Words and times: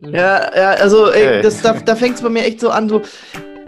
Ja, 0.00 0.56
ja, 0.56 0.70
also 0.74 1.10
ey, 1.10 1.42
das, 1.42 1.60
da, 1.60 1.72
da 1.72 1.96
fängt 1.96 2.14
es 2.14 2.22
bei 2.22 2.28
mir 2.28 2.44
echt 2.44 2.60
so 2.60 2.70
an, 2.70 2.88
so, 2.88 3.02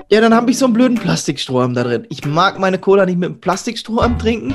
ja, 0.09 0.21
dann 0.21 0.33
habe 0.33 0.49
ich 0.53 0.59
so 0.59 0.67
einen 0.67 0.75
blöden 0.75 0.97
Plastikstrohhalm 0.97 1.75
da 1.75 1.83
drin. 1.83 2.07
Ich 2.09 2.25
mag 2.25 2.57
meine 2.61 2.79
Cola 2.79 3.05
nicht 3.05 3.19
mit 3.19 3.31
einem 3.31 3.41
Plastikstrohhalm 3.41 4.17
trinken. 4.17 4.55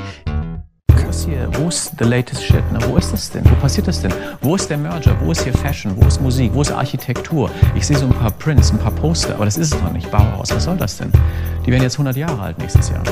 Was 1.05 1.26
hier? 1.26 1.49
Wo 1.54 1.68
ist 1.68 1.91
the 1.99 2.05
latest 2.05 2.44
shit? 2.44 2.63
Ne? 2.72 2.80
Wo 2.88 2.96
ist 2.96 3.12
das 3.12 3.30
denn? 3.30 3.44
Wo 3.44 3.55
passiert 3.55 3.90
das 3.90 4.02
denn? 4.02 4.13
Wo 4.41 4.55
ist 4.55 4.70
der 4.70 4.77
Merger? 4.77 5.18
Wo 5.22 5.34
ist 5.34 5.44
hier 5.44 5.54
Fashion? 5.54 5.91
Wo 5.98 6.08
ist 6.08 6.22
Musik? 6.22 6.52
Wo 6.54 6.62
ist 6.62 6.72
Architektur? 6.72 7.52
Ich 7.76 7.85
sehe 7.85 7.98
so 7.98 8.05
ein 8.05 8.13
paar 8.13 8.32
Prints, 8.32 8.71
ein 8.71 8.80
paar 8.80 8.91
Poster, 8.91 9.35
aber 9.35 9.44
das 9.44 9.57
ist 9.57 9.73
es 9.73 9.80
doch 9.80 9.91
nicht. 9.91 10.10
Bauhaus, 10.10 10.55
was 10.55 10.63
soll 10.63 10.77
das 10.77 10.98
denn? 10.98 11.12
Die 11.66 11.71
werden 11.71 11.84
jetzt 11.84 11.96
100 11.96 12.16
Jahre 12.16 12.41
alt 12.41 12.57
nächstes 12.57 12.90
Jahr. 12.90 13.04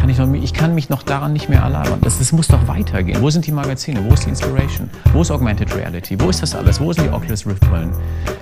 Kann 0.00 0.08
ich, 0.08 0.18
noch, 0.18 0.32
ich 0.32 0.54
kann 0.54 0.74
mich 0.74 0.88
noch 0.88 1.02
daran 1.02 1.32
nicht 1.32 1.48
mehr 1.48 1.60
erlabern. 1.60 1.98
Das, 2.02 2.18
das 2.18 2.32
muss 2.32 2.46
doch 2.48 2.66
weitergehen. 2.68 3.20
Wo 3.20 3.30
sind 3.30 3.46
die 3.46 3.52
Magazine? 3.52 4.00
Wo 4.08 4.14
ist 4.14 4.24
die 4.24 4.30
Inspiration? 4.30 4.88
Wo 5.12 5.22
ist 5.22 5.30
Augmented 5.30 5.74
Reality? 5.74 6.18
Wo 6.18 6.30
ist 6.30 6.40
das 6.42 6.54
alles? 6.54 6.80
Wo 6.80 6.92
sind 6.92 7.06
die 7.06 7.10
Oculus 7.10 7.46
Rift 7.46 7.60
Brillen? 7.68 7.90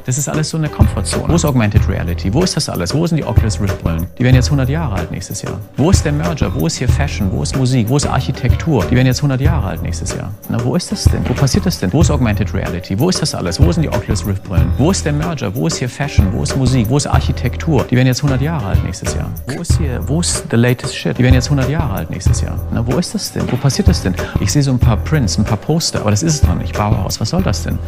Das 0.04 0.18
ist 0.18 0.28
alles 0.28 0.50
so 0.50 0.58
eine 0.58 0.68
Komfortzone. 0.68 1.28
Wo 1.28 1.34
ist 1.34 1.44
Augmented 1.44 1.88
Reality? 1.88 2.32
Wo 2.32 2.42
ist 2.42 2.56
das 2.56 2.68
alles? 2.68 2.94
Wo 2.94 3.06
sind 3.06 3.16
die 3.18 3.24
Oculus 3.24 3.60
Rift 3.60 3.82
Brillen? 3.82 4.06
Die 4.18 4.24
werden 4.24 4.36
jetzt 4.36 4.46
100 4.46 4.68
Jahre 4.68 4.94
alt 4.96 5.10
nächstes 5.10 5.42
Jahr. 5.42 5.58
Wo 5.76 5.90
ist 5.90 6.04
der 6.04 6.12
Merger? 6.12 6.54
Wo 6.54 6.66
ist 6.66 6.76
hier 6.76 6.88
Fashion? 6.88 7.30
Wo 7.32 7.42
ist 7.42 7.56
Musik? 7.56 7.88
Wo 7.88 7.96
ist 7.96 8.06
Architektur? 8.06 8.84
Die 8.84 8.94
werden 8.94 9.06
jetzt 9.06 9.18
100 9.18 9.40
Jahre 9.40 9.66
alt 9.66 9.82
nächstes 9.82 10.14
Jahr. 10.14 10.30
Na, 10.48 10.62
wo 10.62 10.76
ist 10.76 10.92
das 10.92 11.04
denn? 11.04 11.28
Wo 11.28 11.34
passiert 11.34 11.66
das 11.66 11.78
denn? 11.78 11.92
Wo 11.92 12.02
ist 12.02 12.10
Augmented 12.10 12.52
Reality? 12.54 12.98
Wo 12.98 13.08
ist 13.08 13.20
das 13.22 13.34
alles? 13.34 13.60
Wo 13.60 13.72
sind 13.72 13.82
die 13.82 13.88
Oculus 13.88 14.26
Rift 14.26 14.44
Brillen? 14.44 14.70
Wo 14.78 14.90
ist 14.90 15.04
der 15.04 15.12
Merger? 15.12 15.54
Wo 15.54 15.66
ist 15.66 15.78
hier 15.78 15.88
Fashion? 15.88 16.32
Wo 16.32 16.42
ist 16.42 16.56
Musik? 16.56 16.88
Wo 16.88 16.98
ist 16.98 17.06
Architektur? 17.06 17.84
Die 17.90 17.96
werden 17.96 18.06
jetzt 18.08 18.22
100 18.22 18.40
Jahre 18.42 18.66
alt 18.66 18.84
nächstes 18.84 19.14
Jahr. 19.14 19.30
Wo 19.46 19.60
ist 19.60 19.78
hier? 19.78 20.00
Wo 20.06 20.20
ist 20.20 20.44
the 20.50 20.56
latest 20.56 20.96
shit? 20.96 21.18
Die 21.18 21.22
werden 21.22 21.34
jetzt 21.34 21.45
100 21.46 21.68
Jahre 21.70 21.92
alt 21.94 22.10
nächstes 22.10 22.40
Jahr. 22.40 22.58
Na, 22.72 22.86
wo 22.86 22.98
ist 22.98 23.14
das 23.14 23.32
denn? 23.32 23.50
Wo 23.50 23.56
passiert 23.56 23.88
das 23.88 24.02
denn? 24.02 24.14
Ich 24.40 24.52
sehe 24.52 24.62
so 24.62 24.70
ein 24.70 24.78
paar 24.78 24.96
Prints, 24.96 25.38
ein 25.38 25.44
paar 25.44 25.56
Poster, 25.56 26.00
aber 26.00 26.10
das 26.10 26.22
ist 26.22 26.34
es 26.34 26.40
doch 26.40 26.54
nicht. 26.54 26.76
Bauhaus, 26.76 27.20
was 27.20 27.30
soll 27.30 27.42
das 27.42 27.62
denn? 27.62 27.78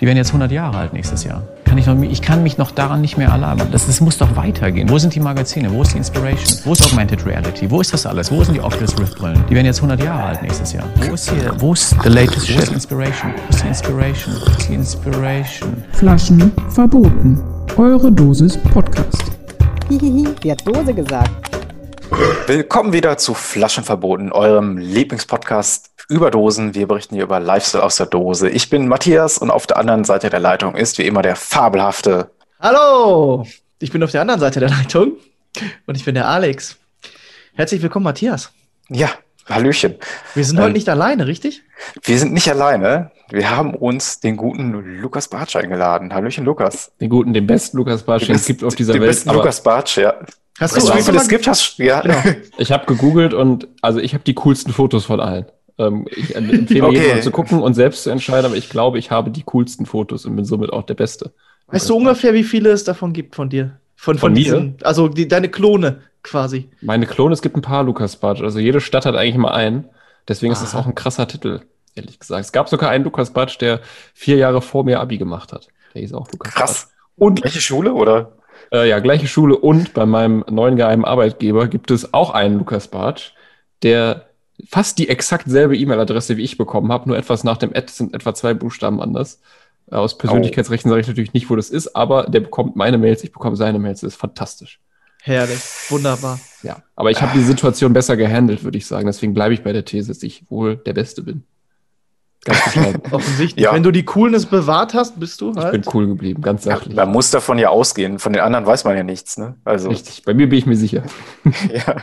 Die 0.00 0.06
werden 0.06 0.16
jetzt 0.16 0.28
100 0.28 0.50
Jahre 0.50 0.76
alt 0.78 0.92
nächstes 0.92 1.24
Jahr. 1.24 1.42
Kann 1.64 1.76
ich, 1.76 1.86
noch, 1.86 2.00
ich 2.00 2.22
kann 2.22 2.42
mich 2.42 2.56
noch 2.56 2.70
daran 2.70 3.00
nicht 3.00 3.18
mehr 3.18 3.28
erlabern. 3.28 3.68
Das, 3.70 3.86
das 3.86 4.00
muss 4.00 4.16
doch 4.16 4.36
weitergehen. 4.36 4.88
Wo 4.88 4.98
sind 4.98 5.14
die 5.14 5.20
Magazine? 5.20 5.70
Wo 5.70 5.82
ist 5.82 5.92
die 5.92 5.98
Inspiration? 5.98 6.60
Wo 6.64 6.72
ist 6.72 6.82
Augmented 6.82 7.26
Reality? 7.26 7.70
Wo 7.70 7.80
ist 7.80 7.92
das 7.92 8.06
alles? 8.06 8.30
Wo 8.30 8.42
sind 8.42 8.54
die 8.54 8.60
Oculus 8.60 8.98
Rift 8.98 9.18
Brillen? 9.18 9.44
Die 9.50 9.54
werden 9.54 9.66
jetzt 9.66 9.78
100 9.78 10.02
Jahre 10.02 10.22
alt 10.22 10.42
nächstes 10.42 10.72
Jahr. 10.72 10.84
Wo 10.96 11.12
ist 11.14 11.30
hier? 11.30 11.52
Wo 11.58 11.72
ist 11.74 11.94
the 12.02 12.08
latest 12.08 12.46
shit? 12.46 12.56
Wo 12.56 12.60
ist 12.60 12.70
die 12.70 12.74
Inspiration? 12.74 13.32
Wo 13.34 13.50
ist 13.50 13.62
die 13.62 13.68
Inspiration? 13.68 14.34
Wo 14.34 14.50
ist 14.50 14.68
die 14.68 14.74
Inspiration? 14.74 15.84
Flaschen 15.92 16.52
verboten. 16.70 17.42
Eure 17.76 18.10
Dosis 18.10 18.56
Podcast. 18.56 19.24
Hihihi, 19.88 20.26
die 20.42 20.50
hat 20.52 20.66
Dose 20.66 20.94
gesagt. 20.94 21.30
Willkommen 22.10 22.92
wieder 22.92 23.18
zu 23.18 23.34
Flaschenverboten, 23.34 24.32
eurem 24.32 24.78
Lieblingspodcast 24.78 25.90
über 26.08 26.30
Dosen. 26.30 26.74
Wir 26.74 26.86
berichten 26.88 27.14
hier 27.14 27.24
über 27.24 27.38
Lifestyle 27.40 27.82
aus 27.84 27.96
der 27.96 28.06
Dose. 28.06 28.48
Ich 28.48 28.70
bin 28.70 28.88
Matthias 28.88 29.38
und 29.38 29.50
auf 29.50 29.66
der 29.66 29.76
anderen 29.76 30.04
Seite 30.04 30.30
der 30.30 30.40
Leitung 30.40 30.74
ist 30.74 30.98
wie 30.98 31.06
immer 31.06 31.22
der 31.22 31.36
fabelhafte. 31.36 32.30
Hallo! 32.60 33.46
Ich 33.80 33.92
bin 33.92 34.02
auf 34.02 34.10
der 34.10 34.22
anderen 34.22 34.40
Seite 34.40 34.60
der 34.60 34.70
Leitung 34.70 35.12
und 35.86 35.96
ich 35.96 36.04
bin 36.04 36.14
der 36.14 36.28
Alex. 36.28 36.76
Herzlich 37.54 37.82
willkommen, 37.82 38.04
Matthias. 38.04 38.52
Ja, 38.88 39.10
Hallöchen. 39.48 39.96
Wir 40.34 40.44
sind 40.44 40.56
Ähm, 40.58 40.64
heute 40.64 40.72
nicht 40.74 40.88
alleine, 40.88 41.26
richtig? 41.26 41.62
Wir 42.02 42.18
sind 42.18 42.32
nicht 42.32 42.48
alleine. 42.48 43.10
Wir 43.30 43.50
haben 43.50 43.74
uns 43.74 44.20
den 44.20 44.36
guten 44.36 44.72
Lukas 45.00 45.28
Bartsch 45.28 45.56
eingeladen. 45.56 46.12
Hallöchen, 46.14 46.44
Lukas. 46.44 46.90
Den 47.00 47.10
guten, 47.10 47.34
den 47.34 47.46
besten 47.46 47.76
Lukas 47.76 48.02
Bartsch, 48.02 48.26
den 48.26 48.36
es 48.36 48.46
gibt 48.46 48.64
auf 48.64 48.74
dieser 48.74 48.94
den 48.94 49.02
Welt. 49.02 49.10
besten 49.10 49.28
aber 49.28 49.38
Lukas 49.38 49.62
Bartsch, 49.62 49.98
ja. 49.98 50.14
Hast 50.58 50.76
du, 50.76 50.86
mal- 50.86 50.98
es 51.16 51.28
gibt? 51.28 51.46
Hast, 51.46 51.78
ja. 51.78 52.00
Genau. 52.02 52.22
Ich 52.58 52.72
habe 52.72 52.86
gegoogelt 52.86 53.34
und 53.34 53.68
also 53.82 54.00
ich 54.00 54.14
habe 54.14 54.24
die 54.24 54.34
coolsten 54.34 54.72
Fotos 54.72 55.04
von 55.04 55.20
allen. 55.20 55.46
Ähm, 55.78 56.06
ich 56.10 56.34
empfehle 56.34 56.86
Okay. 56.86 57.06
jedem 57.08 57.22
zu 57.22 57.30
gucken 57.30 57.60
und 57.60 57.74
selbst 57.74 58.02
zu 58.02 58.10
entscheiden, 58.10 58.46
aber 58.46 58.56
ich 58.56 58.68
glaube, 58.68 58.98
ich 58.98 59.10
habe 59.10 59.30
die 59.30 59.42
coolsten 59.44 59.86
Fotos 59.86 60.26
und 60.26 60.34
bin 60.36 60.44
somit 60.44 60.72
auch 60.72 60.82
der 60.82 60.94
Beste. 60.94 61.32
Weißt 61.68 61.88
du 61.88 61.96
ungefähr, 61.96 62.34
wie 62.34 62.42
viele 62.44 62.70
es 62.70 62.82
davon 62.84 63.12
gibt 63.12 63.34
von 63.36 63.48
dir? 63.48 63.78
Von, 63.94 64.18
Von 64.18 64.32
mir? 64.32 64.38
diesen- 64.38 64.76
also 64.82 65.08
die, 65.08 65.28
deine 65.28 65.48
Klone 65.48 66.00
quasi. 66.22 66.68
Meine 66.80 67.06
Klone, 67.06 67.32
es 67.34 67.42
gibt 67.42 67.56
ein 67.56 67.62
paar 67.62 67.84
Lukas 67.84 68.16
Bartsch. 68.16 68.42
Also 68.42 68.58
jede 68.58 68.80
Stadt 68.80 69.06
hat 69.06 69.14
eigentlich 69.14 69.36
mal 69.36 69.52
einen. 69.52 69.84
Deswegen 70.26 70.52
ist 70.52 70.62
das 70.62 70.74
Aha. 70.74 70.82
auch 70.82 70.86
ein 70.86 70.94
krasser 70.94 71.26
Titel, 71.28 71.60
ehrlich 71.94 72.18
gesagt. 72.18 72.40
Es 72.44 72.52
gab 72.52 72.68
sogar 72.68 72.90
einen 72.90 73.04
Lukas 73.04 73.32
Bartsch, 73.32 73.58
der 73.60 73.80
vier 74.14 74.36
Jahre 74.36 74.60
vor 74.62 74.84
mir 74.84 75.00
Abi 75.00 75.18
gemacht 75.18 75.52
hat. 75.52 75.68
Der 75.94 76.02
hieß 76.02 76.12
auch 76.14 76.30
Lukas 76.32 76.54
Krass. 76.54 76.90
Und 77.16 77.42
Welche 77.44 77.60
Schule 77.60 77.92
oder? 77.94 78.32
Äh, 78.72 78.88
ja, 78.88 78.98
gleiche 78.98 79.26
Schule 79.26 79.56
und 79.56 79.94
bei 79.94 80.06
meinem 80.06 80.44
neuen 80.50 80.76
geheimen 80.76 81.04
Arbeitgeber 81.04 81.68
gibt 81.68 81.90
es 81.90 82.12
auch 82.12 82.30
einen 82.30 82.58
Lukas 82.58 82.88
Bartsch, 82.88 83.32
der 83.82 84.26
fast 84.68 84.98
die 84.98 85.08
exakt 85.08 85.48
selbe 85.48 85.76
E-Mail-Adresse 85.76 86.36
wie 86.36 86.42
ich 86.42 86.58
bekommen 86.58 86.92
habe, 86.92 87.08
nur 87.08 87.16
etwas 87.16 87.44
nach 87.44 87.56
dem 87.56 87.70
Ad 87.74 87.90
sind 87.90 88.14
etwa 88.14 88.34
zwei 88.34 88.54
Buchstaben 88.54 89.00
anders. 89.00 89.40
Äh, 89.90 89.96
Aus 89.96 90.18
Persönlichkeitsrechten 90.18 90.90
sage 90.90 91.00
ich 91.00 91.08
natürlich 91.08 91.32
nicht, 91.32 91.48
wo 91.48 91.56
das 91.56 91.70
ist, 91.70 91.94
aber 91.94 92.24
der 92.24 92.40
bekommt 92.40 92.76
meine 92.76 92.98
Mails, 92.98 93.24
ich 93.24 93.32
bekomme 93.32 93.56
seine 93.56 93.78
Mails, 93.78 94.00
das 94.00 94.14
ist 94.14 94.20
fantastisch. 94.20 94.80
Herrlich. 95.22 95.60
Wunderbar. 95.88 96.38
Ja, 96.62 96.82
aber 96.96 97.10
ich 97.10 97.20
habe 97.20 97.36
die 97.36 97.44
Situation 97.44 97.92
besser 97.92 98.16
gehandelt, 98.16 98.64
würde 98.64 98.78
ich 98.78 98.86
sagen. 98.86 99.06
Deswegen 99.06 99.34
bleibe 99.34 99.52
ich 99.52 99.62
bei 99.62 99.72
der 99.72 99.84
These, 99.84 100.08
dass 100.08 100.22
ich 100.22 100.44
wohl 100.48 100.76
der 100.76 100.94
Beste 100.94 101.22
bin. 101.22 101.44
Ganz. 102.44 102.58
Offensichtlich. 103.12 103.64
Ja. 103.64 103.74
Wenn 103.74 103.82
du 103.82 103.90
die 103.90 104.04
Coolness 104.04 104.46
bewahrt 104.46 104.94
hast, 104.94 105.18
bist 105.20 105.40
du 105.40 105.50
Ich 105.50 105.56
halt. 105.56 105.72
bin 105.72 105.84
cool 105.92 106.06
geblieben, 106.06 106.40
ganz 106.42 106.64
Ja, 106.64 106.76
sachlich. 106.76 106.94
man 106.96 107.10
muss 107.10 107.30
davon 107.30 107.58
ja 107.58 107.68
ausgehen. 107.68 108.18
Von 108.18 108.32
den 108.32 108.42
anderen 108.42 108.64
weiß 108.66 108.84
man 108.84 108.96
ja 108.96 109.02
nichts, 109.02 109.36
ne? 109.38 109.56
Also, 109.64 109.88
Richtig, 109.90 110.22
bei 110.24 110.34
mir 110.34 110.48
bin 110.48 110.58
ich 110.58 110.66
mir 110.66 110.76
sicher. 110.76 111.02
ja. 111.72 111.96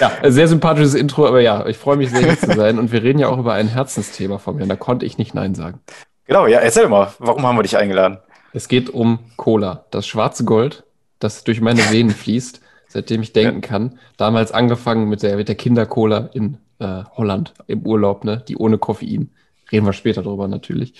Ja, 0.00 0.30
sehr 0.30 0.46
sympathisches 0.46 0.94
Intro, 0.94 1.26
aber 1.26 1.40
ja, 1.40 1.66
ich 1.66 1.76
freue 1.76 1.96
mich 1.96 2.10
sehr, 2.10 2.20
hier 2.20 2.38
zu 2.38 2.52
sein. 2.54 2.78
Und 2.78 2.92
wir 2.92 3.02
reden 3.02 3.18
ja 3.18 3.28
auch 3.28 3.38
über 3.38 3.54
ein 3.54 3.66
Herzensthema 3.68 4.38
von 4.38 4.56
mir. 4.56 4.62
Und 4.62 4.68
da 4.68 4.76
konnte 4.76 5.04
ich 5.04 5.18
nicht 5.18 5.34
Nein 5.34 5.54
sagen. 5.56 5.80
Genau, 6.26 6.46
ja, 6.46 6.60
erzähl 6.60 6.88
mal, 6.88 7.12
warum 7.18 7.44
haben 7.44 7.56
wir 7.58 7.62
dich 7.64 7.76
eingeladen? 7.76 8.18
Es 8.52 8.68
geht 8.68 8.88
um 8.90 9.18
Cola, 9.36 9.84
das 9.90 10.06
schwarze 10.06 10.44
Gold, 10.44 10.84
das 11.18 11.44
durch 11.44 11.60
meine 11.60 11.80
Venen 11.90 12.10
fließt, 12.10 12.60
seitdem 12.88 13.22
ich 13.22 13.32
denken 13.32 13.60
kann. 13.60 13.98
Damals 14.16 14.52
angefangen 14.52 15.08
mit 15.08 15.22
der, 15.22 15.36
mit 15.36 15.48
der 15.48 15.56
Kindercola 15.56 16.30
in 16.32 16.58
äh, 16.78 17.02
Holland 17.16 17.54
im 17.66 17.82
Urlaub, 17.84 18.24
ne? 18.24 18.42
die 18.46 18.56
ohne 18.56 18.78
Koffein. 18.78 19.30
Reden 19.70 19.86
wir 19.86 19.92
später 19.92 20.22
drüber 20.22 20.48
natürlich. 20.48 20.94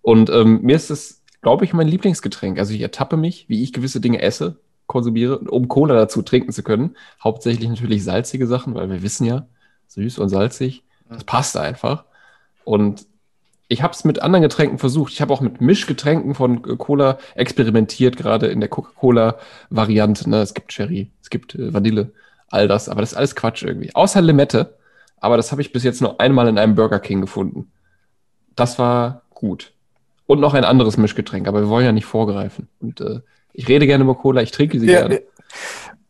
Und 0.00 0.30
ähm, 0.30 0.60
mir 0.62 0.76
ist 0.76 0.90
es, 0.90 1.22
glaube 1.40 1.64
ich, 1.64 1.72
mein 1.72 1.88
Lieblingsgetränk. 1.88 2.58
Also 2.58 2.74
ich 2.74 2.80
ertappe 2.80 3.16
mich, 3.16 3.48
wie 3.48 3.62
ich 3.62 3.72
gewisse 3.72 4.00
Dinge 4.00 4.22
esse, 4.22 4.58
konsumiere, 4.86 5.38
um 5.38 5.68
Cola 5.68 5.94
dazu 5.94 6.22
trinken 6.22 6.52
zu 6.52 6.62
können. 6.62 6.96
Hauptsächlich 7.22 7.68
natürlich 7.68 8.04
salzige 8.04 8.46
Sachen, 8.46 8.74
weil 8.74 8.90
wir 8.90 9.02
wissen 9.02 9.24
ja, 9.24 9.46
süß 9.88 10.18
und 10.18 10.28
salzig, 10.28 10.84
das 11.08 11.24
passt 11.24 11.56
einfach. 11.56 12.04
Und 12.64 13.06
ich 13.68 13.82
habe 13.82 13.94
es 13.94 14.04
mit 14.04 14.20
anderen 14.20 14.42
Getränken 14.42 14.78
versucht. 14.78 15.12
Ich 15.12 15.20
habe 15.20 15.32
auch 15.32 15.40
mit 15.40 15.60
Mischgetränken 15.60 16.34
von 16.34 16.62
Cola 16.78 17.18
experimentiert, 17.34 18.16
gerade 18.16 18.48
in 18.48 18.60
der 18.60 18.68
Coca-Cola-Variante. 18.68 20.28
Ne? 20.28 20.42
Es 20.42 20.52
gibt 20.52 20.72
Cherry, 20.72 21.10
es 21.22 21.30
gibt 21.30 21.54
äh, 21.54 21.72
Vanille, 21.72 22.12
all 22.48 22.68
das. 22.68 22.88
Aber 22.88 23.00
das 23.00 23.12
ist 23.12 23.18
alles 23.18 23.34
Quatsch 23.34 23.62
irgendwie. 23.62 23.94
Außer 23.94 24.20
Limette. 24.20 24.76
Aber 25.18 25.36
das 25.36 25.52
habe 25.52 25.62
ich 25.62 25.72
bis 25.72 25.84
jetzt 25.84 26.02
nur 26.02 26.20
einmal 26.20 26.48
in 26.48 26.58
einem 26.58 26.74
Burger 26.74 27.00
King 27.00 27.22
gefunden. 27.22 27.72
Das 28.56 28.78
war 28.78 29.22
gut. 29.30 29.72
Und 30.26 30.40
noch 30.40 30.54
ein 30.54 30.64
anderes 30.64 30.96
Mischgetränk. 30.96 31.48
Aber 31.48 31.60
wir 31.62 31.68
wollen 31.68 31.84
ja 31.84 31.92
nicht 31.92 32.06
vorgreifen. 32.06 32.68
Und 32.80 33.00
äh, 33.00 33.20
ich 33.52 33.68
rede 33.68 33.86
gerne 33.86 34.04
über 34.04 34.14
Cola, 34.14 34.40
ich 34.42 34.50
trinke 34.50 34.78
sie 34.80 34.86
Ja, 34.90 35.00
gerne. 35.06 35.22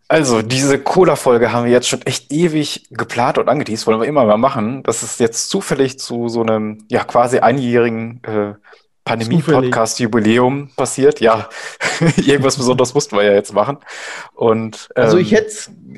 also, 0.08 0.42
diese 0.42 0.78
Cola-Folge 0.78 1.52
haben 1.52 1.64
wir 1.64 1.72
jetzt 1.72 1.88
schon 1.88 2.02
echt 2.02 2.30
ewig 2.32 2.86
geplant 2.90 3.38
und 3.38 3.48
angeteased, 3.48 3.86
wollen 3.86 4.00
wir 4.00 4.06
immer 4.06 4.24
mal 4.24 4.36
machen. 4.38 4.82
Das 4.84 5.02
ist 5.02 5.18
jetzt 5.20 5.48
zufällig 5.50 5.98
zu 5.98 6.28
so 6.28 6.42
einem, 6.42 6.84
ja, 6.90 7.02
quasi 7.04 7.38
einjährigen 7.40 8.22
äh, 8.24 8.54
Pandemie-Podcast-Jubiläum 9.04 10.70
passiert. 10.76 11.20
Ja, 11.20 11.48
irgendwas 12.16 12.56
Besonderes 12.56 12.94
mussten 12.94 13.16
wir 13.16 13.24
ja 13.24 13.32
jetzt 13.32 13.52
machen. 13.52 13.78
Und, 14.34 14.88
Also 14.94 15.16
ähm, 15.16 15.22
ich 15.22 15.32
hätte 15.32 15.52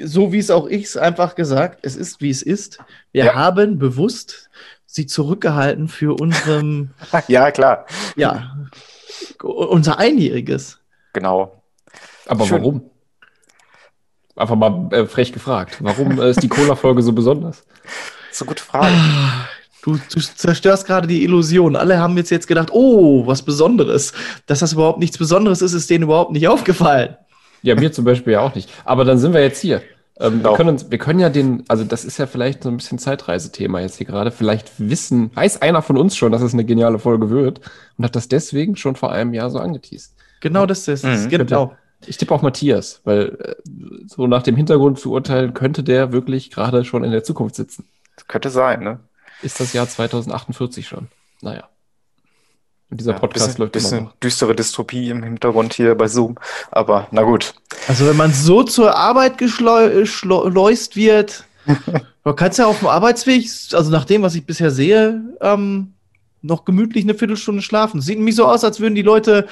so 0.05 0.33
wie 0.33 0.39
es 0.39 0.51
auch 0.51 0.67
ich 0.67 0.99
einfach 0.99 1.35
gesagt, 1.35 1.81
es 1.83 1.97
ist 1.97 2.21
wie 2.21 2.31
es 2.31 2.43
ist. 2.43 2.79
Wir 3.13 3.27
Ja. 3.27 3.35
haben 3.35 3.79
bewusst 3.79 4.49
sie 4.95 5.07
zurückgehalten 5.07 5.89
für 5.89 6.15
unserem, 6.21 6.91
ja, 7.29 7.51
klar, 7.51 7.87
ja, 8.17 8.57
unser 9.43 9.99
Einjähriges. 9.99 10.79
genau. 11.13 11.61
Aber 12.27 12.47
Schön. 12.47 12.59
warum? 12.59 12.91
Einfach 14.37 14.57
mal 14.57 14.89
äh, 14.93 15.07
frech 15.07 15.33
gefragt. 15.33 15.77
Warum 15.81 16.19
äh, 16.21 16.31
ist 16.31 16.43
die 16.43 16.49
Cola-Folge 16.49 17.03
so 17.03 17.13
besonders? 17.13 17.65
Das 17.83 18.37
ist 18.37 18.43
eine 18.43 18.49
gute 18.49 18.63
Frage. 18.65 18.95
Du, 19.83 19.97
du 19.97 20.21
zerstörst 20.21 20.87
gerade 20.87 21.07
die 21.07 21.23
Illusion. 21.23 21.77
Alle 21.77 21.99
haben 21.99 22.17
jetzt, 22.17 22.31
jetzt 22.31 22.49
gedacht, 22.49 22.71
oh, 22.73 23.27
was 23.27 23.43
Besonderes. 23.43 24.15
Dass 24.47 24.61
das 24.61 24.73
überhaupt 24.73 24.99
nichts 24.99 25.19
Besonderes 25.19 25.61
ist, 25.61 25.75
ist 25.75 25.91
denen 25.91 26.05
überhaupt 26.05 26.33
nicht 26.33 26.49
aufgefallen. 26.49 27.17
Ja, 27.63 27.75
mir 27.75 27.93
zum 27.93 28.05
Beispiel 28.07 28.33
ja 28.33 28.41
auch 28.41 28.55
nicht. 28.55 28.71
Aber 28.85 29.05
dann 29.05 29.19
sind 29.19 29.35
wir 29.35 29.43
jetzt 29.43 29.61
hier. 29.61 29.83
Ähm, 30.21 30.39
Genau. 30.39 30.51
wir, 30.51 30.57
können 30.57 30.69
uns, 30.71 30.91
wir 30.91 30.99
können 30.99 31.19
ja 31.21 31.29
den, 31.29 31.65
also 31.69 31.85
das 31.85 32.05
ist 32.05 32.19
ja 32.19 32.27
vielleicht 32.27 32.63
so 32.63 32.69
ein 32.69 32.77
bisschen 32.77 32.99
Zeitreisethema 32.99 33.81
jetzt 33.81 33.97
hier 33.97 34.07
gerade. 34.07 34.31
Vielleicht 34.31 34.71
wissen, 34.79 35.35
weiß 35.35 35.61
einer 35.63 35.83
von 35.83 35.97
uns 35.97 36.17
schon, 36.17 36.33
dass 36.33 36.43
es 36.43 36.53
eine 36.53 36.65
geniale 36.65 36.99
Folge 36.99 37.31
wird 37.31 37.61
und 37.99 38.05
hat 38.05 38.15
das 38.17 38.29
deswegen 38.29 38.77
schon 38.77 38.97
vor 38.97 39.13
einem 39.13 39.35
Jahr 39.35 39.51
so 39.51 39.59
angeteased. 39.59 40.15
Genau 40.41 40.67
das 40.67 40.87
ist 40.89 41.05
es. 41.05 41.25
Mhm. 41.25 41.29
Genau. 41.31 41.77
Ich 42.07 42.19
tippe 42.19 42.35
auf 42.35 42.43
Matthias, 42.43 43.01
weil 43.05 43.37
äh, 43.41 43.55
so 44.07 44.27
nach 44.27 44.43
dem 44.43 44.57
Hintergrund 44.57 44.99
zu 44.99 45.11
urteilen, 45.11 45.55
könnte 45.55 45.83
der 45.83 46.13
wirklich 46.13 46.51
gerade 46.51 46.85
schon 46.85 47.03
in 47.03 47.13
der 47.13 47.25
Zukunft 47.25 47.55
sitzen. 47.55 47.87
Das 48.17 48.27
könnte 48.29 48.51
sein, 48.51 48.83
ne? 48.83 49.01
Ist 49.43 49.59
das 49.59 49.73
Jahr 49.73 49.89
2048 49.89 50.87
schon? 50.87 51.09
Naja. 51.41 51.69
Dieser 52.97 53.13
Ja, 53.13 53.19
Podcast 53.19 53.59
bisschen, 53.59 53.61
läuft 53.63 53.77
immer 53.77 53.91
bisschen 53.91 54.05
noch. 54.05 54.15
düstere 54.17 54.55
Dystopie 54.55 55.11
im 55.11 55.23
Hintergrund 55.23 55.75
hier 55.75 55.95
bei 55.95 56.07
Zoom. 56.09 56.37
Aber 56.71 57.09
na 57.11 57.23
gut. 57.23 57.55
Also 57.89 58.07
wenn 58.07 58.17
man 58.17 58.33
so 58.33 58.63
zur 58.63 58.97
Arbeit 58.97 59.39
geschleust 59.39 60.97
wird, 60.97 61.45
man 62.25 62.37
kann 62.37 62.51
es 62.51 62.57
ja 62.57 62.67
auf 62.67 62.79
dem 62.79 62.89
Arbeitsweg, 62.89 63.49
also 63.73 63.91
nach 63.91 64.05
dem, 64.05 64.23
was 64.23 64.35
ich 64.35 64.47
bisher 64.47 64.71
sehe, 64.71 65.23
ähm, 65.41 65.95
noch 66.43 66.65
gemütlich 66.65 67.05
eine 67.05 67.15
Viertelstunde 67.15 67.63
schlafen. 67.63 68.01
Sieht 68.01 68.19
nämlich 68.19 68.37
so 68.37 68.47
aus, 68.47 68.65
als 68.65 68.79
würden 68.81 68.95
die 68.95 69.03
Leute 69.03 69.49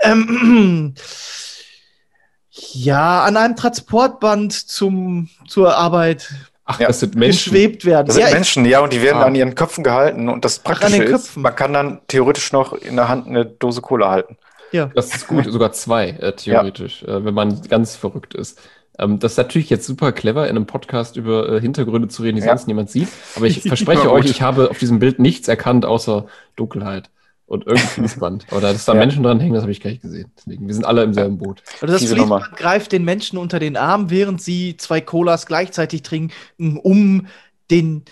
ähm, 0.00 0.94
ja 2.50 3.22
an 3.24 3.36
einem 3.36 3.56
Transportband 3.56 4.52
zum, 4.52 5.28
zur 5.46 5.76
Arbeit 5.76 6.30
Ach, 6.70 6.80
Ja. 6.80 6.86
das 6.88 7.00
sind 7.00 7.14
Menschen. 7.14 7.52
geschwebt 7.52 7.84
werden. 7.84 8.06
Das 8.06 8.16
sind 8.16 8.26
Ja, 8.28 8.32
Menschen, 8.34 8.64
ja, 8.64 8.80
und 8.80 8.92
die 8.92 9.02
werden 9.02 9.18
Ah. 9.18 9.24
an 9.26 9.34
ihren 9.34 9.54
Köpfen 9.54 9.82
gehalten. 9.84 10.28
Und 10.28 10.44
das 10.44 10.58
an 10.58 10.64
Praktische 10.64 10.92
den 10.98 11.02
ist, 11.02 11.10
Köpfen. 11.10 11.42
man 11.42 11.56
kann 11.56 11.72
dann 11.72 12.00
theoretisch 12.08 12.52
noch 12.52 12.72
in 12.74 12.96
der 12.96 13.08
Hand 13.08 13.26
eine 13.26 13.44
Dose 13.44 13.80
Cola 13.80 14.10
halten. 14.10 14.36
ja. 14.72 14.90
Das 14.94 15.14
ist 15.14 15.26
gut, 15.26 15.44
sogar 15.52 15.72
zwei, 15.72 16.10
äh, 16.10 16.32
theoretisch, 16.34 17.02
äh, 17.02 17.24
wenn 17.24 17.34
man 17.34 17.60
ganz 17.68 17.96
verrückt 17.96 18.34
ist. 18.34 18.58
Ähm, 18.98 19.18
das 19.18 19.32
ist 19.32 19.38
natürlich 19.38 19.70
jetzt 19.70 19.86
super 19.86 20.12
clever, 20.12 20.44
in 20.44 20.56
einem 20.56 20.66
Podcast 20.66 21.16
über 21.16 21.48
äh, 21.48 21.60
Hintergründe 21.60 22.08
zu 22.08 22.22
reden, 22.22 22.36
die 22.36 22.42
Ja. 22.42 22.48
sonst 22.50 22.66
niemand 22.68 22.90
sieht. 22.90 23.08
Aber 23.34 23.46
ich 23.46 23.62
verspreche 23.66 24.04
Ja, 24.04 24.10
euch, 24.10 24.26
ich 24.26 24.42
habe 24.42 24.70
auf 24.70 24.78
diesem 24.78 24.98
Bild 24.98 25.18
nichts 25.18 25.48
erkannt, 25.48 25.84
außer 25.84 26.26
Dunkelheit 26.56 27.10
und 27.50 27.66
irgendein 27.66 27.88
Fließband. 27.94 28.46
Aber 28.50 28.60
da, 28.60 28.72
dass 28.72 28.84
da 28.84 28.92
Ja. 28.94 29.00
Menschen 29.00 29.22
dran 29.24 29.40
hängen, 29.40 29.54
das 29.54 29.62
habe 29.62 29.72
ich 29.72 29.80
gar 29.80 29.90
nicht 29.90 30.02
gesehen. 30.02 30.30
Deswegen, 30.38 30.66
wir 30.66 30.74
sind 30.74 30.84
alle 30.84 31.02
im 31.02 31.12
selben 31.12 31.36
Boot. 31.36 31.62
Also 31.80 31.92
das 31.92 31.98
Fließband 31.98 32.20
Nummer. 32.20 32.48
greift 32.56 32.92
den 32.92 33.04
Menschen 33.04 33.38
unter 33.38 33.58
den 33.58 33.76
Arm, 33.76 34.08
während 34.10 34.40
sie 34.40 34.76
zwei 34.76 35.00
Colas 35.00 35.46
gleichzeitig 35.46 36.02
trinken, 36.02 36.78
um 36.78 37.26
den, 37.70 38.04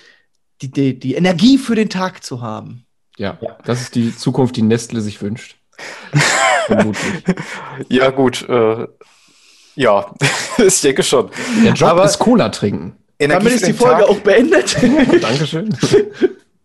die, 0.60 0.70
die, 0.70 0.98
die 0.98 1.14
Energie 1.14 1.56
für 1.56 1.76
den 1.76 1.88
Tag 1.88 2.24
zu 2.24 2.42
haben. 2.42 2.84
Ja, 3.16 3.38
das 3.64 3.80
ist 3.80 3.94
die 3.94 4.14
Zukunft, 4.16 4.56
die 4.56 4.62
Nestle 4.62 5.00
sich 5.00 5.22
wünscht. 5.22 5.56
Vermutlich. 6.66 7.22
Ja, 7.88 8.10
gut. 8.10 8.48
Äh, 8.48 8.86
ja, 9.76 10.14
ich 10.58 10.80
denke 10.80 11.02
schon. 11.04 11.30
Der 11.64 11.72
Job 11.74 11.90
Aber 11.90 12.04
ist 12.04 12.18
Cola 12.18 12.48
trinken. 12.48 12.96
Energie 13.20 13.44
Damit 13.44 13.54
ist 13.54 13.66
die 13.66 13.72
Folge 13.72 14.02
Tag, 14.02 14.10
auch 14.10 14.18
beendet. 14.20 14.76
Dankeschön. 15.22 15.76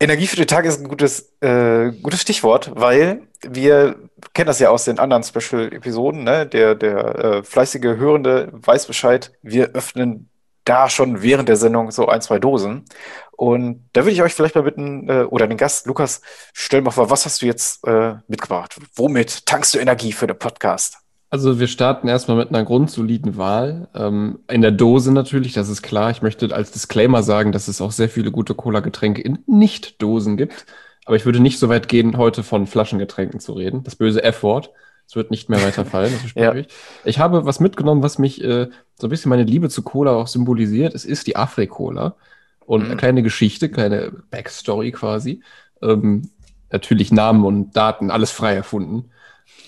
Energie 0.03 0.27
für 0.27 0.35
den 0.35 0.47
Tag 0.47 0.65
ist 0.65 0.81
ein 0.81 0.87
gutes, 0.87 1.33
äh, 1.41 1.91
gutes 1.91 2.21
Stichwort, 2.21 2.71
weil 2.75 3.27
wir 3.41 3.95
kennen 4.33 4.47
das 4.47 4.59
ja 4.59 4.69
aus 4.69 4.85
den 4.85 4.99
anderen 4.99 5.23
Special-Episoden. 5.23 6.23
Ne? 6.23 6.45
Der, 6.45 6.75
der 6.75 7.15
äh, 7.15 7.43
fleißige 7.43 7.97
Hörende 7.97 8.49
weiß 8.51 8.85
Bescheid. 8.87 9.31
Wir 9.41 9.71
öffnen 9.71 10.29
da 10.65 10.89
schon 10.89 11.21
während 11.21 11.49
der 11.49 11.55
Sendung 11.55 11.91
so 11.91 12.07
ein, 12.07 12.21
zwei 12.21 12.39
Dosen. 12.39 12.85
Und 13.31 13.89
da 13.93 14.01
würde 14.01 14.11
ich 14.11 14.21
euch 14.21 14.33
vielleicht 14.33 14.55
mal 14.55 14.63
bitten, 14.63 15.09
äh, 15.09 15.23
oder 15.23 15.47
den 15.47 15.57
Gast, 15.57 15.87
Lukas, 15.87 16.21
stell 16.53 16.81
mal 16.81 16.91
vor, 16.91 17.09
was 17.09 17.25
hast 17.25 17.41
du 17.41 17.45
jetzt 17.45 17.85
äh, 17.87 18.15
mitgebracht? 18.27 18.77
Womit 18.95 19.45
tankst 19.45 19.73
du 19.73 19.79
Energie 19.79 20.11
für 20.11 20.27
den 20.27 20.37
Podcast? 20.37 21.02
Also 21.33 21.59
wir 21.59 21.65
starten 21.65 22.07
erstmal 22.07 22.37
mit 22.37 22.49
einer 22.49 22.63
grundsoliden 22.63 23.37
Wahl. 23.37 23.87
Ähm, 23.95 24.37
in 24.51 24.61
der 24.61 24.69
Dose 24.69 25.11
natürlich, 25.11 25.53
das 25.53 25.67
ist 25.67 25.81
klar. 25.81 26.11
Ich 26.11 26.21
möchte 26.21 26.53
als 26.53 26.69
Disclaimer 26.69 27.23
sagen, 27.23 27.51
dass 27.51 27.67
es 27.67 27.81
auch 27.81 27.91
sehr 27.91 28.07
viele 28.07 28.29
gute 28.29 28.53
Cola-Getränke 28.53 29.19
in 29.23 29.39
Nicht-Dosen 29.47 30.37
gibt. 30.37 30.67
Aber 31.05 31.15
ich 31.15 31.25
würde 31.25 31.39
nicht 31.39 31.57
so 31.57 31.69
weit 31.69 31.87
gehen, 31.87 32.17
heute 32.17 32.43
von 32.43 32.67
Flaschengetränken 32.67 33.39
zu 33.39 33.53
reden. 33.53 33.83
Das 33.83 33.95
böse 33.95 34.23
F-Wort. 34.23 34.69
Es 35.07 35.15
wird 35.15 35.31
nicht 35.31 35.49
mehr 35.49 35.59
weiter 35.63 35.85
fallen, 35.85 36.11
das 36.11 36.21
verspreche 36.21 36.45
Ja. 36.53 36.53
ich. 36.53 36.67
Ich 37.03 37.17
habe 37.17 37.47
was 37.47 37.59
mitgenommen, 37.59 38.03
was 38.03 38.19
mich 38.19 38.39
äh, 38.43 38.67
so 38.99 39.07
ein 39.07 39.09
bisschen 39.09 39.29
meine 39.31 39.41
Liebe 39.41 39.69
zu 39.69 39.81
Cola 39.81 40.11
auch 40.11 40.27
symbolisiert. 40.27 40.93
Es 40.93 41.03
ist 41.03 41.25
die 41.25 41.35
Afri-Cola. 41.35 42.15
Und 42.63 42.83
eine 42.83 42.93
Mhm. 42.93 42.97
kleine 42.99 43.23
Geschichte, 43.23 43.69
kleine 43.69 44.11
Backstory 44.29 44.91
quasi. 44.91 45.41
Ähm, 45.81 46.29
natürlich 46.71 47.11
Namen 47.11 47.43
und 47.43 47.75
Daten, 47.75 48.11
alles 48.11 48.29
frei 48.29 48.53
erfunden 48.53 49.09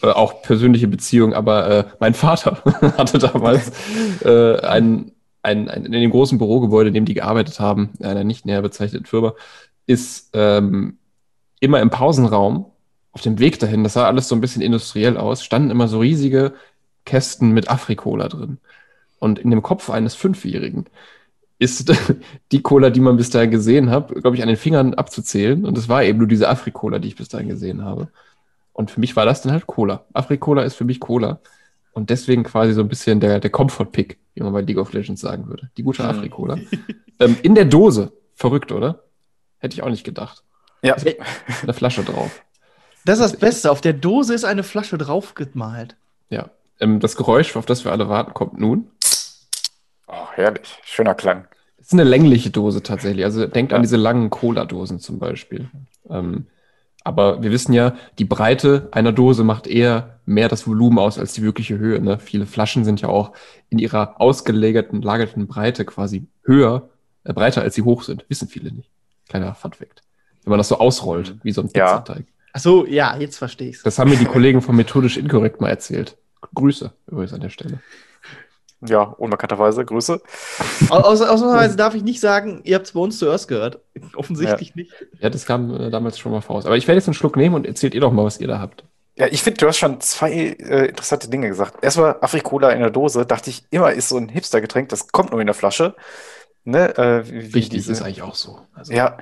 äh, 0.06 0.12
auch 0.12 0.42
persönliche 0.42 0.88
Beziehung, 0.88 1.34
aber 1.34 1.70
äh, 1.70 1.84
mein 2.00 2.14
Vater 2.14 2.62
hatte 2.98 3.18
damals 3.18 3.72
äh, 4.24 4.60
ein, 4.62 5.12
ein, 5.42 5.70
ein, 5.70 5.86
in 5.86 5.92
dem 5.92 6.12
großen 6.12 6.38
Bürogebäude, 6.38 6.90
in 6.90 6.94
dem 6.94 7.06
die 7.06 7.14
gearbeitet 7.14 7.60
haben, 7.60 7.92
einer 8.02 8.24
nicht 8.24 8.46
näher 8.46 8.62
bezeichneten 8.62 9.06
Firma, 9.06 9.34
ist 9.88 10.30
ähm, 10.34 10.98
immer 11.60 11.82
im 11.82 11.90
Pausenraum 11.90 12.68
auf 13.12 13.22
dem 13.22 13.40
Weg 13.40 13.60
dahin, 13.60 13.84
das 13.84 13.94
sah 13.94 14.08
alles 14.08 14.28
so 14.28 14.36
ein 14.36 14.42
bisschen 14.42 14.62
industriell 14.62 15.18
aus, 15.18 15.44
standen 15.44 15.72
immer 15.72 15.88
so 15.88 16.00
riesige 16.00 16.54
Kästen 17.06 17.52
mit 17.52 17.70
Afrikola 17.70 18.28
drin. 18.28 18.58
Und 19.20 19.40
in 19.40 19.52
dem 19.52 19.62
Kopf 19.62 19.90
eines 19.90 20.16
Fünfjährigen 20.16 20.86
ist 21.58 21.92
die 22.52 22.62
Cola, 22.62 22.90
die 22.90 23.00
man 23.00 23.18
bis 23.18 23.30
dahin 23.30 23.52
gesehen 23.52 23.90
hat, 23.90 24.10
glaube 24.10 24.36
ich, 24.36 24.42
an 24.42 24.50
den 24.50 24.58
Fingern 24.58 24.94
abzuzählen. 24.94 25.66
Und 25.66 25.78
es 25.78 25.88
war 25.88 26.04
eben 26.04 26.20
nur 26.20 26.28
diese 26.28 26.50
Afrikola, 26.50 27.00
die 27.00 27.08
ich 27.08 27.16
bis 27.16 27.30
dahin 27.30 27.48
gesehen 27.48 27.84
habe. 27.86 28.10
Und 28.76 28.92
für 28.92 29.00
mich 29.00 29.16
war 29.16 29.26
das 29.26 29.42
dann 29.42 29.52
halt 29.54 29.68
Cola. 29.68 30.04
Afrikola 30.14 30.64
ist 30.64 30.76
für 30.76 30.84
mich 30.84 31.00
Cola. 31.00 31.40
Und 31.94 32.10
deswegen 32.10 32.44
quasi 32.44 32.74
so 32.74 32.82
ein 32.82 32.90
bisschen 32.90 33.22
der, 33.22 33.40
der 33.40 33.50
Comfort-Pick, 33.50 34.20
wie 34.34 34.44
man 34.44 34.52
bei 34.52 34.60
League 34.62 34.78
of 34.78 34.92
Legends 34.92 35.22
sagen 35.22 35.48
würde. 35.48 35.70
Die 35.78 35.84
gute 35.84 36.04
Hm. 36.04 36.10
Afrikola. 36.10 36.58
ähm, 37.20 37.38
in 37.42 37.56
der 37.56 37.66
Dose. 37.66 38.12
Verrückt, 38.36 38.74
oder? 38.74 39.04
Hätte 39.60 39.74
ich 39.76 39.82
auch 39.82 39.90
nicht 39.90 40.04
gedacht. 40.04 40.44
Ja, 40.82 40.96
Eine 41.64 41.74
Flasche 41.74 42.04
drauf. 42.04 42.44
Das 43.06 43.20
ist 43.20 43.32
das 43.32 43.40
Beste. 43.40 43.72
Auf 43.72 43.80
der 43.80 43.94
Dose 43.94 44.34
ist 44.34 44.44
eine 44.44 44.64
Flasche 44.64 44.98
draufgemalt. 44.98 45.96
Ja. 46.30 46.50
Ähm, 46.82 47.00
das 47.00 47.16
Geräusch, 47.16 47.56
auf 47.56 47.66
das 47.66 47.86
wir 47.86 47.94
alle 47.94 48.10
warten, 48.10 48.34
kommt 48.34 48.60
nun. 48.60 48.92
oh, 50.08 50.28
herrlich. 50.34 50.80
Schöner 50.84 51.16
Klang. 51.16 51.48
Es 51.78 51.88
ist 51.88 51.94
eine 51.94 52.04
längliche 52.04 52.50
Dose 52.50 52.84
tatsächlich. 52.84 53.24
Also 53.24 53.48
denkt 53.48 53.72
Ja. 53.72 53.78
an 53.78 53.84
diese 53.84 53.96
langen 53.98 54.30
Cola-Dosen 54.30 55.00
zum 55.00 55.18
Beispiel. 55.20 55.70
Ähm, 56.10 56.48
aber 57.06 57.44
wir 57.44 57.52
wissen 57.52 57.72
ja, 57.72 57.96
die 58.18 58.26
Breite 58.26 58.90
einer 58.92 59.14
Dose 59.14 59.44
macht 59.44 59.68
eher 59.68 60.20
mehr 60.26 60.50
das 60.50 60.68
Volumen 60.68 60.98
aus 60.98 61.20
als 61.20 61.34
die 61.34 61.44
wirkliche 61.44 61.78
Höhe. 61.78 62.02
Ne? 62.02 62.18
Viele 62.18 62.48
Flaschen 62.48 62.84
sind 62.84 63.00
ja 63.00 63.10
auch 63.10 63.32
in 63.70 63.78
ihrer 63.78 64.20
ausgelagerten, 64.20 65.04
lagerten 65.04 65.46
Breite 65.46 65.86
quasi 65.86 66.28
höher, 66.44 66.90
äh, 67.24 67.32
breiter 67.32 67.62
als 67.62 67.76
sie 67.76 67.84
hoch 67.84 68.02
sind. 68.02 68.26
Wissen 68.28 68.48
viele 68.48 68.72
nicht. 68.72 68.90
Kleiner 69.30 69.54
Funfact. 69.54 70.02
Wenn 70.44 70.50
man 70.50 70.58
das 70.58 70.68
so 70.68 70.80
ausrollt, 70.80 71.36
wie 71.44 71.52
so 71.52 71.62
ein 71.62 71.70
Ja. 71.76 72.00
Pizzateig. 72.00 72.26
Achso, 72.54 72.86
ja, 72.88 73.16
jetzt 73.18 73.38
verstehe 73.38 73.70
ich's. 73.70 73.84
Das 73.84 74.00
haben 74.00 74.10
mir 74.10 74.18
die 74.18 74.26
Kollegen 74.26 74.62
von 74.62 74.76
Methodisch 74.76 75.18
Inkorrekt 75.18 75.62
mal 75.62 75.70
erzählt. 75.70 76.18
Grüße 76.56 76.92
übrigens 77.08 77.34
an 77.34 77.42
der 77.42 77.50
Stelle. 77.50 77.80
Ja, 78.82 79.02
unbekannterweise. 79.04 79.86
Grüße. 79.86 80.22
Au- 80.90 80.96
Außer, 80.96 81.32
ausnahmsweise 81.32 81.76
darf 81.76 81.96
ich 81.96 82.04
nicht 82.04 82.20
sagen, 82.20 82.62
ihr 82.64 82.76
habt 82.76 82.86
es 82.88 82.92
bei 82.94 83.00
uns 83.00 83.18
zuerst 83.18 83.48
gehört. 83.48 83.80
Offensichtlich 84.16 84.76
nicht. 84.76 84.92
Ja, 85.20 85.30
das 85.30 85.46
kam 85.46 85.74
äh, 85.74 85.90
damals 85.90 86.20
schon 86.20 86.32
mal 86.32 86.42
voraus. 86.42 86.66
Aber 86.66 86.78
ich 86.78 86.88
werde 86.88 86.98
jetzt 87.00 87.08
einen 87.08 87.14
Schluck 87.16 87.36
nehmen 87.38 87.56
und 87.56 87.66
erzählt 87.66 87.94
ihr 87.96 88.02
doch 88.02 88.12
mal, 88.12 88.26
was 88.26 88.40
ihr 88.40 88.48
da 88.48 88.60
habt. 88.60 88.84
Ja, 89.18 89.28
ich 89.28 89.42
finde, 89.42 89.60
du 89.62 89.68
hast 89.68 89.78
schon 89.78 90.02
zwei 90.02 90.32
äh, 90.34 90.88
interessante 90.88 91.30
Dinge 91.30 91.48
gesagt. 91.48 91.82
Erstmal 91.84 92.18
Afrikola 92.20 92.72
in 92.72 92.82
der 92.82 92.90
Dose, 92.90 93.26
dachte 93.26 93.50
ich, 93.50 93.64
immer 93.72 93.94
ist 93.94 94.10
so 94.10 94.18
ein 94.18 94.28
Hipster-Getränk, 94.28 94.90
das 94.90 95.08
kommt 95.08 95.32
nur 95.32 95.40
in 95.40 95.48
der 95.48 95.54
Flasche. 95.54 95.96
Ne? 96.68 96.98
Äh, 96.98 97.30
wie, 97.30 97.38
Richtig, 97.40 97.70
diese, 97.70 97.92
ist 97.92 98.02
eigentlich 98.02 98.24
auch 98.24 98.34
so. 98.34 98.60
Also, 98.74 98.92
Ja, 98.92 99.18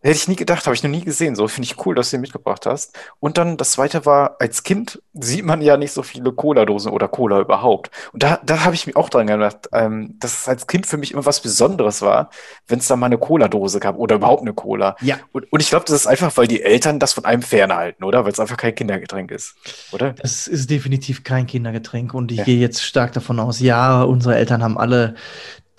hätte 0.00 0.16
ich 0.16 0.26
nie 0.26 0.34
gedacht, 0.34 0.66
habe 0.66 0.74
ich 0.74 0.82
noch 0.82 0.90
nie 0.90 1.04
gesehen. 1.04 1.36
So 1.36 1.46
finde 1.46 1.66
ich 1.66 1.86
cool, 1.86 1.94
dass 1.94 2.10
du 2.10 2.16
ihn 2.16 2.20
mitgebracht 2.20 2.66
hast. 2.66 2.98
Und 3.20 3.38
dann 3.38 3.56
das 3.56 3.70
zweite 3.72 4.06
war, 4.06 4.36
als 4.40 4.64
Kind 4.64 5.00
sieht 5.14 5.44
man 5.44 5.62
ja 5.62 5.76
nicht 5.76 5.92
so 5.92 6.02
viele 6.02 6.32
Cola-Dosen 6.32 6.90
oder 6.90 7.06
Cola 7.06 7.38
überhaupt. 7.40 7.90
Und 8.12 8.24
da, 8.24 8.40
da 8.44 8.64
habe 8.64 8.74
ich 8.74 8.88
mir 8.88 8.96
auch 8.96 9.08
dran 9.08 9.28
gedacht, 9.28 9.68
ähm, 9.72 10.16
dass 10.18 10.40
es 10.40 10.48
als 10.48 10.66
Kind 10.66 10.84
für 10.84 10.96
mich 10.96 11.12
immer 11.12 11.24
was 11.24 11.40
Besonderes 11.40 12.02
war, 12.02 12.30
wenn 12.66 12.80
es 12.80 12.88
da 12.88 12.96
mal 12.96 13.06
eine 13.06 13.18
Cola-Dose 13.18 13.78
gab 13.78 13.96
oder 13.96 14.16
überhaupt 14.16 14.42
eine 14.42 14.52
Cola. 14.52 14.96
Ja. 15.00 15.16
Und, 15.30 15.52
und 15.52 15.60
ich 15.62 15.68
glaube, 15.70 15.84
das 15.86 15.94
ist 15.94 16.06
einfach, 16.08 16.36
weil 16.36 16.48
die 16.48 16.62
Eltern 16.62 16.98
das 16.98 17.12
von 17.12 17.24
einem 17.24 17.42
fernhalten, 17.42 18.02
oder? 18.04 18.24
Weil 18.24 18.32
es 18.32 18.40
einfach 18.40 18.56
kein 18.56 18.74
Kindergetränk 18.74 19.30
ist, 19.30 19.54
oder? 19.92 20.14
Das 20.14 20.48
ist 20.48 20.70
definitiv 20.70 21.22
kein 21.22 21.46
Kindergetränk 21.46 22.14
und 22.14 22.32
ich 22.32 22.38
Ja. 22.38 22.44
gehe 22.44 22.58
jetzt 22.58 22.82
stark 22.82 23.12
davon 23.12 23.38
aus, 23.38 23.60
ja, 23.60 24.02
unsere 24.02 24.34
Eltern 24.34 24.64
haben 24.64 24.76
alle 24.76 25.14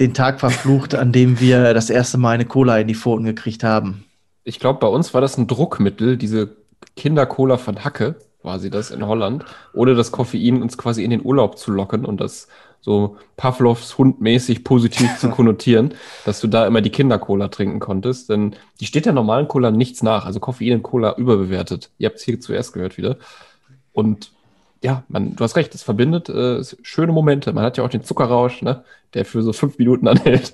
den 0.02 0.14
Tag 0.14 0.40
verflucht, 0.40 0.96
an 0.96 1.12
dem 1.12 1.40
wir 1.40 1.74
das 1.74 1.90
erste 1.90 2.18
Mal 2.18 2.32
eine 2.32 2.46
Cola 2.46 2.80
in 2.80 2.88
die 2.88 2.96
Pfoten 2.96 3.24
gekriegt 3.24 3.64
haben. 3.64 4.04
Ich 4.44 4.60
glaube, 4.60 4.80
bei 4.80 4.88
uns 4.88 5.14
war 5.14 5.22
das 5.22 5.38
ein 5.38 5.46
Druckmittel, 5.48 6.18
diese 6.18 6.50
Kinder-Cola 6.96 7.58
von 7.58 7.84
Hacke, 7.86 8.16
quasi 8.42 8.72
das 8.72 8.90
in 8.90 9.06
Holland, 9.06 9.46
ohne 9.74 9.94
das 9.94 10.12
Koffein 10.12 10.64
uns 10.64 10.78
quasi 10.78 11.04
in 11.04 11.12
den 11.12 11.24
Urlaub 11.24 11.60
zu 11.60 11.72
locken 11.72 12.06
und 12.06 12.20
das 12.20 12.48
so 12.84 13.18
Pavlovs 13.38 14.00
Hund-mäßig 14.00 14.64
positiv 14.64 15.20
zu 15.20 15.30
konnotieren, 15.32 15.94
dass 16.26 16.42
du 16.42 16.48
da 16.48 16.66
immer 16.66 16.82
die 16.82 16.90
Kinder-Cola 16.90 17.50
trinken 17.50 17.80
konntest. 17.80 18.30
Denn 18.30 18.56
die 18.80 18.88
steht 18.88 19.06
der 19.06 19.14
normalen 19.14 19.48
Cola 19.48 19.70
nichts 19.70 20.02
nach. 20.02 20.26
Also 20.26 20.40
Koffein 20.40 20.70
in 20.72 20.84
Cola 20.84 21.16
überbewertet. 21.16 21.92
Ihr 22.00 22.10
habt 22.10 22.18
es 22.18 22.24
hier 22.24 22.40
zuerst 22.40 22.74
gehört 22.74 22.98
wieder. 22.98 23.18
Und 23.94 24.32
ja, 24.84 25.04
man, 25.08 25.36
du 25.36 25.44
hast 25.44 25.56
recht, 25.56 25.74
es 25.76 25.84
verbindet 25.84 26.30
äh, 26.30 26.64
schöne 26.82 27.12
Momente. 27.12 27.54
Man 27.54 27.64
hat 27.64 27.78
ja 27.78 27.84
auch 27.84 27.90
den 27.90 28.04
Zuckerrausch, 28.04 28.62
ne, 28.62 28.84
der 29.14 29.26
für 29.26 29.44
so 29.44 29.54
fünf 29.54 29.78
Minuten 29.78 30.08
anhält. 30.10 30.54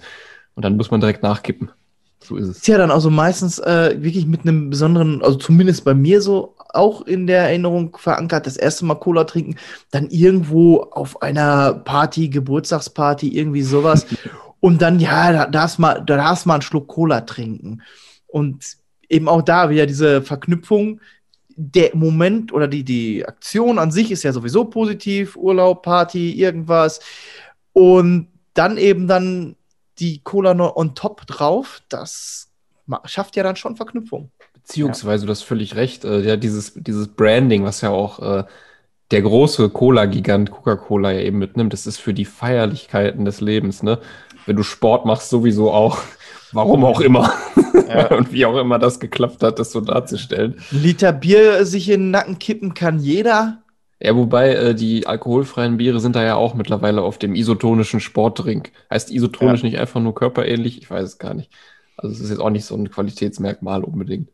Und 0.56 0.64
dann 0.64 0.76
muss 0.76 0.92
man 0.92 1.00
direkt 1.00 1.24
nachkippen. 1.24 1.72
So 2.20 2.36
ist 2.36 2.48
es. 2.48 2.58
Ist 2.58 2.68
ja 2.68 2.78
dann 2.78 2.92
also 2.92 3.10
meistens 3.10 3.60
äh, 3.60 3.96
wirklich 4.00 4.26
mit 4.26 4.42
einem 4.42 4.70
besonderen, 4.70 5.24
also 5.24 5.38
zumindest 5.38 5.86
bei 5.86 5.94
mir 5.94 6.22
so, 6.22 6.56
auch 6.74 7.02
in 7.02 7.28
der 7.28 7.44
Erinnerung 7.44 7.96
verankert, 7.98 8.46
das 8.46 8.58
erste 8.58 8.86
Mal 8.86 8.96
Cola 8.96 9.24
trinken, 9.24 9.56
dann 9.92 10.10
irgendwo 10.10 10.82
auf 10.82 11.22
einer 11.22 11.74
Party, 11.74 12.28
Geburtstagsparty, 12.30 13.38
irgendwie 13.38 13.62
sowas. 13.62 14.06
Und 14.60 14.82
dann, 14.82 15.00
ja, 15.00 15.32
da 15.32 15.46
darfst 15.46 15.80
mal, 15.80 16.04
da 16.06 16.18
darfst 16.18 16.46
mal 16.46 16.56
einen 16.56 16.62
Schluck 16.64 16.88
Cola 16.88 17.22
trinken. 17.22 17.84
Und 18.26 18.78
eben 19.08 19.30
auch 19.30 19.42
da 19.42 19.70
wieder 19.70 19.86
diese 19.86 20.22
Verknüpfung, 20.22 21.00
der 21.58 21.96
Moment 21.96 22.54
oder 22.54 22.68
die, 22.68 22.84
die 22.84 23.26
Aktion 23.26 23.80
an 23.80 23.92
sich 23.92 24.12
ist 24.12 24.24
ja 24.24 24.32
sowieso 24.32 24.66
positiv, 24.66 25.36
Urlaub, 25.36 25.82
Party, 25.82 26.32
irgendwas. 26.32 27.00
Und 27.74 28.28
dann 28.54 28.78
eben 28.78 29.08
dann 29.08 29.56
die 30.00 30.22
Cola 30.24 30.54
noch 30.54 30.76
on 30.76 30.94
top 30.94 31.26
drauf, 31.26 31.82
das 31.90 32.52
schafft 33.06 33.36
ja 33.36 33.44
dann 33.44 33.56
schon 33.56 33.76
Verknüpfung. 33.76 34.32
Beziehungsweise, 34.54 35.26
du 35.26 35.32
hast 35.32 35.44
völlig 35.44 35.76
recht, 35.76 36.06
äh, 36.06 36.22
ja, 36.22 36.38
dieses, 36.38 36.74
dieses 36.76 37.08
Branding, 37.08 37.64
was 37.64 37.82
ja 37.82 37.90
auch 37.90 38.20
äh, 38.20 38.44
der 39.12 39.22
große 39.22 39.70
Cola-Gigant 39.70 40.52
Coca-Cola 40.52 41.12
ja 41.12 41.22
eben 41.22 41.40
mitnimmt, 41.40 41.74
das 41.74 41.88
ist 41.88 41.98
für 41.98 42.14
die 42.14 42.26
Feierlichkeiten 42.26 43.26
des 43.26 43.42
Lebens, 43.42 43.82
ne? 43.82 44.00
Wenn 44.46 44.58
du 44.58 44.64
Sport 44.64 45.06
machst, 45.06 45.30
sowieso 45.30 45.72
auch. 45.72 46.00
Warum 46.52 46.86
auch 46.86 47.02
immer. 47.02 47.32
Und 48.10 48.32
wie 48.32 48.46
auch 48.46 48.58
immer 48.58 48.80
das 48.80 49.00
geklappt 49.00 49.44
hat, 49.44 49.60
das 49.60 49.72
so 49.72 49.82
darzustellen. 49.82 50.56
Ein 50.72 50.82
Liter 50.82 51.14
Bier 51.14 51.66
sich 51.66 51.90
in 51.90 52.02
den 52.02 52.12
Nacken 52.12 52.40
kippen 52.40 52.74
kann 52.74 53.00
jeder. 53.00 53.64
Ja, 54.00 54.16
wobei 54.16 54.54
äh, 54.54 54.76
die 54.76 55.08
alkoholfreien 55.08 55.78
Biere 55.78 56.00
sind 56.00 56.16
da 56.16 56.24
ja 56.24 56.36
auch 56.36 56.54
mittlerweile 56.54 57.02
auf 57.02 57.18
dem 57.18 57.34
isotonischen 57.34 58.00
Sportdrink. 58.00 58.72
Heißt 58.92 59.12
isotonisch 59.12 59.64
nicht 59.64 59.80
einfach 59.80 60.00
nur 60.00 60.14
körperähnlich? 60.14 60.78
Ich 60.78 60.90
weiß 60.90 61.04
es 61.04 61.18
gar 61.18 61.34
nicht. 61.34 61.52
Also 61.98 62.14
es 62.14 62.22
ist 62.22 62.30
jetzt 62.30 62.40
auch 62.40 62.52
nicht 62.52 62.66
so 62.66 62.76
ein 62.76 62.92
Qualitätsmerkmal 62.92 63.84
unbedingt. 63.84 64.30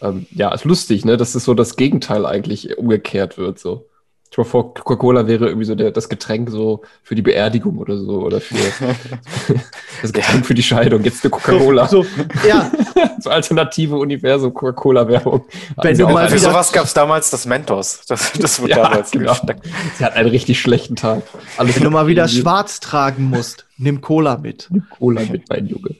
Ähm, 0.00 0.26
ja, 0.30 0.54
ist 0.54 0.64
lustig, 0.64 1.04
ne? 1.04 1.16
Dass 1.16 1.34
es 1.34 1.44
so 1.44 1.54
das 1.54 1.74
Gegenteil 1.74 2.26
eigentlich 2.26 2.78
umgekehrt 2.78 3.38
wird. 3.38 3.58
So. 3.58 3.87
Ich 4.30 4.34
glaube, 4.34 4.50
vor 4.50 4.74
Coca-Cola 4.74 5.26
wäre 5.26 5.46
irgendwie 5.46 5.64
so 5.64 5.74
der, 5.74 5.90
das 5.90 6.08
Getränk 6.08 6.50
so 6.50 6.82
für 7.02 7.14
die 7.14 7.22
Beerdigung 7.22 7.78
oder 7.78 7.96
so 7.96 8.22
oder 8.22 8.40
für 8.40 8.56
das 10.02 10.12
Getränk 10.12 10.46
für 10.46 10.54
die 10.54 10.62
Scheidung. 10.62 11.02
Jetzt 11.02 11.24
eine 11.24 11.30
Coca-Cola. 11.30 11.88
So, 11.88 12.04
ja, 12.46 12.70
So 13.20 13.30
alternative 13.30 13.96
Universum 13.96 14.54
Coca-Cola-Werbung. 14.54 15.44
Wenn 15.82 15.96
sie 15.96 16.02
du 16.02 16.08
mal 16.08 16.28
Für 16.28 16.38
sowas 16.38 16.72
gab 16.72 16.84
es 16.84 16.94
damals 16.94 17.30
das 17.30 17.46
Mentos. 17.46 18.02
Das, 18.06 18.32
das 18.32 18.60
wurde 18.60 18.72
ja, 18.72 18.82
damals 18.82 19.10
genau. 19.10 19.32
gesteckt. 19.32 19.66
Sie 19.96 20.04
hat 20.04 20.14
einen 20.14 20.28
richtig 20.28 20.60
schlechten 20.60 20.96
Tag. 20.96 21.22
Alles 21.56 21.76
wenn 21.76 21.84
du 21.84 21.90
mal 21.90 22.06
wieder 22.06 22.28
schwarz 22.28 22.80
tragen 22.80 23.24
musst, 23.24 23.67
nimm 23.78 24.00
Cola 24.00 24.36
mit. 24.36 24.68
Cola 24.90 25.22
mit, 25.30 25.48
mein 25.48 25.66
Junge. 25.66 25.96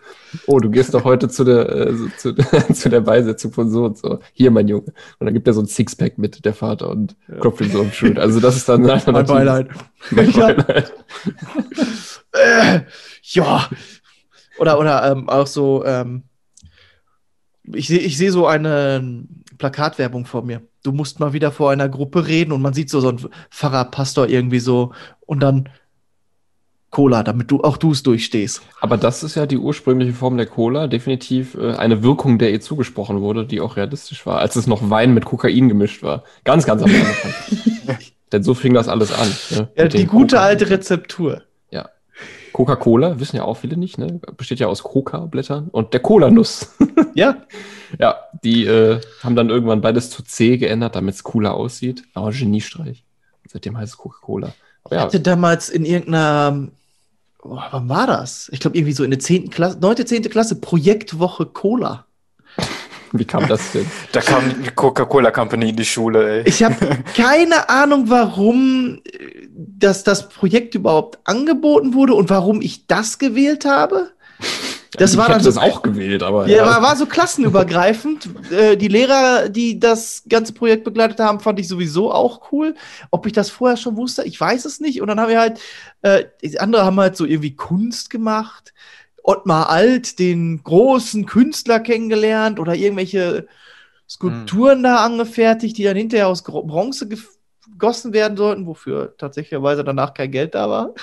Oh, 0.46 0.58
du 0.58 0.70
gehst 0.70 0.92
doch 0.92 1.04
heute 1.04 1.28
zu 1.28 1.44
der, 1.44 1.68
äh, 1.68 1.94
zu, 2.16 2.34
zu 2.74 2.88
der 2.88 3.00
Beisetzung 3.00 3.52
von 3.52 3.70
so 3.70 3.84
und 3.84 3.96
so. 3.96 4.18
Hier, 4.32 4.50
mein 4.50 4.68
Junge. 4.68 4.92
Und 5.18 5.26
dann 5.26 5.34
gibt 5.34 5.46
er 5.46 5.54
so 5.54 5.62
ein 5.62 5.66
Sixpack 5.66 6.18
mit, 6.18 6.44
der 6.44 6.54
Vater, 6.54 6.90
und 6.90 7.16
klopft 7.40 7.60
ihn 7.60 7.70
so 7.70 7.84
die 7.84 7.92
Schulter. 7.92 8.20
Also 8.20 8.40
das 8.40 8.56
ist 8.56 8.68
dann 8.68 8.82
Mein. 8.82 9.00
Beileid. 9.26 9.68
Mein 10.10 10.30
Ja. 10.32 10.52
Beileid. 10.52 10.92
Äh, 12.32 12.80
ja. 13.22 13.68
Oder, 14.58 14.78
oder 14.78 15.10
ähm, 15.12 15.28
auch 15.28 15.46
so, 15.46 15.84
ähm, 15.84 16.24
ich 17.72 17.88
sehe 17.88 18.00
ich 18.00 18.16
seh 18.16 18.30
so 18.30 18.46
eine 18.46 19.26
Plakatwerbung 19.58 20.26
vor 20.26 20.42
mir. 20.42 20.62
Du 20.82 20.92
musst 20.92 21.20
mal 21.20 21.32
wieder 21.32 21.52
vor 21.52 21.70
einer 21.70 21.88
Gruppe 21.88 22.26
reden 22.26 22.52
und 22.52 22.62
man 22.62 22.74
sieht 22.74 22.90
so, 22.90 23.00
so 23.00 23.08
einen 23.08 23.28
Pfarrer, 23.50 23.84
Pastor 23.86 24.28
irgendwie 24.28 24.60
so 24.60 24.92
und 25.26 25.40
dann 25.40 25.68
Cola, 26.90 27.22
damit 27.22 27.50
du 27.50 27.62
auch 27.62 27.76
du 27.76 27.92
es 27.92 28.02
durchstehst. 28.02 28.62
Aber 28.80 28.96
das 28.96 29.22
ist 29.22 29.34
ja 29.34 29.46
die 29.46 29.58
ursprüngliche 29.58 30.12
Form 30.12 30.36
der 30.36 30.46
Cola, 30.46 30.86
definitiv 30.86 31.54
äh, 31.54 31.74
eine 31.74 32.02
Wirkung, 32.02 32.38
der 32.38 32.50
ihr 32.50 32.60
zugesprochen 32.60 33.20
wurde, 33.20 33.44
die 33.44 33.60
auch 33.60 33.76
realistisch 33.76 34.24
war, 34.26 34.38
als 34.38 34.56
es 34.56 34.66
noch 34.66 34.88
Wein 34.88 35.12
mit 35.12 35.24
Kokain 35.24 35.68
gemischt 35.68 36.02
war. 36.02 36.24
Ganz, 36.44 36.64
ganz 36.64 36.82
am 36.82 36.90
Anfang. 36.90 37.98
Denn 38.32 38.42
so 38.42 38.54
fing 38.54 38.74
das 38.74 38.88
alles 38.88 39.12
an. 39.12 39.28
Ne? 39.50 39.68
Ja, 39.76 39.88
die 39.88 40.06
gute 40.06 40.40
alte 40.40 40.68
Rezeptur. 40.70 41.42
Ja. 41.70 41.88
Coca-Cola, 42.52 43.20
wissen 43.20 43.36
ja 43.36 43.44
auch 43.44 43.58
viele 43.58 43.76
nicht, 43.76 43.98
ne? 43.98 44.20
Besteht 44.36 44.58
ja 44.58 44.66
aus 44.66 44.82
Coca-Blättern 44.82 45.68
und 45.68 45.94
der 45.94 46.00
Cola-Nuss. 46.00 46.74
Ja, 47.14 47.36
Ja, 47.98 48.16
die 48.44 48.66
äh, 48.66 49.00
haben 49.22 49.36
dann 49.36 49.50
irgendwann 49.50 49.80
beides 49.80 50.10
zu 50.10 50.22
C 50.22 50.58
geändert, 50.58 50.96
damit 50.96 51.14
es 51.14 51.22
cooler 51.22 51.54
aussieht. 51.54 52.02
Aber 52.14 52.30
Geniestreich. 52.30 53.04
Seitdem 53.46 53.78
heißt 53.78 53.94
es 53.94 53.98
Coca-Cola. 53.98 54.52
Aber 54.84 54.94
ich 54.94 55.00
ja, 55.00 55.06
hatte 55.06 55.20
damals 55.20 55.70
in 55.70 55.84
irgendeiner, 55.84 56.68
oh, 57.42 57.58
wann 57.70 57.88
war 57.88 58.06
das? 58.06 58.48
Ich 58.52 58.60
glaube 58.60 58.76
irgendwie 58.76 58.92
so 58.92 59.04
in 59.04 59.10
der 59.10 59.20
10. 59.20 59.50
Klasse, 59.50 59.78
9., 59.80 60.06
10. 60.06 60.22
Klasse, 60.30 60.60
Projektwoche 60.60 61.46
Cola. 61.46 62.06
wie 63.12 63.24
kam 63.24 63.46
das 63.48 63.72
denn? 63.72 63.86
Da 64.12 64.20
kam 64.20 64.62
die 64.62 64.70
Coca-Cola 64.70 65.30
Company 65.30 65.70
in 65.70 65.76
die 65.76 65.84
Schule, 65.84 66.40
ey. 66.40 66.48
Ich 66.48 66.62
habe 66.62 66.76
keine 67.16 67.68
Ahnung, 67.68 68.04
warum 68.08 69.00
dass 69.78 70.04
das 70.04 70.28
Projekt 70.28 70.74
überhaupt 70.74 71.18
angeboten 71.24 71.94
wurde 71.94 72.14
und 72.14 72.30
warum 72.30 72.60
ich 72.60 72.86
das 72.86 73.18
gewählt 73.18 73.64
habe. 73.64 74.10
Das 74.92 75.12
ich 75.12 75.18
war 75.18 75.28
dann 75.28 75.40
so, 75.40 75.48
das 75.48 75.58
auch 75.58 75.82
gewählt, 75.82 76.22
aber 76.22 76.48
ja, 76.48 76.64
war, 76.64 76.82
war 76.82 76.96
so 76.96 77.06
klassenübergreifend. 77.06 78.28
äh, 78.50 78.76
die 78.76 78.88
Lehrer, 78.88 79.48
die 79.48 79.78
das 79.78 80.22
ganze 80.28 80.52
Projekt 80.52 80.84
begleitet 80.84 81.20
haben, 81.20 81.40
fand 81.40 81.60
ich 81.60 81.68
sowieso 81.68 82.12
auch 82.12 82.52
cool. 82.52 82.74
Ob 83.10 83.26
ich 83.26 83.32
das 83.32 83.50
vorher 83.50 83.76
schon 83.76 83.96
wusste, 83.96 84.24
ich 84.24 84.40
weiß 84.40 84.64
es 84.64 84.80
nicht. 84.80 85.02
Und 85.02 85.08
dann 85.08 85.20
haben 85.20 85.30
wir 85.30 85.40
halt, 85.40 85.60
äh, 86.02 86.24
die 86.42 86.58
andere 86.58 86.84
haben 86.84 86.98
halt 86.98 87.16
so 87.16 87.24
irgendwie 87.26 87.54
Kunst 87.54 88.08
gemacht. 88.08 88.72
Ottmar 89.22 89.68
Alt, 89.68 90.18
den 90.18 90.62
großen 90.62 91.26
Künstler 91.26 91.80
kennengelernt 91.80 92.58
oder 92.58 92.74
irgendwelche 92.74 93.46
Skulpturen 94.08 94.82
da 94.82 95.04
angefertigt, 95.04 95.76
die 95.76 95.84
dann 95.84 95.96
hinterher 95.96 96.28
aus 96.28 96.42
Bronze 96.42 97.06
gegossen 97.08 98.14
werden 98.14 98.38
sollten, 98.38 98.66
wofür 98.66 99.14
tatsächlicherweise 99.18 99.84
danach 99.84 100.14
kein 100.14 100.30
Geld 100.30 100.54
da 100.54 100.70
war. 100.70 100.94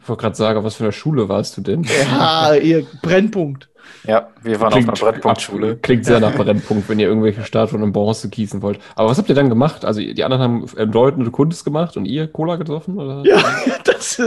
Ich 0.00 0.08
wollte 0.08 0.22
gerade 0.22 0.36
sagen, 0.36 0.64
was 0.64 0.76
für 0.76 0.84
eine 0.84 0.92
Schule 0.92 1.28
warst 1.28 1.56
du 1.56 1.60
denn? 1.60 1.84
Ja, 1.84 2.54
ihr 2.54 2.86
Brennpunkt. 3.02 3.70
Ja, 4.06 4.28
wir 4.42 4.60
waren 4.60 4.72
auf 4.72 4.78
einer 4.78 4.92
Brennpunktschule. 4.92 5.76
Klingt 5.76 6.04
sehr 6.04 6.20
nach 6.20 6.34
Brennpunkt, 6.34 6.88
wenn 6.88 6.98
ihr 6.98 7.08
irgendwelche 7.08 7.44
Statuen 7.44 7.82
in 7.82 7.92
Bronze 7.92 8.28
gießen 8.28 8.62
wollt. 8.62 8.78
Aber 8.94 9.10
was 9.10 9.18
habt 9.18 9.28
ihr 9.28 9.34
dann 9.34 9.48
gemacht? 9.48 9.84
Also 9.84 10.00
die 10.00 10.24
anderen 10.24 10.42
haben 10.42 10.66
bedeutende 10.74 11.30
Kunst 11.30 11.64
gemacht 11.64 11.96
und 11.96 12.06
ihr 12.06 12.28
Cola 12.28 12.56
getroffen? 12.56 12.98
Oder? 12.98 13.22
Ja, 13.24 13.42
das, 13.84 14.22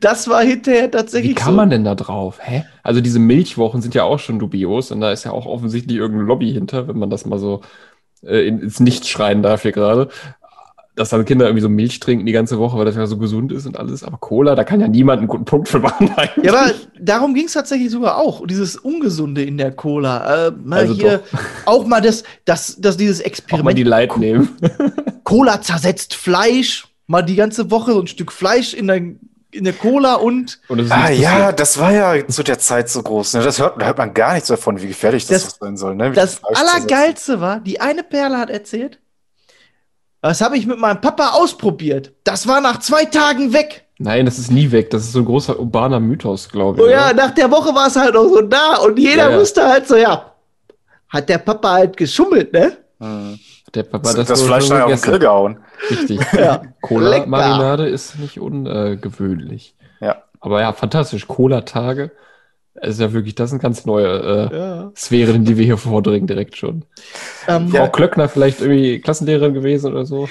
das 0.00 0.28
war 0.28 0.42
hinterher 0.42 0.90
tatsächlich 0.90 1.32
Wie 1.32 1.34
kann 1.34 1.52
so. 1.52 1.56
man 1.56 1.70
denn 1.70 1.84
da 1.84 1.94
drauf? 1.94 2.38
Hä? 2.40 2.64
Also 2.82 3.00
diese 3.00 3.18
Milchwochen 3.18 3.82
sind 3.82 3.94
ja 3.94 4.04
auch 4.04 4.18
schon 4.18 4.38
dubios 4.38 4.90
und 4.92 5.00
da 5.00 5.10
ist 5.10 5.24
ja 5.24 5.32
auch 5.32 5.46
offensichtlich 5.46 5.96
irgendein 5.96 6.26
Lobby 6.26 6.52
hinter, 6.52 6.86
wenn 6.86 6.98
man 6.98 7.10
das 7.10 7.26
mal 7.26 7.38
so 7.38 7.62
äh, 8.22 8.46
in, 8.46 8.60
ins 8.60 8.80
Nichts 8.80 9.08
schreien 9.08 9.42
darf 9.42 9.62
hier 9.62 9.72
gerade. 9.72 10.08
Dass 10.96 11.10
dann 11.10 11.24
Kinder 11.26 11.44
irgendwie 11.44 11.60
so 11.62 11.68
Milch 11.68 12.00
trinken 12.00 12.26
die 12.26 12.32
ganze 12.32 12.58
Woche, 12.58 12.76
weil 12.78 12.86
das 12.86 12.96
ja 12.96 13.06
so 13.06 13.18
gesund 13.18 13.52
ist 13.52 13.66
und 13.66 13.78
alles. 13.78 14.02
Aber 14.02 14.16
Cola, 14.16 14.54
da 14.54 14.64
kann 14.64 14.80
ja 14.80 14.88
niemand 14.88 15.18
einen 15.18 15.28
guten 15.28 15.44
Punkt 15.44 15.68
für 15.68 15.78
machen. 15.78 16.10
eigentlich. 16.16 16.44
Ja, 16.46 16.52
aber 16.54 16.72
darum 16.98 17.34
ging 17.34 17.44
es 17.46 17.52
tatsächlich 17.52 17.90
sogar 17.90 18.16
auch. 18.16 18.46
Dieses 18.46 18.76
Ungesunde 18.76 19.42
in 19.44 19.58
der 19.58 19.72
Cola. 19.72 20.48
Äh, 20.48 20.52
mal 20.64 20.80
Also 20.80 20.94
hier 20.94 21.20
auch 21.66 21.86
mal 21.86 22.00
das, 22.00 22.24
das, 22.46 22.76
das 22.78 22.96
dieses 22.96 23.20
auch 23.20 23.24
mal 23.24 23.28
Experiment. 23.28 23.78
die 23.78 23.82
Light 23.82 24.16
nehmen. 24.16 24.56
Cola 25.24 25.60
zersetzt 25.60 26.14
Fleisch. 26.14 26.88
Mal 27.06 27.22
die 27.22 27.36
ganze 27.36 27.70
Woche 27.70 27.92
so 27.92 28.00
ein 28.00 28.06
Stück 28.08 28.32
Fleisch 28.32 28.74
in 28.74 28.86
der, 28.88 28.96
in 28.96 29.64
der 29.64 29.74
Cola 29.74 30.14
und 30.14 30.58
Und 30.68 30.90
Ah 30.90 31.10
ja, 31.10 31.52
das 31.52 31.78
war 31.78 31.92
ja 31.92 32.26
zu 32.26 32.42
der 32.42 32.58
Zeit 32.58 32.88
so 32.88 33.02
groß. 33.02 33.34
Ne? 33.34 33.42
Das 33.42 33.60
hört, 33.60 33.80
da 33.80 33.86
hört 33.86 33.98
man 33.98 34.12
gar 34.12 34.32
nichts 34.34 34.48
davon, 34.48 34.80
wie 34.82 34.88
gefährlich 34.88 35.26
das, 35.26 35.44
Das- 35.44 35.56
sein 35.60 35.76
soll. 35.76 35.94
Ne? 35.94 36.10
Das. 36.12 36.40
Allergeilste 36.42 37.40
war, 37.40 37.60
die 37.60 37.80
eine 37.80 38.02
Perle 38.02 38.38
hat 38.38 38.50
erzählt, 38.50 38.98
das 40.28 40.40
habe 40.40 40.56
ich 40.56 40.66
mit 40.66 40.78
meinem 40.78 41.00
Papa 41.00 41.30
ausprobiert. 41.30 42.12
Das 42.24 42.46
war 42.46 42.60
nach 42.60 42.78
zwei 42.80 43.04
Tagen 43.04 43.52
weg. 43.52 43.84
Nein, 43.98 44.26
das 44.26 44.38
ist 44.38 44.50
nie 44.50 44.70
weg. 44.72 44.90
Das 44.90 45.02
ist 45.02 45.12
so 45.12 45.20
ein 45.20 45.24
großer 45.24 45.58
urbaner 45.58 46.00
Mythos, 46.00 46.48
glaube 46.50 46.78
ich. 46.78 46.84
Oh 46.84 46.88
ja, 46.88 47.06
oder? 47.06 47.14
nach 47.14 47.30
der 47.30 47.50
Woche 47.50 47.74
war 47.74 47.86
es 47.86 47.96
halt 47.96 48.14
auch 48.16 48.28
so 48.28 48.42
da 48.42 48.76
und 48.84 48.98
jeder 48.98 49.24
Ja, 49.24 49.30
ja. 49.30 49.38
wusste 49.38 49.66
halt 49.66 49.88
so, 49.88 49.96
ja, 49.96 50.32
hat 51.08 51.28
der 51.28 51.38
Papa 51.38 51.72
halt 51.72 51.96
geschummelt, 51.96 52.52
ne? 52.52 52.76
Hm. 53.00 53.38
Der 53.74 53.82
Papa 53.82 54.10
Das, 54.10 54.18
hat 54.18 54.30
das 54.30 54.42
Fleisch 54.42 54.68
dann 54.68 54.82
auf 54.82 54.90
den. 54.90 55.00
Grill 55.00 55.18
gehauen. 55.18 55.58
Richtig. 55.90 56.20
Ja. 56.32 56.62
Cola-Marinade 56.82 57.88
ist 57.88 58.18
nicht 58.18 58.38
ungewöhnlich. 58.40 59.74
Ja. 60.00 60.22
Aber 60.40 60.60
ja, 60.60 60.72
fantastisch. 60.72 61.26
Cola-Tage. 61.26 62.10
Es 62.82 62.94
ist 62.94 63.00
ja 63.00 63.12
wirklich, 63.12 63.34
das 63.34 63.50
sind 63.50 63.62
ganz 63.62 63.84
neue 63.86 64.50
äh, 64.52 64.56
Ja. 64.56 64.92
Sphären, 64.96 65.36
in 65.36 65.44
die 65.44 65.56
wir 65.56 65.64
hier 65.64 65.76
vordringen, 65.78 66.26
direkt 66.26 66.56
schon. 66.56 66.84
Ähm, 67.48 67.68
Frau 67.68 67.88
Klöckner 67.88 68.28
vielleicht 68.28 68.60
irgendwie 68.60 69.00
Klassenlehrerin 69.00 69.54
gewesen 69.54 69.92
oder 69.92 70.04
so. 70.06 70.28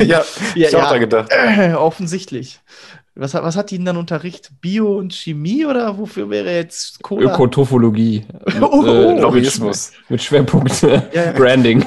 ja, 0.00 0.22
Ja, 0.54 0.68
ich 0.68 0.74
hab 0.74 0.82
auch 0.82 0.84
ja. 0.86 0.90
da 0.92 0.98
gedacht. 0.98 1.30
Äh, 1.30 1.72
offensichtlich. 1.78 2.60
Was, 3.18 3.32
hat- 3.32 3.44
was 3.44 3.56
hat 3.56 3.70
die 3.70 3.76
denn 3.78 3.86
dann 3.86 3.96
unterrichtet? 3.96 4.52
Bio 4.60 4.98
und 4.98 5.14
Chemie 5.14 5.64
oder 5.64 5.96
wofür 5.96 6.28
wäre 6.28 6.52
jetzt 6.54 7.02
Cola? 7.02 7.32
Ökotrophologie. 7.32 8.24
Mit, 8.46 8.62
Oh, 8.62 8.84
äh, 8.84 9.18
Lobbyismus. 9.20 9.92
Mit, 10.10 10.22
Schwerpunkt 10.22 10.82
äh, 10.82 11.00
Ja, 11.14 11.24
ja. 11.26 11.32
Branding. 11.36 11.82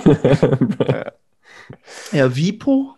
Ja, 2.11 2.35
Vipo. 2.35 2.95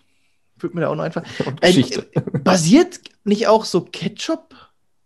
Würde 0.60 0.75
mir 0.75 0.81
da 0.81 0.88
auch 0.89 0.96
noch 0.96 1.03
einfallen. 1.03 1.25
Und 1.46 1.63
Äh, 1.63 1.67
Geschichte. 1.67 2.05
Basiert 2.43 3.00
nicht 3.24 3.48
auch 3.48 3.65
so 3.65 3.81
Ketchup 3.81 4.55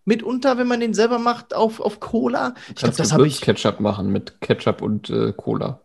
mitunter, 0.05 0.57
wenn 0.57 0.67
man 0.67 0.79
den 0.79 0.93
selber 0.93 1.19
macht, 1.19 1.53
auf, 1.55 1.79
auf 1.79 1.99
Cola? 1.99 2.53
Ich 2.69 2.75
glaube, 2.75 2.95
das 2.95 3.11
habe 3.11 3.27
ich. 3.27 3.41
Ketchup 3.41 3.79
machen 3.79 4.11
mit 4.11 4.39
Ketchup 4.41 4.81
und 4.81 5.09
äh, 5.09 5.33
Cola. 5.35 5.79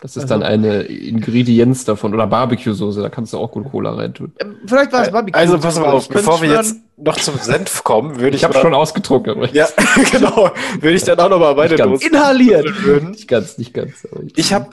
Das 0.00 0.16
ist 0.16 0.22
Also- 0.24 0.34
dann 0.34 0.42
eine 0.44 0.82
Ingredienz 0.82 1.84
davon. 1.84 2.14
Oder 2.14 2.28
Barbecue-Soße, 2.28 3.02
da 3.02 3.08
kannst 3.08 3.32
du 3.32 3.38
auch 3.38 3.50
gut 3.50 3.68
Cola 3.70 3.90
reintun. 3.94 4.32
Ähm, 4.38 4.54
Vielleicht 4.64 4.92
war 4.92 5.02
es 5.02 5.10
Barbecue. 5.10 5.36
Also 5.36 5.58
pass 5.58 5.76
mal 5.80 5.86
auf, 5.86 6.04
ich 6.04 6.08
bevor 6.08 6.40
wir 6.40 6.50
jetzt 6.52 6.76
noch 6.96 7.16
zum 7.16 7.36
Senf 7.38 7.82
kommen, 7.82 8.16
würde 8.20 8.28
ich, 8.36 8.42
Ich 8.42 8.44
habe 8.44 8.54
schon 8.54 8.74
ausgetrunken. 8.74 9.32
aber 9.32 9.52
Ja, 9.52 9.66
genau. 10.12 10.50
Würde 10.80 10.96
ich 10.96 11.02
dann 11.02 11.18
auch 11.18 11.28
noch 11.28 11.40
mal 11.40 11.54
meine 11.56 11.70
Nicht 11.70 11.78
ganz. 11.78 11.90
Dose 12.00 12.06
Inhaliert. 12.08 12.84
würden. 12.84 13.10
Nicht 13.10 13.26
ganz, 13.26 13.58
nicht 13.58 13.74
ganz. 13.74 14.06
aber 14.10 14.22
Ich 14.36 14.52
habe 14.52 14.68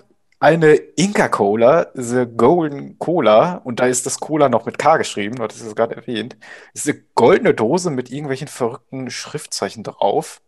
eine 0.46 0.75
Inca 0.75 1.28
Cola, 1.28 1.88
The 1.96 2.28
Golden 2.28 3.00
Cola, 3.00 3.56
und 3.64 3.80
da 3.80 3.88
ist 3.88 4.06
das 4.06 4.20
Cola 4.20 4.48
noch 4.48 4.68
mit 4.68 4.78
K 4.78 4.98
geschrieben, 4.98 5.42
hattest 5.42 5.66
es 5.66 5.75
gerade 5.75 5.96
erwähnt. 5.96 6.38
Das 6.72 6.86
ist 6.86 6.94
eine 6.94 7.04
goldene 7.16 7.56
Dose 7.56 7.90
mit 7.90 8.12
irgendwelchen 8.12 8.48
verrückten 8.48 9.10
Schriftzeichen 9.10 9.82
drauf. 9.82 10.44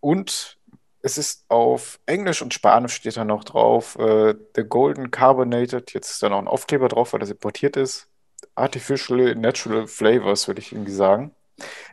Und 0.00 0.56
es 1.02 1.18
ist 1.18 1.44
auf 1.50 2.00
Englisch 2.06 2.40
und 2.40 2.54
Spanisch 2.54 2.94
steht 2.94 3.18
da 3.18 3.26
noch 3.26 3.44
drauf, 3.44 3.98
äh, 3.98 4.34
The 4.54 4.64
Golden 4.64 5.10
Carbonated, 5.10 5.92
jetzt 5.92 6.10
ist 6.12 6.22
da 6.22 6.30
noch 6.30 6.38
ein 6.38 6.48
Aufkleber 6.48 6.88
drauf, 6.88 7.12
weil 7.12 7.20
das 7.20 7.30
importiert 7.30 7.76
ist. 7.76 8.08
Artificial 8.54 9.34
Natural 9.34 9.86
Flavors, 9.86 10.48
würde 10.48 10.62
ich 10.62 10.72
irgendwie 10.72 10.92
sagen. 10.92 11.34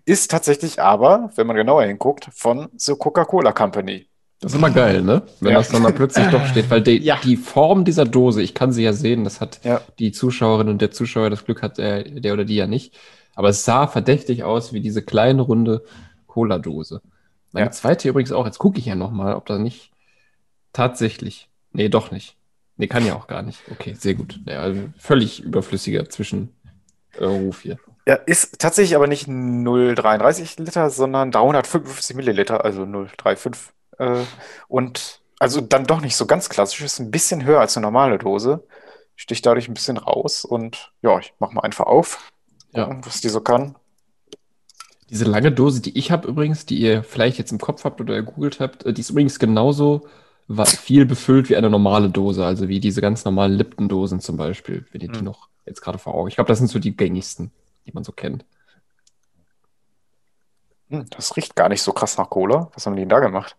Ist 0.05 0.31
tatsächlich 0.31 0.81
aber, 0.81 1.29
wenn 1.35 1.47
man 1.47 1.57
genauer 1.57 1.83
hinguckt, 1.83 2.29
von 2.33 2.69
The 2.77 2.95
Coca-Cola 2.95 3.51
Company. 3.51 4.07
Das 4.43 4.51
ist 4.51 4.57
immer 4.57 4.71
geil, 4.71 5.01
ne? 5.01 5.23
Wenn 5.39 5.53
Ja. 5.53 5.57
das 5.59 5.69
dann 5.69 5.81
mal 5.81 5.93
plötzlich 5.93 6.27
doch 6.27 6.45
steht, 6.47 6.69
weil 6.69 6.81
die, 6.81 6.97
Ja. 6.99 7.17
die 7.23 7.37
Form 7.37 7.85
dieser 7.85 8.03
Dose, 8.05 8.41
ich 8.41 8.53
kann 8.53 8.73
sie 8.73 8.83
ja 8.83 8.91
sehen, 8.93 9.23
das 9.23 9.39
hat 9.41 9.61
Ja. 9.63 9.81
die 9.99 10.11
Zuschauerin 10.11 10.67
und 10.67 10.81
der 10.81 10.91
Zuschauer, 10.91 11.29
das 11.29 11.45
Glück 11.45 11.61
hat 11.61 11.79
äh, 11.79 12.19
der 12.19 12.33
oder 12.33 12.43
die 12.43 12.55
ja 12.55 12.67
nicht. 12.67 12.97
Aber 13.35 13.49
es 13.49 13.63
sah 13.63 13.87
verdächtig 13.87 14.43
aus 14.43 14.73
wie 14.73 14.81
diese 14.81 15.01
kleine 15.01 15.41
runde 15.41 15.83
Cola-Dose. 16.27 17.01
Meine 17.53 17.71
zweite 17.71 18.09
übrigens 18.09 18.31
auch. 18.31 18.45
Jetzt 18.45 18.57
gucke 18.59 18.79
ich 18.79 18.85
ja 18.85 18.95
noch 18.95 19.11
mal, 19.11 19.33
ob 19.35 19.45
da 19.45 19.57
nicht 19.57 19.91
tatsächlich. 20.73 21.49
Nee, 21.71 21.89
doch 21.89 22.11
nicht. 22.11 22.35
Nee, 22.77 22.87
kann 22.87 23.05
ja 23.05 23.15
auch 23.15 23.27
gar 23.27 23.43
nicht. 23.43 23.59
Okay, 23.71 23.93
sehr 23.93 24.15
gut. 24.15 24.39
Ja, 24.47 24.59
also 24.59 24.81
völlig 24.97 25.41
überflüssiger 25.41 26.09
Zwischenruf 26.09 27.61
hier. 27.61 27.77
Ja, 28.05 28.15
ist 28.15 28.59
tatsächlich 28.59 28.95
aber 28.95 29.07
nicht 29.07 29.27
0,33 29.29 30.59
Liter, 30.61 30.89
sondern 30.89 31.31
355 31.31 32.15
Milliliter, 32.15 32.65
also 32.65 32.83
0,35. 32.83 33.69
Äh, 33.99 34.23
und 34.67 35.21
also 35.39 35.61
dann 35.61 35.85
doch 35.85 36.01
nicht 36.01 36.15
so 36.15 36.25
ganz 36.25 36.49
klassisch, 36.49 36.81
ist 36.81 36.99
ein 36.99 37.11
bisschen 37.11 37.43
höher 37.43 37.59
als 37.59 37.75
eine 37.77 37.85
normale 37.85 38.17
Dose. 38.17 38.63
Sticht 39.15 39.45
dadurch 39.45 39.67
ein 39.67 39.73
bisschen 39.73 39.97
raus 39.97 40.45
und 40.45 40.91
ja, 41.01 41.19
ich 41.19 41.33
mach 41.39 41.51
mal 41.51 41.61
einfach 41.61 41.85
auf, 41.85 42.31
Ja. 42.73 42.85
gucken, 42.85 43.05
was 43.05 43.21
die 43.21 43.29
so 43.29 43.41
kann. 43.41 43.75
Diese 45.09 45.25
lange 45.25 45.51
Dose, 45.51 45.81
die 45.81 45.97
ich 45.97 46.11
habe 46.11 46.27
übrigens, 46.27 46.65
die 46.65 46.79
ihr 46.79 47.03
vielleicht 47.03 47.37
jetzt 47.37 47.51
im 47.51 47.59
Kopf 47.59 47.83
habt 47.83 48.01
oder 48.01 48.15
gegoogelt 48.15 48.59
habt, 48.59 48.85
äh, 48.85 48.93
die 48.93 49.01
ist 49.01 49.09
übrigens 49.11 49.37
genauso 49.39 50.07
viel 50.65 51.05
befüllt 51.05 51.49
wie 51.49 51.55
eine 51.55 51.69
normale 51.69 52.09
Dose, 52.09 52.45
also 52.45 52.67
wie 52.67 52.79
diese 52.81 52.99
ganz 53.01 53.23
normalen 53.23 53.53
Lipton-Dosen 53.53 54.19
zum 54.19 54.35
Beispiel, 54.35 54.85
wenn 54.91 55.01
ihr 55.01 55.09
die 55.09 55.19
Hm. 55.19 55.25
noch 55.25 55.47
jetzt 55.65 55.81
gerade 55.81 55.97
vor 55.97 56.15
Augen. 56.15 56.27
Ich 56.27 56.35
glaube, 56.35 56.49
das 56.49 56.57
sind 56.57 56.67
so 56.67 56.79
die 56.79 56.95
gängigsten, 56.97 57.51
die 57.85 57.91
man 57.93 58.03
so 58.03 58.11
kennt. 58.11 58.43
Hm, 60.89 61.05
das 61.09 61.35
riecht 61.37 61.55
gar 61.55 61.69
nicht 61.69 61.81
so 61.81 61.93
krass 61.93 62.17
nach 62.17 62.29
Cola. 62.29 62.69
Was 62.73 62.85
haben 62.85 62.95
die 62.95 63.01
denn 63.03 63.09
da 63.09 63.19
gemacht? 63.19 63.55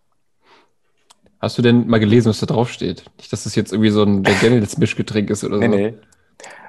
Hast 1.45 1.59
du 1.59 1.63
denn 1.63 1.87
mal 1.87 2.01
gelesen, 2.01 2.31
was 2.31 2.41
da 2.41 2.47
drauf 2.47 2.71
steht? 2.71 3.05
Nicht, 3.19 3.31
dass 3.33 3.45
das 3.45 3.55
jetzt 3.55 3.71
irgendwie 3.73 3.91
so 3.91 4.03
ein 4.03 4.23
Daniels 4.23 4.79
Mischgetränk 4.79 5.29
ist 5.29 5.45
oder 5.45 5.59
Nee, 5.59 5.67
so. 5.67 5.75
nee. 5.75 5.95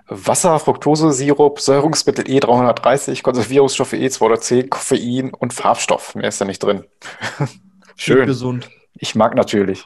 Wasser, 0.08 0.60
Fructose, 0.60 1.13
Sirup, 1.13 1.62
Säurungsmittel 1.62 2.29
E 2.29 2.39
E330, 2.39 3.24
Konservierungsstoffe 3.24 3.94
E210, 3.94 4.68
Koffein 4.68 5.33
und 5.33 5.53
Farbstoff. 5.53 6.14
Mehr 6.16 6.27
ist 6.27 6.42
da 6.42 6.46
nicht 6.46 6.59
drin. 6.61 6.83
Schön. 7.96 8.25
Gesund. 8.27 8.70
Ich 8.96 9.16
mag 9.16 9.35
natürlich. 9.35 9.85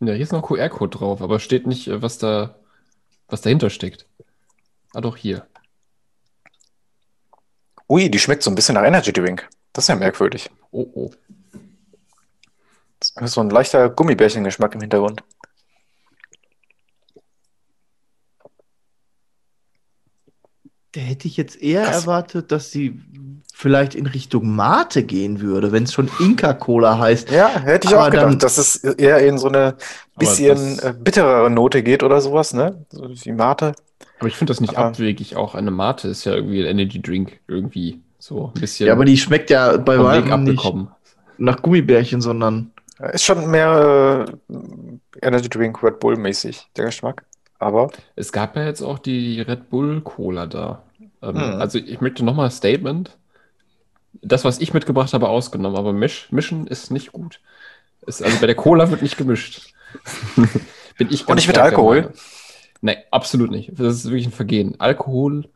Ja, 0.00 0.12
hier 0.12 0.22
ist 0.22 0.32
noch 0.32 0.42
ein 0.42 0.46
QR-Code 0.56 0.96
drauf, 0.98 1.20
aber 1.20 1.40
steht 1.40 1.66
nicht, 1.66 1.88
äh, 1.88 2.00
was 2.00 2.18
da, 2.18 2.54
was 3.28 3.40
dahinter 3.40 3.70
steckt. 3.70 4.06
Ah, 4.94 5.00
doch 5.00 5.16
hier. 5.16 5.46
Ui, 7.88 8.08
die 8.08 8.18
schmeckt 8.20 8.42
so 8.44 8.50
ein 8.50 8.54
bisschen 8.54 8.76
nach 8.76 8.84
Energy 8.84 9.12
Drink. 9.12 9.48
Das 9.72 9.84
ist 9.84 9.88
ja 9.88 9.96
merkwürdig. 9.96 10.48
Oh, 10.70 10.86
oh. 10.94 11.10
Das 13.02 13.30
ist 13.30 13.32
so 13.34 13.40
ein 13.40 13.50
leichter 13.50 13.90
Gummibärchengeschmack 13.90 14.74
im 14.74 14.80
Hintergrund. 14.82 15.22
Da 20.92 21.00
hätte 21.00 21.26
ich 21.26 21.36
jetzt 21.38 21.60
eher 21.62 21.84
Krass. 21.84 22.02
erwartet, 22.02 22.52
dass 22.52 22.70
sie 22.70 23.00
vielleicht 23.54 23.94
in 23.94 24.06
Richtung 24.06 24.54
Mate 24.54 25.04
gehen 25.04 25.40
würde, 25.40 25.72
wenn 25.72 25.84
es 25.84 25.92
schon 25.92 26.10
Inka-Cola 26.20 26.98
heißt. 26.98 27.30
Ja, 27.30 27.48
hätte 27.48 27.88
ich 27.88 27.94
Aber 27.94 28.06
auch 28.06 28.10
gedacht, 28.10 28.26
dann- 28.32 28.38
dass 28.38 28.58
es 28.58 28.76
eher 28.76 29.18
in 29.26 29.38
so 29.38 29.48
eine 29.48 29.76
bisschen 30.18 30.76
das- 30.76 30.84
äh, 30.84 30.94
bitterere 30.98 31.48
Note 31.50 31.82
geht 31.82 32.02
oder 32.02 32.20
sowas, 32.20 32.52
ne? 32.52 32.84
So 32.90 33.08
wie 33.08 33.32
Mate. 33.32 33.72
Aber 34.18 34.28
ich 34.28 34.36
finde 34.36 34.50
das 34.50 34.60
nicht 34.60 34.76
Aber- 34.76 34.88
abwegig. 34.88 35.36
Auch 35.36 35.54
eine 35.54 35.70
Mate 35.70 36.08
ist 36.08 36.24
ja 36.24 36.34
irgendwie 36.34 36.60
ein 36.60 36.66
Energy 36.78 37.00
Drink. 37.00 37.40
Irgendwie 37.48 38.02
so 38.18 38.52
ein 38.54 38.60
bisschen 38.60 38.86
Ja, 38.86 38.92
aber 38.92 39.04
die 39.06 39.16
schmeckt 39.16 39.48
ja 39.50 39.76
bei 39.78 39.98
weitem 39.98 40.44
nicht 40.44 40.58
abgekommen. 40.58 40.88
nach 41.38 41.62
Gummibärchen, 41.62 42.20
sondern 42.20 42.70
Ist 43.12 43.24
schon 43.24 43.50
mehr 43.50 44.26
äh, 44.50 45.26
Energy 45.26 45.48
Drink 45.48 45.82
Red 45.82 46.00
Bull 46.00 46.16
mäßig, 46.16 46.68
der 46.76 46.86
Geschmack. 46.86 47.24
Aber 47.58 47.90
Es 48.16 48.32
gab 48.32 48.56
ja 48.56 48.64
jetzt 48.64 48.82
auch 48.82 48.98
die 48.98 49.40
Red 49.40 49.70
Bull 49.70 50.00
Cola 50.02 50.46
da. 50.46 50.82
Ähm, 51.22 51.34
Hm. 51.36 51.60
Also 51.60 51.78
ich 51.78 52.00
möchte 52.00 52.24
nochmal 52.24 52.46
ein 52.46 52.50
Statement. 52.50 53.16
Das, 54.20 54.44
was 54.44 54.60
ich 54.60 54.74
mitgebracht 54.74 55.12
habe, 55.14 55.28
ausgenommen, 55.28 55.76
aber 55.76 55.92
misch, 55.92 56.28
mischen 56.30 56.66
ist 56.66 56.90
nicht 56.90 57.12
gut. 57.12 57.40
Ist, 58.06 58.22
also 58.22 58.38
bei 58.40 58.46
der 58.46 58.56
Cola 58.56 58.90
wird 58.90 59.02
nicht 59.02 59.16
gemischt. 59.16 59.72
Bin 60.98 61.08
ich 61.10 61.26
Und 61.26 61.36
nicht 61.36 61.48
mit 61.48 61.58
Alkohol? 61.58 62.12
Nee, 62.82 62.96
absolut 63.10 63.50
nicht. 63.50 63.70
Das 63.78 63.94
ist 63.94 64.04
wirklich 64.06 64.26
ein 64.26 64.32
Vergehen. 64.32 64.74
Alkohol, 64.78 65.48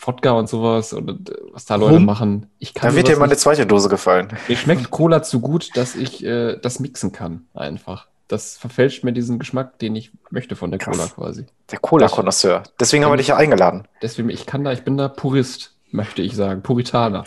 Wodka 0.00 0.32
und 0.32 0.48
sowas 0.48 0.92
und 0.92 1.30
äh, 1.30 1.34
was 1.52 1.64
da 1.64 1.76
Leute 1.76 1.94
Rum? 1.94 2.04
machen. 2.04 2.46
Ich 2.58 2.74
kann 2.74 2.90
da 2.90 2.96
wird 2.96 3.08
dir 3.08 3.16
meine 3.18 3.32
nicht- 3.32 3.40
zweite 3.40 3.66
Dose 3.66 3.88
gefallen. 3.88 4.28
Mir 4.48 4.56
schmeckt 4.56 4.90
Cola 4.90 5.22
zu 5.22 5.40
gut, 5.40 5.70
dass 5.74 5.94
ich 5.94 6.24
äh, 6.24 6.56
das 6.60 6.80
mixen 6.80 7.12
kann, 7.12 7.46
einfach. 7.54 8.08
Das 8.28 8.56
verfälscht 8.56 9.04
mir 9.04 9.12
diesen 9.12 9.38
Geschmack, 9.38 9.78
den 9.78 9.94
ich 9.94 10.10
möchte 10.30 10.56
von 10.56 10.70
der 10.70 10.78
Krass. 10.78 10.96
Cola 10.96 11.08
quasi. 11.08 11.46
Der 11.70 11.78
Cola-Konnoisseur. 11.78 12.62
Deswegen 12.80 13.04
haben 13.04 13.12
wir 13.12 13.18
dich 13.18 13.26
ja 13.28 13.36
eingeladen. 13.36 13.86
Deswegen, 14.00 14.30
ich 14.30 14.46
kann 14.46 14.64
da, 14.64 14.72
ich 14.72 14.84
bin 14.84 14.96
da 14.96 15.08
Purist, 15.08 15.74
möchte 15.90 16.22
ich 16.22 16.34
sagen, 16.34 16.62
Puritaner. 16.62 17.24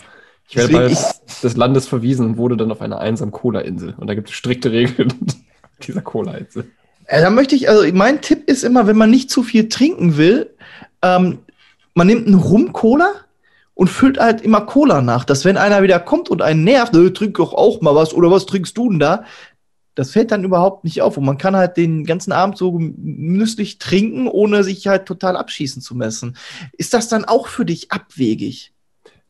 Ich 0.48 0.56
werde 0.56 0.72
bald 0.72 0.96
des 1.42 1.56
Landes 1.56 1.86
verwiesen 1.86 2.26
und 2.26 2.36
wurde 2.38 2.56
dann 2.56 2.72
auf 2.72 2.80
einer 2.80 2.98
einsamen 2.98 3.30
Cola-Insel. 3.32 3.94
Und 3.98 4.08
da 4.08 4.14
gibt 4.14 4.28
es 4.30 4.34
strikte 4.34 4.72
Regeln 4.72 5.12
dieser 5.86 6.02
Cola-Insel. 6.02 6.70
Äh, 7.06 7.20
da 7.20 7.30
möchte 7.30 7.54
ich, 7.54 7.68
also 7.68 7.84
mein 7.92 8.20
Tipp 8.20 8.48
ist 8.48 8.64
immer, 8.64 8.88
wenn 8.88 8.96
man 8.96 9.10
nicht 9.10 9.30
zu 9.30 9.44
viel 9.44 9.68
trinken 9.68 10.16
will, 10.16 10.50
ähm, 11.02 11.38
man 11.96 12.06
nimmt 12.06 12.26
einen 12.26 12.36
Rum-Cola 12.38 13.10
und 13.74 13.88
füllt 13.88 14.18
halt 14.18 14.42
immer 14.42 14.60
Cola 14.60 15.00
nach, 15.00 15.24
dass 15.24 15.44
wenn 15.44 15.56
einer 15.56 15.82
wieder 15.82 15.98
kommt 15.98 16.28
und 16.28 16.42
einen 16.42 16.62
nervt, 16.62 16.94
äh, 16.94 17.10
trink 17.10 17.36
doch 17.38 17.52
auch 17.54 17.80
mal 17.80 17.94
was 17.94 18.12
oder 18.14 18.30
was 18.30 18.46
trinkst 18.46 18.76
du 18.76 18.90
denn 18.90 18.98
da? 18.98 19.24
Das 19.94 20.10
fällt 20.10 20.30
dann 20.30 20.44
überhaupt 20.44 20.84
nicht 20.84 21.00
auf 21.00 21.16
und 21.16 21.24
man 21.24 21.38
kann 21.38 21.56
halt 21.56 21.78
den 21.78 22.04
ganzen 22.04 22.32
Abend 22.32 22.58
so 22.58 22.72
genüsslich 22.72 23.78
trinken, 23.78 24.28
ohne 24.28 24.62
sich 24.62 24.86
halt 24.86 25.06
total 25.06 25.36
abschießen 25.38 25.80
zu 25.80 25.94
messen. 25.94 26.36
Ist 26.76 26.92
das 26.92 27.08
dann 27.08 27.24
auch 27.24 27.48
für 27.48 27.64
dich 27.64 27.90
abwegig? 27.90 28.72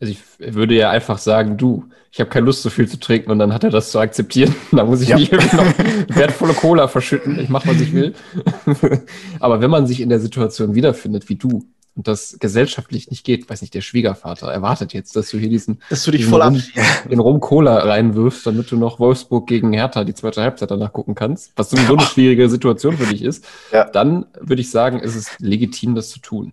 Also 0.01 0.13
ich 0.13 0.19
würde 0.55 0.75
ja 0.75 0.91
einfach 0.91 1.19
sagen, 1.19 1.57
du, 1.57 1.85
ich 2.11 2.19
habe 2.19 2.29
keine 2.31 2.47
Lust, 2.47 2.63
so 2.63 2.71
viel 2.71 2.89
zu 2.89 2.99
trinken 2.99 3.31
und 3.31 3.39
dann 3.39 3.55
hat 3.55 3.63
er 3.63 3.71
das 3.71 3.93
zu 3.93 4.01
akzeptieren. 4.01 4.55
Da 4.73 4.85
muss 4.85 5.01
ich 5.03 5.09
Ja. 5.11 5.17
nicht 5.17 5.33
irgendwie 5.33 5.57
noch 5.57 6.17
wertvolle 6.17 6.55
Cola 6.55 6.89
verschütten. 6.89 7.39
Ich 7.39 7.49
mache, 7.49 7.69
was 7.69 7.81
ich 7.81 7.93
will. 7.93 8.15
Aber 9.41 9.61
wenn 9.61 9.71
man 9.71 9.87
sich 9.87 10.01
in 10.01 10.09
der 10.09 10.19
Situation 10.21 10.75
wiederfindet, 10.75 11.29
wie 11.29 11.37
du, 11.37 11.65
und 11.97 12.07
das 12.07 12.37
gesellschaftlich 12.39 13.11
nicht 13.11 13.25
geht, 13.25 13.49
weiß 13.49 13.63
nicht, 13.63 13.75
der 13.75 13.81
Schwiegervater 13.81 14.49
erwartet 14.53 14.93
jetzt, 14.93 15.17
dass 15.17 15.31
du 15.31 15.39
hier 15.39 15.49
diesen, 15.49 15.81
Dass 15.89 16.05
du 16.05 16.11
dich 16.11 16.21
diesen 16.21 16.31
voll 16.31 16.43
Rum, 16.43 16.63
den 17.11 17.21
Rum 17.21 17.41
Cola 17.41 17.79
reinwirfst, 17.79 18.47
damit 18.47 18.71
du 18.71 18.77
noch 18.77 19.01
Wolfsburg 19.01 19.47
gegen 19.47 19.73
Hertha 19.73 20.05
die 20.05 20.15
zweite 20.15 20.43
Halbzeit 20.43 20.71
danach 20.71 20.93
gucken 20.93 21.15
kannst, 21.15 21.53
was 21.57 21.71
sowieso 21.71 21.97
eine 21.97 22.07
schwierige 22.07 22.49
Situation 22.51 22.97
für 22.99 23.07
dich 23.07 23.23
ist, 23.23 23.45
Ja. 23.73 23.85
dann 23.91 24.27
würde 24.39 24.61
ich 24.61 24.71
sagen, 24.71 25.01
ist 25.01 25.15
es 25.17 25.39
legitim, 25.39 25.95
das 25.95 26.11
zu 26.11 26.21
tun. 26.21 26.53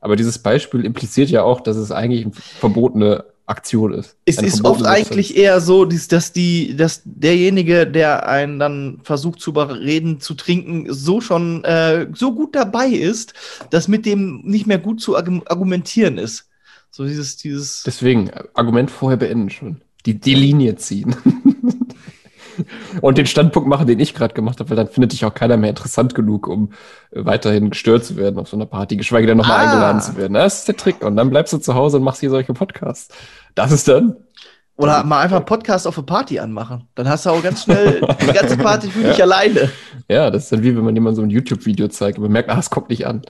Aber 0.00 0.14
dieses 0.14 0.38
Beispiel 0.38 0.84
impliziert 0.84 1.30
ja 1.30 1.42
auch, 1.42 1.60
dass 1.60 1.76
es 1.76 1.90
eigentlich 1.90 2.24
eine 2.26 2.32
verbotene 2.34 3.24
Aktion 3.48 3.94
ist. 3.94 4.16
Es 4.24 4.42
ist 4.42 4.64
oft 4.64 4.84
eigentlich 4.84 5.36
eher 5.36 5.60
so, 5.60 5.84
dass 5.84 6.32
die, 6.32 6.76
dass 6.76 7.02
derjenige, 7.04 7.86
der 7.86 8.28
einen 8.28 8.58
dann 8.58 9.00
versucht 9.02 9.40
zu 9.40 9.50
überreden, 9.50 10.20
zu 10.20 10.34
trinken, 10.34 10.92
so 10.92 11.20
schon 11.20 11.64
äh, 11.64 12.08
so 12.14 12.34
gut 12.34 12.54
dabei 12.54 12.88
ist, 12.88 13.32
dass 13.70 13.88
mit 13.88 14.04
dem 14.06 14.42
nicht 14.44 14.66
mehr 14.66 14.78
gut 14.78 15.00
zu 15.00 15.16
argu- 15.16 15.48
argumentieren 15.48 16.18
ist. 16.18 16.48
So 16.90 17.04
dieses, 17.06 17.36
dieses. 17.36 17.82
Deswegen, 17.84 18.28
äh, 18.28 18.44
Argument 18.54 18.90
vorher 18.90 19.16
beenden 19.16 19.50
schon. 19.50 19.80
Die, 20.06 20.18
die 20.18 20.34
Linie 20.34 20.76
ziehen. 20.76 21.16
Und 23.00 23.18
den 23.18 23.26
Standpunkt 23.26 23.68
machen, 23.68 23.86
den 23.86 24.00
ich 24.00 24.14
gerade 24.14 24.34
gemacht 24.34 24.58
habe, 24.60 24.70
weil 24.70 24.76
dann 24.76 24.88
findet 24.88 25.12
dich 25.12 25.24
auch 25.24 25.34
keiner 25.34 25.56
mehr 25.56 25.70
interessant 25.70 26.14
genug, 26.14 26.46
um 26.48 26.72
äh, 27.10 27.24
weiterhin 27.24 27.70
gestört 27.70 28.04
zu 28.04 28.16
werden 28.16 28.38
auf 28.38 28.48
so 28.48 28.56
einer 28.56 28.66
Party, 28.66 28.96
geschweige 28.96 29.26
denn 29.26 29.38
nochmal 29.38 29.58
Ah. 29.58 29.70
eingeladen 29.70 30.00
zu 30.00 30.16
werden. 30.16 30.34
Das 30.34 30.60
ist 30.60 30.68
der 30.68 30.76
Trick. 30.76 31.04
Und 31.04 31.16
dann 31.16 31.30
bleibst 31.30 31.52
du 31.52 31.58
zu 31.58 31.74
Hause 31.74 31.98
und 31.98 32.02
machst 32.04 32.20
hier 32.20 32.30
solche 32.30 32.52
Podcasts. 32.54 33.14
Das 33.54 33.72
ist 33.72 33.88
dann. 33.88 34.16
Oder 34.76 35.02
mal 35.02 35.20
einfach 35.20 35.44
Podcast 35.44 35.88
auf 35.88 35.98
eine 35.98 36.06
Party 36.06 36.38
anmachen. 36.38 36.84
Dann 36.94 37.08
hast 37.08 37.26
du 37.26 37.30
auch 37.30 37.42
ganz 37.42 37.64
schnell 37.64 38.00
die 38.22 38.32
ganze 38.32 38.56
Party 38.56 38.88
für 38.88 39.02
dich 39.08 39.20
alleine. 39.20 39.70
Ja, 40.08 40.30
das 40.30 40.44
ist 40.44 40.52
dann 40.52 40.62
wie 40.62 40.76
wenn 40.76 40.84
man 40.84 40.94
jemandem 40.94 41.16
so 41.16 41.22
ein 41.22 41.30
YouTube-Video 41.30 41.88
zeigt 41.88 42.18
und 42.18 42.22
man 42.22 42.30
merkt, 42.32 42.48
ah, 42.48 42.58
es 42.60 42.70
kommt 42.70 42.88
nicht 42.90 43.04
an. 43.04 43.22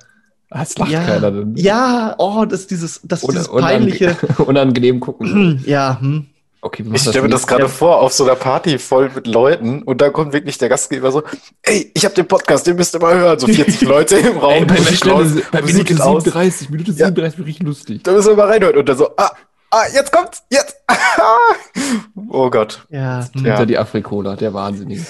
Ah, 0.51 0.61
es 0.63 0.77
lacht 0.77 0.91
Ja, 0.91 1.03
keiner. 1.05 1.31
Dann 1.31 1.57
ja, 1.57 2.15
oh, 2.19 2.45
das 2.45 2.61
ist 2.61 2.71
dieses, 2.71 3.01
das 3.03 3.23
ist 3.23 3.31
dieses 3.33 3.49
peinliche. 3.49 4.11
unange- 4.11 4.43
unangenehm 4.47 5.01
gucken. 5.01 5.63
ja, 5.67 5.99
hm. 6.01 6.27
Okay, 6.61 6.85
Ich 6.93 7.03
stelle 7.03 7.23
mir 7.23 7.29
das 7.29 7.47
gerade 7.47 7.69
vor, 7.69 8.01
auf 8.01 8.13
so 8.13 8.25
einer 8.25 8.35
Party 8.35 8.81
voll 8.81 9.11
mit 9.15 9.29
Leuten 9.29 9.83
und 9.83 10.01
da 10.01 10.11
kommt 10.11 10.33
wirklich 10.33 10.59
der 10.59 10.69
Gastgeber 10.69 11.13
so, 11.13 11.23
ey, 11.63 11.93
ich 11.95 12.05
habe 12.05 12.17
den 12.17 12.27
Podcast, 12.27 12.67
den 12.67 12.75
müsst 12.75 12.97
ihr 12.97 13.01
mal 13.01 13.17
hören. 13.17 13.39
So 13.39 13.47
40 13.47 13.81
Leute 13.89 14.17
im 14.17 14.39
Raum, 14.39 14.55
Ey, 14.55 14.65
bei, 14.65 14.75
Musik 14.75 14.97
Stelle, 14.97 15.15
aus, 15.15 15.27
bei 15.53 15.61
Musik 15.61 15.77
Minute 15.77 15.93
ist 15.95 16.01
aus. 16.01 16.25
37, 16.25 16.71
Minute 16.71 16.93
37 16.93 17.39
wirklich 17.39 17.61
lustig. 17.61 18.03
Da 18.03 18.11
müssen 18.11 18.31
wir 18.31 18.37
mal 18.37 18.49
reinhören. 18.49 18.77
Und 18.77 18.89
dann 18.89 18.99
so, 18.99 19.09
ah, 19.17 19.31
ah, 19.71 19.85
jetzt 19.95 20.11
kommt's, 20.11 20.43
jetzt. 20.51 20.77
oh 22.29 22.51
Gott. 22.51 22.85
Ja. 22.91 23.25
Hinter 23.33 23.65
die 23.65 23.79
Afrikola, 23.79 24.35
der 24.35 24.53
Wahnsinnige. 24.53 25.07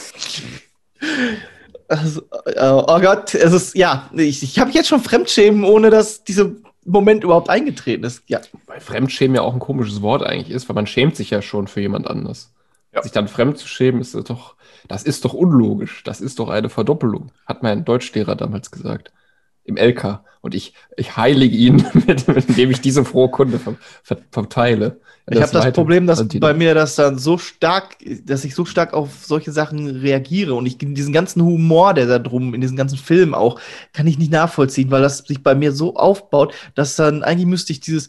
Also, 1.88 2.20
äh, 2.44 2.68
oh 2.68 3.00
Gott, 3.00 3.34
es 3.34 3.52
ist, 3.54 3.74
ja, 3.74 4.10
ich, 4.12 4.42
ich 4.42 4.58
habe 4.58 4.70
jetzt 4.72 4.88
schon 4.88 5.00
Fremdschämen, 5.00 5.64
ohne 5.64 5.88
dass 5.88 6.22
dieser 6.24 6.50
Moment 6.84 7.24
überhaupt 7.24 7.50
eingetreten 7.50 8.04
ist. 8.04 8.22
Ja, 8.28 8.40
Weil 8.66 8.80
Fremdschämen 8.80 9.34
ja 9.34 9.42
auch 9.42 9.52
ein 9.52 9.60
komisches 9.60 10.02
Wort 10.02 10.22
eigentlich 10.22 10.50
ist, 10.50 10.68
weil 10.68 10.74
man 10.74 10.86
schämt 10.86 11.16
sich 11.16 11.30
ja 11.30 11.42
schon 11.42 11.68
für 11.68 11.80
jemand 11.80 12.08
anders. 12.08 12.54
Ja. 12.92 13.02
Sich 13.02 13.12
dann 13.12 13.28
fremd 13.28 13.58
zu 13.58 13.68
schämen, 13.68 14.00
ist 14.00 14.14
doch, 14.14 14.56
das 14.88 15.02
ist 15.02 15.24
doch 15.24 15.34
unlogisch. 15.34 16.02
Das 16.04 16.20
ist 16.20 16.38
doch 16.38 16.48
eine 16.48 16.70
Verdoppelung, 16.70 17.30
hat 17.46 17.62
mein 17.62 17.84
Deutschlehrer 17.84 18.34
damals 18.34 18.70
gesagt. 18.70 19.12
Im 19.68 19.76
LK. 19.76 20.20
Und 20.40 20.54
ich, 20.54 20.72
ich 20.96 21.16
heilige 21.16 21.56
ihn, 21.56 21.84
mit, 22.06 22.26
indem 22.26 22.70
ich 22.70 22.80
diese 22.80 23.04
frohe 23.04 23.28
Kunde 23.30 23.58
ver, 23.58 23.74
ver, 24.02 24.18
verteile. 24.30 25.00
ich 25.30 25.42
habe 25.42 25.52
das 25.52 25.72
Problem, 25.72 26.06
dass 26.06 26.26
bei 26.26 26.54
mir 26.54 26.74
das 26.74 26.94
dann 26.94 27.18
so 27.18 27.36
stark, 27.38 27.96
dass 28.24 28.44
ich 28.44 28.54
so 28.54 28.64
stark 28.64 28.94
auf 28.94 29.24
solche 29.24 29.52
Sachen 29.52 29.86
reagiere 30.00 30.54
und 30.54 30.64
ich 30.64 30.78
diesen 30.78 31.12
ganzen 31.12 31.42
Humor, 31.42 31.92
der 31.92 32.06
da 32.06 32.18
drum, 32.18 32.54
in 32.54 32.60
diesen 32.60 32.76
ganzen 32.76 32.96
Filmen 32.96 33.34
auch, 33.34 33.60
kann 33.92 34.06
ich 34.06 34.18
nicht 34.18 34.32
nachvollziehen, 34.32 34.90
weil 34.90 35.02
das 35.02 35.18
sich 35.18 35.42
bei 35.42 35.54
mir 35.54 35.72
so 35.72 35.96
aufbaut, 35.96 36.54
dass 36.74 36.96
dann 36.96 37.22
eigentlich 37.22 37.46
müsste 37.46 37.72
ich 37.72 37.80
dieses 37.80 38.08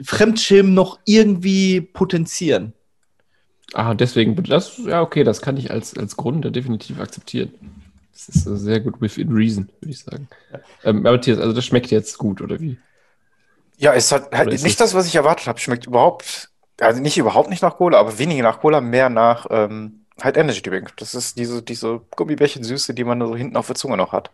Fremdschämen 0.00 0.72
noch 0.72 0.98
irgendwie 1.04 1.80
potenzieren. 1.80 2.74
Ah, 3.72 3.94
deswegen, 3.94 4.40
das, 4.44 4.78
ja, 4.86 5.02
okay, 5.02 5.24
das 5.24 5.42
kann 5.42 5.56
ich 5.56 5.70
als, 5.70 5.96
als 5.96 6.16
Grund 6.16 6.44
definitiv 6.54 7.00
akzeptieren. 7.00 7.52
Das 8.14 8.28
ist 8.28 8.44
sehr 8.44 8.80
gut 8.80 9.00
within 9.00 9.32
reason, 9.32 9.68
würde 9.80 9.90
ich 9.92 9.98
sagen. 10.00 10.28
Ähm, 10.84 11.00
aber 11.00 11.12
Matthias, 11.12 11.38
also 11.38 11.52
das 11.52 11.64
schmeckt 11.64 11.90
jetzt 11.90 12.16
gut, 12.18 12.40
oder 12.40 12.60
wie? 12.60 12.78
Ja, 13.76 13.92
es 13.92 14.12
hat 14.12 14.32
halt 14.32 14.52
nicht 14.62 14.64
es- 14.64 14.76
das, 14.76 14.94
was 14.94 15.06
ich 15.06 15.14
erwartet 15.16 15.46
habe. 15.48 15.58
Schmeckt 15.58 15.86
überhaupt, 15.86 16.50
also 16.80 17.00
nicht 17.00 17.18
überhaupt 17.18 17.50
nicht 17.50 17.62
nach 17.62 17.76
Cola, 17.76 17.98
aber 17.98 18.18
weniger 18.18 18.42
nach 18.42 18.60
Cola, 18.60 18.80
mehr 18.80 19.08
nach 19.10 19.46
ähm, 19.50 20.06
halt 20.22 20.36
Energy 20.36 20.62
Drink. 20.62 20.96
Das 20.96 21.14
ist 21.14 21.38
diese, 21.38 21.62
diese 21.62 22.00
Gummibärchen-Süße, 22.16 22.94
die 22.94 23.04
man 23.04 23.20
so 23.20 23.34
hinten 23.36 23.56
auf 23.56 23.66
der 23.66 23.76
Zunge 23.76 23.96
noch 23.96 24.12
hat. 24.12 24.30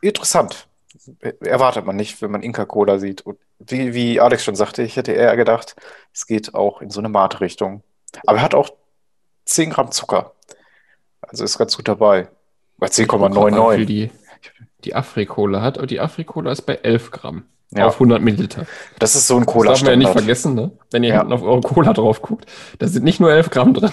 Interessant. 0.00 0.66
Erwartet 1.40 1.84
man 1.86 1.96
nicht, 1.96 2.20
wenn 2.22 2.30
man 2.30 2.42
Inca 2.42 2.64
Cola 2.64 2.98
sieht. 2.98 3.22
Und 3.22 3.38
wie, 3.58 3.94
wie 3.94 4.20
Alex 4.20 4.44
schon 4.44 4.56
sagte, 4.56 4.82
ich 4.82 4.96
hätte 4.96 5.12
eher 5.12 5.36
gedacht, 5.36 5.76
es 6.12 6.26
geht 6.26 6.54
auch 6.54 6.80
in 6.82 6.90
so 6.90 7.00
eine 7.00 7.08
Mate-Richtung. 7.08 7.82
Aber 8.26 8.38
er 8.38 8.44
hat 8.44 8.54
auch 8.54 8.70
10 9.44 9.70
Gramm 9.70 9.92
Zucker. 9.92 10.32
Also 11.22 11.44
ist 11.44 11.58
ganz 11.58 11.76
gut 11.76 11.88
dabei. 11.88 12.28
Bei 12.80 12.86
Ich 12.88 13.06
guck 13.06 13.20
grad 13.20 13.34
mal, 13.34 13.46
wie 13.46 13.50
viel 13.52 13.84
10,99. 13.84 13.86
die, 13.86 14.10
die 14.84 14.94
Afrikola 14.94 15.62
hat. 15.62 15.78
Aber 15.78 15.86
die 15.86 16.00
Afrikola 16.00 16.50
ist 16.50 16.62
bei 16.62 16.74
11 16.76 17.10
Gramm 17.10 17.44
Ja. 17.72 17.86
auf 17.86 17.94
100 18.00 18.20
Milliliter. 18.22 18.66
Das 18.98 19.14
ist 19.14 19.26
so 19.28 19.36
ein 19.36 19.44
Das 19.46 19.54
darf 19.54 19.82
man 19.82 19.90
ja 19.92 19.96
nicht 19.96 20.10
vergessen, 20.10 20.54
ne? 20.54 20.72
Wenn 20.90 21.04
ihr 21.04 21.10
Ja. 21.10 21.18
hinten 21.18 21.32
auf 21.32 21.42
eure 21.42 21.60
Cola 21.60 21.92
drauf 21.92 22.22
guckt, 22.22 22.46
da 22.78 22.88
sind 22.88 23.04
nicht 23.04 23.20
nur 23.20 23.30
11 23.32 23.50
Gramm 23.50 23.74
drin. 23.74 23.92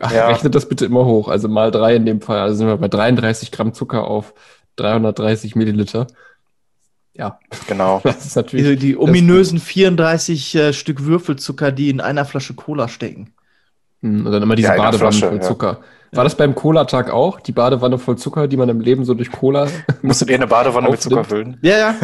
Ja. 0.00 0.28
Rechnet 0.28 0.54
das 0.54 0.68
bitte 0.68 0.86
immer 0.86 1.04
hoch. 1.04 1.28
Also 1.28 1.48
mal 1.48 1.70
drei 1.70 1.96
in 1.96 2.06
dem 2.06 2.20
Fall. 2.20 2.38
Also 2.38 2.56
sind 2.56 2.66
wir 2.68 2.76
bei 2.76 2.88
33 2.88 3.50
Gramm 3.50 3.74
Zucker 3.74 4.04
auf 4.06 4.32
330 4.76 5.56
Milliliter. 5.56 6.06
Ja, 7.12 7.40
Genau. 7.66 8.00
das 8.04 8.24
ist 8.24 8.36
Die, 8.36 8.38
natürlich. 8.38 8.78
die 8.78 8.96
ominösen 8.96 9.58
34 9.58 10.54
äh, 10.54 10.72
Stück 10.72 11.04
Würfelzucker, 11.04 11.72
die 11.72 11.90
in 11.90 12.00
einer 12.00 12.24
Flasche 12.24 12.54
Cola 12.54 12.88
stecken. 12.88 13.34
Hm, 14.02 14.26
Und 14.26 14.32
dann 14.32 14.42
immer 14.42 14.56
diese 14.56 14.68
Ja, 14.68 14.76
Badewanne 14.76 14.98
Flasche, 14.98 15.26
voll 15.28 15.36
ja. 15.36 15.40
Zucker. 15.42 15.80
War 16.12 16.24
das 16.24 16.34
beim 16.34 16.56
Cola-Tag 16.56 17.08
auch? 17.10 17.38
Die 17.38 17.52
Badewanne 17.52 17.96
voll 17.96 18.18
Zucker, 18.18 18.48
die 18.48 18.56
man 18.56 18.68
im 18.68 18.80
Leben 18.80 19.04
so 19.04 19.14
durch 19.14 19.30
Cola. 19.30 19.68
Musstet 20.02 20.28
ihr 20.28 20.34
eine 20.34 20.48
Badewanne 20.48 20.88
mit 20.90 20.98
Aufnimmt. 20.98 21.02
Zucker 21.02 21.24
füllen? 21.24 21.58
Ja, 21.62 21.78
ja. 21.78 21.94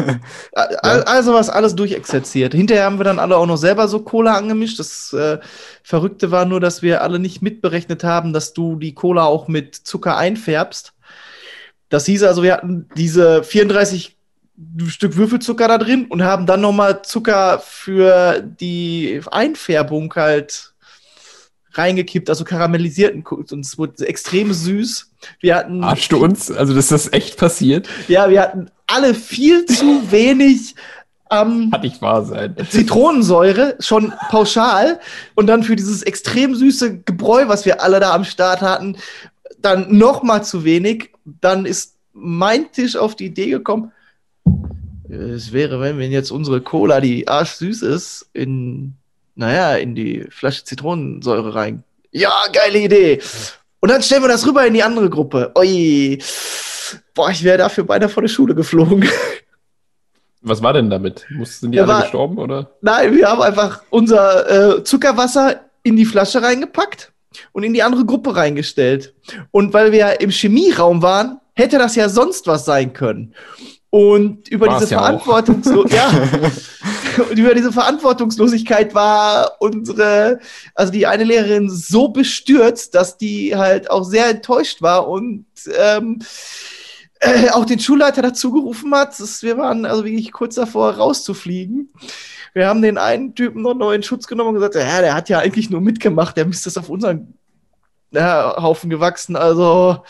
Al- 0.53 1.03
Also 1.03 1.33
was 1.33 1.49
alles 1.49 1.75
durchexerziert. 1.75 2.53
Hinterher 2.53 2.85
haben 2.85 2.99
wir 2.99 3.03
dann 3.03 3.19
alle 3.19 3.35
auch 3.35 3.45
noch 3.45 3.57
selber 3.57 3.89
so 3.89 3.99
Cola 3.99 4.35
angemischt. 4.35 4.79
Das 4.79 5.11
äh, 5.11 5.39
Verrückte 5.83 6.31
war 6.31 6.45
nur, 6.45 6.61
dass 6.61 6.81
wir 6.81 7.01
alle 7.01 7.19
nicht 7.19 7.41
mitberechnet 7.41 8.05
haben, 8.05 8.31
dass 8.31 8.53
du 8.53 8.77
die 8.77 8.93
Cola 8.93 9.25
auch 9.25 9.49
mit 9.49 9.75
Zucker 9.75 10.15
einfärbst. 10.15 10.93
Das 11.89 12.05
hieß 12.05 12.23
also, 12.23 12.43
wir 12.43 12.53
hatten 12.53 12.87
diese 12.95 13.43
34 13.43 14.15
Stück 14.87 15.17
Würfelzucker 15.17 15.67
da 15.67 15.77
drin 15.77 16.05
und 16.07 16.23
haben 16.23 16.45
dann 16.45 16.61
nochmal 16.61 17.01
Zucker 17.01 17.59
für 17.63 18.41
die 18.41 19.21
Einfärbung 19.31 20.13
halt 20.15 20.73
reingekippt, 21.77 22.29
also 22.29 22.43
karamellisierten 22.43 23.23
Ko- 23.23 23.43
und 23.51 23.65
es 23.65 23.77
wurde 23.77 24.07
extrem 24.07 24.53
süß. 24.53 25.11
Wir 25.39 25.55
hatten 25.55 25.83
Arschst 25.83 26.11
du 26.11 26.23
uns? 26.23 26.51
Also, 26.51 26.73
das 26.73 26.91
ist 26.91 27.13
echt 27.13 27.37
passiert? 27.37 27.87
ja, 28.07 28.29
wir 28.29 28.41
hatten 28.41 28.69
alle 28.87 29.13
viel 29.13 29.65
zu 29.65 30.11
wenig 30.11 30.75
ähm, 31.29 31.71
Kann 31.71 31.81
nicht 31.81 32.01
wahr 32.01 32.23
sein. 32.23 32.55
Zitronensäure, 32.69 33.75
schon 33.79 34.13
pauschal. 34.29 34.99
Und 35.35 35.47
dann 35.47 35.63
für 35.63 35.75
dieses 35.75 36.03
extrem 36.03 36.55
süße 36.55 36.99
Gebräu, 36.99 37.47
was 37.47 37.65
wir 37.65 37.81
alle 37.81 37.99
da 37.99 38.13
am 38.13 38.23
Start 38.23 38.61
hatten, 38.61 38.95
dann 39.59 39.97
noch 39.97 40.23
mal 40.23 40.43
zu 40.43 40.63
wenig. 40.63 41.11
Dann 41.41 41.65
ist 41.65 41.95
mein 42.13 42.71
Tisch 42.71 42.95
auf 42.95 43.15
die 43.15 43.25
Idee 43.25 43.49
gekommen, 43.49 43.91
es 45.09 45.53
wäre, 45.53 45.79
wenn 45.79 45.99
wir 45.99 46.07
jetzt 46.07 46.31
unsere 46.31 46.61
Cola, 46.61 46.99
die 46.99 47.27
arschsüß 47.27 47.81
ist, 47.81 48.29
in, 48.33 48.95
naja, 49.37 49.75
in 49.75 49.95
die 49.95 50.25
Flasche 50.29 50.63
Zitronensäure 50.65 51.55
rein. 51.55 51.83
Ja, 52.11 52.33
geile 52.51 52.79
Idee. 52.79 53.21
Und 53.79 53.89
dann 53.91 54.01
stellen 54.01 54.23
wir 54.23 54.27
das 54.27 54.45
rüber 54.45 54.65
in 54.65 54.73
die 54.73 54.83
andere 54.83 55.09
Gruppe. 55.09 55.51
Ui. 55.57 56.17
Boah, 57.13 57.29
ich 57.29 57.43
wäre 57.43 57.57
dafür 57.59 57.83
beinahe 57.83 58.09
vor 58.09 58.23
der 58.23 58.29
Schule 58.29 58.55
geflogen. 58.55 59.07
Was 60.41 60.61
war 60.61 60.73
denn 60.73 60.89
damit? 60.89 61.25
Sind 61.43 61.71
die 61.71 61.77
Ja, 61.77 61.83
alle 61.83 61.93
war- 61.93 62.01
gestorben, 62.03 62.37
oder? 62.37 62.71
Nein, 62.81 63.15
wir 63.15 63.27
haben 63.29 63.41
einfach 63.41 63.81
unser 63.89 64.77
äh, 64.77 64.83
Zuckerwasser 64.83 65.61
in 65.83 65.95
die 65.95 66.05
Flasche 66.05 66.41
reingepackt 66.41 67.11
und 67.51 67.63
in 67.63 67.73
die 67.73 67.83
andere 67.83 68.05
Gruppe 68.05 68.35
reingestellt. 68.35 69.13
Und 69.51 69.73
weil 69.73 69.91
wir 69.91 70.21
im 70.21 70.29
Chemieraum 70.31 71.01
waren, 71.01 71.39
hätte 71.53 71.77
das 71.77 71.95
ja 71.95 72.07
sonst 72.07 72.47
was 72.47 72.65
sein 72.65 72.93
können. 72.93 73.33
Und 73.89 74.47
über 74.49 74.67
War's 74.67 74.81
diese 74.81 74.95
ja 74.95 74.99
auch. 74.99 75.05
Verantwortungslo 75.23 75.85
ja, 75.89 76.11
und 77.29 77.37
über 77.37 77.53
diese 77.53 77.71
Verantwortungslosigkeit 77.71 78.93
war 78.93 79.53
unsere, 79.59 80.39
also 80.75 80.91
die 80.91 81.07
eine 81.07 81.23
Lehrerin 81.23 81.69
so 81.69 82.09
bestürzt, 82.09 82.95
dass 82.95 83.17
die 83.17 83.55
halt 83.55 83.89
auch 83.89 84.03
sehr 84.03 84.29
enttäuscht 84.29 84.81
war 84.81 85.07
und 85.07 85.45
ähm, 85.77 86.19
äh, 87.19 87.49
auch 87.49 87.65
den 87.65 87.79
Schulleiter 87.79 88.21
dazu 88.21 88.51
gerufen 88.51 88.93
hat. 88.93 89.19
Das, 89.19 89.41
wir 89.41 89.57
waren 89.57 89.85
also 89.85 90.03
wirklich 90.05 90.31
kurz 90.31 90.55
davor 90.55 90.91
rauszufliegen. 90.95 91.91
Wir 92.53 92.67
haben 92.67 92.81
den 92.81 92.97
einen 92.97 93.35
Typen 93.35 93.61
noch 93.61 93.73
neu 93.73 93.93
in 93.93 94.03
Schutz 94.03 94.27
genommen 94.27 94.49
und 94.49 94.55
gesagt, 94.55 94.75
ja, 94.75 95.01
der 95.01 95.13
hat 95.13 95.29
ja 95.29 95.39
eigentlich 95.39 95.69
nur 95.69 95.81
mitgemacht, 95.81 96.37
der 96.37 96.45
Mist 96.45 96.67
ist 96.67 96.77
auf 96.77 96.89
unseren 96.89 97.33
ja, 98.11 98.55
Haufen 98.61 98.89
gewachsen. 98.89 99.35
Also, 99.35 100.03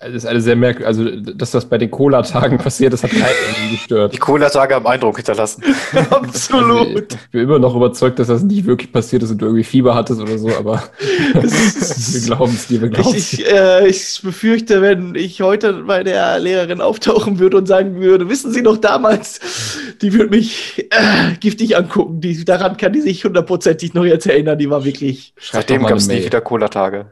Das 0.00 0.12
ist 0.12 0.26
eine 0.26 0.40
sehr 0.40 0.56
merkwürdig. 0.56 0.86
Also, 0.88 1.08
dass 1.20 1.52
das 1.52 1.66
bei 1.66 1.78
den 1.78 1.90
Cola-Tagen 1.90 2.58
passiert, 2.58 2.92
das 2.92 3.04
hat 3.04 3.10
keinen 3.10 3.22
irgendwie 3.22 3.76
gestört. 3.76 4.12
Die 4.12 4.18
Cola-Tage 4.18 4.74
haben 4.74 4.86
Eindruck 4.86 5.16
hinterlassen. 5.16 5.62
absolut. 6.10 6.78
Also, 6.80 6.98
ich 6.98 7.30
bin 7.30 7.42
immer 7.42 7.58
noch 7.60 7.76
überzeugt, 7.76 8.18
dass 8.18 8.26
das 8.26 8.42
nicht 8.42 8.66
wirklich 8.66 8.92
passiert 8.92 9.22
ist 9.22 9.30
und 9.30 9.38
du 9.38 9.46
irgendwie 9.46 9.64
Fieber 9.64 9.94
hattest 9.94 10.20
oder 10.20 10.36
so, 10.36 10.50
aber 10.56 10.82
wir 11.32 12.20
glauben 12.22 12.52
es 12.54 12.66
dir, 12.66 12.80
wir 12.80 12.88
glauben 12.88 13.16
es 13.16 13.32
Ich, 13.32 13.40
ich, 13.40 13.52
äh, 13.52 13.88
ich 13.88 14.20
befürchte, 14.22 14.82
wenn 14.82 15.14
ich 15.14 15.42
heute 15.42 15.72
bei 15.84 16.02
der 16.02 16.40
Lehrerin 16.40 16.80
auftauchen 16.80 17.38
würde 17.38 17.58
und 17.58 17.66
sagen 17.66 18.00
würde, 18.00 18.28
wissen 18.28 18.52
Sie 18.52 18.62
noch 18.62 18.78
damals, 18.78 19.40
die 20.02 20.12
würde 20.12 20.30
mich 20.30 20.88
äh, 20.90 21.34
giftig 21.38 21.76
angucken. 21.76 22.20
Die, 22.20 22.44
daran 22.44 22.76
kann 22.76 22.92
die 22.92 23.00
sich 23.00 23.24
hundertprozentig 23.24 23.94
noch 23.94 24.04
jetzt 24.04 24.26
erinnern. 24.26 24.58
Die 24.58 24.70
war 24.70 24.84
wirklich. 24.84 25.34
Seitdem 25.40 25.86
gab 25.86 25.98
es 25.98 26.08
nie 26.08 26.24
wieder 26.24 26.40
Cola-Tage. 26.40 27.06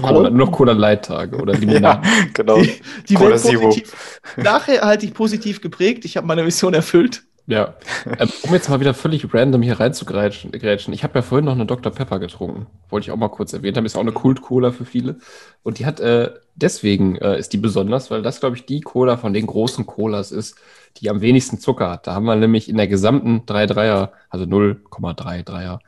Cola, 0.00 0.30
nur 0.30 0.46
noch 0.46 0.52
Cola-Light-Tage 0.52 1.36
oder 1.36 1.55
Ja, 1.60 1.68
Limonade. 1.72 2.08
genau. 2.34 2.62
Die 3.08 3.14
Cola 3.14 3.30
Welt 3.30 3.40
Zero. 3.40 3.66
positiv, 3.66 4.20
nachhaltig 4.36 5.14
positiv 5.14 5.60
geprägt. 5.60 6.04
Ich 6.04 6.16
habe 6.16 6.26
meine 6.26 6.44
Mission 6.44 6.74
erfüllt. 6.74 7.22
Ja. 7.48 7.74
Ähm, 8.18 8.28
um 8.42 8.52
jetzt 8.52 8.68
mal 8.68 8.80
wieder 8.80 8.92
völlig 8.92 9.32
random 9.32 9.62
hier 9.62 9.78
reinzugrätschen. 9.78 10.50
grätschen. 10.50 10.92
Ich 10.92 11.04
habe 11.04 11.14
ja 11.18 11.22
vorhin 11.22 11.44
noch 11.44 11.52
eine 11.54 11.64
Dr. 11.64 11.92
Pepper 11.92 12.18
getrunken. 12.18 12.66
Wollte 12.88 13.06
ich 13.06 13.10
auch 13.12 13.16
mal 13.16 13.28
kurz 13.28 13.52
erwähnt 13.52 13.76
haben. 13.76 13.86
Ist 13.86 13.96
auch 13.96 14.00
eine 14.00 14.12
Kult-Cola 14.12 14.72
für 14.72 14.84
viele. 14.84 15.18
Und 15.62 15.78
die 15.78 15.86
hat, 15.86 16.00
äh, 16.00 16.30
deswegen 16.56 17.16
äh, 17.16 17.38
ist 17.38 17.52
die 17.52 17.58
besonders, 17.58 18.10
weil 18.10 18.22
das, 18.22 18.40
glaube 18.40 18.56
ich, 18.56 18.66
die 18.66 18.80
Cola 18.80 19.16
von 19.16 19.32
den 19.32 19.46
großen 19.46 19.86
Colas 19.86 20.32
ist, 20.32 20.56
die 20.96 21.08
am 21.08 21.20
wenigsten 21.20 21.60
Zucker 21.60 21.90
hat. 21.90 22.08
Da 22.08 22.14
haben 22.14 22.24
wir 22.24 22.34
nämlich 22.34 22.68
in 22.68 22.76
der 22.76 22.88
gesamten 22.88 23.42
3,3er, 23.46 24.10
also 24.28 24.44
0,33er 24.44 25.78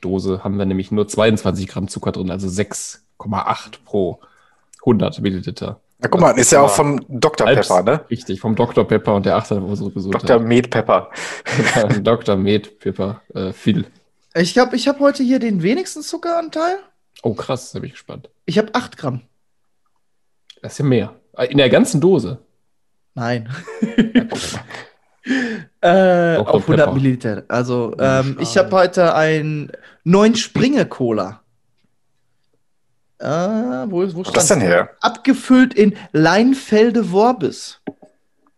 Dose, 0.00 0.42
haben 0.44 0.56
wir 0.56 0.64
nämlich 0.64 0.90
nur 0.90 1.06
22 1.06 1.68
Gramm 1.68 1.88
Zucker 1.88 2.12
drin, 2.12 2.30
also 2.30 2.48
6,8 2.48 3.84
pro 3.84 4.20
100 4.82 5.20
Milliliter. 5.20 5.80
Na, 5.98 6.08
guck 6.08 6.20
mal, 6.20 6.32
ist 6.32 6.50
ja 6.50 6.62
auch 6.62 6.70
vom 6.70 7.00
Dr. 7.08 7.46
Pepper, 7.46 7.82
ne? 7.82 8.00
Richtig, 8.10 8.40
vom 8.40 8.56
Dr. 8.56 8.86
Pepper 8.86 9.14
und 9.14 9.24
der 9.24 9.36
achte 9.36 9.56
auf 9.56 9.62
unsere 9.62 9.90
Gesundheit. 9.90 10.28
Dr. 10.28 10.40
Med 10.40 10.70
Pepper. 10.70 11.10
Dr. 12.02 12.36
Med 12.36 12.78
Pepper, 12.80 13.22
äh, 13.34 13.52
Phil. 13.52 13.86
Ich 14.34 14.52
glaube, 14.52 14.74
ich 14.76 14.88
habe 14.88 14.98
heute 15.00 15.22
hier 15.22 15.38
den 15.38 15.62
wenigsten 15.62 16.02
Zuckeranteil. 16.02 16.78
Oh, 17.22 17.34
krass, 17.34 17.70
da 17.72 17.78
bin 17.78 17.88
ich 17.88 17.92
gespannt. 17.92 18.30
Ich 18.46 18.58
habe 18.58 18.74
8 18.74 18.96
Gramm. 18.96 19.20
Das 20.60 20.72
ist 20.72 20.78
ja 20.78 20.84
mehr. 20.84 21.14
In 21.48 21.58
der 21.58 21.70
ganzen 21.70 22.00
Dose. 22.00 22.38
Nein. 23.14 23.48
Äh, 25.80 26.36
auf 26.36 26.62
100 26.62 26.66
Pepper. 26.66 26.92
Milliliter. 26.94 27.44
Also, 27.46 27.94
ähm, 27.98 28.36
ich 28.40 28.56
habe 28.56 28.74
heute 28.74 29.14
ein 29.14 29.70
9 30.02 30.34
Springe 30.34 30.86
Cola. 30.86 31.41
Äh, 33.22 33.86
wo, 33.88 34.02
wo 34.02 34.14
Wo 34.14 34.22
ist 34.22 34.36
das 34.36 34.48
denn 34.48 34.60
her? 34.60 34.90
Abgefüllt 35.00 35.74
in 35.74 35.94
Leinfelde 36.10 37.12
Worbis. 37.12 37.80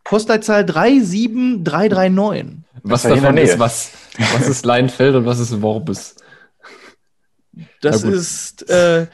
Postleitzahl 0.05 0.65
37339. 0.65 2.65
Was 2.83 3.03
davon 3.03 3.37
ist 3.37 3.59
was? 3.59 3.93
Was 4.33 4.49
ist 4.49 4.65
Leinfeld 4.65 5.17
und 5.17 5.27
was 5.27 5.39
ist 5.39 5.61
Worbis? 5.61 6.17
Das 7.83 8.03
ist, 8.03 8.69
äh, 8.71 9.07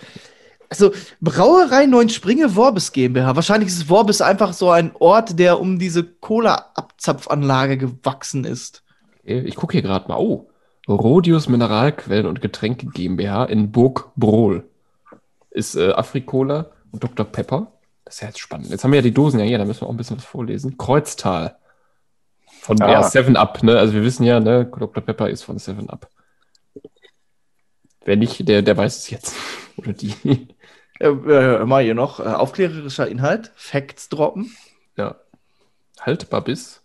also 0.68 0.92
Brauerei 1.20 1.86
Neunspringe 1.86 2.54
Worbis 2.54 2.92
GmbH. 2.92 3.34
Wahrscheinlich 3.34 3.70
ist 3.70 3.88
Worbis 3.88 4.20
einfach 4.20 4.52
so 4.52 4.70
ein 4.70 4.92
Ort, 4.98 5.36
der 5.38 5.60
um 5.60 5.80
diese 5.80 6.04
Cola-Abzapfanlage 6.04 7.76
gewachsen 7.76 8.44
ist. 8.44 8.84
Okay, 9.22 9.40
Ich 9.40 9.56
gucke 9.56 9.72
hier 9.72 9.82
gerade 9.82 10.06
mal. 10.08 10.18
Oh, 10.18 10.48
Rodius 10.88 11.48
Mineralquellen 11.48 12.26
und 12.26 12.40
Getränke 12.40 12.86
GmbH 12.86 13.44
in 13.44 13.72
Burg 13.72 14.10
Brohl. 14.16 14.69
Ist 15.50 15.74
äh, 15.76 15.92
Afrikola 15.92 16.70
und 16.92 17.02
Dr. 17.02 17.26
Pepper. 17.26 17.72
Das 18.04 18.14
ist 18.16 18.20
ja 18.22 18.28
jetzt 18.28 18.40
spannend. 18.40 18.68
Jetzt 18.70 18.82
haben 18.84 18.92
wir 18.92 18.98
ja 18.98 19.02
die 19.02 19.12
Dosen 19.14 19.38
ja 19.40 19.46
hier, 19.46 19.58
da 19.58 19.64
müssen 19.64 19.82
wir 19.82 19.86
auch 19.86 19.92
ein 19.92 19.96
bisschen 19.96 20.16
was 20.16 20.24
vorlesen. 20.24 20.76
Kreuztal. 20.78 21.56
Von 22.60 22.80
Ah. 22.82 22.90
ja, 22.92 23.02
7 23.02 23.36
Up, 23.36 23.62
ne? 23.62 23.78
Also 23.78 23.94
wir 23.94 24.02
wissen 24.04 24.24
ja, 24.24 24.38
ne, 24.40 24.64
Dr. 24.66 25.02
Pepper 25.02 25.28
ist 25.30 25.42
von 25.44 25.58
7 25.58 25.88
Up. 25.90 26.08
Wer 28.04 28.16
nicht, 28.16 28.46
der, 28.48 28.62
der 28.62 28.76
weiß 28.76 28.96
es 28.98 29.10
jetzt. 29.10 29.34
Oder 29.76 29.92
die. 29.92 30.14
Äh, 30.98 31.06
äh, 31.08 31.64
mal 31.64 31.82
hier 31.82 31.94
noch 31.94 32.20
äh, 32.20 32.24
aufklärerischer 32.24 33.08
Inhalt. 33.08 33.50
Facts 33.56 34.08
droppen. 34.08 34.54
Ja. 34.96 35.16
Haltbar 36.00 36.42
bis 36.42 36.82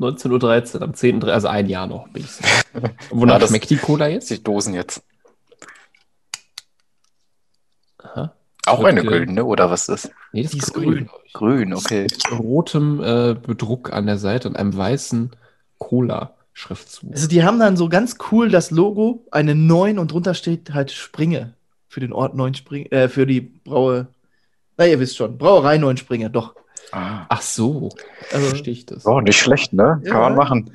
19.13 0.00 0.76
Uhr, 0.76 0.82
am 0.82 0.92
10.3., 0.92 1.28
also 1.30 1.48
ein 1.48 1.68
Jahr 1.68 1.86
noch. 1.88 2.08
Bin 2.08 2.22
ich. 2.24 2.30
Wonach 3.10 3.34
Ja, 3.34 3.38
das- 3.40 3.48
schmeckt 3.50 3.70
die 3.70 3.76
Cola 3.78 4.06
jetzt? 4.08 4.30
Die 4.30 4.42
Dosen 4.42 4.74
jetzt. 4.74 5.02
Auch 8.70 8.84
eine 8.84 9.02
güldene, 9.02 9.44
oder 9.44 9.70
was 9.70 9.88
ist? 9.88 10.10
Nee, 10.32 10.42
das 10.42 10.52
Die 10.52 10.58
ist 10.58 10.74
grün. 10.74 11.08
Grün, 11.32 11.74
okay. 11.74 12.02
Mit 12.02 12.38
rotem 12.38 13.00
äh, 13.02 13.34
Bedruck 13.34 13.92
an 13.92 14.06
der 14.06 14.18
Seite 14.18 14.48
und 14.48 14.56
einem 14.56 14.76
weißen 14.76 15.30
Cola-Schriftzug. 15.78 17.10
Also 17.12 17.28
die 17.28 17.44
haben 17.44 17.58
dann 17.58 17.76
so 17.76 17.88
ganz 17.88 18.16
cool 18.30 18.48
das 18.50 18.70
Logo, 18.70 19.24
eine 19.30 19.54
9 19.54 19.98
und 19.98 20.12
drunter 20.12 20.34
steht 20.34 20.74
halt 20.74 20.90
Springe. 20.90 21.54
Für 21.88 22.00
den 22.00 22.12
Ort 22.12 22.34
9 22.34 22.54
Springe, 22.54 22.90
äh, 22.92 23.08
für 23.08 23.26
die 23.26 23.40
Braue. 23.40 24.08
Na, 24.76 24.86
ihr 24.86 25.00
wisst 25.00 25.16
schon. 25.16 25.38
Brauerei 25.38 25.78
9 25.78 25.96
Springe, 25.96 26.30
doch. 26.30 26.54
Ah. 26.92 27.26
Ach 27.28 27.42
so, 27.42 27.90
Also, 28.32 28.46
verstehe 28.48 28.72
ich 28.72 28.86
das. 28.86 29.04
Oh, 29.06 29.20
nicht 29.20 29.38
schlecht, 29.38 29.72
ne? 29.72 30.00
Ja. 30.04 30.10
Kann 30.12 30.20
man 30.20 30.34
machen. 30.36 30.70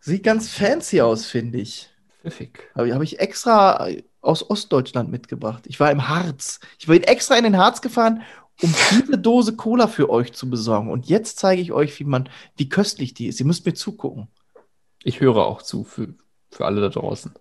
sieht 0.00 0.22
ganz 0.22 0.48
fancy 0.50 1.00
aus, 1.00 1.26
finde 1.26 1.58
ich. 1.58 1.90
Pfiffig. 2.22 2.70
Habe 2.74 2.94
hab 2.94 3.02
ich 3.02 3.18
extra 3.20 3.86
aus 4.26 4.48
Ostdeutschland 4.50 5.10
mitgebracht. 5.10 5.64
Ich 5.66 5.78
war 5.80 5.90
im 5.90 6.08
Harz. 6.08 6.60
Ich 6.78 6.86
bin 6.86 7.02
extra 7.02 7.36
in 7.36 7.44
den 7.44 7.56
Harz 7.56 7.80
gefahren, 7.80 8.22
um 8.62 8.74
diese 8.90 9.18
Dose 9.18 9.54
Cola 9.56 9.86
für 9.86 10.10
euch 10.10 10.32
zu 10.32 10.48
besorgen. 10.50 10.90
Und 10.90 11.06
jetzt 11.06 11.38
zeige 11.38 11.60
ich 11.62 11.72
euch, 11.72 11.98
wie 12.00 12.04
man, 12.04 12.28
wie 12.56 12.68
köstlich 12.68 13.14
die 13.14 13.26
ist. 13.26 13.40
Ihr 13.40 13.46
müsst 13.46 13.64
mir 13.66 13.74
zugucken. 13.74 14.28
Ich 15.02 15.20
höre 15.20 15.36
auch 15.46 15.62
zu 15.62 15.84
für, 15.84 16.14
für 16.50 16.64
alle 16.64 16.80
da 16.80 16.88
draußen. 16.88 17.32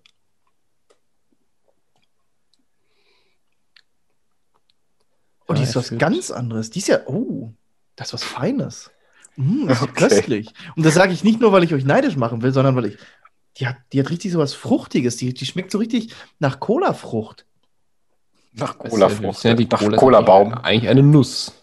Oh, 5.48 5.54
die 5.54 5.62
Ja, 5.62 5.67
ist 5.67 5.76
was 5.76 5.89
fühlt- 5.89 6.02
ganz 6.02 6.32
anderes. 6.32 6.69
Die 6.71 6.80
ist 6.80 6.88
ja, 6.88 7.00
oh, 7.08 7.54
das 7.95 8.08
ist 8.08 8.13
was 8.13 8.24
Feines. 8.24 8.91
Mm, 9.36 9.67
das 9.67 9.78
ist 9.82 9.84
Okay. 9.89 10.08
köstlich. 10.08 10.54
Und 10.76 10.86
das 10.86 10.93
sage 10.95 11.13
ich 11.13 11.24
nicht 11.24 11.39
nur, 11.39 11.52
weil 11.52 11.63
ich 11.63 11.74
euch 11.74 11.86
neidisch 11.86 12.15
machen 12.17 12.41
will, 12.41 12.52
sondern 12.52 12.76
weil 12.76 12.86
ich, 12.86 12.98
die 13.58 13.68
hat, 13.68 13.78
die 13.94 14.00
hat 14.00 14.10
richtig 14.10 14.32
so 14.32 14.39
was 14.39 14.54
Fruchtiges. 14.54 15.18
Die, 15.18 15.34
die 15.34 15.46
schmeckt 15.46 15.72
so 15.72 15.78
richtig 15.78 16.13
nach 16.39 16.60
Cola-Frucht. 16.60 17.46
Nach 18.54 18.78
Cola-Frucht. 18.78 19.44
ja 19.44 19.54
die 19.54 19.65
nach 19.65 19.98
Cola-Baum. 19.98 20.54
Eigentlich, 20.54 20.89
eine 20.89 21.04
Nuss. 21.04 21.54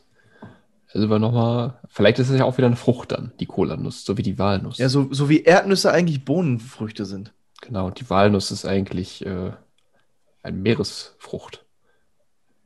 Also 0.92 1.08
wir 1.08 1.18
noch 1.18 1.32
mal, 1.32 1.80
vielleicht 1.88 2.18
ist 2.18 2.28
es 2.28 2.38
ja 2.38 2.44
auch 2.44 2.58
wieder 2.58 2.66
eine 2.66 2.76
Frucht 2.76 3.12
dann, 3.12 3.32
die 3.40 3.46
Cola-Nuss, 3.46 4.04
so 4.04 4.18
wie 4.18 4.22
die 4.22 4.38
Walnuss. 4.38 4.76
Ja, 4.76 4.90
so, 4.90 5.08
so 5.10 5.28
wie 5.28 5.42
Erdnüsse 5.42 5.90
eigentlich 5.90 6.24
Bohnenfrüchte 6.24 7.06
sind. 7.06 7.32
Genau, 7.62 7.90
die 7.90 8.08
Walnuss 8.10 8.50
ist 8.50 8.66
eigentlich 8.66 9.24
äh, 9.24 9.52
eine 10.42 10.56
Meeresfrucht. 10.56 11.64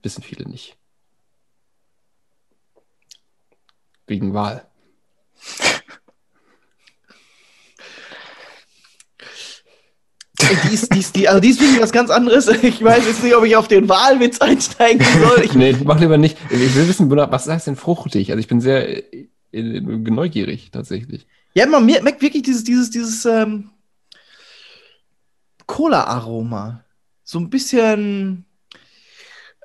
Wissen 0.03 0.23
viele 0.23 0.49
nicht. 0.49 0.77
Wegen 4.07 4.35
Wal. 4.35 4.67
Die 10.43 10.75
ist, 10.75 10.93
die 10.93 10.99
ist, 10.99 11.17
die, 11.17 11.29
also 11.29 11.41
die 11.41 11.49
ist 11.49 11.61
wirklich 11.61 11.81
was 11.81 11.93
ganz 11.93 12.11
anderes. 12.11 12.47
Ich 12.63 12.83
weiß 12.83 13.07
jetzt 13.07 13.23
nicht, 13.23 13.35
ob 13.35 13.45
ich 13.45 13.57
auf 13.57 13.69
den 13.69 13.89
Wahlwitz 13.89 14.41
einsteigen 14.41 15.05
soll. 15.23 15.45
Ich, 15.45 15.55
nee, 15.55 15.75
mach 15.85 15.99
lieber 16.01 16.19
nicht. 16.19 16.37
Ich 16.51 16.75
will 16.75 16.89
wissen, 16.89 17.11
was 17.11 17.49
heißt 17.49 17.67
denn 17.67 17.77
fruchtig? 17.77 18.31
Also 18.31 18.41
ich 18.41 18.49
bin 18.49 18.61
sehr 18.61 19.13
äh, 19.13 19.29
äh, 19.53 19.81
neugierig 19.81 20.71
tatsächlich. 20.71 21.27
ja, 21.55 21.67
man 21.67 21.87
merkt 21.87 22.23
wirklich 22.23 22.43
dieses, 22.43 22.65
dieses, 22.65 22.91
dieses 22.91 23.25
ähm, 23.25 23.71
Cola-Aroma. 25.67 26.85
So 27.25 27.39
ein 27.39 27.51
bisschen 27.51 28.47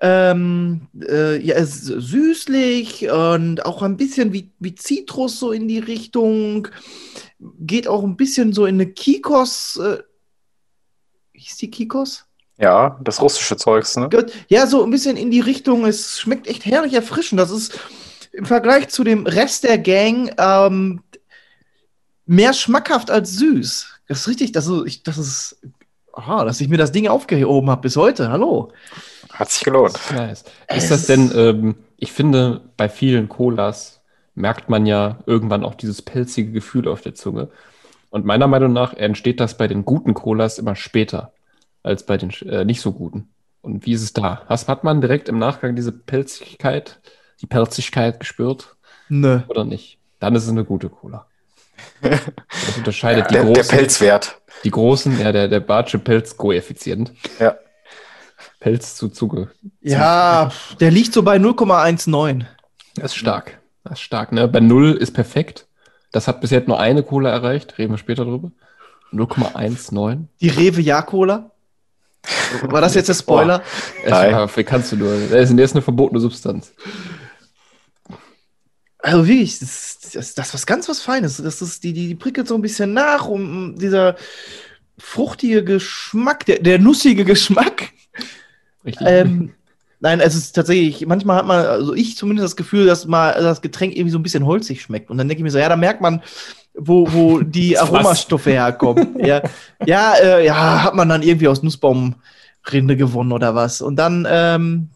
ähm, 0.01 0.87
äh, 1.07 1.39
ja, 1.45 1.55
es 1.55 1.75
ist 1.75 2.09
süßlich 2.09 3.11
und 3.11 3.65
auch 3.65 3.83
ein 3.83 3.97
bisschen 3.97 4.33
wie, 4.33 4.51
wie 4.59 4.73
Zitrus 4.73 5.39
so 5.39 5.51
in 5.51 5.67
die 5.67 5.77
Richtung. 5.77 6.67
Geht 7.59 7.87
auch 7.87 8.03
ein 8.03 8.17
bisschen 8.17 8.51
so 8.51 8.65
in 8.65 8.75
eine 8.75 8.87
Kikos. 8.87 9.77
Äh, 9.77 9.99
hieß 11.41 11.57
die 11.57 11.71
Kikos? 11.71 12.25
Ja, 12.57 12.99
das 13.03 13.21
russische 13.21 13.57
Zeugs, 13.57 13.95
ne? 13.97 14.09
Gut, 14.09 14.31
Ja, 14.47 14.67
so 14.67 14.83
ein 14.83 14.91
bisschen 14.91 15.17
in 15.17 15.31
die 15.31 15.39
Richtung. 15.39 15.85
Es 15.85 16.19
schmeckt 16.19 16.47
echt 16.47 16.65
herrlich 16.65 16.93
erfrischend. 16.93 17.39
Das 17.39 17.49
ist 17.51 17.79
im 18.33 18.45
Vergleich 18.45 18.89
zu 18.89 19.03
dem 19.03 19.25
Rest 19.25 19.63
der 19.63 19.77
Gang 19.79 20.31
ähm, 20.37 21.01
mehr 22.25 22.53
schmackhaft 22.53 23.09
als 23.09 23.33
süß. 23.33 23.87
Das 24.07 24.19
ist 24.21 24.27
richtig, 24.27 24.51
das 24.51 24.67
ist, 24.67 24.85
ich, 24.85 25.03
das 25.03 25.17
ist, 25.17 25.57
aha, 26.13 26.45
dass 26.45 26.61
ich 26.61 26.67
mir 26.69 26.77
das 26.77 26.91
Ding 26.91 27.07
aufgehoben 27.07 27.69
habe 27.69 27.81
bis 27.81 27.95
heute. 27.95 28.29
Hallo. 28.31 28.71
Hat 29.31 29.49
sich 29.49 29.63
gelohnt. 29.63 29.97
Nice. 30.13 30.43
Es 30.67 30.83
Ist 30.83 30.91
das 30.91 30.99
ist- 31.01 31.09
denn, 31.09 31.31
ähm, 31.35 31.75
ich 31.97 32.11
finde, 32.11 32.61
bei 32.77 32.89
vielen 32.89 33.27
Colas 33.29 34.01
merkt 34.35 34.69
man 34.69 34.85
ja 34.85 35.19
irgendwann 35.25 35.63
auch 35.63 35.75
dieses 35.75 36.01
pelzige 36.01 36.51
Gefühl 36.51 36.87
auf 36.87 37.01
der 37.01 37.15
Zunge. 37.15 37.49
Und 38.11 38.25
meiner 38.25 38.47
Meinung 38.47 38.73
nach 38.73 38.93
entsteht 38.93 39.39
das 39.39 39.57
bei 39.57 39.67
den 39.67 39.85
guten 39.85 40.13
Colas 40.13 40.59
immer 40.59 40.75
später 40.75 41.33
als 41.81 42.05
bei 42.05 42.17
den 42.17 42.29
äh, 42.47 42.63
nicht 42.65 42.81
so 42.81 42.91
guten. 42.91 43.29
Und 43.61 43.85
wie 43.85 43.93
ist 43.93 44.03
es 44.03 44.13
da? 44.13 44.43
Hast, 44.47 44.67
hat 44.67 44.83
man 44.83 45.01
direkt 45.01 45.29
im 45.29 45.39
Nachgang 45.39 45.75
diese 45.75 45.91
Pelzigkeit, 45.91 46.99
die 47.41 47.47
Pelzigkeit 47.47 48.19
gespürt 48.19 48.75
Nö. 49.09 49.39
oder 49.47 49.63
nicht? 49.63 49.97
Dann 50.19 50.35
ist 50.35 50.43
es 50.43 50.49
eine 50.49 50.65
gute 50.65 50.89
Cola. 50.89 51.25
Das 52.01 52.77
unterscheidet 52.77 53.29
die, 53.31 53.33
Der, 53.33 53.43
der 53.45 53.53
großen, 53.53 53.75
Pelzwert. 53.77 54.39
die 54.63 54.69
großen, 54.71 55.19
ja, 55.19 55.31
der, 55.31 55.47
der 55.47 55.61
Bartsche 55.61 55.97
Pelzkoeffizient. 55.97 57.11
Ja. 57.39 57.55
Pelz 58.59 58.95
zu 58.95 59.09
Zunge. 59.09 59.49
Ja, 59.81 60.51
der 60.79 60.91
liegt 60.91 61.13
so 61.13 61.23
bei 61.23 61.37
0,19. 61.37 62.45
Das 62.95 63.05
ist 63.11 63.15
stark. 63.15 63.59
Das 63.83 63.93
ist 63.93 64.01
stark, 64.01 64.31
ne? 64.31 64.47
Bei 64.47 64.59
0 64.59 64.91
ist 64.91 65.13
perfekt. 65.13 65.65
Das 66.11 66.27
hat 66.27 66.41
bis 66.41 66.51
jetzt 66.51 66.67
nur 66.67 66.79
eine 66.79 67.03
Cola 67.03 67.29
erreicht. 67.29 67.77
Reden 67.77 67.93
wir 67.93 67.97
später 67.97 68.25
drüber. 68.25 68.51
0,19. 69.13 70.25
Die 70.39 70.49
Rewe 70.49 70.81
Ja-Cola. 70.81 71.51
War 72.63 72.81
das 72.81 72.95
jetzt 72.95 73.09
der 73.09 73.13
Spoiler? 73.13 73.63
Es 74.03 74.11
Nein. 74.11 74.49
Wie 74.55 74.63
kannst 74.63 74.91
du 74.91 74.97
nur? 74.97 75.17
Der 75.31 75.41
ist, 75.41 75.51
eine 75.51 75.81
verbotene 75.81 76.19
Substanz. 76.19 76.73
Also 78.99 79.25
wirklich, 79.25 79.59
das, 79.59 79.97
das, 80.13 80.35
das 80.35 80.47
ist 80.47 80.53
was 80.53 80.65
ganz 80.65 80.87
was 80.87 81.01
Feines. 81.01 81.37
Das 81.37 81.61
ist, 81.61 81.83
die, 81.83 81.93
die, 81.93 82.09
die 82.09 82.15
prickelt 82.15 82.47
so 82.47 82.55
ein 82.55 82.61
bisschen 82.61 82.93
nach, 82.93 83.25
um 83.25 83.41
um 83.41 83.75
dieser 83.79 84.15
fruchtige 84.97 85.63
Geschmack, 85.63 86.45
der, 86.45 86.59
der 86.59 86.77
nussige 86.77 87.25
Geschmack. 87.25 87.89
Richtig. 88.85 89.07
Ähm, 89.07 89.53
nein, 90.01 90.19
es 90.19 90.35
ist 90.35 90.53
tatsächlich, 90.53 91.05
manchmal 91.05 91.37
hat 91.37 91.45
man, 91.45 91.65
also 91.65 91.93
ich 91.93 92.17
zumindest 92.17 92.45
das 92.45 92.55
Gefühl, 92.55 92.85
dass 92.85 93.05
mal 93.05 93.33
das 93.33 93.61
Getränk 93.61 93.95
irgendwie 93.95 94.11
so 94.11 94.19
ein 94.19 94.23
bisschen 94.23 94.45
holzig 94.45 94.81
schmeckt. 94.81 95.09
Und 95.09 95.17
dann 95.17 95.27
denke 95.27 95.39
ich 95.39 95.43
mir 95.43 95.51
so, 95.51 95.59
ja, 95.59 95.69
da 95.69 95.75
merkt 95.75 96.01
man, 96.01 96.21
wo, 96.73 97.11
wo 97.11 97.39
die? 97.41 97.77
Aromastoffe 97.77 98.47
herkommen. 98.47 99.23
ja, 99.23 99.41
ja, 99.85 100.13
äh, 100.15 100.45
ja, 100.45 100.83
hat 100.83 100.95
man 100.95 101.07
dann 101.07 101.23
irgendwie 101.23 101.47
aus 101.47 101.63
Nussbaumrinde 101.63 102.97
gewonnen 102.97 103.31
oder 103.31 103.55
was. 103.55 103.81
Und 103.81 103.95
dann, 103.95 104.27
ähm, 104.29 104.89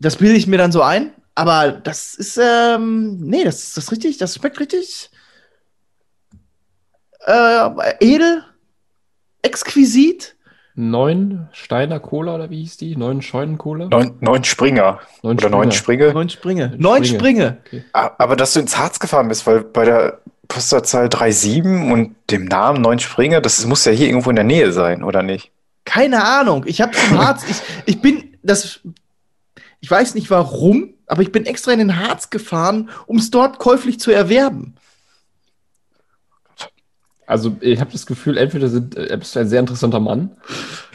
das 0.00 0.16
bilde 0.16 0.36
ich 0.36 0.46
mir 0.46 0.58
dann 0.58 0.72
so 0.72 0.82
ein. 0.82 1.10
Aber 1.34 1.72
das 1.72 2.14
ist, 2.14 2.38
ähm, 2.40 3.18
nee, 3.20 3.42
das 3.42 3.64
ist 3.64 3.76
das 3.76 3.90
richtig, 3.90 4.18
das 4.18 4.36
schmeckt 4.36 4.60
richtig 4.60 5.10
äh, 7.26 7.94
edel, 8.00 8.44
exquisit. 9.42 10.36
Neun 10.76 11.48
Steiner 11.52 12.00
Cola 12.00 12.34
oder 12.34 12.50
wie 12.50 12.60
hieß 12.60 12.78
die? 12.78 12.96
Neun 12.96 13.22
Scheunen 13.22 13.58
Cola? 13.58 13.86
Neun, 13.86 14.16
neun 14.20 14.42
Springer. 14.42 14.98
Neun 15.22 15.36
Oder 15.36 15.48
neun 15.48 15.70
Springe. 15.70 16.12
Neun 16.12 16.28
Springe. 16.28 16.74
Neun 16.76 17.04
Springe. 17.04 17.58
Okay. 17.64 17.84
Aber 17.92 18.34
dass 18.34 18.54
du 18.54 18.60
ins 18.60 18.76
Harz 18.76 18.98
gefahren 18.98 19.28
bist, 19.28 19.46
weil 19.46 19.60
bei 19.60 19.84
der 19.84 20.20
Postleitzahl 20.48 21.10
37 21.10 21.92
und 21.92 22.16
dem 22.30 22.46
Namen 22.46 22.82
Neun 22.82 22.98
Springe, 22.98 23.40
das 23.40 23.64
muss 23.66 23.84
ja 23.84 23.92
hier 23.92 24.08
irgendwo 24.08 24.30
in 24.30 24.36
der 24.36 24.44
Nähe 24.44 24.72
sein, 24.72 25.04
oder 25.04 25.22
nicht? 25.22 25.52
Keine 25.84 26.24
Ahnung. 26.24 26.64
Ich 26.66 26.80
habe 26.80 26.92
zum 26.92 27.18
Harz, 27.18 27.44
ich, 27.48 27.56
ich 27.86 28.02
bin, 28.02 28.36
das, 28.42 28.80
ich 29.80 29.90
weiß 29.90 30.14
nicht 30.14 30.30
warum, 30.30 30.94
aber 31.06 31.22
ich 31.22 31.30
bin 31.30 31.46
extra 31.46 31.72
in 31.72 31.78
den 31.78 32.00
Harz 32.00 32.30
gefahren, 32.30 32.90
um 33.06 33.18
es 33.18 33.30
dort 33.30 33.58
käuflich 33.58 34.00
zu 34.00 34.10
erwerben. 34.10 34.73
Also 37.26 37.56
ich 37.60 37.80
habe 37.80 37.90
das 37.90 38.04
Gefühl, 38.06 38.36
entweder 38.36 38.68
sind, 38.68 38.96
äh, 38.96 39.16
bist 39.18 39.34
du 39.34 39.40
ein 39.40 39.48
sehr 39.48 39.60
interessanter 39.60 40.00
Mann, 40.00 40.30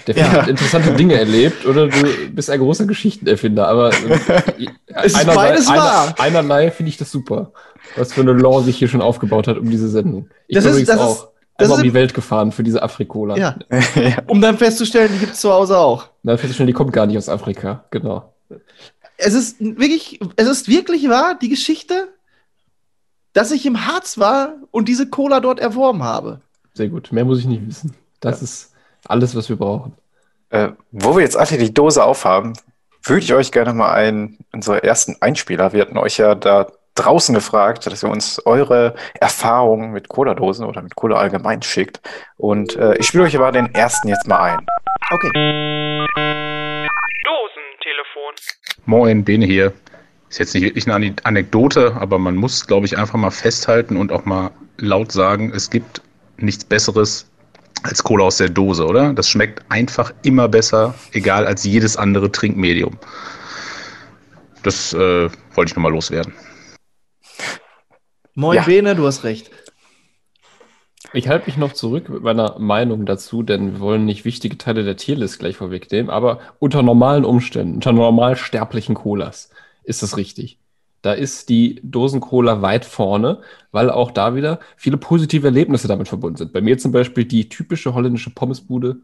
der 0.06 0.16
Ja. 0.16 0.32
hat 0.32 0.48
interessante 0.48 0.94
Dinge 0.94 1.16
erlebt, 1.16 1.66
oder 1.66 1.88
du 1.88 2.04
bist 2.32 2.50
ein 2.52 2.60
großer 2.60 2.86
Geschichtenerfinder. 2.86 3.68
Aber 3.68 3.90
äh, 4.58 4.68
Es 4.88 5.14
ist 5.14 5.26
beides 5.26 5.68
wahr. 5.70 6.14
einerlei 6.20 6.70
finde 6.72 6.90
ich 6.92 6.98
das 6.98 7.12
super, 7.12 7.52
was 7.96 8.14
für 8.14 8.22
eine 8.22 8.34
Law 8.34 8.62
sich 8.62 8.78
hier 8.78 8.88
schon 8.88 9.02
aufgebaut 9.02 9.48
hat 9.48 9.58
um 9.58 9.70
diese 9.72 9.90
Sendung. 9.90 10.30
Ich 10.48 10.56
Das 10.56 10.66
bin 10.66 10.74
ist- 10.74 10.80
übrigens 10.82 10.88
das 10.88 10.98
ist- 10.98 11.02
auch 11.24 11.28
das 11.58 11.66
einmal 11.66 11.76
um 11.76 11.80
ist- 11.86 11.90
die 11.90 11.94
Welt 11.94 12.14
gefahren 12.14 12.52
für 12.52 12.64
diese 12.64 12.84
Afrikola. 12.84 13.36
Ja. 13.38 13.56
Um 14.28 14.40
dann 14.40 14.58
festzustellen, 14.58 15.10
die 15.14 15.20
gibt 15.20 15.34
es 15.34 15.42
zu 15.42 15.52
Hause 15.52 15.78
auch. 15.78 16.10
Na, 16.24 16.38
festzustellen, 16.38 16.68
die 16.68 16.74
kommt 16.74 16.94
gar 16.94 17.06
nicht 17.08 17.18
aus 17.18 17.28
Afrika. 17.28 17.86
Genau. 17.92 18.34
Es 19.18 19.34
ist 19.34 19.58
wirklich, 19.60 20.20
es 20.38 20.48
ist 20.48 20.68
wirklich 20.70 21.10
wahr, 21.10 21.38
die 21.42 21.50
Geschichte, 21.50 22.08
dass 23.34 23.52
ich 23.52 23.66
im 23.66 23.86
Harz 23.86 24.18
war 24.18 24.56
und 24.72 24.88
diese 24.88 25.10
Cola 25.10 25.40
dort 25.40 25.60
erworben 25.60 26.04
habe. 26.04 26.42
Sehr 26.74 26.90
gut. 26.90 27.12
Mehr 27.12 27.26
muss 27.26 27.40
ich 27.40 27.46
nicht 27.46 27.66
wissen. 27.68 27.96
Das 28.20 28.42
ist 28.42 28.74
alles, 29.06 29.36
was 29.36 29.50
wir 29.50 29.56
brauchen. 29.56 29.94
Äh, 30.50 30.70
wo 30.92 31.16
wir 31.16 31.22
jetzt 31.22 31.38
alle 31.38 31.58
die 31.58 31.74
Dose 31.74 32.04
aufhaben, 32.04 32.54
würde 33.04 33.24
ich 33.24 33.34
euch 33.34 33.52
gerne 33.52 33.74
mal 33.74 33.94
einen 33.94 34.40
unserer 34.52 34.84
ersten 34.84 35.16
Einspieler. 35.22 35.74
Wir 35.74 35.82
hatten 35.82 35.98
euch 35.98 36.18
ja 36.18 36.36
da 36.36 36.68
draußen 36.96 37.34
gefragt, 37.34 37.86
dass 37.86 38.04
ihr 38.04 38.10
uns 38.10 38.46
eure 38.46 38.96
Erfahrungen 39.20 39.92
mit 39.92 40.10
Cola-Dosen 40.10 40.66
oder 40.66 40.82
mit 40.82 40.96
Cola 40.96 41.18
allgemein 41.18 41.62
schickt. 41.62 42.02
Und 42.38 42.76
äh, 42.76 42.96
ich 42.98 43.08
spiele 43.08 43.24
euch 43.24 43.36
aber 43.36 43.52
den 43.52 43.74
ersten 43.74 44.10
jetzt 44.10 44.28
mal 44.28 44.40
ein. 44.40 44.66
Okay. 45.12 45.30
Dosentelefon. 47.24 48.34
Moin, 48.86 49.24
Bene 49.24 49.46
hier. 49.46 49.74
Ist 50.30 50.38
jetzt 50.38 50.54
nicht 50.54 50.64
wirklich 50.64 50.86
eine 50.86 50.96
Ane- 50.96 51.16
Anekdote, 51.24 51.96
aber 51.96 52.20
man 52.20 52.36
muss, 52.36 52.68
glaube 52.68 52.86
ich, 52.86 52.98
einfach 52.98 53.18
mal 53.18 53.32
festhalten 53.32 53.98
und 53.98 54.12
auch 54.12 54.26
mal 54.26 54.52
laut 54.78 55.12
sagen, 55.12 55.52
es 55.56 55.70
gibt 55.70 56.02
nichts 56.38 56.64
Besseres 56.64 57.26
als 57.84 58.04
Cola 58.04 58.26
aus 58.26 58.38
der 58.38 58.50
Dose, 58.50 58.86
oder? 58.86 59.14
Das 59.14 59.30
schmeckt 59.30 59.64
einfach 59.70 60.14
immer 60.22 60.48
besser, 60.48 60.94
egal 61.14 61.48
als 61.48 61.64
jedes 61.64 61.98
andere 61.98 62.32
Trinkmedium. 62.32 62.98
Das 64.64 64.94
äh, 64.94 65.30
wollte 65.56 65.72
ich 65.72 65.76
nur 65.76 65.84
mal 65.84 65.92
loswerden. 65.92 66.34
Moin 68.36 68.58
Ja. 68.58 68.64
Bene, 68.64 68.96
du 68.96 69.06
hast 69.08 69.24
recht. 69.24 69.50
Ich 71.14 71.28
halte 71.28 71.48
mich 71.48 71.58
noch 71.58 71.74
zurück 71.74 72.08
mit 72.10 72.22
meiner 72.22 72.60
Meinung 72.60 73.06
dazu, 73.06 73.42
denn 73.42 73.74
wir 73.74 73.80
wollen 73.80 74.06
nicht 74.06 74.26
wichtige 74.26 74.58
Teile 74.60 74.84
der 74.84 74.96
Tierlist 74.96 75.40
gleich 75.40 75.58
vorwegnehmen, 75.58 76.12
aber 76.12 76.40
unter 76.60 76.84
normalen 76.84 77.26
Umständen, 77.26 77.76
unter 77.76 77.94
normal 77.94 78.36
sterblichen 78.36 78.94
Colas 78.94 79.50
ist 79.90 80.04
das 80.04 80.18
richtig. 80.18 80.58
Da 81.02 81.14
ist 81.14 81.50
die 81.50 81.80
Dosen-Cola 81.84 82.62
weit 82.62 82.86
vorne, 82.86 83.42
weil 83.72 83.90
auch 83.90 84.12
da 84.12 84.36
wieder 84.36 84.60
viele 84.76 84.98
positive 84.98 85.48
Erlebnisse 85.48 85.88
damit 85.88 86.08
verbunden 86.10 86.38
sind. 86.38 86.54
Bei 86.54 86.62
mir 86.62 86.78
zum 86.78 86.92
Beispiel 86.92 87.26
die 87.26 87.48
typische 87.48 87.94
holländische 87.94 88.30
Pommesbude 88.32 88.98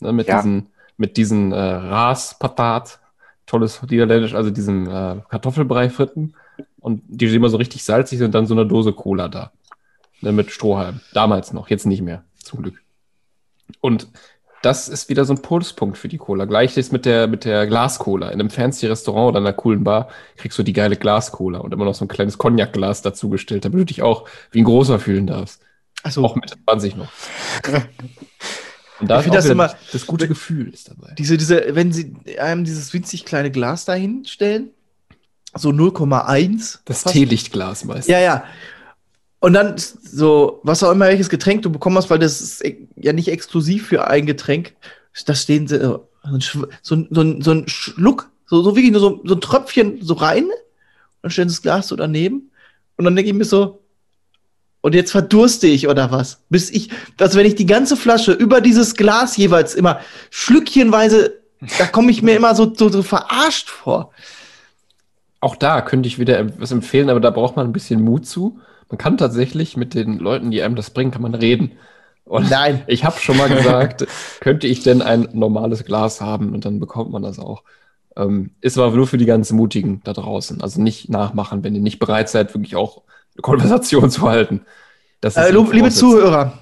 ne, 0.00 0.12
mit 0.12 0.28
Ja. 0.28 0.36
diesen, 0.38 0.68
mit 0.96 1.16
diesen 1.16 1.52
äh, 1.52 1.56
Raspatat, 1.56 3.00
tolles 3.46 3.82
Niederländisch, 3.82 4.34
also 4.34 4.50
diesem 4.50 4.86
äh, 4.86 5.16
Kartoffelbrei-Fritten 5.28 6.34
und 6.80 7.02
die 7.06 7.26
immer 7.34 7.50
so 7.50 7.58
richtig 7.58 7.84
salzig 7.84 8.18
sind, 8.18 8.34
dann 8.34 8.46
so 8.46 8.54
eine 8.54 8.66
Dose 8.66 8.92
Cola 8.92 9.28
da. 9.28 9.52
Ne, 10.22 10.32
mit 10.32 10.50
Strohhalm. 10.50 11.00
Damals 11.12 11.52
noch, 11.52 11.68
jetzt 11.68 11.84
nicht 11.84 12.00
mehr, 12.00 12.24
zum 12.42 12.62
Glück. 12.62 12.80
Und 13.80 14.08
das 14.62 14.88
ist 14.88 15.08
wieder 15.08 15.24
so 15.24 15.32
ein 15.34 15.42
Pulspunkt 15.42 15.98
für 15.98 16.08
die 16.08 16.18
Cola. 16.18 16.44
Gleich 16.44 16.76
ist 16.76 16.92
mit 16.92 17.04
der, 17.04 17.26
mit 17.26 17.44
der 17.44 17.66
Glas-Cola. 17.66 18.28
In 18.28 18.40
einem 18.40 18.50
fancy 18.50 18.86
Restaurant 18.86 19.30
oder 19.30 19.38
einer 19.40 19.52
coolen 19.52 19.82
Bar 19.84 20.08
kriegst 20.36 20.58
du 20.58 20.62
die 20.62 20.72
geile 20.72 20.96
Glas-Cola 20.96 21.58
und 21.58 21.72
immer 21.74 21.84
noch 21.84 21.94
so 21.94 22.04
ein 22.04 22.08
kleines 22.08 22.38
Cognac-Glas 22.38 23.02
dazugestellt, 23.02 23.64
damit 23.64 23.80
du 23.80 23.84
dich 23.86 24.02
auch 24.02 24.28
wie 24.52 24.60
ein 24.60 24.64
großer 24.64 24.98
fühlen 24.98 25.26
darfst. 25.26 25.60
Also, 26.04 26.24
Auch 26.24 26.34
mit 26.36 26.50
20 26.64 26.96
noch. 26.96 27.08
Und 29.00 29.08
da 29.08 29.20
Ich 29.20 29.26
ist 29.26 29.34
das 29.34 29.46
immer- 29.46 29.74
das 29.92 30.06
gute 30.06 30.28
Gefühl 30.28 30.68
ist 30.72 30.88
dabei. 30.90 31.12
diese, 31.18 31.36
diese, 31.36 31.74
wenn 31.74 31.92
sie 31.92 32.14
einem 32.38 32.64
dieses 32.64 32.92
winzig 32.92 33.24
kleine 33.24 33.50
Glas 33.50 33.84
dahin 33.84 34.24
stellen, 34.26 34.70
so 35.54 35.70
0,1. 35.70 36.78
Das. 36.84 37.04
Teelichtglas 37.04 37.84
meist. 37.84 38.08
Ja, 38.08 38.20
ja. 38.20 38.44
Und 39.42 39.54
dann 39.54 39.74
so, 39.76 40.60
was 40.62 40.84
auch 40.84 40.92
immer, 40.92 41.06
welches 41.06 41.28
Getränk 41.28 41.62
du 41.62 41.72
bekommen 41.72 41.96
hast, 41.96 42.08
weil 42.10 42.20
das 42.20 42.40
ist 42.40 42.64
e- 42.64 42.86
ja 42.94 43.12
nicht 43.12 43.26
exklusiv 43.26 43.88
für 43.88 44.06
ein 44.06 44.24
Getränk. 44.24 44.74
Da 45.26 45.34
stehen 45.34 45.66
sie, 45.66 45.78
äh, 45.78 45.98
so 46.38 46.64
so, 46.80 47.06
so, 47.10 47.40
so 47.40 47.50
ein 47.50 47.66
Schluck, 47.66 48.30
so, 48.46 48.62
so 48.62 48.76
wirklich 48.76 48.92
nur 48.92 49.00
so, 49.00 49.20
so 49.24 49.34
ein 49.34 49.40
Tröpfchen 49.40 49.98
so 50.00 50.14
rein. 50.14 50.46
Und 51.22 51.32
stellen 51.32 51.48
sie 51.48 51.56
das 51.56 51.62
Glas 51.62 51.88
so 51.88 51.96
daneben. 51.96 52.52
Und 52.96 53.04
dann 53.04 53.16
denke 53.16 53.32
ich 53.32 53.36
mir 53.36 53.44
so, 53.44 53.82
und 54.80 54.94
jetzt 54.94 55.10
verdurste 55.10 55.66
ich 55.66 55.88
oder 55.88 56.12
was? 56.12 56.38
Bis 56.48 56.70
ich, 56.70 56.90
also 57.18 57.36
wenn 57.36 57.46
ich 57.46 57.56
die 57.56 57.66
ganze 57.66 57.96
Flasche 57.96 58.30
über 58.30 58.60
dieses 58.60 58.94
Glas 58.94 59.36
jeweils 59.36 59.74
immer 59.74 59.98
schlückchenweise, 60.30 61.40
da 61.78 61.86
komme 61.86 62.12
ich 62.12 62.22
mir 62.22 62.36
immer 62.36 62.54
so, 62.54 62.72
so, 62.72 62.90
so 62.90 63.02
verarscht 63.02 63.68
vor. 63.68 64.12
Auch 65.40 65.56
da 65.56 65.80
könnte 65.80 66.06
ich 66.06 66.20
wieder 66.20 66.46
was 66.60 66.70
empfehlen, 66.70 67.10
aber 67.10 67.18
da 67.18 67.30
braucht 67.30 67.56
man 67.56 67.66
ein 67.66 67.72
bisschen 67.72 68.02
Mut 68.02 68.24
zu. 68.24 68.60
Man 68.92 68.98
kann 68.98 69.16
tatsächlich 69.16 69.78
mit 69.78 69.94
den 69.94 70.18
Leuten, 70.18 70.50
die 70.50 70.62
einem 70.62 70.76
das 70.76 70.90
bringen, 70.90 71.10
kann 71.10 71.22
man 71.22 71.34
reden. 71.34 71.72
Und 72.24 72.50
Nein. 72.50 72.82
ich 72.88 73.06
habe 73.06 73.18
schon 73.18 73.38
mal 73.38 73.48
gesagt, 73.48 74.06
könnte 74.40 74.66
ich 74.66 74.82
denn 74.82 75.00
ein 75.00 75.30
normales 75.32 75.86
Glas 75.86 76.20
haben 76.20 76.52
und 76.52 76.66
dann 76.66 76.78
bekommt 76.78 77.10
man 77.10 77.22
das 77.22 77.38
auch. 77.38 77.62
Ähm, 78.16 78.50
ist 78.60 78.76
aber 78.76 78.94
nur 78.94 79.06
für 79.06 79.16
die 79.16 79.24
ganz 79.24 79.50
Mutigen 79.50 80.02
da 80.04 80.12
draußen. 80.12 80.60
Also 80.60 80.82
nicht 80.82 81.08
nachmachen, 81.08 81.64
wenn 81.64 81.74
ihr 81.74 81.80
nicht 81.80 82.00
bereit 82.00 82.28
seid, 82.28 82.54
wirklich 82.54 82.76
auch 82.76 83.00
eine 83.34 83.40
Konversation 83.40 84.10
zu 84.10 84.28
halten. 84.28 84.60
Das 85.22 85.36
Äh, 85.38 85.52
liebe. 85.52 85.88
Zuhörer. 85.88 86.58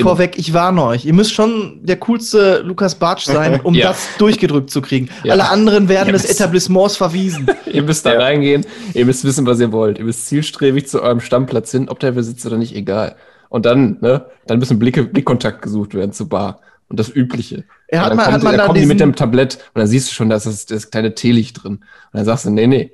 Vorweg, 0.00 0.38
ich 0.38 0.52
warne 0.54 0.82
euch. 0.84 1.04
Ihr 1.04 1.12
müsst 1.12 1.32
schon 1.34 1.80
der 1.84 1.96
coolste 1.98 2.60
Lukas 2.60 2.94
Bartsch 2.94 3.24
sein, 3.26 3.60
um 3.60 3.74
Ja. 3.82 3.88
das 3.88 4.08
durchgedrückt 4.18 4.70
zu 4.70 4.80
kriegen. 4.80 5.08
Ja. 5.24 5.32
Alle 5.32 5.48
anderen 5.50 5.88
werden 5.88 6.06
Ja, 6.08 6.12
des 6.12 6.24
Etablissements 6.24 6.96
verwiesen. 6.96 7.46
Ihr 7.72 7.82
müsst 7.82 8.06
da 8.06 8.12
reingehen, 8.12 8.64
ihr 8.94 9.04
müsst 9.06 9.24
wissen, 9.24 9.44
was 9.46 9.60
ihr 9.60 9.72
wollt. 9.72 9.98
Ihr 9.98 10.04
müsst 10.04 10.26
zielstrebig 10.28 10.88
zu 10.88 11.02
eurem 11.02 11.20
Stammplatz 11.20 11.70
hin, 11.70 11.88
ob 11.88 11.98
der 12.00 12.12
besitzt 12.12 12.44
oder 12.46 12.56
nicht, 12.58 12.74
egal. 12.74 13.16
Und 13.48 13.66
dann, 13.66 13.98
ne, 14.00 14.24
dann 14.46 14.58
müssen 14.58 14.78
Blicke, 14.78 15.04
Blickkontakt 15.04 15.60
gesucht 15.62 15.94
werden 15.94 16.12
zur 16.12 16.28
Bar. 16.28 16.60
Und 16.88 16.98
das 17.00 17.08
Übliche. 17.14 17.64
Ja, 17.90 18.00
Und 18.00 18.04
hat 18.04 18.10
dann 18.10 18.16
man- 18.16 18.24
kommt, 18.26 18.34
hat 18.36 18.42
man 18.42 18.52
dann 18.52 18.58
da 18.60 18.66
kommen 18.66 18.80
die 18.80 18.86
mit 18.86 19.00
dem 19.00 19.14
Tablett 19.14 19.54
und 19.74 19.78
dann 19.80 19.86
siehst 19.86 20.10
du 20.10 20.14
schon, 20.14 20.28
da 20.28 20.36
ist 20.36 20.44
das, 20.46 20.66
das 20.66 20.90
kleine 20.90 21.14
Teelicht 21.14 21.62
drin. 21.62 21.72
Und 21.76 21.82
dann 22.12 22.24
sagst 22.26 22.44
du, 22.44 22.50
nee, 22.50 22.66
nee, 22.66 22.92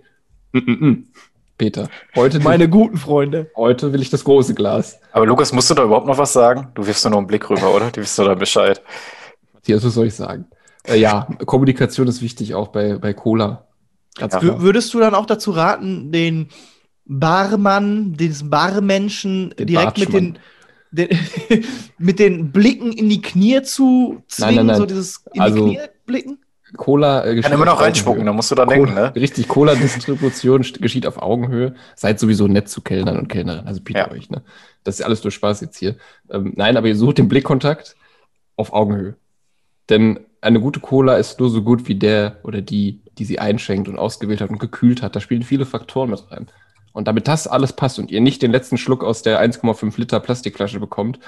mm, 0.53 0.59
mm, 0.59 0.87
mm. 0.89 1.05
Peter, 1.59 1.89
heute, 2.15 2.39
Meine 2.45 2.69
guten 2.69 2.97
Freunde. 2.97 3.51
heute 3.57 3.93
will 3.93 4.01
ich 4.01 4.11
das 4.11 4.25
große 4.25 4.55
Glas. 4.55 5.01
Aber 5.13 5.27
Lukas, 5.27 5.53
musst 5.53 5.69
du 5.71 5.75
da 5.75 5.83
überhaupt 5.85 6.07
noch 6.07 6.17
was 6.19 6.33
sagen? 6.33 6.69
Du 6.75 6.87
wirfst 6.87 7.05
nur 7.05 7.11
noch 7.11 7.19
einen 7.19 7.27
Blick 7.27 7.51
rüber, 7.51 7.75
oder? 7.75 7.91
Du 7.91 8.01
wirst 8.01 8.19
da 8.19 8.33
Bescheid. 8.35 8.81
Matthias, 9.53 9.85
was 9.85 9.95
soll 9.95 10.07
ich 10.07 10.15
sagen? 10.15 10.47
Äh, 10.85 10.97
ja, 10.99 11.27
Kommunikation 11.45 12.07
ist 12.07 12.23
wichtig, 12.23 12.55
auch 12.55 12.69
bei, 12.69 12.97
bei 12.99 13.13
Cola. 13.13 13.67
Ganz 14.17 14.35
Ja. 14.35 14.61
würdest 14.61 14.95
du 14.95 15.01
dann 15.01 15.15
auch 15.15 15.27
dazu 15.27 15.51
raten, 15.51 16.13
den 16.13 16.49
Barmann, 17.05 18.15
diesen 18.15 18.51
Barmenschen 18.51 19.55
Den 19.59 19.67
direkt 19.67 19.99
mit 19.99 20.13
den, 20.13 20.39
den 20.93 21.09
mit 21.99 22.19
den 22.19 22.53
Blicken 22.53 22.93
in 22.93 23.09
die 23.09 23.21
Knie 23.21 23.63
zu 23.63 24.23
zwingen, 24.29 24.55
Nein, 24.55 24.57
nein, 24.57 24.67
nein. 24.67 24.77
so 24.77 24.87
dieses 24.87 25.25
in 25.35 25.41
Also- 25.41 25.57
die 25.67 25.75
Knie 25.77 25.81
blicken? 26.07 26.39
Cola 26.77 27.25
äh, 27.25 27.41
Kann 27.41 27.53
immer 27.53 27.65
noch 27.65 27.81
reinspucken, 27.81 28.27
da 28.27 28.33
musst 28.33 28.51
du 28.51 28.55
dran 28.55 28.69
denken, 28.69 28.95
ne? 28.95 29.15
Richtig, 29.15 29.49
Cola-Distribution 29.49 30.63
st- 30.63 30.81
geschieht 30.81 31.07
auf 31.07 31.17
Augenhöhe. 31.23 31.75
Seid 31.97 32.21
sowieso 32.21 32.47
nett 32.49 32.69
zu 32.69 32.81
Kellnern 32.83 33.19
und 33.19 33.29
Kellnerinnen, 33.29 33.67
also 33.67 33.81
bietet 33.81 34.07
Ja. 34.07 34.11
euch, 34.13 34.29
ne? 34.31 34.43
Das 34.85 34.99
ist 34.99 35.05
alles 35.05 35.21
durch 35.21 35.35
Spaß 35.35 35.61
jetzt 35.63 35.79
hier. 35.79 35.97
Ähm, 36.31 36.53
nein, 36.57 36.77
aber 36.77 36.89
ihr 36.89 36.97
sucht 36.97 37.19
den 37.19 37.29
Blickkontakt 37.29 37.97
auf 38.57 38.73
Augenhöhe. 38.73 39.15
Denn 39.89 40.21
eine 40.41 40.61
gute 40.61 40.81
Cola 40.81 41.17
ist 41.17 41.41
nur 41.41 41.51
so 41.51 41.63
gut 41.63 41.89
wie 41.89 41.95
der 41.95 42.39
oder 42.43 42.61
die, 42.61 43.01
die 43.19 43.25
sie 43.25 43.39
einschenkt 43.39 43.89
und 43.89 43.99
ausgewählt 43.99 44.41
hat 44.41 44.51
und 44.51 44.59
gekühlt 44.61 45.03
hat. 45.03 45.17
Da 45.17 45.21
spielen 45.21 45.43
viele 45.43 45.65
Faktoren 45.67 46.11
mit 46.11 46.31
rein. 46.31 46.49
Und 46.93 47.09
damit 47.09 47.29
das 47.29 47.47
alles 47.47 47.73
passt 47.73 47.99
und 47.99 48.11
ihr 48.11 48.21
nicht 48.21 48.43
den 48.43 48.51
letzten 48.53 48.77
Schluck 48.77 49.05
aus 49.05 49.23
der 49.23 49.41
1,5 49.43 49.99
Liter 49.99 50.21
Plastikflasche 50.21 50.81
bekommt, 50.81 51.19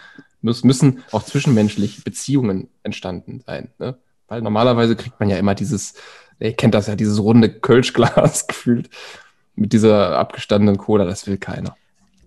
müssen 0.43 1.03
auch 1.13 1.23
zwischenmenschlich 1.23 2.03
Beziehungen 2.05 2.69
entstanden 2.83 3.43
sein. 3.47 3.69
Ne? 3.79 3.97
Weil 4.31 4.43
normalerweise 4.43 4.95
kriegt 4.95 5.19
man 5.19 5.29
ja 5.29 5.37
immer 5.37 5.57
dieses, 5.57 5.95
ihr 6.39 6.55
kennt 6.55 6.75
das 6.75 6.87
ja, 6.87 6.95
dieses 6.95 7.19
runde 7.19 7.51
Kölschglas 7.51 8.47
gefühlt 8.47 8.89
mit 9.57 9.73
dieser 9.73 10.17
abgestandenen 10.17 10.79
Cola, 10.79 11.05
das 11.05 11.27
will 11.27 11.37
keiner. 11.37 11.77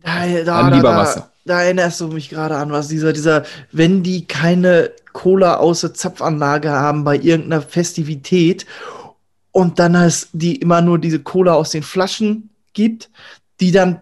Da, 0.03 0.25
da, 0.25 0.43
Dann 0.43 0.69
da, 0.71 0.75
lieber 0.75 0.91
da, 0.91 0.97
Wasser. 0.97 1.31
Da 1.45 1.63
erinnerst 1.63 2.01
du 2.01 2.09
mich 2.09 2.29
gerade 2.29 2.57
an 2.57 2.71
was, 2.71 2.89
dieser, 2.89 3.13
dieser, 3.13 3.45
wenn 3.71 4.03
die 4.03 4.27
keine 4.27 4.91
Cola 5.13 5.55
aus 5.55 5.81
der 5.81 5.93
Zapfanlage 5.93 6.71
haben 6.71 7.05
bei 7.05 7.15
irgendeiner 7.15 7.61
Festivität 7.61 8.65
und 9.51 9.79
dann 9.79 9.95
es 9.95 10.27
die 10.33 10.57
immer 10.57 10.81
nur 10.81 10.99
diese 10.99 11.19
Cola 11.19 11.53
aus 11.53 11.69
den 11.69 11.83
Flaschen 11.83 12.49
gibt, 12.73 13.09
die 13.61 13.71
dann 13.71 14.01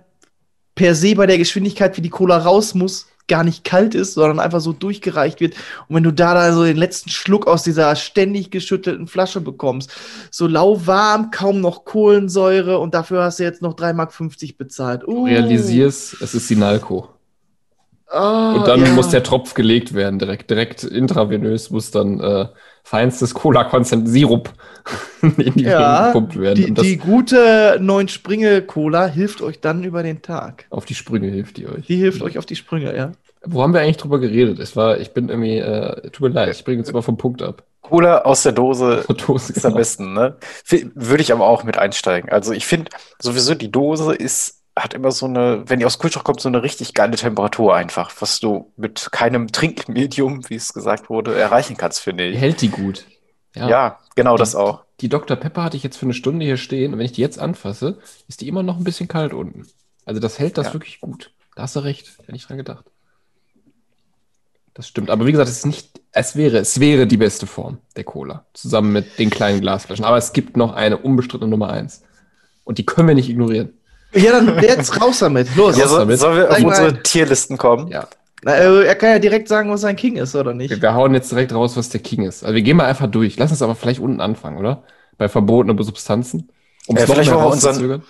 per 0.73 0.95
se 0.95 1.13
bei 1.13 1.27
der 1.27 1.37
Geschwindigkeit, 1.37 1.97
wie 1.97 2.01
die 2.01 2.09
Cola 2.09 2.37
raus 2.37 2.73
muss, 2.73 3.10
gar 3.31 3.45
nicht 3.45 3.63
kalt 3.63 3.95
ist, 3.95 4.15
sondern 4.15 4.41
einfach 4.41 4.59
so 4.59 4.73
durchgereicht 4.73 5.39
wird. 5.39 5.55
Und 5.87 5.95
wenn 5.95 6.03
du 6.03 6.11
da, 6.11 6.33
da 6.33 6.51
so 6.51 6.65
den 6.65 6.75
letzten 6.75 7.09
Schluck 7.09 7.47
aus 7.47 7.63
dieser 7.63 7.95
ständig 7.95 8.51
geschüttelten 8.51 9.07
Flasche 9.07 9.39
bekommst, 9.39 9.89
so 10.29 10.47
lauwarm, 10.47 11.31
kaum 11.31 11.61
noch 11.61 11.85
Kohlensäure 11.85 12.77
und 12.79 12.93
dafür 12.93 13.23
hast 13.23 13.39
du 13.39 13.43
jetzt 13.43 13.61
noch 13.61 13.75
3,50 13.75 13.93
Mark 13.93 14.57
bezahlt. 14.57 15.03
Du 15.03 15.21
Uh. 15.21 15.25
realisierst, 15.25 16.21
es 16.21 16.33
ist 16.35 16.49
Sinalco. 16.49 17.07
Ah, 18.07 18.55
Und 18.55 18.67
dann 18.67 18.81
ja. 18.85 18.91
muss 18.91 19.07
der 19.07 19.23
Tropf 19.23 19.53
gelegt 19.53 19.93
werden, 19.93 20.19
direkt, 20.19 20.49
direkt 20.49 20.83
intravenös 20.83 21.69
muss 21.69 21.91
dann 21.91 22.19
äh, 22.19 22.47
feinstes 22.83 23.33
Cola-Konzent-Sirup 23.33 24.51
in 25.21 25.53
die 25.55 25.65
Venen 25.65 25.69
ja, 25.69 26.07
gepumpt 26.07 26.37
werden. 26.37 26.55
die, 26.55 26.73
die 26.73 26.97
gute 26.97 27.77
neun 27.79 28.09
Springe 28.09 28.63
Cola 28.63 29.05
hilft 29.07 29.41
euch 29.41 29.61
dann 29.61 29.85
über 29.85 30.03
den 30.03 30.21
Tag. 30.21 30.65
auf 30.69 30.83
die 30.83 30.95
Sprünge 30.95 31.27
hilft 31.29 31.55
die 31.55 31.67
euch. 31.67 31.85
Die 31.85 31.95
hilft 31.95 32.21
euch 32.21 32.37
auf 32.37 32.45
die 32.45 32.57
Sprünge, 32.57 32.93
ja. 32.95 33.13
Wo 33.43 33.63
haben 33.63 33.73
wir 33.73 33.81
eigentlich 33.81 33.97
drüber 33.97 34.19
geredet? 34.19 34.59
Es 34.59 34.75
war, 34.75 34.99
ich 34.99 35.13
bin 35.13 35.29
irgendwie, 35.29 35.57
äh, 35.57 36.09
tut 36.11 36.21
mir 36.21 36.29
leid, 36.29 36.55
ich 36.55 36.63
bringe 36.63 36.77
jetzt 36.79 36.89
immer 36.89 37.01
vom 37.01 37.17
Punkt 37.17 37.41
ab. 37.41 37.63
Cola 37.81 38.19
aus 38.21 38.43
der 38.43 38.51
Dose 38.51 39.03
Dose, 39.27 39.53
ist 39.53 39.65
am 39.65 39.71
genau. 39.71 39.77
besten, 39.79 40.13
ne? 40.13 40.37
F- 40.65 40.85
Würde 40.93 41.23
ich 41.23 41.33
aber 41.33 41.47
auch 41.47 41.63
mit 41.63 41.77
einsteigen. 41.77 42.29
Also 42.31 42.53
ich 42.53 42.65
finde 42.65 42.91
sowieso 43.19 43.55
die 43.55 43.71
Dose 43.71 44.13
ist, 44.13 44.61
hat 44.77 44.93
immer 44.93 45.11
so 45.11 45.25
eine, 45.25 45.63
wenn 45.67 45.79
die 45.79 45.85
aus 45.85 45.97
Kühlschrank 45.97 46.23
kommt, 46.23 46.39
so 46.39 46.49
eine 46.49 46.61
richtig 46.61 46.93
geile 46.93 47.15
Temperatur 47.17 47.75
einfach, 47.75 48.11
was 48.19 48.39
du 48.39 48.71
mit 48.77 49.09
keinem 49.11 49.47
Trinkmedium, 49.51 50.47
wie 50.49 50.55
es 50.55 50.73
gesagt 50.73 51.09
wurde, 51.09 51.35
erreichen 51.37 51.75
kannst, 51.77 51.99
finde 51.99 52.27
ich. 52.27 52.39
Hält 52.39 52.61
die 52.61 52.69
gut. 52.69 53.05
Ja, 53.55 53.99
genau 54.15 54.37
das 54.37 54.55
auch. 54.55 54.83
Die 55.01 55.09
Dr. 55.09 55.35
Pepper 55.35 55.63
hatte 55.63 55.75
ich 55.75 55.83
jetzt 55.83 55.97
für 55.97 56.05
eine 56.05 56.13
Stunde 56.13 56.45
hier 56.45 56.57
stehen 56.57 56.93
und 56.93 56.99
wenn 56.99 57.05
ich 57.05 57.11
die 57.11 57.21
jetzt 57.21 57.39
anfasse, 57.39 57.97
ist 58.27 58.41
die 58.41 58.47
immer 58.47 58.63
noch 58.63 58.77
ein 58.77 58.83
bisschen 58.83 59.07
kalt 59.07 59.33
unten. 59.33 59.67
Also 60.05 60.21
das 60.21 60.37
hält 60.39 60.57
das 60.57 60.67
Ja. 60.67 60.73
wirklich 60.73 61.01
gut. 61.01 61.31
Da 61.55 61.63
hast 61.63 61.75
du 61.75 61.79
recht, 61.79 62.11
hätte 62.19 62.35
ich 62.35 62.45
dran 62.45 62.57
gedacht. 62.57 62.85
Das 64.73 64.87
stimmt. 64.87 65.09
Aber 65.09 65.25
wie 65.25 65.31
gesagt, 65.31 65.49
es 65.49 65.57
ist 65.57 65.65
nicht, 65.65 65.99
es 66.11 66.35
wäre, 66.35 66.57
es 66.57 66.79
wäre 66.79 67.07
die 67.07 67.17
beste 67.17 67.45
Form 67.45 67.79
der 67.95 68.03
Cola. 68.03 68.45
Zusammen 68.53 68.93
mit 68.93 69.19
den 69.19 69.29
kleinen 69.29 69.61
Glasflaschen. 69.61 70.05
Aber 70.05 70.17
es 70.17 70.33
gibt 70.33 70.55
noch 70.55 70.73
eine 70.73 70.97
unbestrittene 70.97 71.49
Nummer 71.49 71.69
eins. 71.69 72.03
Und 72.63 72.77
die 72.77 72.85
können 72.85 73.07
wir 73.07 73.15
nicht 73.15 73.29
ignorieren. 73.29 73.73
Ja, 74.13 74.31
dann 74.31 74.61
jetzt 74.61 75.01
raus 75.01 75.19
damit. 75.19 75.55
Los. 75.55 75.77
Ja, 75.77 75.87
so, 75.87 75.97
damit. 75.97 76.19
sollen 76.19 76.37
wir 76.37 76.51
auf 76.51 76.59
mal. 76.59 76.67
unsere 76.67 77.03
Tierlisten 77.03 77.57
kommen? 77.57 77.87
Ja. 77.87 78.07
Na, 78.43 78.55
äh, 78.55 78.85
er 78.85 78.95
kann 78.95 79.11
ja 79.11 79.19
direkt 79.19 79.47
sagen, 79.47 79.69
was 79.69 79.81
sein 79.81 79.95
King 79.95 80.17
ist, 80.17 80.35
oder 80.35 80.53
nicht? 80.53 80.69
Wir, 80.69 80.81
wir 80.81 80.93
hauen 80.93 81.13
jetzt 81.13 81.31
direkt 81.31 81.53
raus, 81.53 81.77
was 81.77 81.89
der 81.89 82.01
King 82.01 82.23
ist. 82.23 82.43
Also 82.43 82.55
wir 82.55 82.61
gehen 82.61 82.77
mal 82.77 82.85
einfach 82.85 83.07
durch. 83.07 83.37
Lass 83.37 83.51
uns 83.51 83.61
aber 83.61 83.75
vielleicht 83.75 83.99
unten 83.99 84.19
anfangen, 84.19 84.57
oder? 84.57 84.83
Bei 85.17 85.29
verbotenen 85.29 85.81
Substanzen. 85.83 86.49
Um 86.87 86.97
Äh, 86.97 87.05
vielleicht 87.05 87.31
wollen 87.31 87.43
wir 87.43 87.51
unseren- 87.51 88.03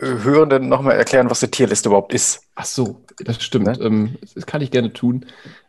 Hörenden 0.00 0.68
nochmal 0.68 0.96
erklären, 0.96 1.30
was 1.30 1.42
eine 1.42 1.50
Tierliste 1.50 1.88
überhaupt 1.88 2.12
ist. 2.12 2.42
Ach 2.54 2.64
so, 2.66 3.02
das 3.24 3.42
stimmt. 3.42 3.66
Ne? 3.66 3.78
Ähm, 3.80 4.16
das 4.34 4.46
kann 4.46 4.60
ich 4.60 4.70
gerne 4.70 4.92
tun. 4.92 5.26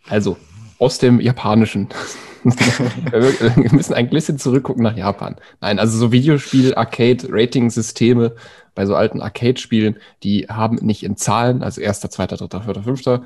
Also, 0.07 0.37
aus 0.77 0.97
dem 0.97 1.19
Japanischen. 1.19 1.89
wir 2.43 3.71
müssen 3.73 3.93
ein 3.93 4.09
bisschen 4.09 4.39
zurückgucken 4.39 4.83
nach 4.83 4.95
Japan. 4.95 5.35
Nein, 5.59 5.77
also 5.77 5.97
so 5.97 6.11
Videospiel, 6.11 6.73
Arcade-Rating-Systeme 6.75 8.35
bei 8.75 8.85
so 8.85 8.95
alten 8.95 9.21
Arcade-Spielen, 9.21 9.97
die 10.23 10.47
haben 10.47 10.75
nicht 10.81 11.03
in 11.03 11.17
Zahlen, 11.17 11.63
also 11.63 11.81
erster, 11.81 12.09
zweiter, 12.09 12.37
dritter, 12.37 12.61
vierter, 12.61 12.83
fünfter 12.83 13.23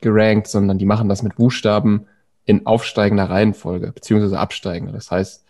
gerankt, 0.00 0.48
sondern 0.48 0.78
die 0.78 0.86
machen 0.86 1.08
das 1.08 1.22
mit 1.22 1.36
Buchstaben 1.36 2.06
in 2.46 2.64
aufsteigender 2.66 3.28
Reihenfolge, 3.28 3.92
beziehungsweise 3.92 4.38
absteigender. 4.38 4.92
Das 4.92 5.10
heißt, 5.10 5.44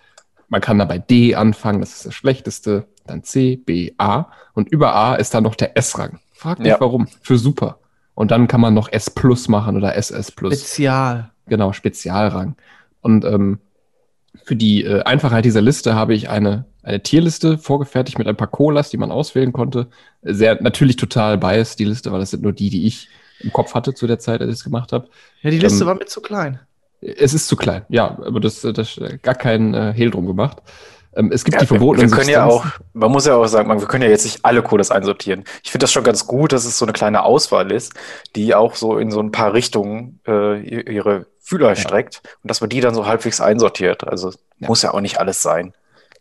man 0.49 0.61
kann 0.61 0.79
da 0.79 0.85
bei 0.85 0.99
D 0.99 1.35
anfangen, 1.35 1.81
das 1.81 1.95
ist 1.95 2.07
das 2.07 2.15
Schlechteste, 2.15 2.87
dann 3.07 3.23
C, 3.23 3.57
B, 3.57 3.93
A 3.99 4.27
und 4.55 4.69
über 4.69 4.95
A 4.95 5.15
ist 5.17 5.35
dann 5.35 5.43
noch 5.45 5.55
der 5.55 5.77
S-Rang. 5.77 6.19
Frag 6.33 6.59
mich 6.59 6.69
Ja. 6.69 6.81
warum. 6.81 7.09
Für 7.23 7.39
super. 7.39 7.79
Und 8.15 8.31
dann 8.31 8.49
kann 8.49 8.61
man 8.61 8.75
noch 8.75 8.91
S 8.91 9.11
Plus 9.11 9.49
machen 9.49 9.77
oder 9.77 9.95
SS 9.97 10.33
Plus. 10.33 10.55
Spezial. 10.55 11.31
Genau, 11.49 11.73
Spezialrang. 11.73 12.57
Und 13.03 13.25
ähm, 13.25 13.59
für 14.45 14.57
die 14.57 14.85
äh, 14.85 15.03
Einfachheit 15.03 15.45
dieser 15.45 15.63
Liste 15.63 15.95
habe 15.95 16.15
ich 16.15 16.29
eine, 16.29 16.65
eine 16.83 17.03
Tierliste 17.03 17.59
vorgefertigt 17.59 18.19
mit 18.19 18.27
ein 18.27 18.37
paar 18.37 18.49
Colas, 18.49 18.91
die 18.91 18.97
man 18.97 19.11
auswählen 19.11 19.53
konnte. 19.53 19.89
Sehr 20.23 20.61
natürlich 20.63 20.97
total 20.97 21.39
biased, 21.39 21.79
die 21.79 21.85
Liste, 21.85 22.11
weil 22.13 22.21
das 22.21 22.31
sind 22.31 22.43
nur 22.43 22.53
die, 22.53 22.71
die 22.71 22.87
ich 22.87 23.09
im 23.41 23.53
Kopf 23.53 23.75
hatte 23.75 23.93
zu 23.95 24.07
der 24.07 24.19
Zeit, 24.19 24.41
als 24.41 24.51
ich 24.51 24.57
es 24.59 24.65
gemacht 24.65 24.93
habe. 24.93 25.09
Ja, 25.43 25.51
die 25.51 25.59
Liste 25.59 25.83
Ähm, 25.85 25.89
war 25.89 25.95
mir 25.95 26.07
zu 26.07 26.21
klein. 26.21 26.59
Es 27.01 27.35
ist 27.35 27.49
zu 27.49 27.57
klein, 27.57 27.85
ja, 27.89 28.19
aber 28.25 28.41
das, 28.41 28.63
das 28.63 28.99
äh, 28.99 29.19
gar 29.23 29.35
kein 29.35 29.75
äh, 29.75 29.93
Hehl 29.95 30.11
drum 30.11 30.27
gemacht. 30.27 30.59
Ähm, 31.15 31.31
es 31.33 31.45
gibt 31.45 31.55
Ja, 31.55 31.61
die 31.61 31.67
verbotenen 31.67 32.11
wir 32.11 32.17
können 32.17 32.29
ja 32.31 32.45
auch, 32.45 32.63
Substanzen. 32.65 32.91
man 32.95 33.13
muss 33.13 33.27
ja 33.27 33.37
auch 33.37 33.47
sagen, 33.47 33.69
man, 33.69 33.81
wir 33.81 33.87
können 33.89 34.03
ja 34.05 34.11
jetzt 34.11 34.25
nicht 34.25 34.45
alle 34.45 34.63
Colas 34.63 34.91
einsortieren. 34.91 35.45
Ich 35.63 35.71
finde 35.71 35.85
das 35.85 35.93
schon 35.93 36.05
ganz 36.05 36.27
gut, 36.27 36.53
dass 36.53 36.65
es 36.65 36.79
so 36.79 36.85
eine 36.85 36.93
kleine 36.93 37.23
Auswahl 37.25 37.71
ist, 37.73 37.95
die 38.35 38.55
auch 38.55 38.75
so 38.75 38.99
in 38.99 39.11
so 39.11 39.21
ein 39.21 39.31
paar 39.33 39.53
Richtungen 39.55 40.21
äh, 40.27 40.61
ihre 40.61 41.27
Fühler 41.41 41.77
streckt 41.77 42.23
und 42.43 42.51
dass 42.51 42.61
man 42.61 42.71
die 42.71 42.81
dann 42.81 42.95
so 42.95 43.07
halbwegs 43.07 43.41
einsortiert. 43.41 44.07
Also 44.07 44.33
Ja. 44.59 44.69
muss 44.69 44.83
ja 44.83 44.93
auch 44.95 45.01
nicht 45.01 45.19
alles 45.21 45.43
sein. 45.43 45.75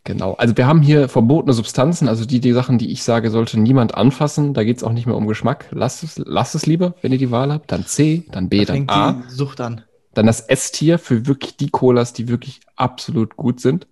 Genau, 0.04 0.34
also 0.34 0.56
wir 0.56 0.66
haben 0.68 0.82
hier 0.82 1.08
verbotene 1.08 1.52
Substanzen, 1.52 2.08
also 2.08 2.24
die, 2.24 2.38
die 2.38 2.52
Sachen, 2.52 2.78
die 2.78 2.92
ich 2.92 3.02
sage, 3.02 3.30
sollte 3.30 3.58
niemand 3.58 3.94
anfassen. 3.96 4.54
Da 4.54 4.62
geht 4.62 4.76
es 4.76 4.84
auch 4.84 4.92
nicht 4.92 5.06
mehr 5.06 5.16
um 5.16 5.26
Geschmack. 5.26 5.66
Lasst 5.72 6.04
es, 6.04 6.16
lasst 6.24 6.54
es 6.54 6.64
lieber, 6.64 6.94
wenn 7.02 7.10
ihr 7.10 7.18
die 7.18 7.32
Wahl 7.32 7.52
habt. 7.52 7.72
Dann 7.72 7.86
C, 7.86 8.24
dann 8.30 8.48
B, 8.48 8.64
Da 8.64 8.66
dann 8.66 8.76
fängt 8.76 8.90
A. 8.92 9.12
die 9.12 9.30
Sucht 9.34 9.60
an. 9.60 9.82
Dann 10.16 10.24
das 10.24 10.40
S-Tier 10.40 10.98
für 10.98 11.26
wirklich 11.26 11.58
die 11.58 11.68
Colas, 11.68 12.14
die 12.14 12.28
wirklich 12.28 12.60
absolut 12.74 13.36
gut 13.36 13.60
sind. 13.60 13.86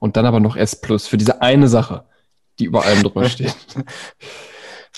Und 0.00 0.16
dann 0.16 0.26
aber 0.26 0.40
noch 0.40 0.56
S 0.56 0.74
Plus 0.74 1.06
für 1.06 1.16
diese 1.16 1.42
eine 1.42 1.68
Sache, 1.68 2.06
die 2.58 2.64
über 2.64 2.84
allem 2.84 3.04
drüber 3.04 3.24
steht. 3.28 3.54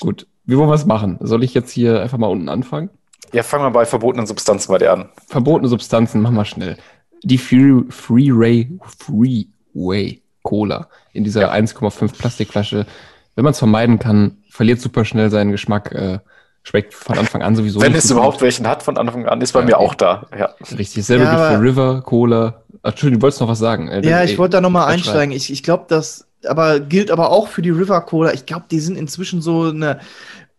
gut, 0.00 0.26
wie 0.46 0.56
wollen 0.56 0.70
wir 0.70 0.74
es 0.74 0.86
machen? 0.86 1.18
Soll 1.20 1.44
ich 1.44 1.52
jetzt 1.52 1.70
hier 1.72 2.00
einfach 2.00 2.16
mal 2.16 2.28
unten 2.28 2.48
anfangen? 2.48 2.88
Ja, 3.34 3.42
fangen 3.42 3.64
wir 3.64 3.70
bei 3.70 3.84
verbotenen 3.84 4.26
Substanzen 4.26 4.72
bei 4.72 4.78
dir 4.78 4.94
an. 4.94 5.10
Verbotene 5.26 5.68
Substanzen, 5.68 6.22
machen 6.22 6.36
wir 6.36 6.46
schnell. 6.46 6.78
Die 7.22 7.36
Free, 7.36 7.82
Freeway, 7.90 8.70
Freeway 8.98 10.22
Cola 10.42 10.88
in 11.12 11.22
dieser 11.22 11.52
1,5 11.52 12.16
Plastikflasche. 12.16 12.86
Wenn 13.34 13.44
man 13.44 13.52
es 13.52 13.58
vermeiden 13.58 13.98
kann, 13.98 14.38
verliert 14.48 14.80
super 14.80 15.04
schnell 15.04 15.28
seinen 15.28 15.50
Geschmack. 15.50 15.92
Äh, 15.92 16.20
schmeckt 16.62 16.94
von 16.94 17.18
Anfang 17.18 17.42
an 17.42 17.56
sowieso 17.56 17.80
Wenn 17.80 17.92
nicht 17.92 18.04
es 18.04 18.08
so 18.08 18.14
überhaupt 18.14 18.36
gut. 18.36 18.42
welchen 18.42 18.66
hat 18.68 18.82
von 18.82 18.96
Anfang 18.96 19.26
an, 19.26 19.40
ist 19.40 19.52
bei 19.52 19.60
Ja, 19.60 19.66
mir 19.66 19.76
okay. 19.76 19.84
auch 19.86 19.94
da. 19.94 20.26
Ja. 20.38 20.54
Richtig, 20.76 20.94
dasselbe 21.02 21.24
Ja, 21.24 21.50
für 21.52 21.60
River, 21.60 22.02
Cola. 22.02 22.62
Ach, 22.82 22.90
Entschuldigung, 22.90 23.20
du 23.20 23.22
wolltest 23.24 23.40
noch 23.40 23.48
was 23.48 23.58
sagen. 23.58 23.88
Äh, 23.88 24.06
Ja, 24.06 24.20
ey, 24.20 24.30
ich 24.32 24.38
wollte 24.38 24.52
da 24.56 24.60
nochmal 24.60 24.88
einsteigen. 24.92 25.34
Ich, 25.34 25.52
ich 25.52 25.62
glaube, 25.62 25.84
das 25.88 26.26
aber 26.44 26.80
gilt 26.80 27.10
aber 27.10 27.30
auch 27.30 27.48
für 27.48 27.62
die 27.62 27.70
River 27.70 28.00
Cola. 28.02 28.32
Ich 28.32 28.46
glaube, 28.46 28.64
die 28.70 28.80
sind 28.80 28.96
inzwischen 28.96 29.40
so 29.42 29.64
eine 29.64 30.00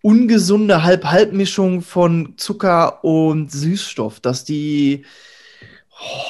ungesunde 0.02 0.84
Halb-Halb-Mischung 0.84 1.82
von 1.82 2.34
Zucker 2.38 3.04
und 3.04 3.52
Süßstoff, 3.52 4.20
dass 4.20 4.44
die, 4.44 5.06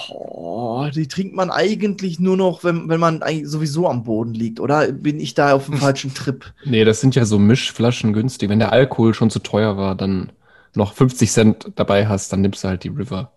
oh, 0.10 0.88
die 0.94 1.08
trinkt 1.08 1.36
man 1.36 1.50
eigentlich 1.50 2.20
nur 2.20 2.38
noch, 2.38 2.64
wenn, 2.64 2.90
wenn 2.90 3.00
man 3.00 3.22
eigentlich 3.22 3.50
sowieso 3.50 3.88
am 3.88 4.04
Boden 4.04 4.34
liegt, 4.34 4.60
oder 4.60 4.92
bin 4.92 5.20
ich 5.20 5.34
da 5.34 5.54
auf 5.54 5.66
dem 5.66 5.78
falschen 5.80 6.14
Trip? 6.14 6.54
Nee, 6.66 6.86
das 6.86 7.02
sind 7.02 7.16
ja 7.16 7.26
so 7.26 7.40
Mischflaschen 7.40 8.14
günstig. 8.14 8.50
Wenn 8.50 8.60
der 8.60 8.72
Alkohol 8.72 9.14
schon 9.14 9.30
zu 9.30 9.40
teuer 9.40 9.78
war, 9.78 9.96
dann 9.96 10.32
noch 10.76 10.94
50 10.94 11.32
Cent 11.32 11.72
dabei 11.76 12.08
hast, 12.08 12.34
dann 12.34 12.42
nimmst 12.42 12.64
du 12.64 12.68
halt 12.68 12.84
die 12.84 12.90
River. 12.90 13.32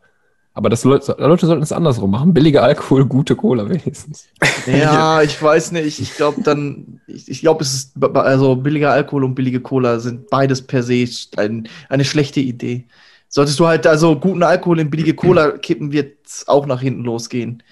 Aber 0.57 0.71
das 0.71 0.85
Leute, 0.85 1.15
Leute 1.19 1.45
sollten 1.45 1.63
es 1.63 1.71
andersrum 1.71 2.11
machen. 2.11 2.33
Billiger 2.33 2.63
Alkohol, 2.63 3.05
gute 3.05 3.37
Cola 3.37 3.69
wenigstens. 3.69 4.29
Ja, 4.67 5.21
ich 5.23 5.41
weiß 5.41 5.73
nicht. 5.73 6.01
Ich 6.01 6.17
glaube 6.17 6.41
dann, 6.43 7.01
ich, 7.07 7.31
ich 7.31 7.41
glaube, 7.41 7.63
es 7.63 7.75
ist, 7.75 8.03
also 8.15 8.57
billiger 8.57 8.91
Alkohol 8.91 9.25
und 9.25 9.35
billige 9.35 9.61
Cola 9.61 10.01
sind 10.01 10.31
beides 10.31 10.63
per 10.63 10.83
se 10.83 11.05
ein, 11.37 11.69
eine 11.91 12.07
schlechte 12.07 12.41
Idee. 12.41 12.87
Solltest 13.37 13.61
du 13.61 13.67
halt 13.67 13.87
also 13.87 14.19
guten 14.19 14.43
Alkohol 14.43 14.81
in 14.81 14.89
billige 14.89 15.13
Cola 15.13 15.51
kippen, 15.59 15.93
wird 15.93 16.27
es 16.27 16.49
auch 16.49 16.65
nach 16.65 16.81
hinten 16.81 17.03
losgehen. 17.05 17.63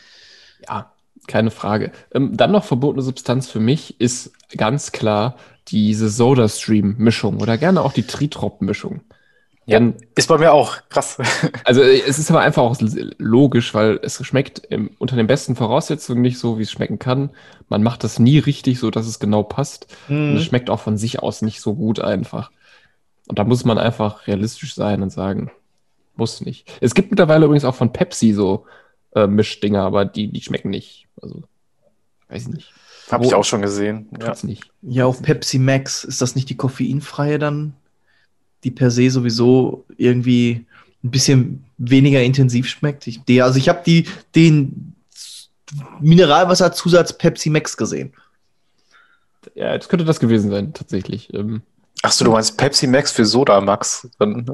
Ja, 0.69 0.93
Keine 1.27 1.51
Frage. 1.51 1.91
Ähm, 2.13 2.37
dann 2.37 2.53
noch 2.53 2.65
verbotene 2.65 3.01
Substanz 3.03 3.49
für 3.49 3.61
mich 3.61 3.99
ist 3.99 4.33
ganz 4.59 4.93
klar 4.93 5.37
diese 5.69 6.11
Soda-Stream-Mischung 6.11 7.41
oder 7.41 7.57
gerne 7.57 7.81
auch 7.81 7.95
die 7.95 8.07
Tritrop-Mischung. 8.07 9.01
Ja, 9.65 9.79
Dann- 9.79 9.95
ist 10.15 10.29
bei 10.29 10.37
mir 10.37 10.53
auch 10.53 10.77
krass. 10.91 11.17
Also 11.65 11.81
äh, 11.81 12.03
es 12.07 12.19
ist 12.19 12.31
aber 12.31 12.41
einfach 12.43 12.63
auch 12.63 12.77
logisch, 13.17 13.73
weil 13.73 13.99
es 14.03 14.23
schmeckt 14.27 14.59
im, 14.69 14.91
unter 14.99 15.17
den 15.17 15.27
besten 15.27 15.57
Voraussetzungen 15.57 16.21
nicht 16.21 16.39
so, 16.39 16.59
wie 16.59 16.63
es 16.65 16.71
schmecken 16.73 16.99
kann. 16.99 17.31
Man 17.71 17.83
macht 17.83 18.05
das 18.05 18.19
nie 18.19 18.39
richtig, 18.39 18.79
so 18.79 18.91
dass 18.91 19.07
es 19.07 19.19
genau 19.19 19.43
passt. 19.43 19.87
Und 20.11 20.33
Mhm. 20.33 20.37
es 20.37 20.45
schmeckt 20.45 20.69
auch 20.69 20.81
von 20.81 20.99
sich 20.99 21.21
aus 21.21 21.41
nicht 21.41 21.63
so 21.63 21.75
gut 21.75 22.01
einfach. 22.01 22.51
Und 23.29 23.39
da 23.39 23.45
muss 23.45 23.65
man 23.65 23.79
einfach 23.79 24.27
realistisch 24.27 24.75
sein 24.75 25.03
und 25.03 25.11
sagen, 25.11 25.51
muss 26.17 26.41
nicht. 26.41 26.71
Es 26.81 26.95
gibt 26.95 27.11
mittlerweile 27.11 27.47
übrigens 27.47 27.65
auch 27.65 27.75
von 27.75 27.93
Pepsi 27.93 28.33
so 28.33 28.67
äh, 29.15 29.27
Mischdinger, 29.27 29.83
aber 29.83 30.05
die, 30.05 30.29
die 30.29 30.43
schmecken 30.43 30.71
nicht. 30.71 31.07
Also, 31.21 31.43
weiß 32.29 32.43
ich 32.43 32.49
nicht. 32.49 32.73
Habe 33.11 33.25
ich 33.25 33.35
auch 33.35 33.45
schon 33.45 33.63
gesehen. 33.63 34.09
Ja. 34.21 34.35
Nicht. 34.43 34.71
Ja, 34.83 35.07
auf 35.07 35.23
Pepsi 35.23 35.59
Max 35.59 36.05
ist 36.05 36.21
das 36.21 36.35
nicht 36.35 36.49
die 36.49 36.57
koffeinfreie 36.57 37.39
dann, 37.39 37.75
die 38.63 38.71
per 38.71 38.91
se 38.91 39.11
sowieso 39.11 39.85
irgendwie 39.97 40.67
ein 41.03 41.11
bisschen 41.11 41.65
weniger 41.77 42.23
intensiv 42.23 42.67
schmeckt. 42.67 43.07
Ich, 43.07 43.23
die, 43.25 43.43
also 43.43 43.59
ich 43.59 43.69
habe 43.69 43.83
die 43.85 44.07
den 44.35 44.95
Mineralwasserzusatz 46.01 47.19
Pepsi 47.19 47.51
Max 47.51 47.77
gesehen. 47.77 48.13
Ja, 49.55 49.75
jetzt 49.75 49.89
könnte 49.89 50.07
das 50.07 50.21
gewesen 50.21 50.51
sein, 50.51 50.73
tatsächlich. 50.73 51.33
Ähm, 51.35 51.63
Achso, 52.03 52.25
du 52.25 52.33
meinst 52.33 52.57
Pepsi 52.59 52.87
Max 52.87 53.13
für 53.13 53.25
Soda 53.25 53.61
Max? 53.61 54.09
Dann 54.19 54.47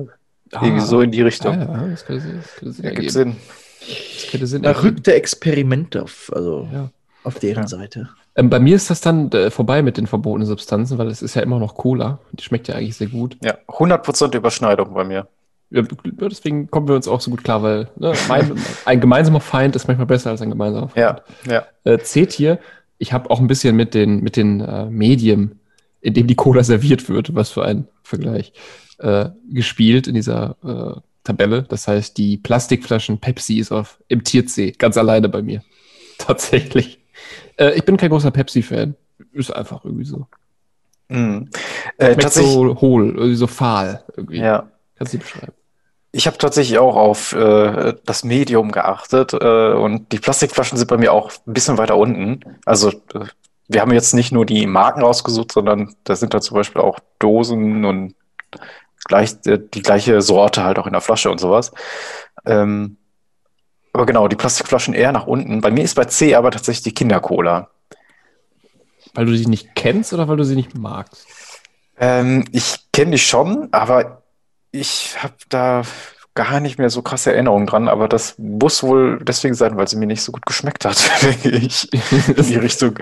irgendwie 0.52 0.80
ah, 0.80 0.84
so 0.84 1.00
in 1.00 1.10
die 1.10 1.22
Richtung. 1.22 1.54
Ja, 1.54 1.64
ja, 1.64 1.86
das 1.88 2.04
könnte, 2.04 2.34
das 2.36 2.54
könnte 2.56 2.72
Sinn 2.74 2.84
Ja, 2.84 2.90
gibt 2.90 2.98
ergeben. 2.98 3.12
Sinn. 3.12 3.36
Das 3.80 4.30
könnte 4.30 4.46
Sinn. 4.46 4.62
Verrückte 4.62 5.14
Experimente 5.14 6.02
auf, 6.02 6.30
also 6.34 6.68
Ja. 6.72 6.90
auf 7.24 7.38
deren 7.38 7.62
Ja. 7.64 7.68
Seite. 7.68 8.08
Ähm, 8.36 8.50
bei 8.50 8.60
mir 8.60 8.76
ist 8.76 8.90
das 8.90 9.00
dann 9.00 9.30
äh, 9.32 9.50
vorbei 9.50 9.82
mit 9.82 9.96
den 9.96 10.06
verbotenen 10.06 10.46
Substanzen, 10.46 10.98
weil 10.98 11.08
es 11.08 11.22
ist 11.22 11.34
ja 11.34 11.42
immer 11.42 11.58
noch 11.58 11.74
Cola. 11.74 12.20
Die 12.32 12.42
schmeckt 12.44 12.68
ja 12.68 12.76
eigentlich 12.76 12.96
sehr 12.96 13.08
gut. 13.08 13.36
Ja, 13.42 13.58
100% 13.68 14.36
Überschneidung 14.36 14.94
bei 14.94 15.04
mir. 15.04 15.26
Ja, 15.70 15.82
deswegen 15.82 16.68
kommen 16.70 16.88
wir 16.88 16.96
uns 16.96 17.06
auch 17.06 17.20
so 17.20 17.30
gut 17.30 17.44
klar, 17.44 17.62
weil 17.62 17.88
ne, 17.96 18.12
mein, 18.28 18.56
ein 18.86 19.00
gemeinsamer 19.00 19.40
Feind 19.40 19.76
ist 19.76 19.86
manchmal 19.86 20.06
besser 20.06 20.30
als 20.30 20.42
ein 20.42 20.50
gemeinsamer 20.50 20.88
Feind. 20.88 21.22
Ja, 21.46 21.52
ja. 21.84 21.92
Äh, 21.92 21.98
C-Tier, 21.98 22.58
ich 22.98 23.12
habe 23.12 23.30
auch 23.30 23.38
ein 23.40 23.46
bisschen 23.46 23.76
mit 23.76 23.94
den, 23.94 24.20
mit 24.20 24.34
den 24.36 24.60
äh, 24.60 24.86
Medien, 24.86 25.59
in 26.00 26.14
dem 26.14 26.26
die 26.26 26.34
Cola 26.34 26.62
serviert 26.62 27.08
wird, 27.08 27.34
was 27.34 27.50
für 27.50 27.64
ein 27.64 27.88
Vergleich, 28.02 28.52
äh, 28.98 29.30
gespielt 29.50 30.06
in 30.06 30.14
dieser 30.14 30.56
äh, 30.64 31.00
Tabelle. 31.24 31.62
Das 31.62 31.88
heißt, 31.88 32.16
die 32.16 32.36
Plastikflaschen 32.36 33.18
Pepsi 33.18 33.58
ist 33.58 33.72
auf, 33.72 33.98
im 34.08 34.24
Tier 34.24 34.46
C, 34.46 34.72
ganz 34.72 34.96
alleine 34.96 35.28
bei 35.28 35.42
mir. 35.42 35.62
Tatsächlich. 36.18 37.00
Äh, 37.56 37.74
ich 37.74 37.84
bin 37.84 37.96
kein 37.96 38.10
großer 38.10 38.30
Pepsi-Fan. 38.30 38.94
Ist 39.32 39.50
einfach 39.50 39.84
irgendwie 39.84 40.04
so. 40.04 40.26
Mhm. 41.08 41.50
Äh, 41.98 42.16
so 42.28 42.80
hohl, 42.80 43.08
irgendwie 43.10 43.34
so 43.34 43.46
fahl. 43.46 44.04
Irgendwie. 44.16 44.38
ja. 44.38 44.70
Kannst 44.96 45.12
du 45.12 45.18
die 45.18 45.22
beschreiben? 45.22 45.52
Ich 46.12 46.26
habe 46.26 46.38
tatsächlich 46.38 46.78
auch 46.78 46.96
auf 46.96 47.32
äh, 47.32 47.94
das 48.04 48.24
Medium 48.24 48.72
geachtet 48.72 49.32
äh, 49.32 49.72
und 49.72 50.10
die 50.10 50.18
Plastikflaschen 50.18 50.76
sind 50.76 50.88
bei 50.88 50.96
mir 50.96 51.12
auch 51.12 51.30
ein 51.46 51.52
bisschen 51.52 51.78
weiter 51.78 51.96
unten. 51.96 52.40
Also 52.64 52.90
äh, 53.14 53.26
wir 53.70 53.80
haben 53.80 53.92
jetzt 53.92 54.14
nicht 54.14 54.32
nur 54.32 54.44
die 54.44 54.66
Marken 54.66 55.02
rausgesucht, 55.02 55.52
sondern 55.52 55.94
da 56.02 56.16
sind 56.16 56.34
da 56.34 56.40
zum 56.40 56.56
Beispiel 56.56 56.82
auch 56.82 56.98
Dosen 57.20 57.84
und 57.84 58.14
gleich, 59.04 59.36
äh, 59.46 59.60
die 59.72 59.82
gleiche 59.82 60.20
Sorte 60.22 60.64
halt 60.64 60.78
auch 60.78 60.86
in 60.86 60.92
der 60.92 61.00
Flasche 61.00 61.30
und 61.30 61.38
sowas. 61.38 61.70
Ähm, 62.44 62.96
aber 63.92 64.06
genau, 64.06 64.26
die 64.26 64.36
Plastikflaschen 64.36 64.92
eher 64.92 65.12
nach 65.12 65.26
unten. 65.26 65.60
Bei 65.60 65.70
mir 65.70 65.84
ist 65.84 65.94
bei 65.94 66.04
C 66.04 66.34
aber 66.34 66.50
tatsächlich 66.50 66.82
die 66.82 66.94
Kindercola. 66.94 67.68
Weil 69.14 69.26
du 69.26 69.36
sie 69.36 69.46
nicht 69.46 69.74
kennst 69.74 70.12
oder 70.12 70.26
weil 70.26 70.36
du 70.36 70.44
sie 70.44 70.56
nicht 70.56 70.76
magst? 70.76 71.26
Ähm, 71.98 72.44
ich 72.52 72.86
kenne 72.92 73.12
die 73.12 73.18
schon, 73.18 73.68
aber 73.72 74.22
ich 74.72 75.16
habe 75.22 75.34
da 75.48 75.82
gar 76.34 76.60
nicht 76.60 76.78
mehr 76.78 76.90
so 76.90 77.02
krasse 77.02 77.32
Erinnerungen 77.32 77.66
dran. 77.66 77.88
Aber 77.88 78.08
das 78.08 78.36
muss 78.38 78.82
wohl 78.82 79.18
deswegen 79.22 79.54
sein, 79.54 79.76
weil 79.76 79.88
sie 79.88 79.96
mir 79.96 80.06
nicht 80.06 80.22
so 80.22 80.32
gut 80.32 80.46
geschmeckt 80.46 80.84
hat, 80.84 81.10
denke 81.22 81.50
ich. 81.50 81.88
In 82.36 82.46
die 82.46 82.56
Richtung. 82.56 82.98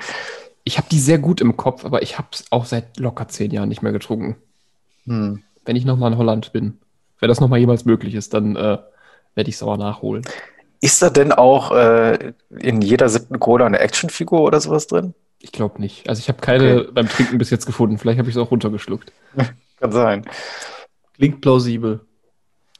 Ich 0.64 0.78
habe 0.78 0.88
die 0.90 0.98
sehr 0.98 1.18
gut 1.18 1.40
im 1.40 1.56
Kopf, 1.56 1.84
aber 1.84 2.02
ich 2.02 2.18
habe 2.18 2.28
es 2.32 2.44
auch 2.50 2.64
seit 2.64 2.98
locker 2.98 3.28
zehn 3.28 3.50
Jahren 3.50 3.68
nicht 3.68 3.82
mehr 3.82 3.92
getrunken. 3.92 4.36
Hm. 5.04 5.42
Wenn 5.64 5.76
ich 5.76 5.84
nochmal 5.84 6.12
in 6.12 6.18
Holland 6.18 6.52
bin, 6.52 6.78
wenn 7.20 7.28
das 7.28 7.40
nochmal 7.40 7.58
jemals 7.58 7.84
möglich 7.84 8.14
ist, 8.14 8.34
dann 8.34 8.56
äh, 8.56 8.78
werde 9.34 9.50
ich 9.50 9.56
es 9.56 9.62
aber 9.62 9.76
nachholen. 9.76 10.24
Ist 10.80 11.02
da 11.02 11.10
denn 11.10 11.32
auch 11.32 11.72
äh, 11.72 12.32
in 12.50 12.82
jeder 12.82 13.08
siebten 13.08 13.40
Cola 13.40 13.66
eine 13.66 13.80
Actionfigur 13.80 14.42
oder 14.42 14.60
sowas 14.60 14.86
drin? 14.86 15.14
Ich 15.40 15.52
glaube 15.52 15.80
nicht. 15.80 16.08
Also 16.08 16.20
ich 16.20 16.28
habe 16.28 16.40
keine 16.40 16.84
beim 16.84 17.08
Trinken 17.08 17.38
bis 17.38 17.50
jetzt 17.50 17.66
gefunden. 17.66 17.98
Vielleicht 17.98 18.18
habe 18.18 18.28
ich 18.28 18.36
es 18.36 18.40
auch 18.40 18.50
runtergeschluckt. 18.50 19.12
Kann 19.80 19.92
sein. 19.92 20.24
Klingt 21.14 21.40
plausibel. 21.40 22.00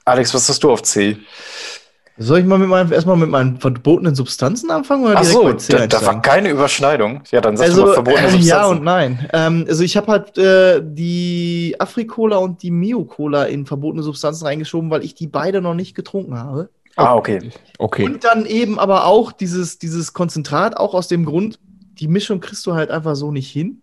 Alex, 0.04 0.32
was 0.34 0.48
hast 0.48 0.62
du 0.62 0.70
auf 0.70 0.82
C? 0.82 1.18
Soll 2.20 2.40
ich 2.40 2.46
mal 2.46 2.58
mit 2.58 2.68
meinen, 2.68 2.90
erstmal 2.90 3.16
mit 3.16 3.30
meinen 3.30 3.58
verbotenen 3.60 4.14
Substanzen 4.14 4.70
anfangen 4.70 5.04
oder 5.04 5.18
Ach 5.18 5.22
direkt 5.22 5.60
so, 5.60 5.76
da, 5.76 5.86
da 5.86 6.04
war 6.04 6.20
keine 6.20 6.50
Überschneidung. 6.50 7.22
Ja, 7.30 7.40
dann 7.40 7.56
sagst 7.56 7.76
du 7.76 7.82
Also, 7.82 7.86
mal 7.86 7.94
verbotene 7.94 8.26
äh, 8.26 8.30
Substanzen. 8.30 8.48
ja 8.48 8.66
und 8.66 8.82
nein. 8.82 9.28
Ähm, 9.32 9.64
also 9.68 9.84
ich 9.84 9.96
habe 9.96 10.10
halt 10.10 10.36
äh, 10.36 10.82
die 10.84 11.76
Afri-Cola 11.78 12.38
und 12.38 12.62
die 12.62 12.72
Mio-Cola 12.72 13.44
in 13.44 13.66
verbotene 13.66 14.02
Substanzen 14.02 14.46
reingeschoben, 14.46 14.90
weil 14.90 15.04
ich 15.04 15.14
die 15.14 15.28
beide 15.28 15.60
noch 15.60 15.74
nicht 15.74 15.94
getrunken 15.94 16.36
habe. 16.36 16.70
Ah, 16.96 17.14
okay. 17.14 17.50
Okay. 17.78 18.04
Und 18.04 18.24
dann 18.24 18.44
eben 18.46 18.80
aber 18.80 19.06
auch 19.06 19.30
dieses, 19.30 19.78
dieses 19.78 20.12
Konzentrat, 20.12 20.76
auch 20.76 20.94
aus 20.94 21.06
dem 21.06 21.24
Grund, 21.24 21.60
die 22.00 22.08
Mischung 22.08 22.40
kriegst 22.40 22.66
du 22.66 22.74
halt 22.74 22.90
einfach 22.90 23.14
so 23.14 23.30
nicht 23.30 23.50
hin. 23.50 23.82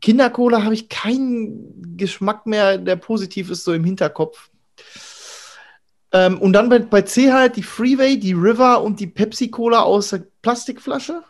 Kindercola 0.00 0.64
habe 0.64 0.72
ich 0.72 0.88
keinen 0.88 1.96
Geschmack 1.98 2.46
mehr, 2.46 2.78
der 2.78 2.96
positiv 2.96 3.50
ist, 3.50 3.64
so 3.64 3.74
im 3.74 3.84
Hinterkopf. 3.84 4.48
Ähm, 6.12 6.38
und 6.38 6.52
dann 6.52 6.68
bei, 6.68 6.78
bei 6.80 7.02
C 7.02 7.32
halt 7.32 7.56
die 7.56 7.62
Freeway, 7.62 8.18
die 8.18 8.34
River 8.34 8.82
und 8.82 9.00
die 9.00 9.06
Pepsi-Cola 9.06 9.80
aus 9.82 10.10
der 10.10 10.22
Plastikflasche. 10.42 11.22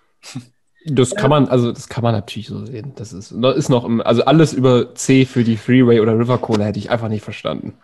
Das 0.87 1.15
kann 1.15 1.31
man, 1.31 1.47
also 1.47 1.71
das 1.71 1.89
kann 1.89 2.03
man 2.03 2.13
natürlich 2.13 2.49
so 2.49 2.67
sehen. 2.67 2.93
Das 2.97 3.13
ist, 3.13 3.31
ist 3.31 3.69
noch, 3.69 3.89
also 4.05 4.25
alles 4.25 4.53
über 4.53 4.95
C 4.95 5.25
für 5.25 5.45
die 5.45 5.57
Freeway 5.57 6.01
oder 6.01 6.19
River 6.19 6.39
Cola 6.39 6.65
hätte 6.65 6.81
ich 6.81 6.91
einfach 6.91 7.09
nicht 7.09 7.23
verstanden. 7.23 7.75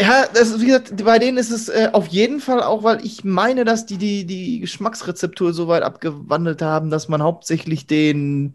Ja, 0.00 0.26
das 0.32 0.48
ist, 0.48 0.60
wie 0.60 0.66
gesagt, 0.66 1.04
bei 1.04 1.18
denen 1.18 1.38
ist 1.38 1.50
es 1.50 1.68
äh, 1.68 1.90
auf 1.92 2.06
jeden 2.08 2.40
Fall 2.40 2.62
auch, 2.62 2.82
weil 2.82 3.04
ich 3.04 3.24
meine, 3.24 3.64
dass 3.64 3.86
die, 3.86 3.96
die 3.96 4.26
die 4.26 4.60
Geschmacksrezeptur 4.60 5.52
so 5.52 5.68
weit 5.68 5.82
abgewandelt 5.82 6.62
haben, 6.62 6.90
dass 6.90 7.08
man 7.08 7.22
hauptsächlich 7.22 7.86
den 7.86 8.52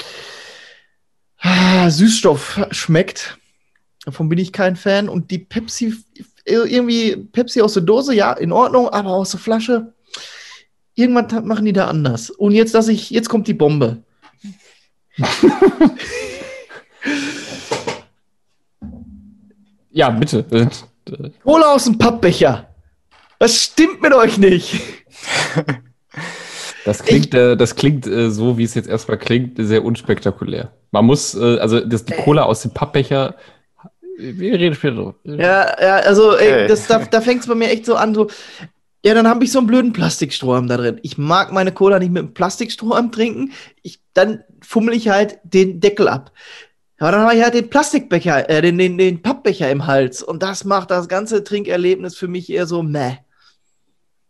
ah, 1.40 1.90
Süßstoff 1.90 2.68
schmeckt. 2.72 3.38
Davon 4.06 4.30
bin 4.30 4.40
ich 4.40 4.52
kein 4.52 4.76
Fan. 4.76 5.10
Und 5.10 5.32
die 5.32 5.40
Pepsi, 5.40 5.96
irgendwie 6.46 7.16
Pepsi 7.16 7.62
aus 7.62 7.74
der 7.74 7.84
Dose, 7.84 8.14
ja, 8.14 8.34
in 8.34 8.52
Ordnung, 8.52 8.90
aber 8.90 9.12
aus 9.12 9.32
der 9.32 9.40
Flasche, 9.40 9.94
irgendwann 10.96 11.46
machen 11.46 11.66
die 11.66 11.74
da 11.74 11.88
anders. 11.88 12.30
Und 12.30 12.54
jetzt, 12.54 12.74
dass 12.74 12.88
ich, 12.88 13.10
jetzt 13.10 13.30
kommt 13.30 13.48
die 13.48 13.54
Bombe. 13.54 14.04
Ja, 19.92 20.10
bitte. 20.10 20.46
Äh, 20.52 20.68
Cola 21.44 21.74
aus 21.74 21.84
dem 21.84 21.98
Pappbecher. 21.98 22.68
Das 23.40 23.62
stimmt 23.62 24.02
mit 24.02 24.14
euch 24.14 24.38
nicht. 24.38 24.82
Das 26.86 27.04
klingt, 27.04 27.34
äh, 27.34 27.56
das 27.56 27.76
klingt 27.76 28.08
äh, 28.08 28.32
so, 28.32 28.58
wie 28.58 28.64
es 28.64 28.74
jetzt 28.74 28.90
erstmal 28.90 29.18
klingt, 29.18 29.58
sehr 29.58 29.84
unspektakulär. 29.86 30.72
Man 30.92 31.06
muss, 31.06 31.36
äh, 31.36 31.60
also 31.60 31.80
das, 31.80 32.06
die 32.06 32.14
Cola 32.14 32.44
aus 32.44 32.64
dem 32.64 32.72
Pappbecher, 32.72 33.36
wir 34.22 34.60
reden 34.60 34.76
später 34.76 34.96
drüber. 34.96 35.16
Ja, 35.24 35.82
ja, 35.82 35.96
also 35.98 36.36
ey, 36.36 36.62
Ey. 36.62 36.68
das, 36.68 36.88
da, 36.88 37.00
da 37.00 37.22
fängt 37.22 37.42
es 37.42 37.48
bei 37.48 37.56
mir 37.56 37.70
echt 37.70 37.86
so 37.86 37.96
an, 37.96 38.14
so, 38.14 38.30
ja, 39.04 39.14
dann 39.16 39.28
habe 39.28 39.44
ich 39.44 39.52
so 39.52 39.60
einen 39.60 39.68
blöden 39.68 39.94
Plastikstrohhalm 39.94 40.68
da 40.68 40.78
drin. 40.78 41.00
Ich 41.02 41.18
mag 41.18 41.52
meine 41.52 41.72
Cola 41.72 41.98
nicht 41.98 42.12
mit 42.12 42.24
einem 42.24 42.34
Plastikstrohhalm 42.34 43.12
trinken. 43.12 43.52
Ich, 43.82 44.00
dann 44.14 44.44
fummel 44.62 44.94
ich 44.94 45.10
halt 45.10 45.40
den 45.44 45.80
Deckel 45.80 46.08
ab. 46.08 46.32
Aber 47.00 47.12
dann 47.12 47.22
habe 47.22 47.36
ich 47.36 47.42
halt 47.42 47.56
den 47.56 47.70
Plastikbecher, 47.70 48.48
äh, 48.48 48.62
den, 48.62 48.78
den, 48.78 49.00
den 49.00 49.24
Pappbecher 49.24 49.72
im 49.72 49.88
Hals. 49.88 50.22
Und 50.22 50.44
das 50.44 50.66
macht 50.66 50.92
das 50.92 51.08
ganze 51.08 51.44
Trinkerlebnis 51.44 52.16
für 52.16 52.28
mich 52.28 52.52
eher 52.52 52.68
so 52.68 52.84
meh. 52.84 53.18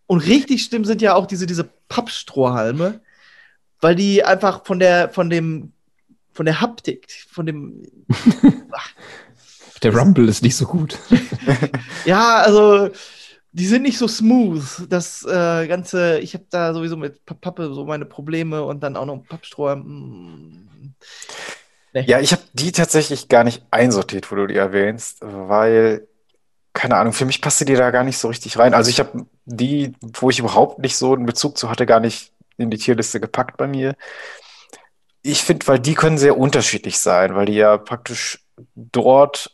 Und 0.08 0.20
richtig 0.20 0.64
schlimm 0.64 0.86
sind 0.86 1.02
ja 1.02 1.16
auch 1.16 1.26
diese, 1.26 1.46
diese 1.46 1.70
Pappstrohhalme, 1.90 3.02
weil 3.82 3.96
die 3.96 4.24
einfach 4.24 4.66
von 4.66 4.80
der, 4.80 5.10
von 5.10 5.30
dem, 5.30 5.74
von 6.32 6.46
der 6.46 6.62
Haptik, 6.62 7.12
von 7.30 7.46
dem, 7.46 7.84
Der 9.84 9.96
Rumble 9.96 10.28
ist 10.30 10.44
nicht 10.44 10.56
so 10.56 10.66
gut. 10.66 10.98
Ja, 12.06 12.38
also 12.38 12.90
die 13.52 13.66
sind 13.66 13.84
nicht 13.84 13.98
so 13.98 14.08
smooth. 14.08 14.64
Das 14.90 15.24
äh, 15.24 15.68
Ganze, 15.68 16.20
ich 16.20 16.34
habe 16.34 16.46
da 16.50 16.74
sowieso 16.74 16.98
mit 16.98 17.26
Pa- 17.26 17.36
Pappe 17.36 17.74
so 17.74 17.86
meine 17.86 18.06
Probleme 18.06 18.64
und 18.64 18.82
dann 18.82 18.96
auch 18.98 19.06
noch 19.06 19.24
Pappstroh. 19.28 19.76
mm. 19.76 20.94
Nee. 21.94 22.06
Ja, 22.08 22.20
ich 22.22 22.32
habe 22.32 22.42
die 22.54 22.72
tatsächlich 22.72 23.28
gar 23.28 23.44
nicht 23.44 23.64
einsortiert, 23.70 24.32
wo 24.32 24.36
du 24.36 24.48
die 24.48 24.56
erwähnst, 24.56 25.18
weil, 25.22 26.08
keine 26.74 26.96
Ahnung, 26.96 27.12
für 27.12 27.26
mich 27.26 27.42
passte 27.42 27.66
die 27.66 27.76
da 27.76 27.92
gar 27.92 28.06
nicht 28.06 28.18
so 28.18 28.30
richtig 28.30 28.58
rein. 28.58 28.74
Also 28.74 28.90
ich 28.90 29.00
habe 29.00 29.26
die, 29.46 29.94
wo 30.02 30.30
ich 30.30 30.40
überhaupt 30.40 30.80
nicht 30.80 30.96
so 30.96 31.14
einen 31.14 31.26
Bezug 31.26 31.58
zu 31.58 31.70
hatte, 31.70 31.86
gar 31.86 32.00
nicht 32.00 32.32
in 32.58 32.70
die 32.72 32.78
Tierliste 32.78 33.20
gepackt 33.20 33.58
bei 33.58 33.68
mir. 33.68 33.96
Ich 35.22 35.44
finde, 35.44 35.68
weil 35.68 35.80
die 35.80 35.94
können 35.96 36.18
sehr 36.18 36.38
unterschiedlich 36.38 36.98
sein, 36.98 37.36
weil 37.36 37.46
die 37.46 37.56
ja 37.56 37.78
praktisch 37.78 38.40
dort, 38.76 39.52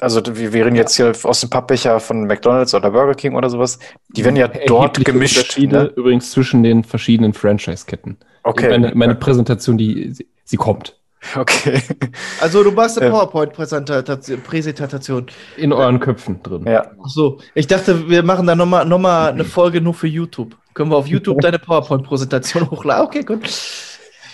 also 0.00 0.22
wir 0.26 0.52
wären 0.52 0.74
jetzt 0.76 0.96
hier 0.96 1.12
aus 1.24 1.40
dem 1.40 1.50
Pappbecher 1.50 2.00
von 2.00 2.26
McDonalds 2.26 2.74
oder 2.74 2.90
Burger 2.90 3.14
King 3.14 3.34
oder 3.34 3.50
sowas, 3.50 3.78
die 4.08 4.24
werden 4.24 4.36
ja 4.36 4.48
dort 4.66 5.04
gemischt. 5.04 5.38
Unterschiede 5.38 5.76
Ne? 5.76 5.92
übrigens 5.96 6.30
zwischen 6.30 6.62
den 6.62 6.84
verschiedenen 6.84 7.34
Franchise-Ketten. 7.34 8.16
Okay. 8.44 8.70
Meine, 8.70 8.94
meine 8.94 9.14
Präsentation, 9.14 9.76
die 9.76 10.10
sie, 10.12 10.26
sie 10.44 10.56
kommt. 10.56 10.96
Okay. 11.36 11.82
Also 12.40 12.62
du 12.62 12.70
machst 12.70 12.96
eine 12.98 13.08
Ja. 13.08 13.12
PowerPoint-Präsentation. 13.12 14.40
Präsentation. 14.42 15.26
In 15.56 15.72
euren 15.72 15.98
Köpfen 15.98 16.40
drin. 16.42 16.64
Ja. 16.66 16.92
Ach 17.04 17.08
so, 17.08 17.40
ich 17.54 17.66
dachte, 17.66 18.08
wir 18.08 18.22
machen 18.22 18.46
da 18.46 18.54
nochmal 18.54 18.84
noch 18.86 19.00
mal 19.00 19.30
eine 19.32 19.44
Folge 19.44 19.80
nur 19.80 19.94
für 19.94 20.06
YouTube. 20.06 20.56
Können 20.74 20.90
wir 20.92 20.96
auf 20.96 21.08
YouTube 21.08 21.40
deine 21.40 21.58
PowerPoint-Präsentation 21.58 22.70
hochladen? 22.70 23.04
Okay, 23.04 23.22
gut. 23.24 23.50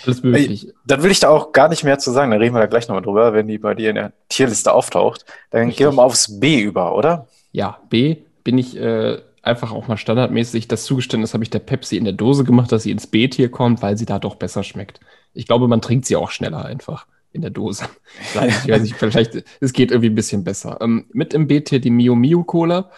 Alles 0.05 0.23
möglich. 0.23 0.73
Dann 0.85 1.03
will 1.03 1.11
ich 1.11 1.19
da 1.19 1.29
auch 1.29 1.51
gar 1.51 1.69
nicht 1.69 1.83
mehr 1.83 1.99
zu 1.99 2.11
sagen. 2.11 2.31
Dann 2.31 2.41
reden 2.41 2.55
wir 2.55 2.59
da 2.59 2.67
gleich 2.67 2.87
nochmal 2.87 3.03
drüber, 3.03 3.33
wenn 3.33 3.47
die 3.47 3.57
bei 3.57 3.73
dir 3.73 3.89
in 3.89 3.95
der 3.95 4.13
Tierliste 4.29 4.73
auftaucht. 4.73 5.25
Dann 5.51 5.69
gehen 5.69 5.87
wir 5.87 5.91
mal 5.91 6.03
aufs 6.03 6.39
B 6.39 6.61
über, 6.61 6.95
oder? 6.95 7.27
Ja, 7.51 7.79
B 7.89 8.17
bin 8.43 8.57
ich 8.57 8.77
äh, 8.77 9.19
einfach 9.41 9.71
auch 9.71 9.87
mal 9.87 9.97
standardmäßig. 9.97 10.67
Das 10.67 10.85
Zugeständnis 10.85 11.33
habe 11.33 11.43
ich 11.43 11.49
der 11.49 11.59
Pepsi 11.59 11.97
in 11.97 12.03
der 12.03 12.13
Dose 12.13 12.43
gemacht, 12.43 12.71
dass 12.71 12.83
sie 12.83 12.91
ins 12.91 13.07
B-Tier 13.07 13.49
kommt, 13.49 13.81
weil 13.81 13.97
sie 13.97 14.05
da 14.05 14.19
doch 14.19 14.35
besser 14.35 14.63
schmeckt. 14.63 14.99
Ich 15.33 15.47
glaube, 15.47 15.67
man 15.67 15.81
trinkt 15.81 16.05
sie 16.05 16.15
auch 16.15 16.31
schneller 16.31 16.65
einfach 16.65 17.07
in 17.31 17.41
der 17.41 17.51
Dose. 17.51 17.85
Ich 18.33 18.69
weiß 18.69 18.81
nicht, 18.81 18.95
vielleicht, 18.95 19.43
es 19.59 19.73
geht 19.73 19.91
irgendwie 19.91 20.09
ein 20.09 20.15
bisschen 20.15 20.43
besser. 20.43 20.79
Ähm, 20.81 21.05
mit 21.11 21.33
im 21.33 21.47
B-Tier 21.47 21.79
die 21.79 21.89
Mio 21.89 22.15
Mio 22.15 22.43
Cola 22.43 22.89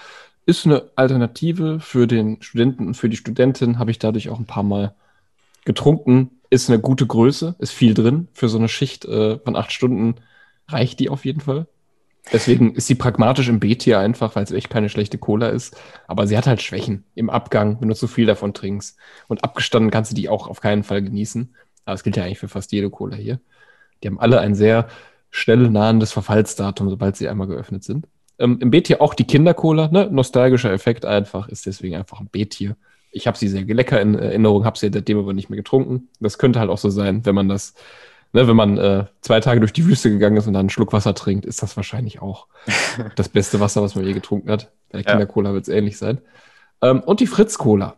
ist 0.45 0.65
eine 0.65 0.83
Alternative 0.95 1.79
für 1.79 2.07
den 2.07 2.41
Studenten 2.41 2.87
und 2.87 2.93
für 2.95 3.09
die 3.09 3.17
Studentin. 3.17 3.79
Habe 3.79 3.91
ich 3.91 3.99
dadurch 3.99 4.29
auch 4.29 4.39
ein 4.39 4.45
paar 4.45 4.63
Mal 4.63 4.93
getrunken. 5.65 6.36
Ist 6.49 6.69
eine 6.69 6.79
gute 6.79 7.05
Größe, 7.05 7.55
ist 7.59 7.71
viel 7.71 7.93
drin. 7.93 8.27
Für 8.33 8.49
so 8.49 8.57
eine 8.57 8.69
Schicht 8.69 9.05
äh, 9.05 9.39
von 9.39 9.55
acht 9.55 9.71
Stunden 9.71 10.15
reicht 10.67 10.99
die 10.99 11.09
auf 11.09 11.25
jeden 11.25 11.41
Fall. 11.41 11.67
Deswegen 12.31 12.75
ist 12.75 12.87
sie 12.87 12.95
pragmatisch 12.95 13.47
im 13.47 13.59
B-Tier 13.59 13.99
einfach, 13.99 14.35
weil 14.35 14.43
es 14.43 14.51
echt 14.51 14.69
keine 14.69 14.89
schlechte 14.89 15.17
Cola 15.17 15.47
ist. 15.47 15.77
Aber 16.07 16.27
sie 16.27 16.37
hat 16.37 16.47
halt 16.47 16.61
Schwächen 16.61 17.05
im 17.15 17.29
Abgang, 17.29 17.77
wenn 17.79 17.87
du 17.87 17.95
zu 17.95 18.07
viel 18.07 18.25
davon 18.25 18.53
trinkst. 18.53 18.97
Und 19.27 19.43
abgestanden 19.43 19.91
kannst 19.91 20.11
du 20.11 20.15
die 20.15 20.29
auch 20.29 20.47
auf 20.47 20.59
keinen 20.61 20.83
Fall 20.83 21.01
genießen. 21.01 21.55
Aber 21.85 21.93
das 21.93 22.03
gilt 22.03 22.17
ja 22.17 22.23
eigentlich 22.23 22.39
für 22.39 22.49
fast 22.49 22.71
jede 22.71 22.89
Cola 22.89 23.15
hier. 23.15 23.39
Die 24.03 24.07
haben 24.07 24.19
alle 24.19 24.39
ein 24.39 24.55
sehr 24.55 24.87
schnell 25.29 25.69
nahendes 25.69 26.11
Verfallsdatum, 26.11 26.89
sobald 26.89 27.15
sie 27.15 27.29
einmal 27.29 27.47
geöffnet 27.47 27.83
sind. 27.83 28.07
Ähm, 28.39 28.59
Im 28.61 28.71
B-Tier 28.71 29.01
auch 29.01 29.13
die 29.13 29.25
Kindercola, 29.25 29.87
ne? 29.87 30.09
nostalgischer 30.11 30.71
Effekt 30.71 31.05
einfach, 31.05 31.47
ist 31.47 31.65
deswegen 31.65 31.95
einfach 31.95 32.19
ein 32.19 32.27
B-Tier. 32.27 32.75
Ich 33.11 33.27
habe 33.27 33.37
sie 33.37 33.47
sehr 33.47 33.63
lecker 33.63 34.01
in 34.01 34.15
Erinnerung, 34.15 34.65
habe 34.65 34.77
sie 34.77 34.89
seitdem 34.93 35.17
aber 35.19 35.33
nicht 35.33 35.49
mehr 35.49 35.57
getrunken. 35.57 36.09
Das 36.19 36.37
könnte 36.37 36.59
halt 36.59 36.69
auch 36.69 36.77
so 36.77 36.89
sein, 36.89 37.25
wenn 37.25 37.35
man 37.35 37.49
das, 37.49 37.73
ne, 38.33 38.47
wenn 38.47 38.55
man 38.55 38.77
äh, 38.77 39.05
zwei 39.21 39.39
Tage 39.39 39.59
durch 39.59 39.73
die 39.73 39.85
Wüste 39.85 40.09
gegangen 40.09 40.37
ist 40.37 40.47
und 40.47 40.53
dann 40.53 40.61
einen 40.61 40.69
Schluck 40.69 40.93
Wasser 40.93 41.15
trinkt, 41.15 41.45
ist 41.45 41.61
das 41.61 41.75
wahrscheinlich 41.77 42.21
auch 42.21 42.47
das 43.15 43.29
beste 43.29 43.59
Wasser, 43.59 43.81
was 43.81 43.95
man 43.95 44.05
je 44.05 44.13
getrunken 44.13 44.51
hat. 44.51 44.71
Bei 44.91 45.01
der. 45.01 45.11
Kindercola 45.11 45.53
wird 45.53 45.63
es 45.63 45.73
ähnlich 45.73 45.97
sein. 45.97 46.19
Ähm, 46.81 47.01
und 47.01 47.19
die 47.19 47.27
Fritz-Cola 47.27 47.95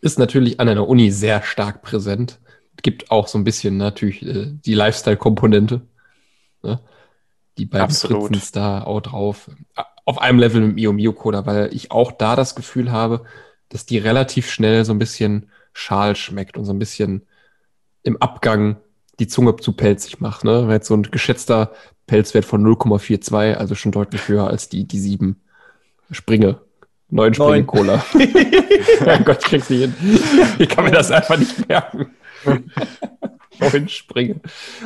ist 0.00 0.18
natürlich 0.18 0.60
an 0.60 0.68
einer 0.68 0.88
Uni 0.88 1.10
sehr 1.10 1.42
stark 1.42 1.82
präsent. 1.82 2.38
Gibt 2.82 3.10
auch 3.10 3.28
so 3.28 3.38
ein 3.38 3.44
bisschen 3.44 3.76
natürlich 3.76 4.24
äh, 4.24 4.52
die 4.64 4.74
Lifestyle-Komponente. 4.74 5.82
Ne? 6.62 6.80
Die 7.58 7.66
beiden 7.66 7.84
Absolut. 7.84 8.28
Fritzens 8.28 8.52
da 8.52 8.82
auch 8.82 9.00
drauf. 9.00 9.50
Auf 10.04 10.20
einem 10.20 10.38
Level 10.38 10.60
mit 10.60 10.74
Mio 10.74 10.92
Mio 10.92 11.12
Cola, 11.12 11.46
weil 11.46 11.74
ich 11.74 11.90
auch 11.90 12.12
da 12.12 12.36
das 12.36 12.54
Gefühl 12.54 12.92
habe, 12.92 13.24
dass 13.68 13.86
die 13.86 13.98
relativ 13.98 14.50
schnell 14.50 14.84
so 14.84 14.92
ein 14.92 14.98
bisschen 14.98 15.50
schal 15.72 16.16
schmeckt 16.16 16.56
und 16.56 16.64
so 16.64 16.72
ein 16.72 16.78
bisschen 16.78 17.26
im 18.02 18.20
Abgang 18.22 18.76
die 19.18 19.26
Zunge 19.26 19.56
zu 19.56 19.72
pelzig 19.72 20.20
macht. 20.20 20.44
Ne? 20.44 20.66
Weil 20.66 20.74
jetzt 20.74 20.88
so 20.88 20.94
ein 20.94 21.02
geschätzter 21.02 21.72
Pelzwert 22.06 22.44
von 22.44 22.64
0,42, 22.64 23.54
also 23.54 23.74
schon 23.74 23.92
deutlich 23.92 24.28
höher 24.28 24.46
als 24.46 24.68
die, 24.68 24.84
die 24.86 24.98
sieben 24.98 25.42
Springe. 26.10 26.60
Neun 27.08 27.34
Springe 27.34 27.50
Neun. 27.50 27.66
Cola. 27.66 28.04
oh 28.14 29.18
Gott, 29.24 29.38
ich 29.40 29.44
krieg's 29.44 29.70
nicht 29.70 29.80
hin. 29.80 29.94
Ich 30.58 30.68
kann 30.68 30.84
mir 30.84 30.90
das 30.90 31.10
einfach 31.10 31.38
nicht 31.38 31.68
merken. 31.68 32.10
Neun 33.58 33.88
Springe. 33.88 34.40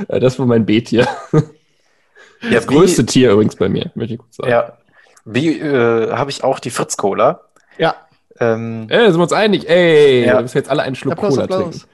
Äh, 0.08 0.20
Das 0.20 0.38
war 0.38 0.46
mein 0.46 0.64
B-Tier. 0.66 1.06
Ja, 1.32 2.50
Das 2.50 2.66
größte 2.66 3.04
Tier 3.06 3.32
übrigens 3.32 3.56
bei 3.56 3.68
mir, 3.68 3.90
möchte 3.94 4.14
ich 4.14 4.20
kurz 4.20 4.36
sagen. 4.36 4.50
Ja. 4.50 4.78
Wie 5.24 5.58
äh, 5.58 6.10
habe 6.12 6.30
ich 6.30 6.42
auch 6.42 6.58
die 6.58 6.70
Fritz-Cola? 6.70 7.42
Ja. 7.78 7.94
Ähm, 8.40 8.86
Ey, 8.88 9.06
sind 9.06 9.16
wir 9.18 9.22
uns 9.22 9.32
einig? 9.32 9.68
Ey, 9.68 10.24
Ja. 10.26 10.34
wir 10.36 10.42
müssen 10.42 10.56
jetzt 10.58 10.70
alle 10.70 10.82
einen 10.82 10.94
Schluck 10.96 11.12
Applaus, 11.12 11.34
Cola 11.34 11.44
Applaus. 11.44 11.60
trinken. 11.80 11.86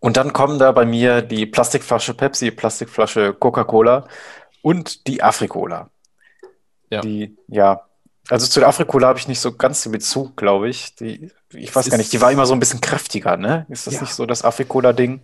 und 0.00 0.16
dann 0.16 0.32
kommen 0.32 0.58
da 0.58 0.72
bei 0.72 0.84
mir 0.86 1.20
die 1.22 1.46
Plastikflasche 1.46 2.14
Pepsi, 2.14 2.50
Plastikflasche 2.50 3.34
Coca-Cola 3.34 4.06
und 4.62 5.06
die 5.06 5.22
Afrikola. 5.22 5.90
Ja. 6.90 7.00
Die, 7.00 7.36
ja. 7.48 7.82
Also 8.28 8.46
zu 8.46 8.58
der 8.60 8.68
Afrikola 8.68 9.08
habe 9.08 9.18
ich 9.18 9.28
nicht 9.28 9.40
so 9.40 9.52
ganz 9.52 9.82
den 9.82 9.92
Bezug, 9.92 10.36
glaube 10.36 10.68
ich. 10.68 10.94
Die, 10.96 11.30
ich 11.52 11.74
weiß 11.74 11.86
Es 11.86 11.90
gar 11.90 11.98
nicht, 11.98 12.12
die 12.12 12.20
war 12.20 12.32
immer 12.32 12.46
so 12.46 12.54
ein 12.54 12.60
bisschen 12.60 12.80
kräftiger, 12.80 13.36
ne? 13.36 13.66
Ist 13.68 13.86
das 13.86 13.94
Ja. 13.94 14.00
nicht 14.00 14.14
so 14.14 14.26
das 14.26 14.44
Afrikola-Ding? 14.44 15.20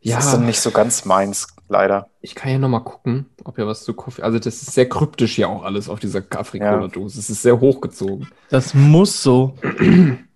Ja. 0.00 0.16
Das 0.16 0.26
ist 0.26 0.32
dann 0.34 0.46
nicht 0.46 0.60
so 0.60 0.70
ganz 0.70 1.04
meins, 1.04 1.48
leider. 1.70 2.10
Ich 2.20 2.34
kann 2.34 2.52
ja 2.52 2.58
noch 2.58 2.68
mal 2.68 2.80
gucken, 2.80 3.26
ob 3.44 3.56
ja 3.58 3.66
was 3.66 3.84
zu 3.84 3.94
Kaffee. 3.94 4.22
Also, 4.22 4.38
das 4.38 4.60
ist 4.62 4.72
sehr 4.72 4.88
kryptisch 4.88 5.36
hier 5.36 5.48
auch 5.48 5.62
alles 5.62 5.88
auf 5.88 6.00
dieser 6.00 6.22
Afrikola-Dose. 6.30 7.18
Es 7.18 7.30
ist 7.30 7.40
sehr 7.42 7.58
hochgezogen. 7.58 8.28
Das 8.50 8.74
muss 8.74 9.22
so. 9.22 9.54
Dann 9.62 10.28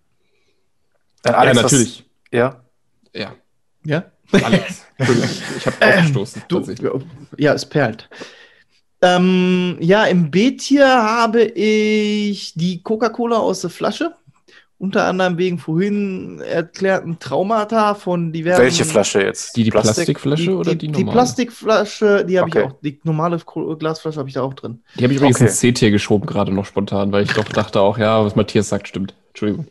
ja, 1.26 1.32
Alex, 1.32 1.56
was- 1.56 1.62
natürlich. 1.72 2.04
ja. 2.32 2.60
Ja, 3.14 3.34
Ja? 3.84 4.04
Alex. 4.32 4.84
Ich 4.98 5.66
habe 5.66 5.76
aufgestoßen. 5.86 6.42
Du, 6.48 6.56
tatsächlich. 6.58 6.90
ja, 7.36 7.52
es 7.52 7.66
perlt. 7.68 8.08
Ähm, 9.02 9.76
ja, 9.80 10.04
im 10.04 10.30
B-Tier 10.30 10.86
habe 10.86 11.42
ich 11.42 12.54
die 12.54 12.82
Coca-Cola 12.82 13.36
aus 13.38 13.60
der 13.60 13.70
Flasche. 13.70 14.14
Unter 14.76 15.04
anderem 15.04 15.38
wegen 15.38 15.58
vorhin 15.58 16.40
erklärten 16.40 17.18
Traumata 17.18 17.94
von 17.94 18.32
diversen. 18.32 18.62
Welche 18.62 18.84
Flasche 18.84 19.22
jetzt? 19.22 19.56
Die, 19.56 19.62
die 19.64 19.70
Plastik? 19.70 19.94
Plastikflasche 19.94 20.42
Die, 20.42 20.50
oder 20.50 20.72
die, 20.72 20.78
die, 20.78 20.86
die 20.88 20.92
normale? 21.04 21.12
Plastikflasche, 21.12 22.24
die 22.26 22.38
habe 22.38 22.50
Okay. 22.50 22.60
ich 22.60 22.66
auch. 22.66 22.80
Die 22.82 23.00
normale 23.04 23.38
Glasflasche 23.78 24.18
habe 24.18 24.28
ich 24.28 24.34
da 24.34 24.42
auch 24.42 24.54
drin. 24.54 24.82
Die 24.98 25.04
habe 25.04 25.12
ich 25.12 25.18
übrigens 25.18 25.36
Okay. 25.36 25.44
ins 25.46 25.58
C-Tier 25.60 25.90
geschoben, 25.90 26.26
gerade 26.26 26.52
noch 26.52 26.66
spontan, 26.66 27.12
weil 27.12 27.22
ich 27.22 27.32
doch 27.32 27.44
dachte 27.44 27.80
auch, 27.80 27.98
ja, 27.98 28.24
was 28.24 28.34
Matthias 28.36 28.68
sagt, 28.68 28.88
stimmt. 28.88 29.14
Entschuldigung. 29.28 29.68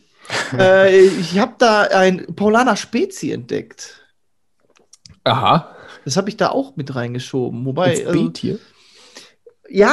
äh, 0.57 0.95
ich 1.05 1.37
habe 1.37 1.55
da 1.57 1.81
ein 1.81 2.25
Paulaner 2.35 2.77
Spezi 2.77 3.31
entdeckt. 3.31 4.01
Aha. 5.25 5.75
Das 6.05 6.17
habe 6.17 6.29
ich 6.29 6.37
da 6.37 6.49
auch 6.49 6.75
mit 6.75 6.95
reingeschoben. 6.95 7.65
Wobei, 7.65 7.95
Ins 7.97 8.07
also, 8.07 8.23
B-Tier. 8.25 8.59
ja, 9.69 9.91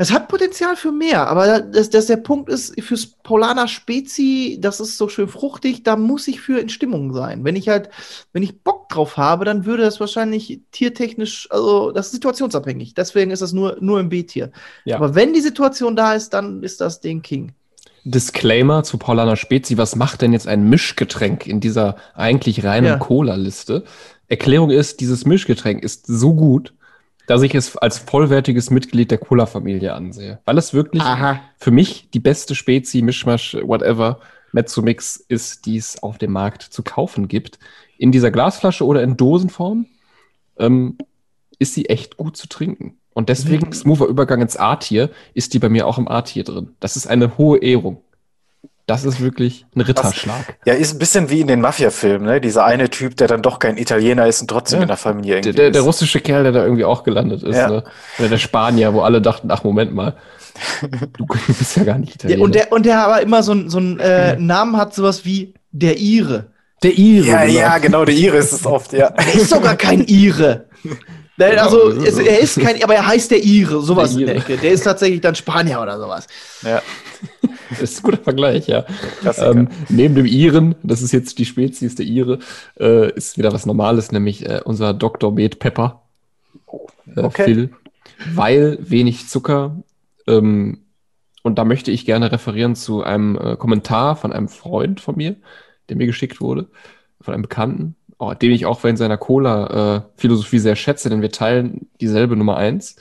es 0.00 0.12
hat 0.12 0.28
Potenzial 0.28 0.76
für 0.76 0.92
mehr, 0.92 1.26
aber 1.26 1.60
das, 1.60 1.90
das 1.90 2.06
der 2.06 2.16
Punkt 2.16 2.48
ist, 2.48 2.74
fürs 2.80 3.04
Paulaner 3.04 3.68
Spezi, 3.68 4.56
das 4.58 4.80
ist 4.80 4.96
so 4.96 5.10
schön 5.10 5.28
fruchtig, 5.28 5.82
da 5.82 5.94
muss 5.94 6.26
ich 6.26 6.40
für 6.40 6.58
in 6.58 6.70
Stimmung 6.70 7.12
sein. 7.12 7.44
Wenn 7.44 7.54
ich 7.54 7.68
halt, 7.68 7.90
wenn 8.32 8.42
ich 8.42 8.62
Bock 8.62 8.88
drauf 8.88 9.18
habe, 9.18 9.44
dann 9.44 9.66
würde 9.66 9.82
das 9.82 10.00
wahrscheinlich 10.00 10.62
tiertechnisch, 10.72 11.48
also 11.50 11.90
das 11.90 12.06
ist 12.06 12.12
situationsabhängig. 12.12 12.94
Deswegen 12.94 13.30
ist 13.30 13.42
das 13.42 13.52
nur, 13.52 13.76
nur 13.80 14.00
im 14.00 14.08
B-Tier. 14.08 14.52
Ja. 14.86 14.96
Aber 14.96 15.14
wenn 15.14 15.34
die 15.34 15.42
Situation 15.42 15.96
da 15.96 16.14
ist, 16.14 16.30
dann 16.30 16.62
ist 16.62 16.80
das 16.80 17.02
Ding 17.02 17.20
King. 17.20 17.52
Disclaimer 18.04 18.84
zu 18.84 18.96
Paulaner 18.96 19.36
Spezi. 19.36 19.76
Was 19.76 19.96
macht 19.96 20.22
denn 20.22 20.32
jetzt 20.32 20.48
ein 20.48 20.66
Mischgetränk 20.66 21.46
in 21.46 21.60
dieser 21.60 21.96
eigentlich 22.14 22.64
reinen 22.64 22.86
Ja. 22.86 22.96
Cola-Liste? 22.96 23.84
Erklärung 24.28 24.70
ist, 24.70 25.00
dieses 25.00 25.26
Mischgetränk 25.26 25.82
ist 25.82 26.06
so 26.06 26.32
gut, 26.32 26.72
dass 27.30 27.42
ich 27.42 27.54
es 27.54 27.76
als 27.76 27.98
vollwertiges 27.98 28.70
Mitglied 28.70 29.12
der 29.12 29.18
Cola-Familie 29.18 29.94
ansehe. 29.94 30.40
Weil 30.46 30.58
es 30.58 30.74
wirklich 30.74 31.00
Aha. 31.04 31.40
für 31.58 31.70
mich 31.70 32.10
die 32.10 32.18
beste 32.18 32.56
Spezi, 32.56 33.02
Mischmasch, 33.02 33.56
whatever, 33.62 34.18
Mezzomix 34.50 35.16
ist, 35.28 35.64
die 35.64 35.76
es 35.76 36.02
auf 36.02 36.18
dem 36.18 36.32
Markt 36.32 36.62
zu 36.62 36.82
kaufen 36.82 37.28
gibt. 37.28 37.60
In 37.98 38.10
dieser 38.10 38.32
Glasflasche 38.32 38.84
oder 38.84 39.04
in 39.04 39.16
Dosenform 39.16 39.86
ähm, 40.58 40.98
ist 41.60 41.74
sie 41.74 41.88
echt 41.88 42.16
gut 42.16 42.36
zu 42.36 42.48
trinken. 42.48 42.96
Und 43.12 43.28
deswegen, 43.28 43.68
Mhm. 43.68 43.74
smoother 43.74 44.06
Übergang 44.06 44.42
ins 44.42 44.56
A-Tier, 44.56 45.10
ist 45.32 45.54
die 45.54 45.60
bei 45.60 45.68
mir 45.68 45.86
auch 45.86 45.98
im 45.98 46.08
A-Tier 46.08 46.42
drin. 46.42 46.70
Das 46.80 46.96
ist 46.96 47.06
eine 47.06 47.38
hohe 47.38 47.58
Ehrung. 47.58 48.02
Das 48.90 49.04
ist 49.04 49.20
wirklich 49.20 49.66
ein 49.76 49.82
Ritterschlag. 49.82 50.58
Ja, 50.66 50.74
ist 50.74 50.92
ein 50.94 50.98
bisschen 50.98 51.30
wie 51.30 51.40
in 51.40 51.46
den 51.46 51.60
Mafia-Filmen, 51.60 52.26
ne? 52.26 52.40
Dieser 52.40 52.64
eine 52.64 52.90
Typ, 52.90 53.16
der 53.16 53.28
dann 53.28 53.40
doch 53.40 53.60
kein 53.60 53.76
Italiener 53.76 54.26
ist 54.26 54.40
und 54.40 54.48
trotzdem 54.48 54.78
Ja. 54.78 54.82
in 54.82 54.88
der 54.88 54.96
Familie 54.96 55.34
Der, 55.34 55.38
irgendwie 55.42 55.56
der, 55.56 55.70
der 55.70 55.80
ist. 55.82 55.86
russische 55.86 56.20
Kerl, 56.20 56.42
der 56.42 56.52
da 56.52 56.64
irgendwie 56.64 56.84
auch 56.84 57.04
gelandet 57.04 57.42
ist. 57.44 57.56
Ja. 57.56 57.68
Ne? 57.70 57.84
Oder 58.18 58.28
der 58.28 58.38
Spanier, 58.38 58.92
wo 58.92 59.02
alle 59.02 59.22
dachten, 59.22 59.48
ach, 59.50 59.62
Moment 59.62 59.94
mal. 59.94 60.16
Du 61.16 61.26
bist 61.46 61.76
ja 61.76 61.84
gar 61.84 61.98
nicht 61.98 62.22
Der, 62.24 62.30
Italiener. 62.30 62.44
und, 62.44 62.54
der, 62.56 62.72
und 62.72 62.84
der 62.86 63.04
aber 63.04 63.22
immer 63.22 63.42
so, 63.44 63.52
ein- 63.52 63.70
so 63.70 63.78
einen 63.78 64.00
äh, 64.00 64.36
Namen 64.36 64.76
hat, 64.76 64.92
sowas 64.94 65.24
wie 65.24 65.54
der 65.70 65.98
Ire. 65.98 66.46
der 66.82 66.98
Ire. 66.98 67.26
Ja, 67.26 67.44
genau. 67.44 67.58
ja, 67.58 67.78
genau, 67.78 68.04
der 68.04 68.14
Iris 68.16 68.52
ist 68.52 68.66
oft, 68.66 68.92
ja. 68.92 69.06
Er 69.16 69.34
ist 69.34 69.50
sogar 69.50 69.76
kein 69.76 70.04
Ire. 70.08 70.66
Nein, 71.36 71.50
Genau, 71.52 71.62
also, 71.62 71.92
das 71.92 72.04
es, 72.14 72.18
er 72.18 72.38
ist 72.40 72.60
kein, 72.60 72.82
aber 72.84 72.94
er 72.96 73.06
heißt 73.06 73.30
der 73.30 73.42
Ire, 73.42 73.80
sowas 73.80 74.10
Der 74.12 74.20
in 74.20 74.26
der 74.26 74.34
Ire. 74.36 74.44
Ecke. 74.44 74.56
Der 74.58 74.72
ist 74.72 74.82
tatsächlich 74.82 75.22
dann 75.22 75.34
Spanier 75.34 75.80
oder 75.80 75.98
sowas. 75.98 76.26
ja. 76.62 76.82
Das 77.80 77.82
ist 77.82 78.00
ein 78.00 78.02
guter 78.10 78.22
Vergleich, 78.22 78.66
ja. 78.66 78.84
Ähm, 79.38 79.68
neben 79.88 80.14
dem 80.14 80.26
Iren, 80.26 80.74
das 80.82 81.02
ist 81.02 81.12
jetzt 81.12 81.38
die 81.38 81.44
Spezies 81.44 81.94
der 81.94 82.06
Ire, 82.06 82.38
äh, 82.78 83.12
ist 83.12 83.38
wieder 83.38 83.52
was 83.52 83.66
Normales, 83.66 84.12
nämlich 84.12 84.46
äh, 84.46 84.60
unser 84.64 84.92
Dr. 84.92 85.32
Med 85.32 85.58
Pepper. 85.58 86.02
Äh, 87.16 87.20
okay. 87.20 87.44
Phil. 87.44 87.70
Weil 88.34 88.78
wenig 88.80 89.28
Zucker. 89.28 89.76
Ähm, 90.26 90.80
und 91.42 91.58
da 91.58 91.64
möchte 91.64 91.90
ich 91.90 92.04
gerne 92.04 92.32
referieren 92.32 92.74
zu 92.74 93.02
einem 93.02 93.38
äh, 93.38 93.56
Kommentar 93.56 94.16
von 94.16 94.32
einem 94.32 94.48
Freund 94.48 95.00
von 95.00 95.16
mir, 95.16 95.36
der 95.88 95.96
mir 95.96 96.06
geschickt 96.06 96.40
wurde, 96.40 96.68
von 97.20 97.34
einem 97.34 97.42
Bekannten, 97.42 97.96
oh, 98.18 98.34
den 98.34 98.50
ich 98.50 98.66
auch 98.66 98.84
in 98.84 98.96
seiner 98.96 99.16
Cola-Philosophie 99.16 100.58
sehr 100.58 100.76
schätze, 100.76 101.08
denn 101.08 101.22
wir 101.22 101.30
teilen 101.30 101.88
dieselbe 102.00 102.36
Nummer 102.36 102.56
eins. 102.56 102.96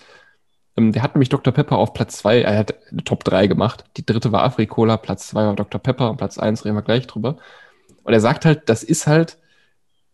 Ähm, 0.80 0.92
der 0.94 1.04
hat 1.04 1.16
nämlich 1.16 1.30
Dr. 1.30 1.54
Pepper 1.54 1.78
auf 1.78 1.94
Platz 1.94 2.18
zwei, 2.18 2.42
er 2.42 2.58
hat 2.58 2.74
eine 2.92 3.04
Top 3.04 3.24
3 3.24 3.48
gemacht. 3.48 3.84
Die 3.98 4.06
dritte 4.06 4.32
war 4.32 4.44
Afrikola, 4.44 4.98
Platz 4.98 5.28
zwei 5.28 5.46
war 5.46 5.56
Dr. 5.56 5.80
Pepper 5.82 6.10
und 6.10 6.18
Platz 6.18 6.38
eins 6.38 6.64
reden 6.66 6.76
wir 6.76 6.82
gleich 6.82 7.06
drüber. 7.08 7.38
Und 8.04 8.14
er 8.14 8.22
sagt 8.22 8.46
halt, 8.46 8.70
das 8.70 8.84
ist 8.84 9.08
halt, 9.08 9.38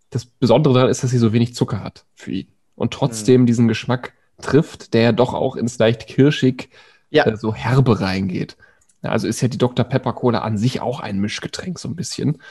das 0.09 0.26
Besondere 0.26 0.74
daran 0.74 0.89
ist, 0.89 1.03
dass 1.03 1.11
sie 1.11 1.18
so 1.18 1.34
wenig 1.34 1.55
Zucker 1.55 1.84
hat 1.84 2.05
für 2.16 2.32
ihn. 2.32 2.47
Und 2.76 2.93
trotzdem 2.93 3.45
diesen 3.45 3.68
Geschmack 3.68 4.13
trifft, 4.41 4.93
der 4.93 5.01
ja 5.01 5.11
doch 5.11 5.34
auch 5.34 5.55
ins 5.55 5.78
leicht 5.78 6.07
kirschig, 6.07 6.70
Ja. 7.09 7.26
äh, 7.26 7.38
so 7.38 7.53
herbe 7.53 8.01
reingeht. 8.01 8.57
Also 9.01 9.28
ist 9.28 9.41
ja 9.41 9.47
die 9.47 9.59
Dr. 9.59 9.86
Pepper 9.86 10.13
Cola 10.13 10.39
an 10.39 10.57
sich 10.57 10.82
auch 10.82 10.99
ein 10.99 11.20
Mischgetränk, 11.20 11.78
so 11.78 11.88
ein 11.88 11.95
bisschen, 11.95 12.41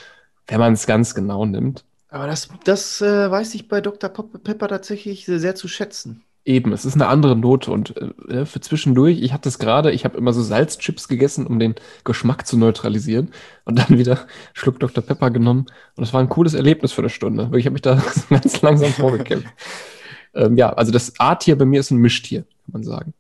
wenn 0.47 0.61
man 0.61 0.75
es 0.75 0.87
ganz 0.87 1.15
genau 1.15 1.45
nimmt. 1.47 1.85
Aber 2.09 2.29
das, 2.29 2.49
das 2.65 3.01
äh, 3.01 3.29
weiß 3.31 3.55
ich 3.57 3.67
bei 3.67 3.81
Dr. 3.81 4.09
Pepper 4.09 4.69
tatsächlich 4.69 5.27
sehr, 5.27 5.41
sehr 5.41 5.57
zu 5.57 5.67
schätzen. 5.67 6.23
Eben, 6.47 6.73
es 6.73 6.85
ist 6.85 6.95
eine 6.95 7.07
andere 7.07 7.37
Note 7.37 7.71
und 7.71 7.97
äh, 8.29 8.45
für 8.45 8.61
zwischendurch, 8.61 9.23
ich 9.23 9.33
hatte 9.33 9.49
es 9.49 9.59
gerade, 9.59 9.93
ich 9.93 10.05
habe 10.05 10.19
immer 10.19 10.35
so 10.35 10.43
Salzchips 10.43 11.09
gegessen, 11.09 11.47
um 11.47 11.59
den 11.59 11.75
Geschmack 12.05 12.47
zu 12.47 12.59
neutralisieren 12.59 13.33
und 13.65 13.79
dann 13.79 13.99
wieder 13.99 14.27
Schluck 14.53 14.79
Dr. 14.79 15.03
Pepper 15.03 15.31
genommen 15.31 15.67
und 15.97 16.03
das 16.03 16.13
war 16.13 16.21
ein 16.21 16.29
cooles 16.29 16.53
Erlebnis 16.53 16.93
für 16.93 17.01
eine 17.01 17.09
Stunde. 17.09 17.51
Ich 17.57 17.65
habe 17.65 17.73
mich 17.73 17.83
da 17.83 17.95
ganz 18.29 18.61
langsam 18.61 18.93
vorgekämpft. 18.93 19.49
ähm, 20.35 20.59
ja, 20.59 20.71
also 20.71 20.93
das 20.93 21.19
A-Tier 21.19 21.57
bei 21.57 21.65
mir 21.65 21.81
ist 21.81 21.91
ein 21.91 21.99
Mischtier, 21.99 22.43
kann 22.43 22.73
man 22.73 22.85
sagen. 22.85 23.15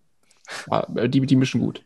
Ja, 0.70 0.86
die, 1.08 1.22
die 1.22 1.36
mischen 1.36 1.62
gut. 1.62 1.82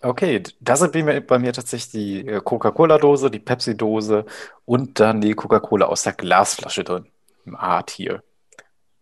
Okay, 0.00 0.42
da 0.60 0.76
sind 0.76 0.92
bei 0.92 1.02
mir, 1.02 1.20
bei 1.20 1.38
mir 1.38 1.52
tatsächlich 1.52 1.90
die 1.90 2.26
äh, 2.26 2.40
Coca-Cola-Dose, 2.42 3.30
die 3.30 3.38
Pepsi-Dose 3.38 4.24
und 4.64 4.98
dann 4.98 5.20
die 5.20 5.34
Coca-Cola 5.34 5.86
aus 5.86 6.04
der 6.04 6.14
Glasflasche 6.14 6.84
drin. 6.84 7.06
Im 7.44 7.54
A-Tier. 7.54 8.22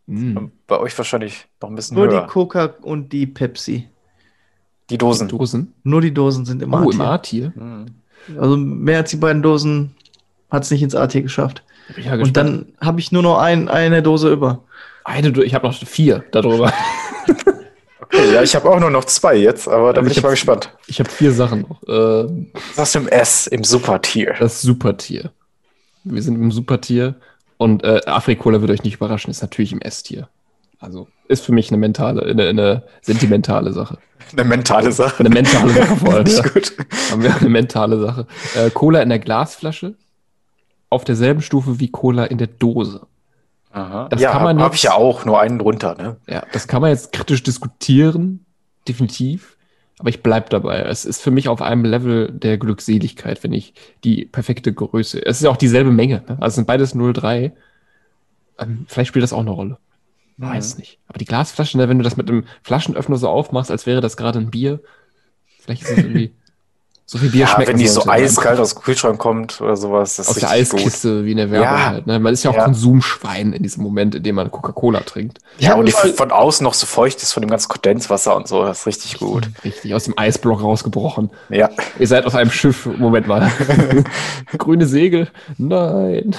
Mm. 0.07 0.47
Bei 0.67 0.79
euch 0.79 0.97
wahrscheinlich 0.99 1.47
noch 1.63 1.71
ein 1.71 1.75
bisschen 1.77 1.97
Nur 1.97 2.09
höher. 2.09 2.23
die 2.23 2.27
Coca 2.27 2.75
und 2.83 3.13
die 3.13 3.27
Pepsi. 3.27 3.89
Die 4.91 4.99
Dosen. 4.99 5.29
Dosen. 5.29 5.73
Nur 5.83 6.01
die 6.03 6.13
Dosen 6.13 6.45
sind 6.45 6.61
im 6.63 6.75
Oh, 6.75 6.91
im 6.91 7.01
A-Tier. 7.01 7.47
A-Tier. 7.49 7.53
Hm. 7.57 7.87
Also 8.39 8.57
mehr 8.57 8.99
als 8.99 9.11
die 9.11 9.17
beiden 9.17 9.43
Dosen 9.43 9.95
hat 10.51 10.65
es 10.65 10.71
nicht 10.71 10.83
ins 10.83 10.95
A-Tier 10.95 11.23
geschafft. 11.23 11.63
Ja 12.03 12.15
Und 12.15 12.37
dann 12.37 12.67
habe 12.81 13.01
ich 13.01 13.13
nur 13.13 13.23
noch 13.23 13.39
ein, 13.39 13.69
eine 13.69 14.03
Dose 14.03 14.31
über. 14.33 14.63
eine, 15.05 15.33
Do- 15.33 15.43
ich 15.43 15.55
habe 15.55 15.67
noch 15.67 15.75
vier 15.75 16.25
darüber. 16.33 16.73
Okay, 18.01 18.33
ja, 18.35 18.43
ich 18.43 18.55
habe 18.55 18.71
auch 18.71 18.79
nur 18.79 18.91
noch 18.91 19.05
zwei 19.07 19.35
jetzt, 19.35 19.67
aber 19.67 19.93
da 19.93 20.01
Also 20.01 20.03
bin 20.03 20.11
ich 20.13 20.19
ich 20.19 20.23
mal 20.23 20.29
hab- 20.29 20.35
gespannt. 20.35 20.71
Ich 20.87 21.01
habe 21.01 21.09
vier 21.11 21.33
Sachen 21.33 21.63
noch. 21.63 21.83
Ähm, 21.89 22.51
Was 22.77 22.95
im 22.95 23.09
S, 23.09 23.47
im 23.49 23.65
Super-Tier. 23.65 24.35
Das 24.39 24.61
Supertier. 24.63 25.33
Wir 26.05 26.23
sind 26.23 26.37
im 26.37 26.53
Supertier 26.53 27.17
und 27.59 27.85
äh, 27.85 28.01
Afrikola 28.07 28.61
wird 28.61 28.71
euch 28.71 28.83
nicht 28.85 28.95
überraschen, 28.97 29.31
ist 29.31 29.43
natürlich 29.43 29.73
im 29.73 29.81
S-Tier. 29.81 30.29
Also 30.81 31.09
ist 31.29 31.45
für 31.45 31.53
mich 31.53 31.69
eine 31.71 31.79
mentale, 31.79 32.23
eine, 32.25 32.49
eine 32.49 32.83
sentimentale 33.03 33.73
Sache. 33.73 33.99
Eine 34.33 34.45
mentale 34.45 34.91
Sache. 34.91 35.21
Eine 35.21 35.29
mentale 35.29 35.71
Sache 35.75 35.97
vor 35.97 36.15
allem. 36.15 36.25
Nicht 36.25 36.55
gut. 36.55 36.73
Haben 37.11 37.23
wir 37.23 37.37
eine 37.37 37.49
mentale 37.51 38.01
Sache. 38.01 38.27
Äh, 38.57 38.71
Cola 38.71 39.03
in 39.03 39.11
der 39.11 39.19
Glasflasche 39.19 39.95
auf 40.89 41.05
derselben 41.05 41.43
Stufe 41.43 41.79
wie 41.79 41.89
Cola 41.91 42.25
in 42.25 42.39
der 42.39 42.47
Dose. 42.47 43.03
Aha. 43.73 44.09
Das 44.09 44.21
ja, 44.21 44.33
kann 44.33 44.43
man 44.43 44.59
habe 44.61 44.67
jetzt- 44.75 44.77
ich 44.79 44.83
ja 44.85 44.95
auch, 44.95 45.25
nur 45.27 45.41
einen 45.41 45.59
drunter, 45.59 45.95
ne? 45.97 46.17
Ja, 46.27 46.43
das 46.53 46.67
kann 46.69 46.81
man 46.81 46.91
jetzt 46.91 47.13
kritisch 47.13 47.43
diskutieren, 47.43 48.47
definitiv. 48.89 49.54
Aber 49.99 50.09
ich 50.09 50.23
bleib 50.23 50.51
dabei. 50.51 50.81
Es 50.81 51.05
ist 51.05 51.23
für 51.23 51.31
mich 51.31 51.49
auf 51.49 51.63
einem 51.63 51.85
Level 51.85 52.33
der 52.33 52.59
Glückseligkeit, 52.59 53.43
wenn 53.45 53.53
ich 53.53 53.75
die 54.03 54.25
perfekte 54.25 54.73
Größe. 54.73 55.25
Es 55.25 55.37
ist 55.37 55.45
ja 55.45 55.51
auch 55.51 55.57
dieselbe 55.57 55.93
Menge. 55.93 56.23
Ne? 56.27 56.37
Also 56.41 56.47
es 56.47 56.55
sind 56.57 56.67
beides 56.67 56.97
0,3. 56.97 57.53
Ähm, 58.59 58.87
vielleicht 58.89 59.09
spielt 59.09 59.23
das 59.23 59.33
auch 59.33 59.41
eine 59.41 59.51
Rolle. 59.51 59.79
Mhm. 60.37 60.49
Weiß 60.49 60.79
nicht. 60.79 60.99
Aber 61.07 61.19
die 61.19 61.25
Glasflaschen, 61.25 61.81
ne, 61.81 61.89
wenn 61.89 61.99
du 61.99 62.05
das 62.05 62.17
mit 62.17 62.29
einem 62.29 62.45
Flaschenöffner 62.63 63.17
so 63.17 63.29
aufmachst, 63.29 63.71
als 63.71 63.87
wäre 63.87 64.01
das 64.01 64.17
gerade 64.17 64.41
ein 64.41 64.51
Bier, 64.51 64.81
vielleicht 65.61 65.83
ist 65.83 65.91
es 65.91 65.99
irgendwie 65.99 66.33
so 67.07 67.21
wie 67.21 67.29
Bier 67.29 67.43
Ja, 67.43 67.47
schmecken 67.49 67.73
wenn 67.73 67.77
die 67.79 67.87
so 67.87 67.95
sollte. 68.01 68.11
eiskalt 68.13 68.59
aus 68.59 68.75
dem 68.75 68.83
Kühlschrank 68.83 69.19
kommt 69.19 69.61
oder 69.61 69.77
sowas, 69.77 70.17
das 70.17 70.29
aus 70.29 70.37
ist 70.37 70.43
der 70.43 70.51
richtig 70.53 70.71
gut. 70.71 70.81
Eiskiste 70.81 71.25
wie 71.27 71.33
in 71.33 71.37
der 71.37 71.51
Werbung 71.51 71.69
Ja. 71.79 71.87
halt. 71.87 72.07
Ne? 72.07 72.19
Man 72.19 72.33
ist 72.33 72.43
ja 72.45 72.51
auch 72.51 72.57
Ja. 72.57 72.65
Konsumschwein 72.65 73.53
in 73.53 73.63
diesem 73.63 73.83
Moment, 73.83 74.15
in 74.15 74.23
dem 74.23 74.35
man 74.37 74.51
Coca-Cola 74.51 75.01
trinkt. 75.01 75.39
Ja, 75.59 75.75
und 75.75 75.87
die 75.87 75.93
von 75.93 76.31
außen 76.33 76.65
noch 76.65 76.73
so 76.75 76.87
feucht 76.87 77.23
ist 77.23 77.33
von 77.33 77.43
dem 77.43 77.51
ganzen 77.51 77.69
Kondenswasser 77.69 78.35
und 78.35 78.49
so, 78.49 78.65
das 78.65 78.81
ist 78.81 78.87
richtig 78.87 79.19
gut. 79.19 79.51
Richtig, 79.65 79.95
aus 79.95 80.05
dem 80.05 80.15
Eisblock 80.17 80.63
rausgebrochen. 80.63 81.31
Ja. 81.51 81.69
Ihr 81.99 82.07
seid 82.07 82.25
auf 82.25 82.35
einem 82.35 82.51
Schiff. 82.51 82.87
Moment 82.87 83.27
mal. 83.27 83.51
Grüne 84.59 84.87
Segel? 84.87 85.29
Nein. 85.59 86.35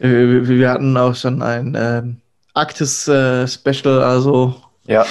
Äh, 0.00 0.08
Wir, 0.08 0.48
wir 0.48 0.70
hatten 0.70 0.96
auch 0.96 1.14
schon 1.14 1.40
ein 1.42 1.76
ähm, 1.78 2.16
Arktis-Special, 2.54 4.02
also 4.02 4.54
Ja, 4.86 5.06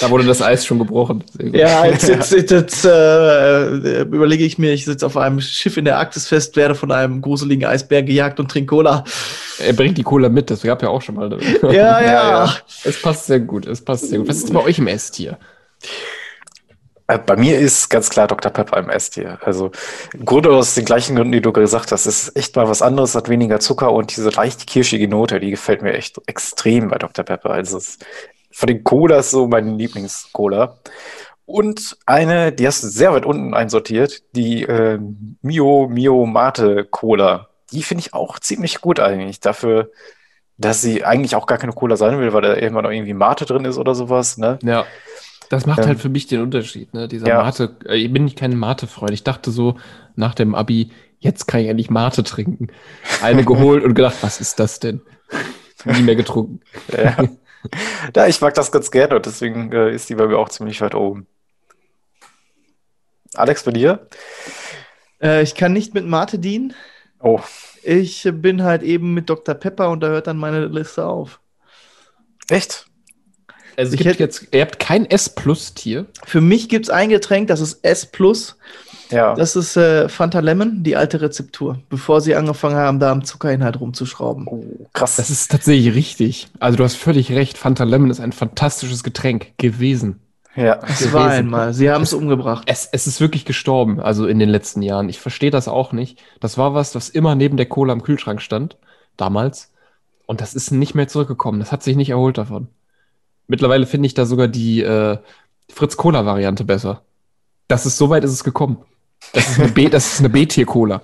Da 0.00 0.08
wurde 0.08 0.24
das 0.24 0.40
Eis 0.40 0.64
schon 0.64 0.78
gebrochen. 0.78 1.24
Ja, 1.52 1.84
jetzt, 1.90 2.08
jetzt, 2.08 2.32
jetzt, 2.32 2.50
jetzt 2.52 2.84
äh, 2.84 4.02
überlege 4.02 4.44
ich 4.44 4.56
mir, 4.56 4.72
ich 4.72 4.84
sitze 4.84 5.04
auf 5.04 5.16
einem 5.16 5.40
Schiff 5.40 5.76
in 5.76 5.84
der 5.84 5.98
Arktis 5.98 6.28
fest, 6.28 6.56
werde 6.56 6.74
von 6.74 6.90
einem 6.90 7.20
gruseligen 7.20 7.66
Eisbär 7.66 8.02
gejagt 8.02 8.40
und 8.40 8.50
trinke 8.50 8.68
Cola. 8.70 9.04
Er 9.58 9.72
bringt 9.72 9.98
die 9.98 10.04
Cola 10.04 10.28
mit, 10.28 10.48
das 10.48 10.62
gab 10.62 10.82
ja 10.82 10.88
auch 10.88 11.02
schon 11.02 11.16
mal. 11.16 11.38
Ja, 11.62 11.70
ja. 11.70 12.00
ja. 12.46 12.56
Es 12.84 13.02
passt 13.02 13.26
sehr 13.26 13.40
gut, 13.40 13.66
es 13.66 13.84
passt 13.84 14.08
sehr 14.08 14.18
gut. 14.20 14.28
Was 14.28 14.38
ist 14.38 14.52
bei 14.52 14.60
euch 14.62 14.78
im 14.78 14.86
S-Tier? 14.86 15.38
Äh, 17.06 17.18
Bei 17.18 17.36
mir 17.36 17.58
ist 17.58 17.90
ganz 17.90 18.08
klar 18.08 18.26
Dr. 18.26 18.50
Pepper 18.50 18.78
im 18.78 18.88
S-Tier. 18.88 19.38
Also 19.42 19.70
im 20.14 20.24
Grunde 20.24 20.50
aus 20.50 20.74
den 20.74 20.84
gleichen 20.86 21.16
Gründen, 21.16 21.32
die 21.32 21.42
du 21.42 21.52
gesagt 21.52 21.92
hast. 21.92 22.06
Es 22.06 22.28
ist 22.28 22.36
echt 22.36 22.56
mal 22.56 22.68
was 22.68 22.80
anderes, 22.80 23.14
hat 23.14 23.28
weniger 23.28 23.60
Zucker 23.60 23.92
und 23.92 24.16
diese 24.16 24.30
leicht 24.30 24.66
kirschige 24.66 25.08
Note, 25.08 25.40
die 25.40 25.50
gefällt 25.50 25.82
mir 25.82 25.92
echt 25.92 26.18
extrem 26.26 26.88
bei 26.88 26.96
Dr. 26.96 27.24
Pepper. 27.24 27.50
Also 27.50 27.76
es 27.76 27.88
ist 27.88 28.06
von 28.54 28.68
den 28.68 28.84
Colas 28.84 29.30
so 29.30 29.46
mein 29.48 29.78
Lieblings-Cola. 29.78 30.78
Und 31.44 31.98
eine, 32.06 32.52
die 32.52 32.66
hast 32.66 32.82
du 32.84 32.88
sehr 32.88 33.12
weit 33.12 33.26
unten 33.26 33.52
einsortiert, 33.52 34.22
die 34.34 34.62
äh, 34.62 34.98
Mio 35.42 35.88
Mio 35.88 36.24
Mate 36.24 36.86
Cola. 36.90 37.48
Die 37.72 37.82
finde 37.82 38.02
ich 38.02 38.14
auch 38.14 38.38
ziemlich 38.38 38.80
gut 38.80 39.00
eigentlich. 39.00 39.40
Dafür, 39.40 39.90
dass 40.56 40.80
sie 40.80 41.04
eigentlich 41.04 41.34
auch 41.36 41.46
gar 41.46 41.58
keine 41.58 41.72
Cola 41.72 41.96
sein 41.96 42.18
will, 42.18 42.32
weil 42.32 42.42
da 42.42 42.54
immer 42.54 42.80
noch 42.80 42.90
irgendwie 42.90 43.12
Mate 43.12 43.44
drin 43.44 43.64
ist 43.64 43.76
oder 43.76 43.94
sowas. 43.94 44.38
Ne? 44.38 44.58
Ja. 44.62 44.86
Das 45.50 45.66
macht 45.66 45.80
Ähm, 45.80 45.86
halt 45.88 46.00
für 46.00 46.08
mich 46.08 46.26
den 46.26 46.40
Unterschied, 46.40 46.94
ne? 46.94 47.08
Dieser 47.08 47.26
ja. 47.26 47.42
Mate, 47.42 47.76
äh, 47.86 47.96
ich 47.96 48.10
bin 48.10 48.24
nicht 48.24 48.38
kein 48.38 48.56
Mate-Freund. 48.56 49.12
Ich 49.12 49.24
dachte 49.24 49.50
so 49.50 49.76
nach 50.16 50.34
dem 50.34 50.54
Abi, 50.54 50.90
jetzt 51.18 51.46
kann 51.46 51.60
ich 51.60 51.68
endlich 51.68 51.90
Mate 51.90 52.22
trinken. 52.22 52.68
Eine 53.20 53.44
geholt 53.44 53.84
und 53.84 53.94
gedacht, 53.94 54.16
was 54.22 54.40
ist 54.40 54.58
das 54.60 54.80
denn? 54.80 55.02
Nie 55.84 56.02
mehr 56.02 56.16
getrunken. 56.16 56.60
Ja. 56.96 57.16
ja, 58.16 58.26
ich 58.26 58.40
mag 58.40 58.54
das 58.54 58.72
ganz 58.72 58.90
gerne 58.90 59.16
und 59.16 59.26
deswegen 59.26 59.72
äh, 59.72 59.92
ist 59.94 60.08
die 60.08 60.14
bei 60.14 60.26
mir 60.26 60.38
auch 60.38 60.48
ziemlich 60.48 60.80
weit 60.80 60.94
oben. 60.94 61.26
Alex, 63.34 63.64
bei 63.64 63.72
dir? 63.72 64.08
Äh, 65.20 65.42
ich 65.42 65.54
kann 65.54 65.72
nicht 65.72 65.94
mit 65.94 66.06
Mate 66.06 66.38
dienen. 66.38 66.74
Oh, 67.20 67.40
Ich 67.82 68.28
bin 68.32 68.62
halt 68.62 68.82
eben 68.82 69.14
mit 69.14 69.28
Dr. 69.28 69.54
Pepper 69.54 69.90
und 69.90 70.00
da 70.00 70.08
hört 70.08 70.26
dann 70.26 70.36
meine 70.36 70.66
Liste 70.66 71.06
auf. 71.06 71.40
echt? 72.48 72.86
Also 73.76 73.94
Ich 73.94 74.04
hätte- 74.04 74.18
jetzt, 74.22 74.48
ihr 74.52 74.60
habt 74.62 74.78
kein 74.78 75.06
S-Plus-Tier. 75.06 76.06
Für 76.24 76.40
mich 76.40 76.68
gibt 76.68 76.86
es 76.86 76.90
ein 76.90 77.08
Getränk, 77.08 77.48
das 77.48 77.60
ist 77.60 77.84
S. 77.84 78.08
Ja. 79.10 79.34
Das 79.34 79.54
ist 79.54 79.76
äh, 79.76 80.08
Fanta 80.08 80.40
Lemon, 80.40 80.82
die 80.82 80.96
alte 80.96 81.20
Rezeptur, 81.20 81.78
bevor 81.90 82.20
sie 82.20 82.34
angefangen 82.34 82.76
haben, 82.76 82.98
da 83.00 83.12
am 83.12 83.24
Zuckerinhalt 83.24 83.78
rumzuschrauben. 83.78 84.46
Oh, 84.48 84.64
krass. 84.92 85.16
Das 85.16 85.30
ist 85.30 85.50
tatsächlich 85.50 85.94
richtig. 85.94 86.48
Also 86.58 86.78
du 86.78 86.84
hast 86.84 86.96
völlig 86.96 87.30
recht. 87.32 87.58
Fanta 87.58 87.84
Lemon 87.84 88.10
ist 88.10 88.20
ein 88.20 88.32
fantastisches 88.32 89.04
Getränk 89.04 89.52
gewesen. 89.58 90.20
ja. 90.56 90.80
Es 90.88 91.12
war 91.12 91.24
gewesen. 91.26 91.38
einmal. 91.38 91.74
Sie 91.74 91.90
haben 91.90 92.02
es 92.02 92.14
umgebracht. 92.14 92.64
Es, 92.66 92.88
es 92.92 93.06
ist 93.06 93.20
wirklich 93.20 93.44
gestorben, 93.44 94.00
also 94.00 94.26
in 94.26 94.38
den 94.38 94.48
letzten 94.48 94.80
Jahren. 94.82 95.08
Ich 95.08 95.20
verstehe 95.20 95.50
das 95.50 95.68
auch 95.68 95.92
nicht. 95.92 96.22
Das 96.40 96.56
war 96.56 96.74
was, 96.74 96.94
was 96.94 97.08
immer 97.10 97.34
neben 97.34 97.56
der 97.56 97.66
Cola 97.66 97.92
im 97.92 98.02
Kühlschrank 98.02 98.40
stand, 98.40 98.78
damals. 99.16 99.70
Und 100.26 100.40
das 100.40 100.54
ist 100.54 100.70
nicht 100.70 100.94
mehr 100.94 101.08
zurückgekommen. 101.08 101.60
Das 101.60 101.72
hat 101.72 101.82
sich 101.82 101.96
nicht 101.96 102.10
erholt 102.10 102.38
davon. 102.38 102.68
Mittlerweile 103.46 103.86
finde 103.86 104.06
ich 104.06 104.14
da 104.14 104.24
sogar 104.26 104.48
die 104.48 104.82
äh, 104.82 105.18
Fritz-Cola-Variante 105.72 106.64
besser. 106.64 107.02
Das 107.68 107.86
ist, 107.86 107.96
so 107.98 108.10
weit 108.10 108.24
ist 108.24 108.32
es 108.32 108.44
gekommen. 108.44 108.78
Das 109.32 109.48
ist 109.48 109.58
eine 109.60 109.68
B- 109.72 109.88
das 109.88 110.12
ist 110.14 110.18
eine 110.20 110.28
B-Tier-Cola. 110.30 111.02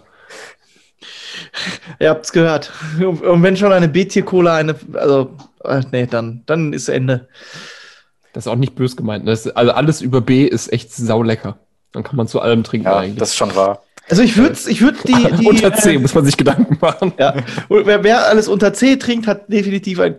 Ihr 1.99 2.11
habt's 2.11 2.33
gehört. 2.33 2.71
Und 2.99 3.23
und 3.23 3.43
wenn 3.43 3.57
schon 3.57 3.73
eine 3.73 3.89
B-Tier-Cola 3.89 4.57
eine, 4.57 4.75
also, 4.95 5.37
äh, 5.65 5.83
nee, 5.93 6.07
dann, 6.07 6.43
dann 6.47 6.73
ist 6.73 6.89
Ende. 6.89 7.29
Das 8.33 8.45
ist 8.47 8.49
auch 8.53 8.57
nicht 8.57 8.75
bös 8.75 8.97
gemeint. 8.97 9.25
ne? 9.25 9.31
Das, 9.33 9.47
also 9.49 9.73
alles 9.73 10.01
über 10.01 10.21
B 10.21 10.45
ist 10.45 10.73
echt 10.73 10.93
saulecker. 10.95 11.59
Dann 11.93 12.05
kann 12.05 12.17
man 12.17 12.29
zu 12.29 12.41
allem 12.41 12.63
trinken 12.63 12.87
Ja, 12.87 12.99
eigentlich. 12.99 13.19
das 13.19 13.31
ist 13.31 13.37
schon 13.37 13.55
wahr. 13.57 13.83
Also 14.09 14.23
ich 14.23 14.37
würde 14.37 14.57
ich 14.69 14.81
würd 14.81 14.97
die, 15.09 15.13
die 15.41 15.47
Unter 15.47 15.75
10 15.75 16.01
muss 16.03 16.15
man 16.15 16.25
sich 16.25 16.37
Gedanken 16.37 16.79
machen. 16.81 17.13
Ja. 17.19 17.35
Und 17.69 17.87
wer, 17.87 18.05
wer 18.05 18.27
alles 18.27 18.49
unter 18.49 18.73
C 18.73 18.97
trinkt, 18.97 19.27
hat 19.27 19.51
definitiv 19.53 19.99
ein 20.01 20.17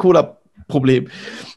Cola-Problem. 0.71 1.07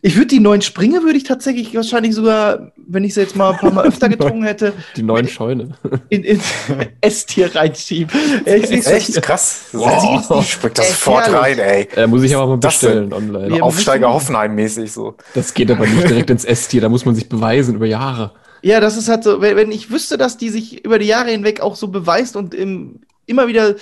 Ich 0.03 0.17
würde 0.17 0.27
die 0.27 0.41
neuen 0.41 0.61
Springe, 0.61 1.03
würde 1.03 1.17
ich 1.17 1.25
tatsächlich 1.25 1.75
wahrscheinlich 1.75 2.15
sogar, 2.15 2.73
wenn 2.77 3.05
ich 3.05 3.15
sie 3.15 3.21
jetzt 3.21 3.37
mal 3.37 3.53
ein 3.53 3.59
paar 3.59 3.73
Mal 3.73 3.85
öfter 3.87 4.09
getrunken 4.09 4.45
hätte, 4.45 4.73
Die 4.97 5.03
neuen 5.03 5.29
Scheune. 5.29 5.71
in, 6.11 6.25
in 6.25 6.41
S-Tier 7.01 7.55
reinschieben. 7.55 8.15
Ich 8.45 8.67
seh's 8.67 8.87
Echt 8.87 9.23
krass. 9.23 9.67
Wow. 9.73 10.29
Wow. 10.29 10.47
Springt 10.47 10.79
das 10.79 10.87
Echt 10.91 10.99
sofort 10.99 11.33
rein, 11.33 11.59
ey. 11.59 11.89
Äh, 11.97 12.07
muss 12.07 12.23
ich 12.23 12.35
aber 12.37 12.49
mal 12.49 12.59
bestellen 12.59 13.12
online. 13.12 13.57
Ja, 13.57 13.62
Aufsteiger 13.62 14.12
Hoffenheim-mäßig 14.12 14.93
so. 14.93 15.17
Das 15.35 15.55
geht 15.55 15.71
aber 15.71 15.87
nicht 15.87 16.09
direkt 16.09 16.31
ins 16.31 16.45
S-Tier, 16.45 16.81
da 16.81 16.89
muss 16.89 17.05
man 17.05 17.15
sich 17.15 17.29
beweisen 17.29 17.77
über 17.77 17.87
Jahre. 17.87 18.33
Ja, 18.62 18.81
das 18.81 18.97
ist 18.97 19.09
halt 19.09 19.25
so, 19.25 19.41
wenn, 19.41 19.57
wenn 19.57 19.71
ich 19.73 19.91
wüsste, 19.91 20.17
dass 20.17 20.37
die 20.39 20.49
sich 20.49 20.85
über 20.85 20.99
die 20.99 21.07
Jahre 21.07 21.31
hinweg 21.31 21.61
auch 21.61 21.77
so 21.77 21.89
beweist 21.89 22.35
und 22.35 22.55
im, 22.55 23.01
immer 23.27 23.47
wieder 23.47 23.75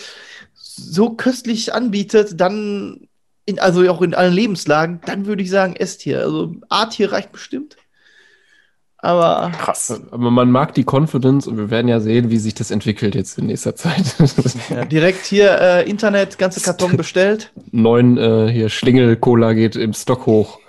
so 0.55 1.11
köstlich 1.11 1.73
anbietet, 1.73 2.41
dann, 2.41 3.09
in, 3.45 3.59
also 3.59 3.89
auch 3.91 4.03
in 4.03 4.15
allen 4.15 4.33
Lebenslagen, 4.33 5.01
dann 5.07 5.27
würde 5.27 5.43
ich 5.43 5.51
sagen 5.51 5.75
S-Tier. 5.77 6.21
Also 6.21 6.55
A-Tier 6.69 7.13
reicht 7.13 7.33
bestimmt. 7.33 7.77
Aber 8.99 9.51
Krass. 9.59 10.01
Aber 10.13 10.31
man 10.31 10.51
mag 10.53 10.75
die 10.75 10.85
Confidence 10.89 11.49
und 11.49 11.57
wir 11.57 11.71
werden 11.71 11.89
ja 11.89 11.99
sehen, 11.99 12.31
wie 12.31 12.39
sich 12.39 12.55
das 12.55 12.71
entwickelt 12.71 13.17
jetzt 13.17 13.37
in 13.37 13.47
nächster 13.47 13.75
Zeit. 13.75 14.15
ja, 14.71 14.85
direkt 14.85 15.27
hier 15.27 15.61
äh, 15.61 15.91
Internet, 15.91 16.39
ganze 16.39 16.61
Karton 16.61 16.97
bestellt. 16.97 17.53
Neun 17.73 18.17
äh, 18.17 18.49
hier 18.53 18.69
Schlingel-Cola 18.69 19.55
geht 19.55 19.75
im 19.75 19.93
Stock 19.93 20.27
hoch. 20.27 20.61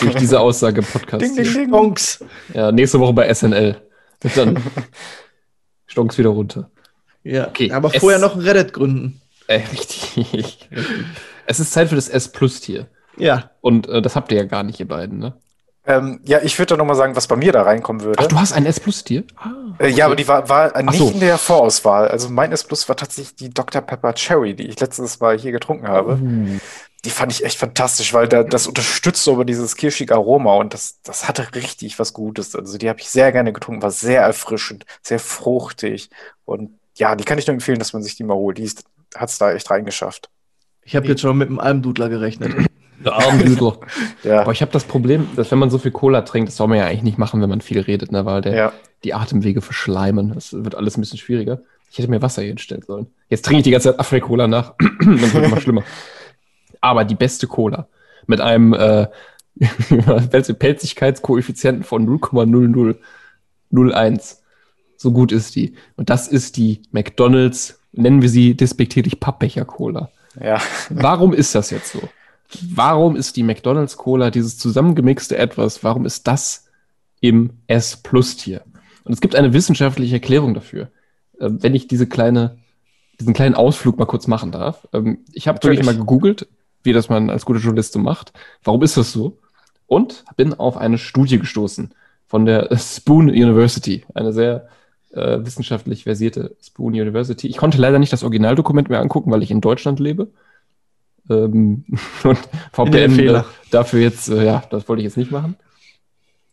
Durch 0.00 0.14
diese 0.14 0.38
Aussage 0.38 0.80
im 0.80 0.86
Podcast. 0.86 1.22
Ding, 1.22 1.34
ding, 1.34 1.52
ding. 1.52 1.68
Stonks. 1.68 2.24
Ja, 2.54 2.70
nächste 2.70 3.00
Woche 3.00 3.14
bei 3.14 3.34
SNL. 3.34 3.82
Und 4.22 4.36
dann 4.36 4.62
Stonks 5.86 6.16
wieder 6.18 6.28
runter. 6.28 6.70
Ja, 7.24 7.48
Okay, 7.48 7.72
aber 7.72 7.90
vorher 7.90 8.20
noch 8.20 8.36
ein 8.36 8.42
Reddit 8.42 8.72
gründen. 8.72 9.20
Äh, 9.48 9.60
richtig, 9.72 10.16
richtig. 10.32 10.68
Es 11.46 11.60
ist 11.60 11.72
Zeit 11.72 11.88
für 11.88 11.96
das 11.96 12.08
S-Plus-Tier. 12.08 12.88
Ja. 13.16 13.50
Und 13.60 13.88
äh, 13.88 14.02
das 14.02 14.16
habt 14.16 14.32
ihr 14.32 14.38
ja 14.38 14.44
gar 14.44 14.62
nicht, 14.62 14.80
ihr 14.80 14.88
beiden, 14.88 15.18
ne? 15.18 15.34
Ähm, 15.84 16.20
ja, 16.24 16.38
ich 16.42 16.58
würde 16.58 16.74
da 16.74 16.76
nochmal 16.76 16.94
sagen, 16.94 17.16
was 17.16 17.26
bei 17.26 17.34
mir 17.34 17.50
da 17.50 17.62
reinkommen 17.62 18.02
würde. 18.02 18.22
Ach, 18.22 18.28
du 18.28 18.38
hast 18.38 18.52
ein 18.52 18.66
S-Plus-Tier? 18.66 19.24
Äh, 19.80 19.88
ja, 19.88 20.06
aber 20.06 20.14
die 20.14 20.28
war, 20.28 20.48
war 20.48 20.80
nicht 20.82 20.98
so. 20.98 21.10
in 21.10 21.18
der 21.18 21.38
Vorauswahl. 21.38 22.08
Also 22.08 22.28
mein 22.28 22.52
S 22.52 22.62
Plus 22.62 22.88
war 22.88 22.96
tatsächlich 22.96 23.34
die 23.34 23.50
Dr. 23.50 23.82
Pepper 23.82 24.14
Cherry, 24.14 24.54
die 24.54 24.68
ich 24.68 24.78
letztes 24.78 25.18
Mal 25.18 25.38
hier 25.38 25.50
getrunken 25.50 25.88
habe. 25.88 26.14
Uh. 26.22 26.58
Die 27.04 27.10
fand 27.10 27.32
ich 27.32 27.44
echt 27.44 27.58
fantastisch, 27.58 28.14
weil 28.14 28.28
da, 28.28 28.44
das 28.44 28.68
unterstützt 28.68 29.24
so 29.24 29.32
über 29.32 29.44
dieses 29.44 29.74
kirschige 29.74 30.14
Aroma 30.14 30.54
und 30.54 30.72
das, 30.72 31.00
das 31.02 31.26
hatte 31.26 31.52
richtig 31.56 31.98
was 31.98 32.12
Gutes. 32.12 32.54
Also 32.54 32.78
die 32.78 32.88
habe 32.88 33.00
ich 33.00 33.10
sehr 33.10 33.32
gerne 33.32 33.52
getrunken, 33.52 33.82
war 33.82 33.90
sehr 33.90 34.22
erfrischend, 34.22 34.86
sehr 35.02 35.18
fruchtig. 35.18 36.10
Und 36.44 36.78
ja, 36.94 37.16
die 37.16 37.24
kann 37.24 37.38
ich 37.38 37.48
nur 37.48 37.54
empfehlen, 37.54 37.80
dass 37.80 37.92
man 37.92 38.04
sich 38.04 38.14
die 38.14 38.22
mal 38.22 38.34
holt. 38.34 38.58
Die 38.58 38.70
hat 39.16 39.30
es 39.30 39.38
da 39.38 39.52
echt 39.52 39.68
reingeschafft. 39.68 40.30
Ich 40.84 40.96
habe 40.96 41.06
jetzt 41.06 41.20
schon 41.20 41.38
mit 41.38 41.48
einem 41.48 41.58
Almdudler 41.58 42.08
gerechnet. 42.08 42.54
Der 43.04 43.14
Armdüdler. 43.14 43.78
Ja, 44.22 44.42
Aber 44.42 44.52
ich 44.52 44.62
habe 44.62 44.70
das 44.70 44.84
Problem, 44.84 45.28
dass 45.34 45.50
wenn 45.50 45.58
man 45.58 45.70
so 45.70 45.78
viel 45.78 45.90
Cola 45.90 46.22
trinkt, 46.22 46.48
das 46.48 46.56
soll 46.56 46.68
man 46.68 46.78
ja 46.78 46.86
eigentlich 46.86 47.02
nicht 47.02 47.18
machen, 47.18 47.42
wenn 47.42 47.48
man 47.48 47.60
viel 47.60 47.80
redet, 47.80 48.12
ne? 48.12 48.24
weil 48.24 48.40
der, 48.40 48.54
ja. 48.54 48.72
die 49.02 49.14
Atemwege 49.14 49.60
verschleimen. 49.60 50.34
Das 50.34 50.52
wird 50.52 50.76
alles 50.76 50.96
ein 50.96 51.00
bisschen 51.00 51.18
schwieriger. 51.18 51.62
Ich 51.90 51.98
hätte 51.98 52.08
mir 52.08 52.22
Wasser 52.22 52.42
hier 52.42 52.50
hinstellen 52.50 52.84
sollen. 52.86 53.08
Jetzt 53.28 53.44
trinke 53.44 53.58
ich 53.58 53.64
die 53.64 53.72
ganze 53.72 53.90
Zeit 53.90 53.98
Afri-Cola 53.98 54.46
nach. 54.46 54.74
Dann 55.00 55.20
wird 55.20 55.44
immer 55.44 55.60
schlimmer. 55.60 55.82
Aber 56.80 57.04
die 57.04 57.16
beste 57.16 57.48
Cola 57.48 57.88
mit 58.26 58.40
einem 58.40 58.72
äh, 58.72 59.08
Pelzigkeitskoeffizienten 60.58 61.84
von 61.84 62.08
0,0001. 62.08 64.36
So 64.96 65.12
gut 65.12 65.32
ist 65.32 65.56
die. 65.56 65.74
Und 65.96 66.10
das 66.10 66.28
ist 66.28 66.56
die 66.56 66.82
McDonalds, 66.92 67.80
nennen 67.92 68.22
wir 68.22 68.28
sie 68.28 68.56
despektierlich 68.56 69.18
Pappbecher-Cola. 69.20 70.10
Ja. 70.40 70.60
Warum 70.90 71.32
ist 71.32 71.54
das 71.54 71.70
jetzt 71.70 71.92
so? 71.92 72.00
Warum 72.74 73.16
ist 73.16 73.36
die 73.36 73.42
McDonald's 73.42 73.96
Cola 73.96 74.30
dieses 74.30 74.58
zusammengemixte 74.58 75.36
etwas? 75.38 75.82
Warum 75.82 76.04
ist 76.04 76.26
das 76.26 76.66
im 77.20 77.50
S 77.66 77.96
Plus 77.96 78.36
Tier? 78.36 78.62
Und 79.04 79.12
es 79.12 79.20
gibt 79.20 79.34
eine 79.34 79.52
wissenschaftliche 79.52 80.16
Erklärung 80.16 80.54
dafür. 80.54 80.90
Ähm, 81.40 81.62
wenn 81.62 81.74
ich 81.74 81.88
diese 81.88 82.06
kleine, 82.06 82.58
diesen 83.20 83.34
kleinen 83.34 83.54
Ausflug 83.54 83.98
mal 83.98 84.06
kurz 84.06 84.26
machen 84.26 84.52
darf. 84.52 84.86
Ähm, 84.92 85.24
ich 85.32 85.48
habe 85.48 85.56
Natürlich. 85.56 85.84
mal 85.84 85.96
gegoogelt, 85.96 86.48
wie 86.82 86.92
das 86.92 87.08
man 87.08 87.30
als 87.30 87.44
guter 87.44 87.60
Journalist 87.60 87.92
so 87.92 87.98
macht. 87.98 88.32
Warum 88.62 88.82
ist 88.82 88.96
das 88.96 89.12
so? 89.12 89.38
Und 89.86 90.24
bin 90.36 90.54
auf 90.54 90.76
eine 90.76 90.98
Studie 90.98 91.38
gestoßen 91.38 91.94
von 92.26 92.46
der 92.46 92.74
Spoon 92.78 93.28
University, 93.28 94.04
eine 94.14 94.32
sehr 94.32 94.68
äh, 95.12 95.44
wissenschaftlich 95.44 96.04
versierte 96.04 96.56
Spoon 96.62 96.94
University. 96.94 97.46
Ich 97.46 97.56
konnte 97.56 97.78
leider 97.78 97.98
nicht 97.98 98.12
das 98.12 98.22
Originaldokument 98.22 98.88
mehr 98.88 99.00
angucken, 99.00 99.30
weil 99.30 99.42
ich 99.42 99.50
in 99.50 99.60
Deutschland 99.60 100.00
lebe. 100.00 100.28
Ähm, 101.30 101.84
und 102.24 102.38
VPN 102.72 103.18
äh, 103.18 103.42
dafür 103.70 104.00
jetzt, 104.00 104.28
äh, 104.28 104.44
ja, 104.44 104.62
das 104.70 104.88
wollte 104.88 105.02
ich 105.02 105.04
jetzt 105.04 105.16
nicht 105.16 105.30
machen. 105.30 105.56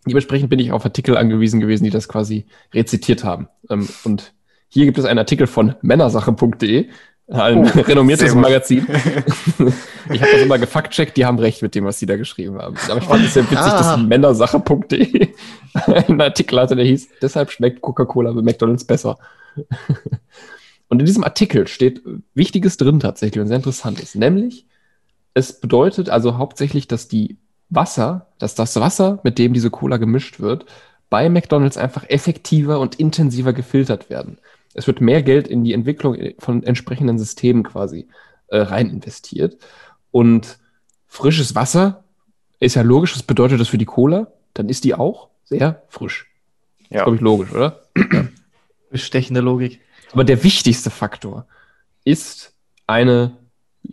Dementsprechend 0.06 0.50
bin 0.50 0.60
ich 0.60 0.72
auf 0.72 0.86
Artikel 0.86 1.18
angewiesen 1.18 1.60
gewesen, 1.60 1.84
die 1.84 1.90
das 1.90 2.08
quasi 2.08 2.46
rezitiert 2.74 3.24
haben. 3.24 3.48
Ähm, 3.70 3.88
und 4.04 4.34
hier 4.70 4.86
gibt 4.86 4.98
es 4.98 5.06
einen 5.06 5.20
Artikel 5.20 5.48
von 5.48 5.76
männersache.de, 5.82 6.90
ein 7.30 7.58
Oh, 7.60 7.64
renommiertes. 7.82 8.34
Magazin. 8.36 8.88
ich 10.12 10.22
habe 10.22 10.32
das 10.32 10.42
immer 10.42 10.58
gefaktcheckt, 10.58 11.16
die 11.18 11.26
haben 11.26 11.40
recht 11.40 11.62
mit 11.62 11.76
dem, 11.76 11.86
was 11.86 12.00
sie 12.00 12.06
da 12.06 12.18
geschrieben 12.18 12.58
haben. 12.60 12.76
Aber 12.90 13.00
ich 13.00 13.06
fand 13.06 13.26
es 13.26 13.34
sehr 13.34 13.44
witzig, 13.44 13.58
Ah. 13.60 13.96
dass 13.96 13.98
männersache.de 14.08 15.28
einen 16.08 16.22
Artikel 16.22 16.60
hatte, 16.60 16.76
der 16.76 16.86
hieß, 16.86 17.10
deshalb 17.22 17.52
schmeckt 17.52 17.82
Coca-Cola 17.82 18.32
bei 18.32 18.42
McDonalds 18.42 18.86
besser. 18.86 19.18
Und 20.88 21.00
in 21.00 21.06
diesem 21.06 21.24
Artikel 21.24 21.68
steht 21.68 22.02
Wichtiges 22.34 22.78
drin 22.78 23.00
tatsächlich 23.00 23.40
und 23.42 23.48
sehr 23.48 23.58
interessantes. 23.58 24.16
Nämlich, 24.16 24.66
es 25.34 25.60
bedeutet 25.60 26.10
also 26.10 26.38
hauptsächlich, 26.38 26.88
dass 26.88 27.08
die 27.08 27.38
Wasser, 27.70 28.28
dass 28.40 28.56
das 28.56 28.76
Wasser, 28.80 29.20
mit 29.24 29.38
dem 29.38 29.54
diese 29.54 29.70
Cola 29.70 29.98
gemischt 29.98 30.40
wird, 30.40 30.66
bei 31.12 31.30
McDonalds 31.30 31.78
einfach 31.78 32.10
effektiver 32.10 32.80
und 32.80 32.96
intensiver 32.96 33.54
gefiltert 33.54 34.10
werden. 34.10 34.40
Es 34.74 34.88
wird 34.88 35.02
mehr 35.02 35.24
Geld 35.24 35.48
in 35.48 35.64
die 35.64 35.74
Entwicklung 35.74 36.16
von 36.38 36.64
entsprechenden 36.64 37.18
Systemen 37.18 37.64
quasi 37.64 38.08
äh, 38.48 38.60
rein 38.60 38.90
investiert. 38.90 39.58
Und 40.12 40.60
frisches 41.08 41.56
Wasser 41.56 42.04
ist 42.60 42.76
ja 42.76 42.82
logisch, 42.82 43.16
was 43.16 43.24
bedeutet 43.24 43.60
das 43.60 43.70
für 43.70 43.78
die 43.78 43.86
Cola? 43.86 44.28
Dann 44.54 44.70
ist 44.70 44.84
die 44.84 44.96
auch 44.96 45.30
sehr 45.44 45.84
frisch. 45.88 46.30
Ja. 46.90 47.04
Glaube 47.04 47.16
ich 47.16 47.22
logisch, 47.22 47.52
oder? 47.52 47.84
Bestechende 48.90 49.42
Logik. 49.42 49.80
Aber 50.12 50.24
der 50.24 50.44
wichtigste 50.44 50.90
Faktor 50.90 51.46
ist 52.04 52.54
eine 52.88 53.38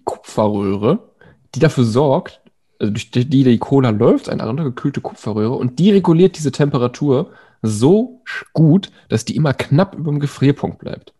Kupferröhre, 0.04 1.10
die 1.54 1.60
dafür 1.60 1.84
sorgt, 1.84 2.40
also 2.78 2.92
durch 2.92 3.10
die 3.10 3.28
die 3.28 3.58
Cola 3.58 3.90
läuft, 3.90 4.28
eine 4.28 4.46
runtergekühlte 4.46 5.00
Kupferröhre, 5.00 5.54
und 5.54 5.78
die 5.78 5.90
reguliert 5.90 6.36
diese 6.36 6.52
Temperatur 6.52 7.32
so 7.66 8.22
gut, 8.52 8.90
dass 9.08 9.24
die 9.24 9.36
immer 9.36 9.54
knapp 9.54 9.94
über 9.94 10.10
dem 10.10 10.20
Gefrierpunkt 10.20 10.78
bleibt. 10.78 11.12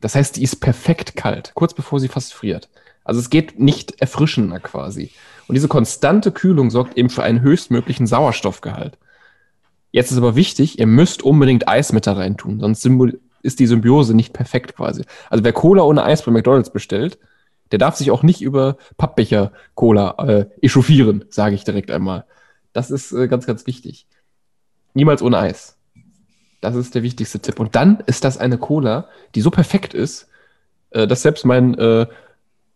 Das 0.00 0.14
heißt, 0.14 0.36
die 0.36 0.42
ist 0.42 0.56
perfekt 0.56 1.16
kalt, 1.16 1.52
kurz 1.54 1.74
bevor 1.74 2.00
sie 2.00 2.08
fast 2.08 2.34
friert. 2.34 2.68
Also 3.04 3.20
es 3.20 3.30
geht 3.30 3.58
nicht 3.58 4.00
erfrischender 4.00 4.60
quasi. 4.60 5.10
Und 5.48 5.54
diese 5.54 5.68
konstante 5.68 6.32
Kühlung 6.32 6.70
sorgt 6.70 6.96
eben 6.96 7.10
für 7.10 7.22
einen 7.22 7.40
höchstmöglichen 7.40 8.06
Sauerstoffgehalt. 8.06 8.98
Jetzt 9.90 10.10
ist 10.10 10.18
aber 10.18 10.36
wichtig, 10.36 10.78
ihr 10.78 10.86
müsst 10.86 11.22
unbedingt 11.22 11.68
Eis 11.68 11.92
mit 11.92 12.06
da 12.06 12.14
rein 12.14 12.36
tun, 12.36 12.60
sonst 12.60 12.88
ist 13.42 13.60
die 13.60 13.66
Symbiose 13.66 14.14
nicht 14.14 14.32
perfekt 14.32 14.76
quasi. 14.76 15.04
Also 15.28 15.44
wer 15.44 15.52
Cola 15.52 15.82
ohne 15.82 16.04
Eis 16.04 16.22
bei 16.22 16.32
McDonalds 16.32 16.72
bestellt, 16.72 17.18
der 17.70 17.78
darf 17.78 17.96
sich 17.96 18.10
auch 18.10 18.22
nicht 18.22 18.42
über 18.42 18.76
Pappbecher 18.96 19.52
Cola 19.74 20.14
äh, 20.18 20.46
echauffieren, 20.60 21.24
sage 21.28 21.54
ich 21.54 21.64
direkt 21.64 21.90
einmal. 21.90 22.24
Das 22.72 22.90
ist 22.90 23.12
äh, 23.12 23.28
ganz, 23.28 23.46
ganz 23.46 23.66
wichtig. 23.66 24.06
Niemals 24.94 25.22
ohne 25.22 25.38
Eis. 25.38 25.76
Das 26.60 26.74
ist 26.76 26.94
der 26.94 27.02
wichtigste 27.02 27.40
Tipp. 27.40 27.58
Und 27.58 27.74
dann 27.74 28.02
ist 28.06 28.24
das 28.24 28.38
eine 28.38 28.58
Cola, 28.58 29.08
die 29.34 29.40
so 29.40 29.50
perfekt 29.50 29.94
ist, 29.94 30.28
äh, 30.90 31.06
dass 31.06 31.22
selbst 31.22 31.44
mein 31.44 31.74
äh, 31.74 32.06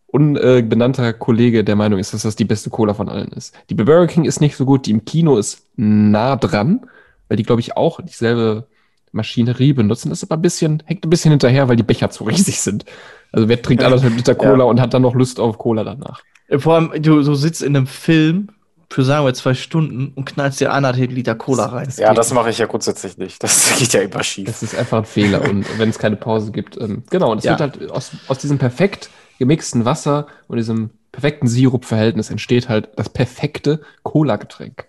unbenannter 0.06 1.12
Kollege 1.12 1.64
der 1.64 1.76
Meinung 1.76 1.98
ist, 1.98 2.14
dass 2.14 2.22
das 2.22 2.36
die 2.36 2.44
beste 2.44 2.70
Cola 2.70 2.94
von 2.94 3.08
allen 3.08 3.28
ist. 3.32 3.54
Die 3.70 3.74
Burger 3.74 4.06
King 4.06 4.24
ist 4.24 4.40
nicht 4.40 4.56
so 4.56 4.64
gut, 4.64 4.86
die 4.86 4.90
im 4.92 5.04
Kino 5.04 5.36
ist 5.36 5.62
nah 5.76 6.36
dran, 6.36 6.86
weil 7.28 7.36
die, 7.36 7.42
glaube 7.42 7.60
ich, 7.60 7.76
auch 7.76 8.00
dieselbe 8.00 8.66
Maschinerie 9.12 9.72
benutzen. 9.72 10.08
Das 10.10 10.18
ist 10.22 10.30
aber 10.30 10.38
ein 10.38 10.42
bisschen, 10.42 10.82
hängt 10.86 11.04
ein 11.04 11.10
bisschen 11.10 11.30
hinterher, 11.32 11.68
weil 11.68 11.76
die 11.76 11.82
Becher 11.82 12.10
zu 12.10 12.24
riesig 12.28 12.60
sind. 12.60 12.84
Also 13.32 13.48
wer 13.48 13.60
trinkt 13.60 13.82
anderthalb 13.84 14.16
Liter 14.16 14.34
Cola 14.34 14.58
Ja. 14.58 14.64
und 14.64 14.80
hat 14.80 14.94
dann 14.94 15.02
noch 15.02 15.14
Lust 15.14 15.38
auf 15.40 15.58
Cola 15.58 15.84
danach? 15.84 16.22
Äh, 16.48 16.58
Vor 16.58 16.74
allem, 16.74 16.90
du, 17.02 17.22
du 17.22 17.34
sitzt 17.34 17.62
in 17.62 17.76
einem 17.76 17.86
Film 17.86 18.48
für, 18.90 19.04
sagen 19.04 19.24
wir, 19.26 19.34
zwei 19.34 19.54
Stunden 19.54 20.12
und 20.14 20.24
knallst 20.26 20.60
dir 20.60 20.72
anderthalb 20.72 21.10
Liter 21.10 21.34
Cola 21.34 21.66
rein. 21.66 21.88
Ja, 21.96 22.14
das 22.14 22.32
mache 22.32 22.50
ich 22.50 22.58
ja 22.58 22.66
grundsätzlich 22.66 23.18
nicht. 23.18 23.42
Das 23.42 23.74
geht 23.78 23.92
ja 23.92 24.00
immer 24.00 24.22
schief. 24.22 24.46
Das 24.46 24.62
ist 24.62 24.74
einfach 24.76 24.98
ein 24.98 25.04
Fehler 25.04 25.42
und 25.42 25.66
wenn 25.78 25.88
es 25.88 25.98
keine 25.98 26.16
Pause 26.16 26.52
gibt. 26.52 26.80
Ähm, 26.80 27.02
genau, 27.10 27.32
und 27.32 27.38
es 27.38 27.44
Ja. 27.44 27.58
wird 27.58 27.60
halt 27.60 27.90
aus, 27.90 28.12
aus 28.28 28.38
diesem 28.38 28.58
perfekt 28.58 29.10
gemixten 29.38 29.84
Wasser 29.84 30.26
und 30.48 30.56
diesem 30.56 30.90
perfekten 31.12 31.48
Sirup-Verhältnis 31.48 32.30
entsteht 32.30 32.68
halt 32.68 32.90
das 32.96 33.08
perfekte 33.08 33.80
Cola-Getränk. 34.02 34.86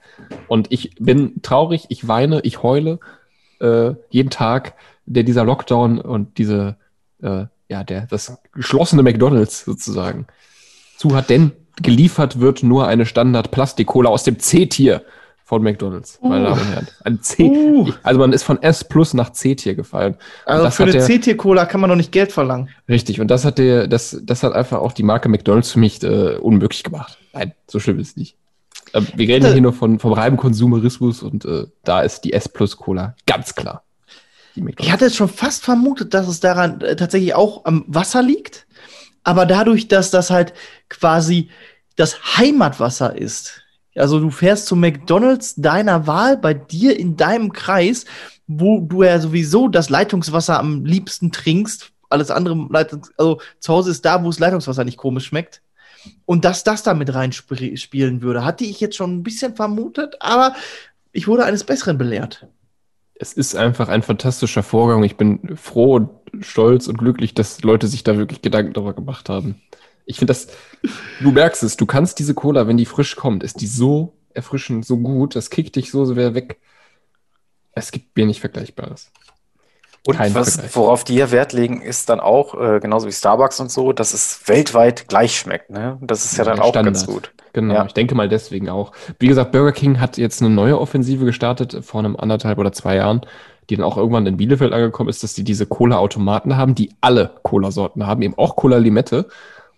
Und 0.48 0.72
ich 0.72 0.96
bin 1.00 1.42
traurig, 1.42 1.86
ich 1.90 2.08
weine, 2.08 2.42
ich 2.42 2.64
heule, 2.64 3.00
äh, 3.60 3.94
jeden 4.10 4.30
Tag, 4.30 4.74
der 5.06 5.24
dieser 5.24 5.44
Lockdown 5.46 6.00
und 6.00 6.38
diese, 6.38 6.76
äh, 7.22 7.46
ja, 7.70 7.84
der, 7.84 8.08
das 8.08 8.38
geschlossene 8.54 9.04
McDonalds 9.04 9.64
sozusagen 9.66 10.28
zu 10.98 11.16
hat, 11.16 11.30
denn 11.30 11.52
geliefert 11.82 12.40
wird 12.40 12.64
nur 12.64 12.88
eine 12.88 13.06
Standard-Plastik-Cola 13.06 14.10
aus 14.10 14.24
dem 14.24 14.40
C-Tier 14.40 15.04
von 15.44 15.64
McDonalds, 15.64 16.20
meine 16.22 16.46
Uh. 16.46 16.50
Damen 16.50 16.62
und 16.62 16.68
Herren. 16.74 16.88
Ein 17.06 17.22
C, 17.22 17.44
Uh. 17.44 17.92
also 18.04 18.20
man 18.20 18.34
ist 18.34 18.44
von 18.44 18.62
S 18.62 18.84
plus 18.84 19.14
nach 19.14 19.32
C-Tier 19.32 19.76
gefallen. 19.76 20.16
Also 20.46 20.70
für 20.72 20.84
eine 20.84 21.00
C-Tier-Cola 21.00 21.66
kann 21.66 21.80
man 21.80 21.90
doch 21.90 21.96
nicht 21.96 22.12
Geld 22.12 22.34
verlangen. 22.34 22.70
Richtig, 22.90 23.22
und 23.22 23.30
das 23.30 23.46
hat 23.46 23.58
der, 23.58 23.88
das, 23.88 24.20
das 24.24 24.44
hat 24.44 24.52
einfach 24.54 24.80
auch 24.80 24.92
die 24.92 25.04
Marke 25.04 25.30
McDonalds 25.30 25.72
für 25.72 25.80
mich 25.80 26.04
äh, 26.04 26.36
unmöglich 26.36 26.84
gemacht. 26.84 27.18
Nein, 27.32 27.54
so 27.68 27.80
schlimm 27.80 28.00
ist 28.00 28.10
es 28.10 28.18
nicht. 28.18 28.36
Äh, 28.92 29.02
wir 29.16 29.28
reden 29.28 29.52
hier 29.54 29.62
nur 29.62 29.74
von, 29.74 30.00
vom 30.00 30.12
reinen 30.12 30.36
Konsumerismus 30.36 31.24
und 31.24 31.46
äh, 31.46 31.66
da 31.84 32.02
ist 32.02 32.22
die 32.22 32.34
S 32.34 32.50
Plus 32.50 32.76
Cola 32.76 33.16
ganz 33.26 33.56
klar. 33.56 33.84
Ich 34.80 34.92
hatte 34.92 35.06
jetzt 35.06 35.16
schon 35.16 35.30
fast 35.30 35.64
vermutet, 35.64 36.14
dass 36.14 36.28
es 36.28 36.40
daran 36.40 36.82
äh, 36.82 36.96
tatsächlich 36.96 37.36
auch 37.36 37.64
am 37.66 37.86
Wasser 37.88 38.22
liegt. 38.22 38.67
Aber 39.28 39.46
dadurch, 39.46 39.90
dass 39.90 40.10
das 40.10 40.30
halt 40.30 40.54
quasi 40.88 41.50
das 41.98 42.38
Heimatwasser 42.38 43.18
ist. 43.18 43.62
Also 43.94 44.22
du 44.22 44.30
fährst 44.30 44.68
zum 44.68 44.80
McDonalds 44.80 45.56
deiner 45.56 46.08
Wahl 46.08 46.38
bei 46.38 46.54
dir 46.54 46.98
in 46.98 47.18
deinem 47.18 47.52
Kreis, 47.52 48.06
wo 48.48 48.80
du 48.80 49.04
ja 49.04 49.20
sowieso 49.20 49.68
das 49.68 49.90
Leitungswasser 49.90 50.58
am 50.58 50.86
liebsten 50.86 51.34
trinkst. 51.34 51.92
Alles 52.10 52.32
andere, 52.32 52.68
Leitungs 52.70 53.12
also 53.18 53.42
zu 53.60 53.74
Hause 53.74 53.92
ist 53.92 54.06
da, 54.06 54.24
wo 54.24 54.28
das 54.28 54.40
Leitungswasser 54.40 54.86
nicht 54.86 54.98
komisch 54.98 55.26
schmeckt. 55.26 55.62
Und 56.26 56.46
dass 56.46 56.64
das 56.64 56.84
da 56.84 56.94
mit 56.94 57.14
reinspielen 57.14 58.22
würde, 58.22 58.46
hatte 58.46 58.64
ich 58.64 58.80
jetzt 58.80 58.96
schon 58.96 59.14
ein 59.14 59.24
bisschen 59.24 59.58
vermutet, 59.58 60.16
aber 60.22 60.56
ich 61.12 61.28
wurde 61.28 61.44
eines 61.44 61.66
Besseren 61.66 61.98
belehrt. 61.98 62.48
Es 63.20 63.34
ist 63.34 63.56
einfach 63.56 63.90
ein 63.90 64.04
fantastischer 64.04 64.64
Vorgang. 64.64 65.04
Ich 65.04 65.18
bin 65.18 65.56
froh 65.56 65.96
und 65.96 66.10
stolz 66.42 66.88
und 66.88 66.98
glücklich, 66.98 67.34
dass 67.34 67.62
Leute 67.64 67.88
sich 67.88 68.04
da 68.04 68.18
wirklich 68.18 68.42
Gedanken 68.42 68.74
darüber 68.74 68.94
gemacht 68.94 69.30
haben. 69.30 69.62
Ich 70.06 70.20
finde 70.20 70.32
das, 70.32 70.48
du 71.22 71.32
merkst 71.32 71.64
es, 71.64 71.78
du 71.78 71.86
kannst 71.86 72.20
diese 72.20 72.34
Cola, 72.34 72.68
wenn 72.68 72.78
die 72.78 72.86
frisch 72.86 73.16
kommt, 73.16 73.44
ist 73.44 73.62
die 73.62 73.68
so 73.68 74.14
erfrischend, 74.34 74.86
so 74.86 74.98
gut, 74.98 75.36
das 75.36 75.50
kickt 75.50 75.76
dich 75.76 75.92
so 75.92 76.06
sehr 76.06 76.34
weg. 76.34 76.60
Es 77.72 77.92
gibt 77.92 78.16
mir 78.16 78.26
nicht 78.26 78.40
Vergleichbares. 78.40 79.12
Und 80.06 80.16
Kein 80.16 80.34
was, 80.36 80.54
Vergleich. 80.54 80.76
worauf 80.76 81.04
die 81.04 81.16
ja 81.16 81.32
Wert 81.32 81.52
legen, 81.54 81.82
ist 81.82 82.10
dann 82.10 82.20
auch, 82.20 82.54
äh, 82.60 82.80
genauso 82.80 83.08
wie 83.08 83.12
Starbucks 83.12 83.60
und 83.60 83.70
so, 83.72 83.92
dass 83.92 84.14
es 84.14 84.42
weltweit 84.48 85.08
gleich 85.10 85.36
schmeckt. 85.38 85.70
Ne? 85.70 85.98
Das 86.02 86.24
ist 86.26 86.38
ja 86.38 86.46
dann 86.46 86.56
Der 86.58 86.66
auch 86.66 86.70
Standard. 86.70 86.94
ganz 86.96 87.06
gut. 87.06 87.32
Genau, 87.54 87.74
Ja. 87.74 87.86
ich 87.86 87.94
denke 87.94 88.16
mal 88.16 88.30
deswegen 88.30 88.70
auch. 88.70 88.94
Wie 89.20 89.28
gesagt, 89.28 89.52
Burger 89.52 89.72
King 89.74 90.00
hat 90.00 90.18
jetzt 90.18 90.42
eine 90.42 90.50
neue 90.50 90.80
Offensive 90.80 91.26
gestartet 91.26 91.80
vor 91.84 92.00
einem 92.00 92.16
anderthalb 92.16 92.58
oder 92.58 92.72
zwei 92.72 92.96
Jahren, 92.96 93.22
die 93.70 93.76
dann 93.76 93.84
auch 93.86 93.98
irgendwann 93.98 94.26
in 94.28 94.38
Bielefeld 94.38 94.72
angekommen 94.72 95.10
ist, 95.10 95.24
dass 95.24 95.34
die 95.34 95.44
diese 95.44 95.66
Cola-Automaten 95.66 96.56
haben, 96.56 96.74
die 96.76 96.92
alle 97.02 97.32
Cola-Sorten 97.44 98.08
haben, 98.08 98.22
eben 98.22 98.38
auch 98.38 98.56
Cola 98.56 98.78
Limette. 98.78 99.28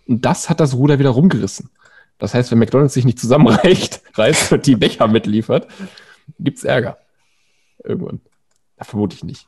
Und 0.06 0.24
das 0.24 0.48
hat 0.48 0.60
das 0.60 0.74
Ruder 0.74 1.00
wieder 1.00 1.10
rumgerissen. 1.10 1.70
Das 2.18 2.34
heißt, 2.34 2.50
wenn 2.52 2.58
McDonalds 2.58 2.94
sich 2.94 3.04
nicht 3.04 3.18
zusammenreicht, 3.18 4.02
reißt 4.14 4.52
und 4.52 4.66
die 4.66 4.76
Becher 4.76 5.08
mitliefert, 5.08 5.66
gibt's 6.38 6.62
Ärger. 6.62 6.98
Irgendwann. 7.82 8.20
Ja, 8.78 8.84
vermute 8.84 9.16
ich 9.16 9.24
nicht. 9.24 9.46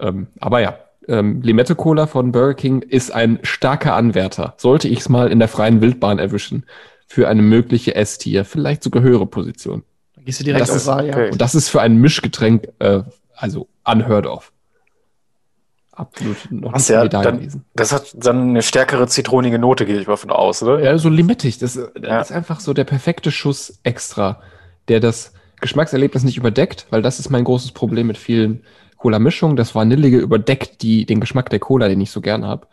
Ähm, 0.00 0.26
aber 0.40 0.60
ja, 0.60 0.78
ähm, 1.08 1.40
Limette 1.42 1.74
Cola 1.74 2.06
von 2.06 2.32
Burger 2.32 2.54
King 2.54 2.82
ist 2.82 3.12
ein 3.12 3.38
starker 3.42 3.94
Anwärter. 3.94 4.54
Sollte 4.56 4.88
ich 4.88 5.00
es 5.00 5.08
mal 5.08 5.30
in 5.30 5.38
der 5.38 5.48
freien 5.48 5.80
Wildbahn 5.80 6.18
erwischen 6.18 6.64
für 7.06 7.28
eine 7.28 7.42
mögliche 7.42 7.94
S-Tier, 7.94 8.44
vielleicht 8.44 8.82
sogar 8.82 9.02
höhere 9.02 9.26
Position. 9.26 9.84
Dann 10.16 10.24
gehst 10.24 10.40
du 10.40 10.44
direkt 10.44 10.62
Das 10.62 10.70
auf 10.70 10.76
ist- 10.76 10.86
Wahl, 10.88 11.06
ja. 11.06 11.12
okay. 11.14 11.30
Und 11.30 11.40
das 11.40 11.54
ist 11.54 11.68
für 11.68 11.80
ein 11.80 11.96
Mischgetränk, 11.98 12.68
äh, 12.80 13.02
also 13.36 13.68
unheard 13.84 14.26
of. 14.26 14.52
Absolut 15.92 16.36
noch 16.50 16.72
nicht 16.74 16.88
ja, 16.90 17.06
da 17.08 17.22
dann- 17.22 17.38
gewesen. 17.38 17.64
Das 17.74 17.90
hat 17.92 18.12
dann 18.14 18.50
eine 18.50 18.62
stärkere 18.62 19.06
zitronige 19.06 19.58
Note, 19.58 19.86
gehe 19.86 19.98
ich 19.98 20.06
mal 20.06 20.16
von 20.16 20.30
aus, 20.30 20.62
oder? 20.62 20.80
Ja, 20.82 20.98
so 20.98 21.08
limettig. 21.08 21.58
Das, 21.58 21.74
das 21.74 21.90
Ja. 22.02 22.20
ist 22.20 22.32
einfach 22.32 22.60
so 22.60 22.74
der 22.74 22.84
perfekte 22.84 23.30
Schuss 23.30 23.78
extra, 23.82 24.42
der 24.88 25.00
das 25.00 25.32
Geschmackserlebnis 25.62 26.22
nicht 26.22 26.36
überdeckt, 26.36 26.86
weil 26.90 27.00
das 27.00 27.18
ist 27.18 27.30
mein 27.30 27.44
großes 27.44 27.72
Problem 27.72 28.08
mit 28.08 28.18
vielen 28.18 28.62
Cola-Mischungen. 29.06 29.56
Das 29.56 29.76
Vanillige 29.76 30.18
überdeckt 30.18 30.82
die, 30.82 31.06
den 31.06 31.20
Geschmack 31.20 31.48
der 31.50 31.60
Cola, 31.60 31.86
den 31.86 32.00
ich 32.00 32.10
so 32.10 32.20
gern 32.20 32.44
habe. 32.44 32.66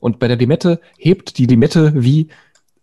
Und 0.00 0.18
bei 0.18 0.28
der 0.28 0.36
Limette 0.36 0.82
hebt 0.98 1.38
die 1.38 1.46
Limette, 1.46 1.92
wie 1.94 2.28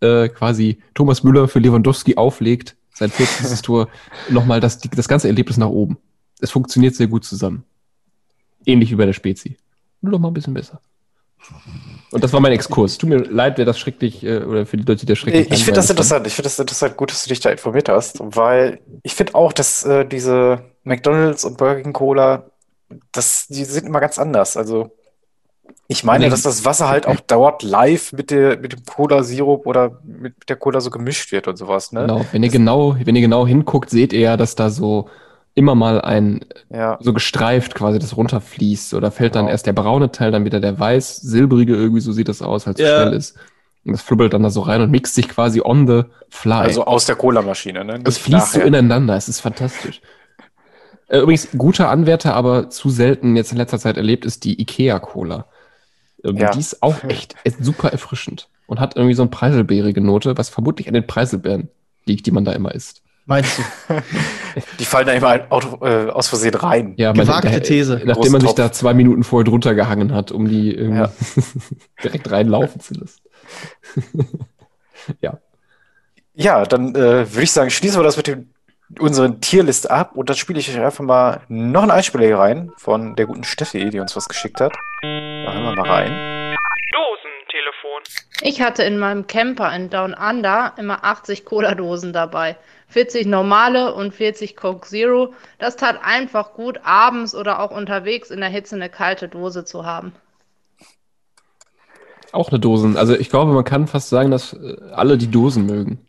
äh, 0.00 0.28
quasi 0.28 0.82
Thomas 0.92 1.22
Müller 1.22 1.46
für 1.46 1.60
Lewandowski 1.60 2.16
auflegt, 2.16 2.74
sein 2.92 3.10
40. 3.10 3.62
Tor, 3.62 3.88
nochmal 4.28 4.58
das, 4.58 4.78
die, 4.78 4.88
das 4.88 5.06
ganze 5.06 5.28
Erlebnis 5.28 5.56
nach 5.56 5.68
oben. 5.68 5.98
Es 6.40 6.50
funktioniert 6.50 6.96
sehr 6.96 7.06
gut 7.06 7.24
zusammen. 7.24 7.62
Ähnlich 8.64 8.90
wie 8.90 8.96
bei 8.96 9.06
der 9.06 9.12
Spezi. 9.12 9.56
Nur 10.00 10.10
noch 10.10 10.18
mal 10.18 10.28
ein 10.28 10.34
bisschen 10.34 10.54
besser. 10.54 10.80
Und 12.10 12.24
das 12.24 12.32
war 12.32 12.40
mein 12.40 12.52
Exkurs. 12.52 12.98
Tut 12.98 13.08
mir 13.08 13.18
leid, 13.18 13.56
wer 13.56 13.64
das 13.64 13.78
schrecklich, 13.78 14.24
äh, 14.24 14.38
oder 14.38 14.66
für 14.66 14.78
die 14.78 14.82
Leute, 14.82 15.06
die 15.06 15.06
das 15.06 15.18
schrecklich 15.18 15.48
Ich 15.52 15.64
finde 15.64 15.78
das 15.78 15.90
interessant. 15.90 16.26
Ich 16.26 16.34
finde 16.34 16.46
das 16.46 16.58
interessant. 16.58 16.96
Gut, 16.96 17.12
dass 17.12 17.22
du 17.22 17.28
dich 17.28 17.38
da 17.38 17.50
informiert 17.50 17.88
hast, 17.88 18.18
weil 18.20 18.80
ich 19.04 19.14
finde 19.14 19.36
auch, 19.36 19.52
dass 19.52 19.84
äh, 19.84 20.04
diese 20.04 20.64
McDonald's 20.82 21.44
und 21.44 21.56
Burger 21.56 21.82
King 21.82 21.92
Cola, 21.92 22.50
das, 23.12 23.46
die 23.48 23.64
sind 23.64 23.86
immer 23.86 24.00
ganz 24.00 24.18
anders. 24.18 24.56
Also 24.56 24.90
ich 25.88 26.04
meine, 26.04 26.24
Nee. 26.24 26.30
dass 26.30 26.42
das 26.42 26.64
Wasser 26.64 26.88
halt 26.88 27.06
auch 27.06 27.20
dort 27.26 27.62
live 27.62 28.12
mit 28.12 28.30
der, 28.30 28.58
mit 28.58 28.72
dem 28.72 28.84
Cola-Sirup 28.84 29.66
oder 29.66 29.98
mit 30.04 30.34
der 30.48 30.56
Cola 30.56 30.80
so 30.80 30.90
gemischt 30.90 31.32
wird 31.32 31.48
und 31.48 31.56
sowas, 31.56 31.92
ne? 31.92 32.02
Genau. 32.02 32.24
Wenn 32.32 32.42
ihr 32.42 32.48
genau, 32.50 32.96
wenn 33.02 33.14
ihr 33.16 33.22
genau 33.22 33.46
hinguckt, 33.46 33.90
seht 33.90 34.12
ihr 34.12 34.20
ja, 34.20 34.36
dass 34.36 34.54
da 34.54 34.70
so 34.70 35.08
immer 35.54 35.74
mal 35.74 36.00
ein, 36.00 36.44
Ja. 36.70 36.98
so 37.00 37.12
gestreift 37.12 37.74
quasi 37.74 37.98
das 37.98 38.16
runterfließt. 38.16 38.94
Oder 38.94 39.10
fällt 39.10 39.34
dann 39.34 39.42
Genau. 39.46 39.52
erst 39.52 39.66
der 39.66 39.72
braune 39.72 40.10
Teil, 40.12 40.30
dann 40.30 40.44
wieder 40.44 40.60
der 40.60 40.78
weiß, 40.78 41.16
silbrige, 41.16 41.74
irgendwie 41.74 42.00
so 42.00 42.12
sieht 42.12 42.28
das 42.28 42.42
aus, 42.42 42.66
es 42.66 42.76
so 42.76 42.82
Ja. 42.82 43.02
schnell 43.02 43.12
ist. 43.14 43.36
Und 43.84 43.92
das 43.92 44.02
flubbelt 44.02 44.32
dann 44.34 44.42
da 44.42 44.50
so 44.50 44.62
rein 44.62 44.80
und 44.82 44.90
mixt 44.90 45.14
sich 45.14 45.28
quasi 45.28 45.60
on 45.64 45.86
the 45.86 46.02
fly. 46.28 46.54
Also 46.54 46.84
aus 46.84 47.06
der 47.06 47.14
Cola-Maschine, 47.16 47.84
ne? 47.84 47.94
Es 48.04 48.16
Nicht 48.16 48.18
fließt 48.18 48.52
so 48.52 48.58
nachher. 48.58 48.66
ineinander, 48.68 49.16
es 49.16 49.28
ist 49.28 49.40
fantastisch. 49.40 50.00
Äh, 51.08 51.18
Übrigens, 51.20 51.48
guter 51.56 51.88
Anwärter, 51.90 52.34
aber 52.34 52.70
zu 52.70 52.90
selten 52.90 53.36
jetzt 53.36 53.52
in 53.52 53.58
letzter 53.58 53.78
Zeit 53.78 53.96
erlebt, 53.96 54.24
ist 54.24 54.44
die 54.44 54.60
Ikea-Cola. 54.60 55.46
Ähm, 56.24 56.36
Ja. 56.36 56.50
Die 56.50 56.58
ist 56.60 56.82
auch 56.82 57.04
echt, 57.04 57.34
super 57.60 57.90
erfrischend 57.92 58.48
und 58.66 58.80
hat 58.80 58.96
irgendwie 58.96 59.14
so 59.14 59.22
eine 59.22 59.30
preiselbeerige 59.30 60.00
Note, 60.00 60.36
was 60.36 60.48
vermutlich 60.48 60.88
an 60.88 60.94
den 60.94 61.06
Preiselbeeren 61.06 61.68
liegt, 62.06 62.26
die 62.26 62.30
man 62.32 62.44
da 62.44 62.52
immer 62.52 62.74
isst. 62.74 63.02
Meinst 63.28 63.58
du? 63.58 63.62
Die 64.78 64.84
fallen 64.84 65.06
da 65.06 65.12
immer 65.12 65.28
ein- 65.30 65.50
auto, 65.50 65.84
äh, 65.84 66.08
aus 66.10 66.28
Versehen 66.28 66.54
rein. 66.54 66.94
Ja, 66.96 67.10
Gewagte 67.12 67.50
der- 67.50 67.62
These. 67.62 68.00
Nachdem 68.04 68.30
man 68.32 68.40
sich 68.40 68.52
da 68.52 68.70
zwei 68.72 68.94
Minuten 68.94 69.24
vorher 69.24 69.44
drunter 69.44 69.74
gehangen 69.74 70.14
hat, 70.14 70.30
um 70.32 70.48
die 70.48 70.72
irgendwie 70.72 71.00
Ja. 71.00 71.12
direkt 72.04 72.30
reinlaufen 72.30 72.80
zu 72.80 72.94
lassen. 72.94 73.20
ja. 75.20 75.38
Ja, 76.34 76.64
dann 76.64 76.94
äh, 76.94 77.30
würde 77.32 77.42
ich 77.42 77.52
sagen, 77.52 77.70
schließen 77.70 77.98
wir 77.98 78.04
das 78.04 78.16
mit 78.16 78.26
dem, 78.28 78.50
unseren 78.98 79.40
Tierliste 79.40 79.90
ab 79.90 80.12
und 80.14 80.28
dann 80.28 80.36
spiele 80.36 80.58
ich 80.58 80.70
euch 80.70 80.78
einfach 80.78 81.04
mal 81.04 81.40
noch 81.48 81.82
einen 81.82 81.90
Einspieler 81.90 82.24
hier 82.24 82.38
rein 82.38 82.72
von 82.76 83.16
der 83.16 83.26
guten 83.26 83.44
Steffi, 83.44 83.90
die 83.90 84.00
uns 84.00 84.14
was 84.16 84.28
geschickt 84.28 84.60
hat. 84.60 84.72
Da 85.02 85.08
hören 85.52 85.64
wir 85.64 85.82
mal 85.82 85.90
rein. 85.90 86.56
Dosentelefon. 86.92 88.02
Ich 88.42 88.60
hatte 88.60 88.84
in 88.84 88.98
meinem 88.98 89.26
Camper 89.26 89.74
in 89.74 89.90
Down 89.90 90.14
Under 90.14 90.72
immer 90.76 91.04
80 91.04 91.44
Cola-Dosen 91.44 92.12
dabei. 92.12 92.56
40 92.88 93.26
normale 93.26 93.94
und 93.94 94.14
40 94.14 94.56
Coke 94.56 94.86
Zero. 94.86 95.34
Das 95.58 95.76
tat 95.76 95.98
einfach 96.02 96.52
gut, 96.54 96.80
abends 96.84 97.34
oder 97.34 97.60
auch 97.60 97.72
unterwegs 97.72 98.30
in 98.30 98.40
der 98.40 98.48
Hitze 98.48 98.76
eine 98.76 98.88
kalte 98.88 99.28
Dose 99.28 99.64
zu 99.64 99.84
haben. 99.84 100.12
Auch 102.32 102.50
eine 102.50 102.60
Dosen. 102.60 102.96
Also 102.96 103.14
ich 103.14 103.30
glaube, 103.30 103.52
man 103.52 103.64
kann 103.64 103.86
fast 103.86 104.10
sagen, 104.10 104.30
dass 104.30 104.52
äh, 104.52 104.76
alle 104.92 105.18
die 105.18 105.30
Dosen 105.30 105.66
mögen. 105.66 106.05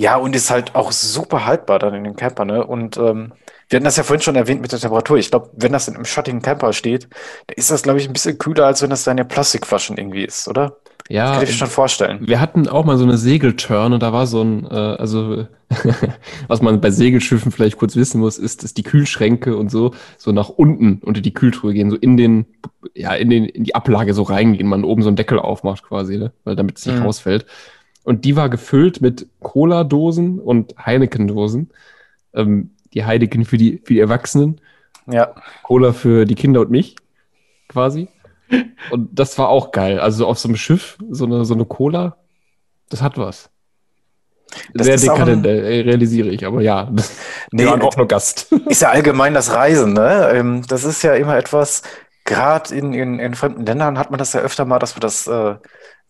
Ja, 0.00 0.16
und 0.16 0.36
ist 0.36 0.50
halt 0.50 0.74
auch 0.76 0.92
super 0.92 1.44
haltbar 1.46 1.78
dann 1.80 1.94
in 1.94 2.04
dem 2.04 2.14
Camper, 2.16 2.44
ne? 2.44 2.64
Und 2.64 2.96
ähm, 2.98 3.32
wir 3.68 3.76
hatten 3.76 3.84
das 3.84 3.96
ja 3.96 4.04
vorhin 4.04 4.22
schon 4.22 4.36
erwähnt 4.36 4.60
mit 4.60 4.70
der 4.72 4.78
Temperatur. 4.78 5.18
Ich 5.18 5.30
glaube, 5.30 5.50
wenn 5.56 5.72
das 5.72 5.88
in 5.88 5.96
einem 5.96 6.04
schattigen 6.04 6.40
Camper 6.40 6.72
steht, 6.72 7.04
dann 7.48 7.56
ist 7.56 7.70
das, 7.70 7.82
glaube 7.82 7.98
ich, 7.98 8.06
ein 8.06 8.12
bisschen 8.12 8.38
kühler, 8.38 8.66
als 8.66 8.80
wenn 8.80 8.90
das 8.90 9.04
da 9.04 9.10
in 9.10 9.16
der 9.16 9.24
Plastikflaschen 9.24 9.96
irgendwie 9.96 10.24
ist, 10.24 10.46
oder? 10.46 10.76
Ja, 11.10 11.34
Kann 11.34 11.42
ich 11.44 11.48
mir 11.50 11.54
schon 11.56 11.68
vorstellen. 11.68 12.18
wir 12.28 12.38
hatten 12.40 12.68
auch 12.68 12.84
mal 12.84 12.98
so 12.98 13.04
eine 13.04 13.16
Segelturn 13.16 13.94
und 13.94 14.02
da 14.02 14.12
war 14.12 14.26
so 14.26 14.42
ein, 14.42 14.66
äh, 14.70 14.74
also 14.74 15.46
was 16.48 16.60
man 16.62 16.80
bei 16.80 16.90
Segelschiffen 16.90 17.50
vielleicht 17.50 17.78
kurz 17.78 17.96
wissen 17.96 18.20
muss, 18.20 18.38
ist, 18.38 18.62
dass 18.62 18.74
die 18.74 18.82
Kühlschränke 18.82 19.56
und 19.56 19.70
so 19.70 19.92
so 20.18 20.32
nach 20.32 20.48
unten 20.50 21.00
unter 21.02 21.20
die 21.22 21.32
Kühltruhe 21.34 21.72
gehen, 21.72 21.90
so 21.90 21.96
in 21.96 22.16
den, 22.18 22.46
ja, 22.94 23.14
in 23.14 23.30
den, 23.30 23.46
in 23.46 23.64
die 23.64 23.74
Ablage 23.74 24.12
so 24.14 24.22
reingehen, 24.22 24.68
man 24.68 24.84
oben 24.84 25.02
so 25.02 25.08
einen 25.08 25.16
Deckel 25.16 25.38
aufmacht 25.38 25.82
quasi, 25.84 26.18
ne? 26.18 26.32
weil 26.44 26.56
damit 26.56 26.78
es 26.78 26.86
nicht 26.86 26.96
Mhm. 26.98 27.02
rausfällt. 27.04 27.46
Und 28.08 28.24
die 28.24 28.36
war 28.36 28.48
gefüllt 28.48 29.02
mit 29.02 29.26
Cola-Dosen 29.40 30.38
und 30.40 30.74
Heineken-Dosen. 30.84 31.70
Ähm, 32.32 32.70
die 32.94 33.04
Heineken 33.04 33.44
für 33.44 33.58
die, 33.58 33.82
für 33.84 33.92
die 33.92 34.00
Erwachsenen, 34.00 34.60
Ja. 35.06 35.34
Cola 35.62 35.92
für 35.92 36.24
die 36.24 36.34
Kinder 36.34 36.62
und 36.62 36.70
mich, 36.70 36.96
quasi. 37.68 38.08
Und 38.90 39.10
das 39.18 39.36
war 39.36 39.50
auch 39.50 39.72
geil. 39.72 40.00
Also 40.00 40.26
auf 40.26 40.38
so 40.38 40.48
einem 40.48 40.56
Schiff, 40.56 40.96
so 41.10 41.26
eine, 41.26 41.44
so 41.44 41.52
eine 41.52 41.66
Cola, 41.66 42.16
das 42.88 43.02
hat 43.02 43.18
was. 43.18 43.50
Das 44.72 44.86
Sehr 44.86 44.96
dekadent, 44.96 45.46
ein- 45.46 45.54
äh, 45.54 45.80
realisiere 45.80 46.28
ich, 46.30 46.46
aber 46.46 46.62
ja. 46.62 46.88
Nee, 46.90 47.64
wir 47.64 47.70
waren 47.72 47.82
auch 47.82 47.94
nur 47.98 48.08
Gast. 48.08 48.50
Ist 48.68 48.80
ja 48.80 48.88
allgemein 48.88 49.34
das 49.34 49.52
Reisen, 49.52 49.92
ne? 49.92 50.30
Ähm, 50.32 50.62
Das 50.66 50.84
ist 50.84 51.02
ja 51.02 51.12
immer 51.14 51.36
etwas, 51.36 51.82
gerade 52.24 52.74
in, 52.74 52.94
in, 52.94 53.18
in 53.18 53.34
fremden 53.34 53.66
Ländern 53.66 53.98
hat 53.98 54.10
man 54.10 54.16
das 54.18 54.32
ja 54.32 54.40
öfter 54.40 54.64
mal, 54.64 54.78
dass 54.78 54.94
man 54.94 55.02
das 55.02 55.26
äh, 55.26 55.56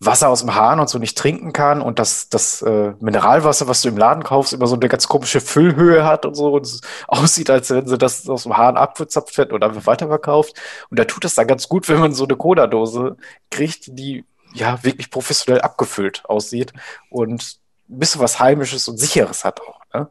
Wasser 0.00 0.28
aus 0.28 0.40
dem 0.40 0.54
Hahn 0.54 0.78
und 0.78 0.88
so 0.88 0.98
nicht 0.98 1.18
trinken 1.18 1.52
kann 1.52 1.80
und 1.80 1.98
das, 1.98 2.28
das 2.28 2.62
äh, 2.62 2.92
Mineralwasser, 3.00 3.66
was 3.66 3.82
du 3.82 3.88
im 3.88 3.96
Laden 3.96 4.22
kaufst, 4.22 4.52
immer 4.52 4.68
so 4.68 4.76
eine 4.76 4.88
ganz 4.88 5.08
komische 5.08 5.40
Füllhöhe 5.40 6.04
hat 6.04 6.24
und 6.24 6.34
so 6.34 6.52
und 6.54 6.66
es 6.66 6.80
aussieht, 7.08 7.50
als 7.50 7.70
wenn 7.70 7.86
sie 7.86 7.98
das 7.98 8.28
aus 8.28 8.44
dem 8.44 8.56
Hahn 8.56 8.76
abgezapft 8.76 9.36
hätten 9.38 9.54
und 9.54 9.64
einfach 9.64 9.86
weiterverkauft. 9.86 10.54
Und 10.90 11.00
da 11.00 11.04
tut 11.04 11.24
es 11.24 11.34
dann 11.34 11.48
ganz 11.48 11.68
gut, 11.68 11.88
wenn 11.88 11.98
man 11.98 12.14
so 12.14 12.24
eine 12.24 12.36
Cola-Dose 12.36 13.16
kriegt, 13.50 13.98
die 13.98 14.24
ja 14.54 14.82
wirklich 14.84 15.10
professionell 15.10 15.62
abgefüllt 15.62 16.22
aussieht 16.26 16.72
und 17.10 17.58
ein 17.90 17.98
bisschen 17.98 18.20
was 18.20 18.38
Heimisches 18.38 18.86
und 18.86 18.98
Sicheres 18.98 19.44
hat 19.44 19.60
auch, 19.62 19.80
ne? 19.92 20.08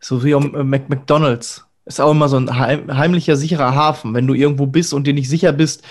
So 0.00 0.22
wie 0.22 0.34
um 0.34 0.54
äh, 0.54 0.62
McDonalds. 0.62 1.64
Ist 1.86 2.00
auch 2.00 2.10
immer 2.10 2.28
so 2.28 2.38
ein 2.38 2.58
heim 2.58 2.96
heimlicher, 2.96 3.36
sicherer 3.36 3.74
Hafen. 3.74 4.14
Wenn 4.14 4.26
du 4.26 4.34
irgendwo 4.34 4.66
bist 4.66 4.94
und 4.94 5.06
dir 5.06 5.12
nicht 5.12 5.28
sicher 5.28 5.52
bist, 5.52 5.82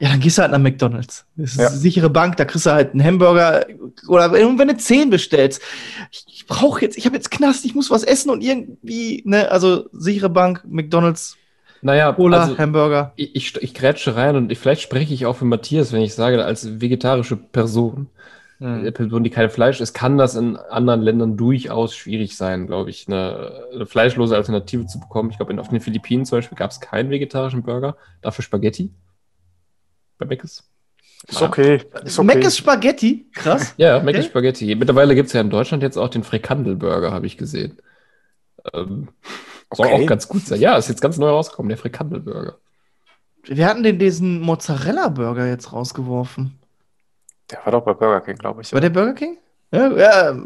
ja, 0.00 0.08
dann 0.08 0.20
gehst 0.20 0.38
du 0.38 0.42
halt 0.42 0.52
nach 0.52 0.58
McDonalds. 0.58 1.26
Das 1.36 1.52
ist 1.52 1.58
Ja. 1.58 1.68
eine 1.68 1.76
sichere 1.76 2.10
Bank, 2.10 2.36
da 2.36 2.44
kriegst 2.44 2.66
du 2.66 2.70
halt 2.72 2.92
einen 2.92 3.04
Hamburger 3.04 3.66
oder 4.08 4.32
wenn, 4.32 4.56
du 4.68 4.76
10 4.76 5.10
bestellst. 5.10 5.62
Ich, 6.10 6.24
ich 6.28 6.46
brauche 6.46 6.80
jetzt, 6.82 6.96
ich 6.98 7.06
habe 7.06 7.16
jetzt 7.16 7.30
Knast, 7.30 7.64
ich 7.64 7.74
muss 7.74 7.90
was 7.90 8.02
essen 8.04 8.30
und 8.30 8.42
irgendwie, 8.42 9.22
ne, 9.24 9.50
also 9.50 9.88
sichere 9.92 10.30
Bank, 10.30 10.62
McDonalds, 10.66 11.36
Naja, 11.80 12.12
Cola, 12.12 12.42
also, 12.42 12.58
Hamburger. 12.58 13.12
ich, 13.16 13.34
ich, 13.34 13.56
ich 13.62 13.74
grätsche 13.74 14.14
rein 14.16 14.36
und 14.36 14.52
ich, 14.52 14.58
vielleicht 14.58 14.82
spreche 14.82 15.12
ich 15.14 15.26
auch 15.26 15.36
für 15.36 15.44
Matthias, 15.44 15.92
wenn 15.92 16.02
ich 16.02 16.14
sage, 16.14 16.44
als 16.44 16.80
vegetarische 16.80 17.36
Person, 17.36 18.08
Hm. 18.60 18.80
eine 18.80 18.92
Person, 18.92 19.24
die 19.24 19.30
kein 19.30 19.50
Fleisch 19.50 19.80
isst, 19.80 19.92
kann 19.94 20.18
das 20.18 20.36
in 20.36 20.56
anderen 20.56 21.02
Ländern 21.02 21.36
durchaus 21.36 21.96
schwierig 21.96 22.36
sein, 22.36 22.66
glaube 22.68 22.90
ich, 22.90 23.08
eine, 23.08 23.64
eine 23.74 23.86
fleischlose 23.86 24.36
Alternative 24.36 24.86
zu 24.86 25.00
bekommen. 25.00 25.30
Ich 25.30 25.36
glaube, 25.38 25.60
auf 25.60 25.68
den 25.68 25.80
Philippinen 25.80 26.24
zum 26.24 26.38
Beispiel 26.38 26.56
gab 26.56 26.70
es 26.70 26.80
keinen 26.80 27.10
vegetarischen 27.10 27.62
Burger, 27.64 27.96
dafür 28.20 28.44
Spaghetti. 28.44 28.92
Bei 30.22 30.28
Meckes. 30.28 30.68
Ist 31.28 31.42
okay. 31.42 31.80
Ist 32.04 32.18
okay. 32.18 32.26
Mac 32.26 32.44
ist 32.44 32.56
Spaghetti, 32.58 33.26
krass. 33.32 33.74
Ja, 33.76 34.00
Meckes 34.00 34.22
Okay. 34.22 34.30
Spaghetti. 34.30 34.74
Mittlerweile 34.74 35.14
gibt 35.14 35.28
es 35.28 35.32
ja 35.32 35.40
in 35.40 35.50
Deutschland 35.50 35.82
jetzt 35.82 35.96
auch 35.96 36.08
den 36.08 36.22
Frikandel-Burger, 36.24 37.12
habe 37.12 37.26
ich 37.26 37.36
gesehen. 37.36 37.78
Ähm, 38.74 39.08
soll 39.72 39.86
Okay. 39.86 40.04
auch 40.04 40.06
ganz 40.06 40.28
gut 40.28 40.42
sein. 40.46 40.60
Ja, 40.60 40.76
ist 40.76 40.88
jetzt 40.88 41.00
ganz 41.00 41.18
neu 41.18 41.28
rausgekommen, 41.28 41.68
der 41.68 41.78
Frikandel-Burger. 41.78 42.56
Wir 43.44 43.66
hatten 43.66 43.82
den 43.82 43.98
diesen 43.98 44.40
Mozzarella-Burger 44.40 45.46
jetzt 45.48 45.72
rausgeworfen. 45.72 46.58
Der 47.50 47.58
war 47.64 47.72
doch 47.72 47.82
bei 47.84 47.94
Burger 47.94 48.20
King, 48.20 48.36
glaube 48.36 48.62
ich. 48.62 48.72
War 48.72 48.80
der 48.80 48.90
Burger 48.90 49.14
King? 49.14 49.38
Ja, 49.72 49.90
ja 49.96 50.36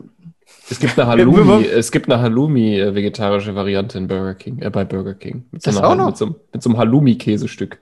Es 0.71 0.79
gibt 0.79 0.99
eine 0.99 1.09
Halloumi, 1.09 1.67
es 1.67 1.91
gibt 1.91 2.11
eine 2.11 2.23
Halloumi 2.23 2.79
äh, 2.81 2.95
vegetarische 2.95 3.55
Variante 3.55 3.99
in 3.99 4.09
Burger 4.09 4.35
King, 4.35 4.61
äh, 4.63 4.71
bei 4.71 4.85
Burger 4.85 5.15
King. 5.15 5.47
Mit 5.51 5.63
so, 5.63 5.71
Das 5.71 5.79
einer, 5.79 5.89
auch 5.89 5.95
noch? 5.97 6.07
mit 6.07 6.17
so, 6.17 6.27
einem- 6.27 6.35
mit 6.53 6.63
so 6.63 6.71
einem 6.71 6.79
Halloumi-Käsestück, 6.79 7.79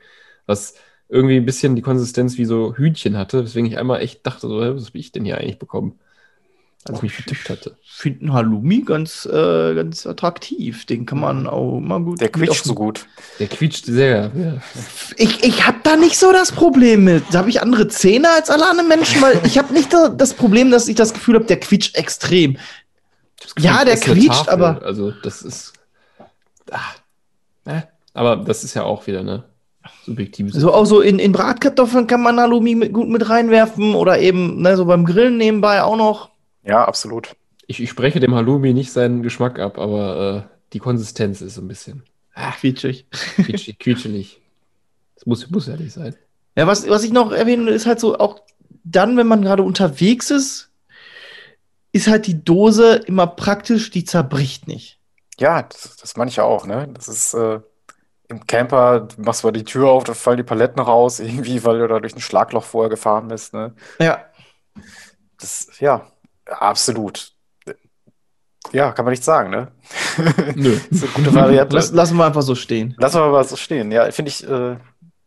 was 0.46 0.74
irgendwie 1.14 1.36
ein 1.36 1.46
bisschen 1.46 1.76
die 1.76 1.82
Konsistenz 1.82 2.38
wie 2.38 2.44
so 2.44 2.74
Hühnchen 2.74 3.16
hatte, 3.16 3.44
weswegen 3.44 3.70
ich 3.70 3.78
einmal 3.78 4.00
echt 4.00 4.26
dachte, 4.26 4.48
so, 4.48 4.58
was 4.58 4.86
habe 4.86 4.98
ich 4.98 5.12
denn 5.12 5.24
hier 5.24 5.38
eigentlich 5.38 5.60
bekommen? 5.60 6.00
Als 6.86 6.98
ich 6.98 7.02
mich 7.04 7.14
vertippt 7.14 7.48
hatte. 7.48 7.78
finde 7.82 8.20
einen 8.20 8.32
Halloumi 8.34 8.82
ganz, 8.82 9.24
äh, 9.24 9.74
ganz 9.74 10.06
attraktiv. 10.06 10.84
Den 10.84 11.06
kann 11.06 11.18
man 11.18 11.46
auch 11.46 11.80
mal 11.80 12.00
gut. 12.00 12.20
Der 12.20 12.28
quietscht 12.28 12.64
so 12.64 12.74
gut. 12.74 13.06
Der 13.38 13.46
quietscht 13.46 13.86
sehr. 13.86 14.32
Ja. 14.34 14.60
Ich, 15.16 15.42
ich 15.44 15.66
habe 15.66 15.78
da 15.82 15.96
nicht 15.96 16.18
so 16.18 16.30
das 16.30 16.52
Problem 16.52 17.04
mit. 17.04 17.22
Da 17.30 17.38
habe 17.38 17.48
ich 17.48 17.62
andere 17.62 17.88
Zähne 17.88 18.28
als 18.36 18.50
alle 18.50 18.68
anderen 18.68 18.88
Menschen, 18.88 19.22
weil 19.22 19.40
ich 19.46 19.56
habe 19.56 19.72
nicht 19.72 19.94
da, 19.94 20.10
das 20.10 20.34
Problem, 20.34 20.70
dass 20.70 20.88
ich 20.88 20.96
das 20.96 21.14
Gefühl 21.14 21.36
habe, 21.36 21.46
der 21.46 21.58
quietscht 21.58 21.96
extrem. 21.96 22.58
Ja, 23.58 23.84
der 23.86 23.96
quietscht, 23.96 24.48
aber 24.48 24.82
Also, 24.82 25.12
das 25.22 25.40
ist. 25.40 25.72
Ah, 26.70 26.80
äh, 27.64 27.82
aber 28.12 28.36
das 28.36 28.62
ist 28.62 28.74
ja 28.74 28.82
auch 28.82 29.06
wieder 29.06 29.20
eine 29.20 29.44
subjektive 30.04 30.50
so 30.50 30.72
auch 30.72 30.84
so 30.86 31.00
in, 31.00 31.18
in 31.18 31.32
Bratkartoffeln 31.32 32.06
kann 32.06 32.22
man 32.22 32.38
Halloumi 32.38 32.74
mit, 32.74 32.92
gut 32.92 33.08
mit 33.08 33.28
reinwerfen 33.28 33.94
oder 33.94 34.18
eben 34.18 34.62
ne, 34.62 34.76
so 34.76 34.84
beim 34.84 35.04
Grillen 35.04 35.36
nebenbei 35.36 35.82
auch 35.82 35.96
noch. 35.96 36.30
Ja, 36.64 36.84
absolut. 36.84 37.36
Ich, 37.66 37.80
ich 37.80 37.90
spreche 37.90 38.20
dem 38.20 38.34
Halloumi 38.34 38.72
nicht 38.72 38.92
seinen 38.92 39.22
Geschmack 39.22 39.58
ab, 39.58 39.78
aber 39.78 40.46
äh, 40.46 40.54
die 40.72 40.78
Konsistenz 40.78 41.40
ist 41.40 41.54
so 41.54 41.62
ein 41.62 41.68
bisschen 41.68 42.02
Quietschig. 42.34 43.06
quietschig, 43.36 43.78
quietschelig. 43.78 44.40
Das 45.14 45.26
muss, 45.26 45.48
muss 45.50 45.66
nicht 45.68 45.92
sein. 45.92 46.16
Ja, 46.56 46.66
was, 46.66 46.88
was 46.88 47.04
ich 47.04 47.12
noch 47.12 47.32
erwähnen 47.32 47.66
will, 47.66 47.74
ist 47.74 47.86
halt 47.86 48.00
so, 48.00 48.18
auch 48.18 48.40
dann, 48.84 49.16
wenn 49.16 49.26
man 49.26 49.42
gerade 49.42 49.62
unterwegs 49.62 50.30
ist, 50.30 50.70
ist 51.92 52.08
halt 52.08 52.26
die 52.26 52.44
Dose 52.44 52.96
immer 53.06 53.26
praktisch, 53.26 53.90
die 53.90 54.04
zerbricht 54.04 54.66
nicht. 54.66 54.98
Ja, 55.38 55.62
das, 55.62 55.96
das 55.96 56.16
meine 56.16 56.30
ich 56.30 56.40
auch, 56.40 56.66
ne? 56.66 56.88
Das 56.94 57.08
ist 57.08 57.34
äh, 57.34 57.60
im 58.28 58.46
Camper, 58.46 59.00
du 59.00 59.22
machst 59.22 59.44
mal 59.44 59.52
die 59.52 59.64
Tür 59.64 59.88
auf, 59.88 60.04
da 60.04 60.14
fallen 60.14 60.38
die 60.38 60.42
Paletten 60.42 60.80
raus, 60.80 61.20
irgendwie, 61.20 61.64
weil 61.64 61.78
du 61.78 61.88
da 61.88 62.00
durch 62.00 62.14
ein 62.14 62.20
Schlagloch 62.20 62.64
vorher 62.64 62.90
gefahren 62.90 63.28
bist, 63.28 63.54
ne? 63.54 63.74
Ja. 63.98 64.24
Das, 65.40 65.68
ja, 65.80 66.06
absolut. 66.46 67.32
Ja, 68.72 68.92
kann 68.92 69.04
man 69.04 69.12
nicht 69.12 69.24
sagen, 69.24 69.50
ne? 69.50 69.72
Nö. 70.54 70.78
Das 70.90 71.02
ist 71.02 71.04
eine 71.04 71.12
gute 71.12 71.34
Variante. 71.34 71.76
Lass, 71.76 71.92
lassen 71.92 72.16
wir 72.16 72.24
einfach 72.24 72.42
so 72.42 72.54
stehen. 72.54 72.94
Lassen 72.98 73.20
wir 73.20 73.30
mal 73.30 73.44
so 73.44 73.56
stehen. 73.56 73.92
Ja, 73.92 74.10
finde 74.10 74.30
ich 74.30 74.48
äh, 74.48 74.76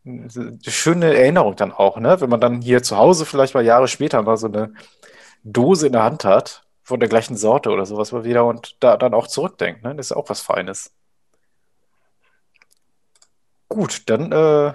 eine 0.05 0.59
schöne 0.67 1.15
Erinnerung 1.15 1.55
dann 1.55 1.71
auch, 1.71 1.97
ne? 1.97 2.19
Wenn 2.19 2.29
man 2.29 2.41
dann 2.41 2.61
hier 2.61 2.81
zu 2.81 2.97
Hause 2.97 3.25
vielleicht 3.25 3.53
mal 3.53 3.63
Jahre 3.63 3.87
später 3.87 4.21
mal 4.21 4.37
so 4.37 4.47
eine 4.47 4.73
Dose 5.43 5.87
in 5.87 5.93
der 5.93 6.03
Hand 6.03 6.25
hat, 6.25 6.63
von 6.83 6.99
der 6.99 7.09
gleichen 7.09 7.37
Sorte 7.37 7.69
oder 7.69 7.85
sowas 7.85 8.11
mal 8.11 8.23
wieder 8.23 8.45
und 8.45 8.77
da 8.79 8.97
dann 8.97 9.13
auch 9.13 9.27
zurückdenkt, 9.27 9.83
ne? 9.83 9.95
Das 9.95 10.07
ist 10.07 10.17
auch 10.17 10.29
was 10.29 10.41
Feines. 10.41 10.91
Gut, 13.69 14.03
dann 14.09 14.31
äh, 14.31 14.73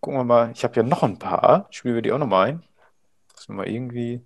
gucken 0.00 0.18
wir 0.18 0.24
mal. 0.24 0.52
Ich 0.54 0.64
habe 0.64 0.76
ja 0.76 0.82
noch 0.82 1.02
ein 1.02 1.18
paar. 1.18 1.66
Spielen 1.70 1.94
wir 1.94 2.02
die 2.02 2.12
auch 2.12 2.18
noch 2.18 2.26
mal 2.26 2.46
ein. 2.46 2.62
Müssen 3.34 3.48
wir 3.48 3.56
mal 3.56 3.68
irgendwie 3.68 4.20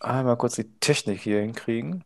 einmal 0.00 0.36
kurz 0.36 0.56
die 0.56 0.70
Technik 0.80 1.20
hier 1.20 1.40
hinkriegen. 1.40 2.04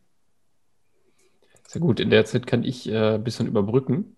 Sehr 1.66 1.80
gut, 1.80 2.00
in 2.00 2.10
der 2.10 2.24
Zeit 2.24 2.46
kann 2.46 2.62
ich 2.62 2.88
äh, 2.88 3.14
ein 3.14 3.24
bisschen 3.24 3.46
überbrücken. 3.46 4.12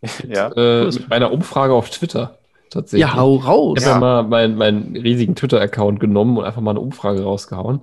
Ja. 0.28 0.52
Äh, 0.52 0.84
mit 0.84 1.08
meiner 1.08 1.32
Umfrage 1.32 1.72
auf 1.72 1.90
Twitter 1.90 2.38
tatsächlich. 2.70 3.08
Ja, 3.08 3.16
hau 3.16 3.34
raus. 3.36 3.78
Ich 3.80 3.86
habe 3.86 3.94
ja 3.94 4.00
mal 4.00 4.22
meinen, 4.22 4.56
meinen 4.56 4.96
riesigen 4.96 5.34
Twitter-Account 5.34 5.98
genommen 5.98 6.36
und 6.36 6.44
einfach 6.44 6.60
mal 6.60 6.70
eine 6.70 6.80
Umfrage 6.80 7.22
rausgehauen. 7.22 7.80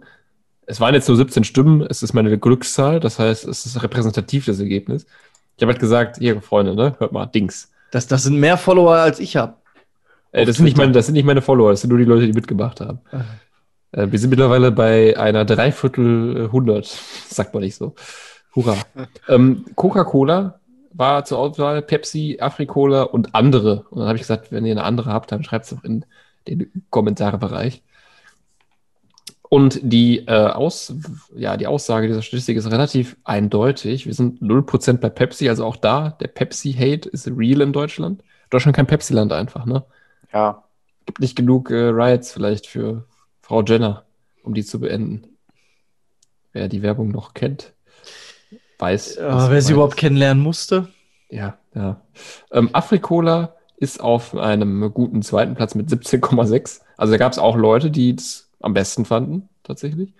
Es 0.65 0.79
waren 0.79 0.93
jetzt 0.93 1.07
nur 1.07 1.17
17 1.17 1.43
Stimmen, 1.43 1.81
es 1.81 2.03
ist 2.03 2.13
meine 2.13 2.37
Glückszahl, 2.37 2.99
das 2.99 3.19
heißt, 3.19 3.45
es 3.45 3.65
ist 3.65 3.83
repräsentativ, 3.83 4.45
das 4.45 4.59
Ergebnis. 4.59 5.05
Ich 5.57 5.63
habe 5.63 5.73
halt 5.73 5.79
gesagt, 5.79 6.17
hier, 6.17 6.41
Freunde, 6.41 6.75
ne, 6.75 6.95
hört 6.99 7.11
mal, 7.11 7.25
Dings. 7.25 7.71
Das, 7.95 8.07
das 8.07 8.23
sind 8.23 8.37
mehr 8.41 8.57
Follower 8.57 8.93
als 8.93 9.21
ich 9.21 9.37
habe. 9.37 9.53
Das, 10.33 10.57
sind 10.57 10.65
nicht 10.65 10.75
meine, 10.75 10.91
das 10.91 11.05
sind 11.05 11.13
nicht 11.13 11.23
meine 11.23 11.41
Follower, 11.41 11.71
das 11.71 11.79
sind 11.79 11.91
nur 11.91 11.97
die 11.97 12.03
Leute, 12.03 12.25
die 12.27 12.33
mitgemacht 12.33 12.81
haben. 12.81 12.99
Äh, 13.93 14.07
wir 14.11 14.19
sind 14.19 14.31
mittlerweile 14.31 14.73
bei 14.73 15.17
einer 15.17 15.45
Dreiviertel 15.45 16.49
hundert, 16.51 16.87
sagt 17.29 17.53
man 17.53 17.63
nicht 17.63 17.75
so. 17.75 17.95
Hurra. 18.53 18.75
ähm, 19.29 19.63
Coca-Cola 19.75 20.59
war 20.91 21.23
zur 21.23 21.37
Auswahl, 21.39 21.81
Pepsi, 21.81 22.37
Afri-Cola 22.41 23.03
und 23.03 23.33
andere. 23.33 23.85
Und 23.89 23.99
dann 23.99 24.07
habe 24.09 24.17
ich 24.17 24.23
gesagt, 24.23 24.51
wenn 24.51 24.65
ihr 24.65 24.73
eine 24.73 24.83
andere 24.83 25.13
habt, 25.13 25.31
dann 25.31 25.45
schreibt 25.45 25.63
es 25.63 25.71
doch 25.71 25.85
in 25.85 26.03
den 26.49 26.69
Kommentarbereich. 26.89 27.81
Und 29.55 29.79
die, 29.83 30.19
äh, 30.27 30.47
Aus, 30.47 30.93
ja, 31.33 31.55
die 31.55 31.65
Aussage 31.65 32.07
dieser 32.07 32.21
Statistik 32.21 32.57
ist 32.57 32.69
relativ 32.69 33.15
eindeutig. 33.23 34.05
Wir 34.05 34.13
sind 34.13 34.41
0% 34.41 34.97
bei 34.97 35.07
Pepsi, 35.07 35.47
also 35.47 35.63
auch 35.63 35.77
da, 35.77 36.09
der 36.19 36.27
Pepsi-Hate 36.27 37.07
ist 37.07 37.25
real 37.29 37.61
in 37.61 37.71
Deutschland. 37.71 38.21
Deutschland 38.49 38.75
kein 38.75 38.85
Pepsi-Land 38.85 39.31
einfach, 39.31 39.65
ne? 39.65 39.85
Ja. 40.33 40.65
Gibt 41.05 41.21
nicht 41.21 41.37
genug 41.37 41.71
äh, 41.71 41.87
Riots 41.87 42.33
vielleicht 42.33 42.67
für 42.67 43.05
Frau 43.39 43.63
Jenner, 43.63 44.03
um 44.43 44.53
die 44.53 44.65
zu 44.65 44.81
beenden. 44.81 45.23
Wer 46.51 46.67
die 46.67 46.81
Werbung 46.81 47.07
noch 47.07 47.33
kennt, 47.33 47.71
weiß. 48.79 49.15
Ja, 49.15 49.49
wer 49.49 49.61
sie 49.61 49.71
überhaupt 49.71 49.95
kennenlernen 49.95 50.43
musste. 50.43 50.89
Ja, 51.29 51.57
ja. 51.73 52.01
Ähm, 52.51 52.71
Afrikola 52.73 53.55
ist 53.77 54.01
auf 54.01 54.35
einem 54.35 54.93
guten 54.93 55.21
zweiten 55.21 55.55
Platz 55.55 55.75
mit 55.75 55.87
17,6. 55.87 56.81
Also 56.97 57.13
da 57.13 57.17
gab 57.17 57.31
es 57.31 57.39
auch 57.39 57.55
Leute, 57.55 57.89
die 57.89 58.15
es 58.15 58.44
am 58.59 58.73
besten 58.73 59.05
fanden, 59.05 59.49
tatsächlich. 59.63 60.13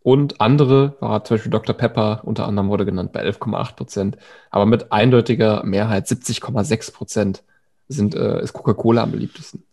Und 0.00 0.40
andere 0.40 0.96
war 1.00 1.24
zum 1.24 1.36
Beispiel 1.36 1.50
Dr. 1.50 1.76
Pepper, 1.76 2.22
unter 2.24 2.46
anderem 2.46 2.68
wurde 2.68 2.86
genannt, 2.86 3.12
bei 3.12 3.22
11,8 3.22 3.76
Prozent. 3.76 4.18
Aber 4.50 4.64
mit 4.64 4.92
eindeutiger 4.92 5.64
Mehrheit, 5.64 6.06
70,6 6.06 6.92
Prozent, 6.92 7.42
äh, 7.90 8.42
ist 8.42 8.52
Coca-Cola 8.52 9.02
am 9.02 9.12
beliebtesten. 9.12 9.64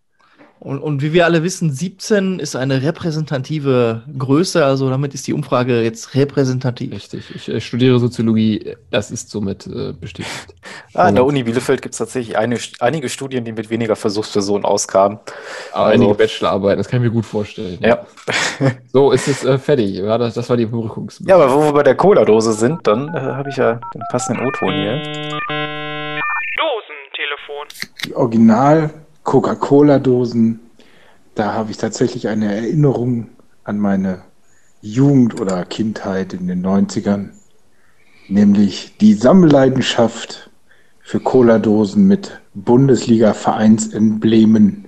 Und, 0.65 0.79
und 0.79 1.03
wie 1.03 1.13
wir 1.13 1.25
alle 1.25 1.43
wissen, 1.43 1.71
17 1.71 2.39
ist 2.39 2.55
eine 2.55 2.81
repräsentative 2.81 4.01
Größe, 4.17 4.65
also 4.65 4.89
damit 4.89 5.13
ist 5.13 5.27
die 5.27 5.33
Umfrage 5.33 5.83
jetzt 5.83 6.15
repräsentativ. 6.15 6.91
Richtig. 6.91 7.35
Ich 7.35 7.47
äh, 7.47 7.61
studiere 7.61 7.99
Soziologie, 7.99 8.75
das 8.89 9.11
ist 9.11 9.29
somit 9.29 9.67
äh, 9.67 9.93
bestätigt. 9.93 10.55
Ah, 10.95 11.03
an 11.03 11.13
der 11.13 11.23
Uni 11.23 11.43
Bielefeld 11.43 11.83
gibt 11.83 11.93
es 11.93 11.99
tatsächlich 11.99 12.35
eine, 12.35 12.57
einige 12.79 13.09
Studien, 13.09 13.45
die 13.45 13.51
mit 13.51 13.69
weniger 13.69 13.95
Versuchspersonen 13.95 14.65
auskamen. 14.65 15.19
Aber 15.71 15.85
Also- 15.85 16.01
einige 16.03 16.15
Bachelorarbeiten, 16.17 16.79
das 16.79 16.87
kann 16.87 16.99
ich 16.99 17.09
mir 17.09 17.13
gut 17.13 17.25
vorstellen. 17.27 17.77
Ja. 17.81 18.05
So, 18.91 19.11
ist 19.11 19.27
es 19.27 19.43
äh, 19.43 19.57
fertig. 19.59 19.97
Ja, 19.97 20.17
das, 20.17 20.33
das 20.33 20.49
war 20.49 20.55
die 20.57 20.65
Berührungs. 20.65 21.21
Ja, 21.27 21.35
aber 21.35 21.53
wo 21.53 21.61
wir 21.65 21.73
bei 21.73 21.83
der 21.83 21.95
Cola-Dose 21.95 22.53
sind, 22.53 22.87
dann 22.87 23.09
äh, 23.09 23.19
habe 23.19 23.49
ich 23.49 23.57
ja 23.57 23.73
den 23.93 24.01
passenden 24.09 24.45
O-Ton 24.47 24.73
hier. 24.73 25.01
Dosentelefon. 26.57 27.67
Die 28.05 28.15
Original 28.15 28.89
Coca-Cola-Dosen, 29.25 30.61
da 31.35 31.53
habe 31.53 31.69
ich 31.71 31.77
tatsächlich 31.77 32.29
eine 32.29 32.55
Erinnerung 32.55 33.27
an 33.65 33.79
meine 33.79 34.21
Jugend 34.81 35.41
oder 35.41 35.65
Kindheit 35.65 36.31
in 36.33 36.47
den 36.47 36.65
90ern, 36.65 37.31
nämlich 38.29 38.95
die 39.01 39.15
Sammelleidenschaft 39.15 40.49
für 41.01 41.19
Cola-Dosen 41.19 42.07
mit 42.07 42.39
Bundesliga-Vereinsemblemen, 42.53 44.85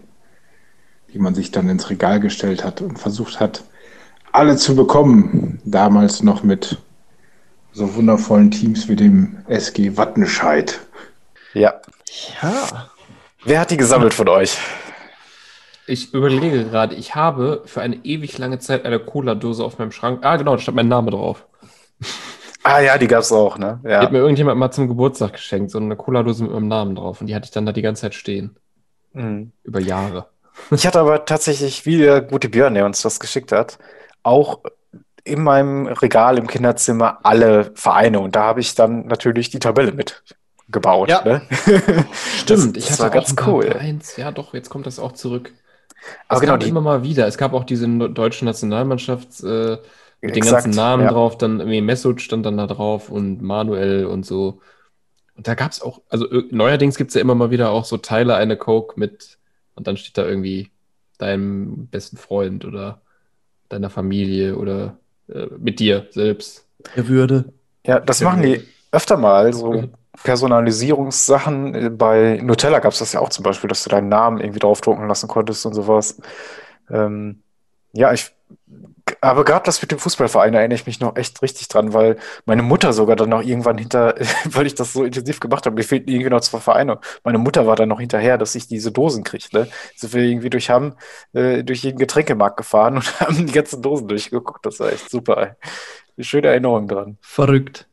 die 1.13 1.19
man 1.19 1.35
sich 1.35 1.51
dann 1.51 1.67
ins 1.67 1.89
Regal 1.89 2.21
gestellt 2.21 2.63
hat 2.63 2.81
und 2.81 2.97
versucht 2.97 3.39
hat, 3.39 3.63
alle 4.31 4.55
zu 4.55 4.75
bekommen. 4.75 5.59
Damals 5.65 6.23
noch 6.23 6.43
mit 6.43 6.77
so 7.73 7.95
wundervollen 7.95 8.51
Teams 8.51 8.87
wie 8.87 8.95
dem 8.95 9.37
SG 9.47 9.97
Wattenscheid. 9.97 10.79
Ja. 11.53 11.81
Ja. 12.41 12.89
Wer 13.47 13.61
hat 13.61 13.71
die 13.71 13.77
gesammelt 13.77 14.13
von 14.13 14.27
euch? 14.27 14.57
Ich 15.85 16.13
überlege 16.13 16.65
gerade, 16.65 16.95
ich 16.95 17.15
habe 17.15 17.61
für 17.65 17.79
eine 17.79 17.95
ewig 18.03 18.37
lange 18.37 18.59
Zeit 18.59 18.83
eine 18.83 18.99
Cola-Dose 18.99 19.63
auf 19.63 19.79
meinem 19.79 19.93
Schrank. 19.93 20.25
Ah, 20.25 20.35
genau, 20.35 20.57
da 20.57 20.61
stand 20.61 20.75
mein 20.75 20.89
Name 20.89 21.11
drauf. 21.11 21.47
Ah 22.63 22.81
ja, 22.81 22.97
die 22.97 23.07
gab's 23.07 23.31
auch, 23.31 23.57
ne? 23.57 23.79
Die 23.85 23.93
hat 23.93 24.03
Ja. 24.03 24.09
mir 24.09 24.17
irgendjemand 24.17 24.59
mal 24.59 24.69
zum 24.71 24.89
Geburtstag 24.89 25.31
geschenkt, 25.31 25.71
so 25.71 25.79
eine 25.79 25.95
Cola-Dose 25.95 26.43
mit 26.43 26.51
meinem 26.51 26.67
Namen 26.67 26.95
drauf. 26.95 27.21
Und 27.21 27.27
die 27.27 27.35
hatte 27.35 27.45
ich 27.45 27.51
dann 27.51 27.65
da 27.65 27.71
die 27.71 27.81
ganze 27.81 28.01
Zeit 28.01 28.15
stehen. 28.15 28.57
Mhm. 29.13 29.53
Über 29.63 29.79
Jahre. 29.79 30.27
Ich 30.71 30.85
hatte 30.85 30.99
aber 30.99 31.23
tatsächlich, 31.23 31.85
wie 31.85 31.99
der 31.99 32.19
gute 32.19 32.49
Björn, 32.49 32.73
der 32.73 32.85
uns 32.85 33.01
das 33.01 33.21
geschickt 33.21 33.53
hat, 33.53 33.77
auch 34.23 34.59
in 35.23 35.41
meinem 35.41 35.87
Regal 35.87 36.37
im 36.37 36.47
Kinderzimmer 36.47 37.19
alle 37.23 37.71
Vereine. 37.75 38.19
Und 38.19 38.35
da 38.35 38.43
habe 38.43 38.59
ich 38.59 38.75
dann 38.75 39.07
natürlich 39.07 39.49
die 39.51 39.59
Tabelle 39.59 39.93
mit 39.93 40.21
gebaut. 40.69 41.09
Ja. 41.09 41.23
Ne? 41.23 41.41
Stimmt, 42.37 42.77
das, 42.77 42.83
ich 42.83 42.89
das 42.89 42.91
hatte 42.91 43.03
war 43.03 43.09
ganz 43.09 43.35
cool. 43.45 43.63
Vereins. 43.63 44.17
Ja, 44.17 44.31
doch, 44.31 44.53
jetzt 44.53 44.69
kommt 44.69 44.85
das 44.85 44.99
auch 44.99 45.13
zurück. 45.13 45.53
Aber 46.27 46.37
es 46.37 46.41
genau, 46.41 46.57
die- 46.57 46.69
immer 46.69 46.81
mal 46.81 47.03
wieder. 47.03 47.27
Es 47.27 47.37
gab 47.37 47.53
auch 47.53 47.63
diese 47.63 47.87
deutsche 47.87 48.45
Nationalmannschaft 48.45 49.43
äh, 49.43 49.77
mit 50.21 50.35
den 50.35 50.43
Exakt, 50.43 50.63
ganzen 50.63 50.75
Namen 50.75 51.03
ja. 51.03 51.11
drauf. 51.11 51.37
Dann 51.37 51.59
irgendwie 51.59 51.81
Mesut 51.81 52.21
stand 52.21 52.45
dann 52.45 52.57
da 52.57 52.67
drauf 52.67 53.09
und 53.09 53.41
Manuel 53.41 54.05
und 54.05 54.25
so. 54.25 54.61
Und 55.35 55.47
da 55.47 55.53
gab 55.55 55.71
es 55.71 55.81
auch, 55.81 56.01
also 56.09 56.29
äh, 56.29 56.43
neuerdings 56.51 56.97
gibt 56.97 57.09
es 57.09 57.15
ja 57.15 57.21
immer 57.21 57.35
mal 57.35 57.51
wieder 57.51 57.69
auch 57.71 57.85
so 57.85 57.97
Teile 57.97 58.35
eine 58.35 58.57
Coke 58.57 58.99
mit 58.99 59.37
und 59.75 59.87
dann 59.87 59.97
steht 59.97 60.17
da 60.17 60.25
irgendwie 60.25 60.71
deinem 61.19 61.87
besten 61.87 62.17
Freund 62.17 62.65
oder 62.65 63.01
deiner 63.69 63.89
Familie 63.89 64.57
oder 64.57 64.97
äh, 65.29 65.47
mit 65.57 65.79
dir 65.79 66.07
selbst. 66.11 66.65
Der 66.95 67.07
Würde. 67.07 67.53
Ja, 67.85 67.99
das 67.99 68.21
machen 68.21 68.41
die 68.41 68.63
öfter 68.91 69.17
mal, 69.17 69.53
so 69.53 69.89
Personalisierungssachen. 70.23 71.97
Bei 71.97 72.39
Nutella 72.41 72.79
gab 72.79 72.93
es 72.93 72.99
das 72.99 73.13
ja 73.13 73.19
auch 73.19 73.29
zum 73.29 73.43
Beispiel, 73.43 73.67
dass 73.67 73.83
du 73.83 73.89
deinen 73.89 74.09
Namen 74.09 74.39
irgendwie 74.39 74.59
draufdrucken 74.59 75.07
lassen 75.07 75.27
konntest 75.27 75.65
und 75.65 75.73
sowas. 75.73 76.19
Ähm, 76.89 77.41
ja, 77.93 78.13
ich, 78.13 78.33
aber 79.21 79.45
gerade 79.45 79.65
das 79.65 79.81
mit 79.81 79.91
dem 79.91 79.99
Fußballverein 79.99 80.53
erinnere 80.53 80.75
ich 80.75 80.85
mich 80.85 80.99
noch 80.99 81.15
echt 81.15 81.41
richtig 81.41 81.67
dran, 81.67 81.93
weil 81.93 82.17
meine 82.45 82.63
Mutter 82.63 82.93
sogar 82.93 83.15
dann 83.15 83.29
noch 83.29 83.41
irgendwann 83.41 83.77
hinter, 83.77 84.15
weil 84.45 84.67
ich 84.67 84.75
das 84.75 84.93
so 84.93 85.03
intensiv 85.03 85.39
gemacht 85.39 85.65
habe, 85.65 85.75
mir 85.75 85.83
fehlten 85.83 86.09
irgendwie 86.09 86.29
noch 86.29 86.41
zwei 86.41 86.59
Vereine. 86.59 86.99
Meine 87.23 87.37
Mutter 87.37 87.65
war 87.67 87.75
dann 87.75 87.89
noch 87.89 87.99
hinterher, 87.99 88.37
dass 88.37 88.55
ich 88.55 88.67
diese 88.67 88.91
Dosen 88.91 89.23
kriege, 89.23 89.47
ne? 89.53 89.67
Sind 89.95 90.13
wir 90.13 90.23
irgendwie 90.23 90.49
durch 90.49 90.69
Hamm, 90.69 90.95
äh, 91.33 91.63
durch 91.63 91.83
jeden 91.83 91.97
Getränkemarkt 91.97 92.57
gefahren 92.57 92.95
und 92.97 93.19
haben 93.19 93.45
die 93.45 93.53
ganzen 93.53 93.81
Dosen 93.81 94.07
durchgeguckt. 94.07 94.65
Das 94.65 94.79
war 94.79 94.91
echt 94.91 95.09
super, 95.09 95.55
schöne 96.19 96.47
Erinnerung 96.47 96.87
dran. 96.87 97.17
Verrückt. 97.21 97.87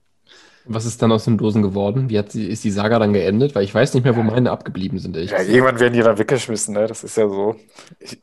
Was 0.66 0.86
ist 0.86 1.02
dann 1.02 1.12
aus 1.12 1.24
den 1.24 1.36
Dosen 1.36 1.62
geworden? 1.62 2.08
Wie 2.08 2.18
hat 2.18 2.32
sie, 2.32 2.46
ist 2.46 2.64
die 2.64 2.70
Saga 2.70 2.98
dann 2.98 3.12
geendet? 3.12 3.54
Weil 3.54 3.64
ich 3.64 3.74
weiß 3.74 3.92
nicht 3.94 4.04
mehr, 4.04 4.16
wo 4.16 4.22
meine 4.22 4.50
abgeblieben 4.50 4.98
sind. 4.98 5.16
Ja, 5.16 5.42
irgendwann 5.42 5.78
werden 5.78 5.92
die 5.92 6.00
dann 6.00 6.18
weggeschmissen, 6.18 6.74
ne? 6.74 6.86
Das 6.86 7.04
ist 7.04 7.16
ja 7.16 7.28
so. 7.28 7.56
Ich, 7.98 8.22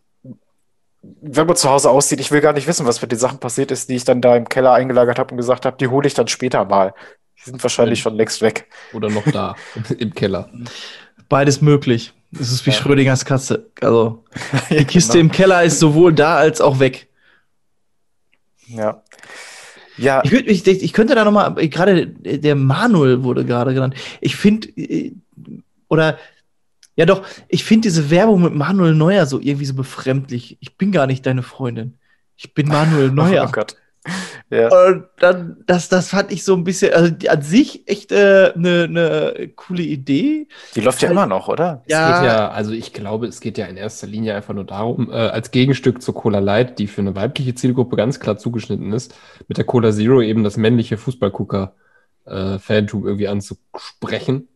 wenn 1.03 1.47
man 1.47 1.55
zu 1.55 1.69
Hause 1.69 1.89
aussieht, 1.89 2.19
ich 2.19 2.31
will 2.31 2.41
gar 2.41 2.53
nicht 2.53 2.67
wissen, 2.67 2.85
was 2.85 3.01
mit 3.01 3.11
den 3.11 3.19
Sachen 3.19 3.39
passiert 3.39 3.71
ist, 3.71 3.89
die 3.89 3.95
ich 3.95 4.03
dann 4.03 4.21
da 4.21 4.35
im 4.35 4.49
Keller 4.49 4.73
eingelagert 4.73 5.19
habe 5.19 5.31
und 5.31 5.37
gesagt 5.37 5.65
habe, 5.65 5.77
die 5.77 5.87
hole 5.87 6.07
ich 6.07 6.13
dann 6.13 6.27
später 6.27 6.65
mal. 6.65 6.93
Die 7.37 7.49
sind 7.49 7.61
wahrscheinlich 7.61 7.99
schon 7.99 8.15
längst 8.15 8.41
weg. 8.41 8.67
Oder 8.93 9.09
noch 9.09 9.23
da, 9.31 9.55
im 9.97 10.13
Keller. 10.13 10.49
Beides 11.29 11.61
möglich. 11.61 12.13
Es 12.33 12.51
ist 12.51 12.65
wie 12.65 12.71
Ja. 12.71 12.75
Schrödingers 12.77 13.25
Katze. 13.25 13.69
Also, 13.81 14.23
die 14.69 14.85
Kiste 14.85 15.13
genau. 15.13 15.21
im 15.25 15.31
Keller 15.31 15.63
ist 15.63 15.79
sowohl 15.79 16.13
da 16.13 16.37
als 16.37 16.61
auch 16.61 16.79
weg. 16.79 17.07
Ja. 18.67 19.03
Ja, 20.01 20.21
Ich, 20.23 20.31
würd, 20.31 20.47
ich, 20.47 20.67
ich 20.67 20.93
könnte 20.93 21.15
da 21.15 21.23
nochmal, 21.23 21.53
gerade 21.69 22.07
der 22.07 22.55
Manuel 22.55 23.23
wurde 23.23 23.45
gerade 23.45 23.73
genannt. 23.73 23.95
Ich 24.19 24.35
finde, 24.35 24.67
äh, 24.69 25.13
oder, 25.87 26.17
ja 26.95 27.05
doch, 27.05 27.25
ich 27.47 27.63
finde 27.63 27.87
diese 27.87 28.09
Werbung 28.09 28.41
mit 28.41 28.53
Manuel 28.53 28.95
Neuer 28.95 29.25
so 29.25 29.39
irgendwie 29.39 29.65
so 29.65 29.73
befremdlich. 29.73 30.57
Ich 30.59 30.77
bin 30.77 30.91
gar 30.91 31.07
nicht 31.07 31.25
deine 31.25 31.43
Freundin. 31.43 31.97
Ich 32.35 32.53
bin 32.53 32.67
Manuel 32.67 33.11
Neuer. 33.11 33.45
oh 33.47 33.51
Gott. 33.51 33.75
Ja. 34.49 34.67
Und 34.87 35.05
dann, 35.19 35.57
das, 35.67 35.87
das 35.87 36.09
fand 36.09 36.31
ich 36.31 36.43
so 36.43 36.55
ein 36.55 36.63
bisschen, 36.63 36.93
also 36.93 37.11
die, 37.11 37.29
an 37.29 37.41
sich 37.41 37.87
echt 37.87 38.11
eine 38.11 38.53
äh, 38.53 38.57
ne, 38.57 38.87
ne 38.87 39.51
coole 39.55 39.83
Idee. 39.83 40.47
Die 40.75 40.81
läuft 40.81 41.01
ja 41.03 41.11
immer 41.11 41.27
noch, 41.27 41.47
oder? 41.47 41.83
Es 41.85 41.93
geht 41.93 41.97
ja, 41.97 42.49
also 42.49 42.71
ich 42.71 42.93
glaube, 42.93 43.27
es 43.27 43.39
geht 43.39 43.57
ja 43.57 43.65
in 43.67 43.77
erster 43.77 44.07
Linie 44.07 44.35
einfach 44.35 44.53
nur 44.53 44.65
darum, 44.65 45.09
äh, 45.11 45.15
als 45.15 45.51
Gegenstück 45.51 46.01
zur 46.01 46.15
Cola 46.15 46.39
Light, 46.39 46.79
die 46.79 46.87
für 46.87 47.01
eine 47.01 47.15
weibliche 47.15 47.55
Zielgruppe 47.55 47.95
ganz 47.95 48.19
klar 48.19 48.37
zugeschnitten 48.37 48.91
ist, 48.91 49.15
mit 49.47 49.57
der 49.57 49.65
Cola 49.65 49.91
Zero 49.91 50.21
eben 50.21 50.43
das 50.43 50.57
männliche 50.57 50.97
Fußballgucker-Fantum 50.97 53.05
irgendwie 53.05 53.27
anzusprechen. 53.27 54.47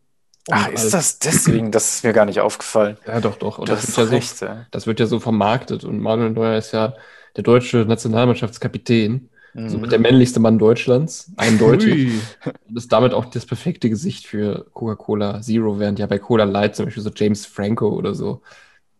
Ach, 0.49 0.67
ist 0.69 0.83
als- 0.83 0.91
das 0.91 1.19
deswegen? 1.19 1.71
Das 1.71 1.95
ist 1.95 2.03
mir 2.03 2.13
gar 2.13 2.25
nicht 2.25 2.39
aufgefallen. 2.39 2.97
Ja, 3.07 3.19
doch, 3.21 3.37
doch. 3.37 3.59
Und 3.59 3.69
das, 3.69 3.83
hast 3.83 3.97
wird 3.97 4.09
ja 4.09 4.15
recht, 4.15 4.37
so, 4.37 4.45
ja. 4.45 4.65
das 4.71 4.87
wird 4.87 4.99
ja 4.99 5.05
so 5.05 5.19
vermarktet. 5.19 5.83
Und 5.83 5.99
Manuel 5.99 6.31
Neuer 6.31 6.57
ist 6.57 6.71
ja 6.71 6.93
der 7.35 7.43
deutsche 7.43 7.77
Nationalmannschaftskapitän. 7.77 9.29
So 9.67 9.77
Mhm. 9.77 9.81
mit 9.81 9.91
der 9.91 9.99
männlichste 9.99 10.39
Mann 10.41 10.59
Deutschlands, 10.59 11.31
eindeutig. 11.37 12.11
Ui. 12.11 12.21
Und 12.67 12.77
ist 12.77 12.91
damit 12.91 13.13
auch 13.13 13.25
das 13.25 13.45
perfekte 13.45 13.89
Gesicht 13.89 14.27
für 14.27 14.65
Coca-Cola 14.73 15.41
Zero, 15.41 15.79
während 15.79 15.97
ja 15.97 16.07
bei 16.07 16.19
Cola 16.19 16.43
Light 16.43 16.75
zum 16.75 16.85
Beispiel 16.85 17.03
so 17.03 17.11
James 17.15 17.45
Franco 17.45 17.87
oder 17.89 18.13
so 18.13 18.41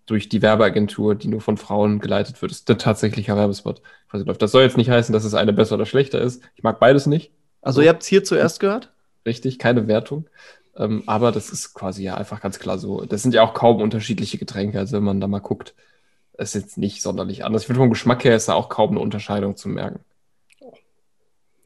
durch 0.06 0.30
die 0.30 0.42
Werbeagentur, 0.42 1.16
die 1.16 1.28
nur 1.28 1.42
von 1.42 1.58
Frauen 1.58 2.00
geleitet 2.00 2.42
wird, 2.42 2.52
ist 2.52 2.70
der 2.70 2.78
tatsächliche 2.78 3.36
Werbespot. 3.36 3.82
Das 4.38 4.52
soll 4.52 4.64
jetzt 4.64 4.78
nicht 4.78 4.90
heißen, 4.90 5.12
dass 5.12 5.26
es 5.26 5.34
eine 5.34 5.52
besser 5.52 5.76
oder 5.76 5.86
schlechter 5.86 6.22
ist. 6.22 6.42
Ich 6.56 6.64
mag 6.64 6.80
beides 6.80 7.06
nicht. 7.08 7.32
Also, 7.62 7.82
ihr 7.82 7.90
habt 7.90 8.04
es 8.04 8.08
hier 8.08 8.24
zuerst 8.24 8.60
gehört? 8.60 8.92
Richtig, 9.26 9.58
keine 9.58 9.88
Wertung. 9.88 10.28
Ähm, 10.78 11.04
aber 11.08 11.32
das 11.32 11.50
ist 11.50 11.74
quasi 11.74 12.04
ja 12.04 12.16
einfach 12.16 12.40
ganz 12.40 12.60
klar 12.60 12.78
so. 12.78 13.04
Das 13.04 13.24
sind 13.24 13.34
ja 13.34 13.42
auch 13.42 13.54
kaum 13.56 13.82
unterschiedliche 13.82 14.38
Getränke. 14.38 14.78
Also 14.78 14.96
wenn 14.96 15.04
man 15.04 15.20
da 15.20 15.28
mal 15.28 15.40
guckt, 15.40 15.74
ist 16.38 16.54
jetzt 16.54 16.78
nicht 16.78 17.02
sonderlich 17.02 17.44
anders. 17.44 17.64
Ich 17.64 17.68
finde 17.68 17.80
vom 17.80 17.90
Geschmack 17.90 18.24
her 18.24 18.36
ist 18.36 18.48
da 18.48 18.54
auch 18.54 18.70
kaum 18.70 18.92
eine 18.92 19.00
Unterscheidung 19.00 19.56
zu 19.56 19.70
merken. 19.70 20.02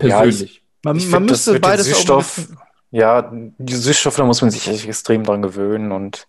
Ja, 0.01 0.23
ich- 0.23 0.29
Persönlich. 0.37 0.63
Man, 0.83 0.95
Ich 0.97 1.09
man 1.09 1.25
müsste 1.25 1.59
beides 1.59 1.87
auch 1.91 1.95
Süßstoff, 1.95 2.47
ja, 2.91 3.29
die 3.33 3.75
Süßstoffe, 3.75 4.15
da 4.15 4.23
muss 4.23 4.41
man 4.41 4.49
sich 4.49 4.67
echt 4.69 4.87
extrem 4.87 5.23
dran 5.25 5.41
gewöhnen. 5.41 5.91
Und 5.91 6.27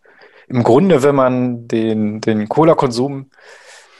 im 0.48 0.62
Grunde, 0.64 1.02
wenn 1.04 1.14
man 1.14 1.68
den, 1.68 2.20
den 2.20 2.48
Cola-Konsum 2.48 3.30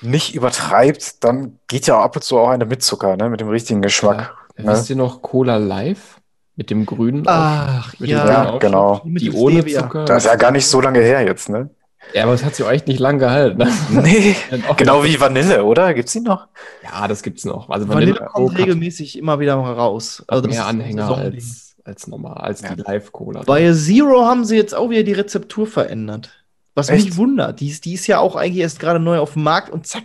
nicht 0.02 0.34
übertreibt, 0.34 1.22
dann 1.22 1.58
geht 1.68 1.86
ja 1.86 2.00
ab 2.00 2.16
und 2.16 2.22
zu 2.22 2.38
auch 2.38 2.48
eine 2.48 2.66
mit 2.66 2.82
Zucker, 2.82 3.16
ne, 3.16 3.28
mit 3.30 3.40
dem 3.40 3.48
richtigen 3.48 3.80
Geschmack. 3.80 4.34
Ja. 4.58 4.64
Ne? 4.64 4.72
Wisst 4.72 4.90
ihr 4.90 4.96
noch 4.96 5.22
Cola 5.22 5.56
Live 5.56 6.20
mit 6.56 6.70
dem 6.70 6.84
grünen? 6.84 7.22
Ach, 7.26 7.92
mit 8.00 8.10
ja. 8.10 8.24
dem 8.26 8.44
grünen 8.46 8.58
genau. 8.60 9.00
Mit 9.04 9.22
Die 9.22 9.30
dem 9.30 9.34
ohne 9.36 9.60
Stevia. 9.60 9.82
Zucker. 9.82 10.04
Das 10.06 10.24
ist 10.24 10.30
ja 10.30 10.36
gar 10.36 10.50
nicht 10.50 10.66
so 10.66 10.80
lange 10.80 10.98
her 11.00 11.22
jetzt, 11.22 11.48
ne? 11.48 11.70
Ja, 12.14 12.24
aber 12.24 12.34
es 12.34 12.44
hat 12.44 12.54
sich 12.54 12.64
auch 12.64 12.70
echt 12.70 12.88
nicht 12.88 12.98
lang 12.98 13.18
gehalten. 13.18 13.58
Ne? 13.58 13.70
Nee, 14.02 14.34
genau 14.76 15.04
wie 15.04 15.20
Vanille, 15.20 15.64
oder? 15.64 15.94
Gibt's 15.94 16.12
die 16.12 16.20
noch? 16.20 16.48
Ja, 16.82 17.06
das 17.06 17.22
gibt's 17.22 17.44
noch. 17.44 17.68
Also 17.70 17.88
Vanille 17.88 18.14
Vanille 18.14 18.30
kommt 18.32 18.58
regelmäßig 18.58 19.18
immer 19.18 19.38
wieder 19.38 19.56
mal 19.56 19.72
raus. 19.74 20.24
Also 20.26 20.48
mehr 20.48 20.66
Anhänger 20.66 21.16
als, 21.16 21.76
als 21.84 22.06
normal, 22.06 22.38
als 22.38 22.62
Ja. 22.62 22.74
die 22.74 22.82
Live-Cola. 22.82 23.42
Bei 23.46 23.72
Zero 23.72 24.24
haben 24.24 24.44
sie 24.44 24.56
jetzt 24.56 24.74
auch 24.74 24.90
wieder 24.90 25.02
die 25.02 25.12
Rezeptur 25.12 25.66
verändert. 25.66 26.30
Was 26.74 26.88
Echt? 26.88 27.04
mich 27.06 27.16
wundert. 27.16 27.60
Die 27.60 27.68
ist, 27.68 27.84
die 27.84 27.94
ist 27.94 28.06
ja 28.06 28.18
auch 28.18 28.36
eigentlich 28.36 28.62
erst 28.62 28.80
gerade 28.80 29.00
neu 29.00 29.18
auf 29.18 29.34
dem 29.34 29.42
Markt 29.42 29.70
und 29.70 29.86
zack, 29.86 30.04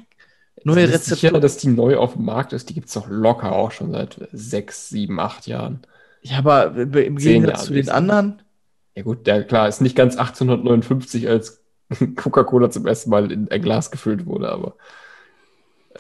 neue 0.64 0.88
Sind 0.88 1.04
Sie 1.04 1.10
sicher, 1.12 1.16
Rezeptur. 1.16 1.40
dass 1.42 1.58
die 1.58 1.68
neu 1.70 1.98
auf 1.98 2.14
dem 2.14 2.26
Markt 2.26 2.54
ist? 2.54 2.70
Die 2.70 2.74
gibt's 2.74 2.94
doch 2.94 3.08
locker 3.08 3.52
auch 3.54 3.72
schon 3.72 3.92
seit 3.92 4.18
sechs, 4.32 4.90
sieben, 4.90 5.20
acht 5.20 5.48
Jahren. 5.48 5.82
Ja, 6.22 6.40
aber 6.40 6.76
im 6.76 7.18
Gegensatz 7.18 7.66
zu 7.66 7.74
den 7.74 7.90
anderen. 7.90 8.42
Ja 8.96 9.04
gut, 9.04 9.28
ja 9.28 9.44
klar, 9.44 9.68
ist 9.68 9.82
nicht 9.82 9.96
ganz 9.96 10.18
1859 10.18 11.30
als 11.30 11.62
Coca-Cola 12.16 12.70
zum 12.70 12.88
ersten 12.88 13.10
Mal 13.10 13.32
in 13.32 13.50
ein 13.52 13.62
Glas 13.62 13.92
gefüllt 13.92 14.26
wurde, 14.26 14.50
aber. 14.50 14.76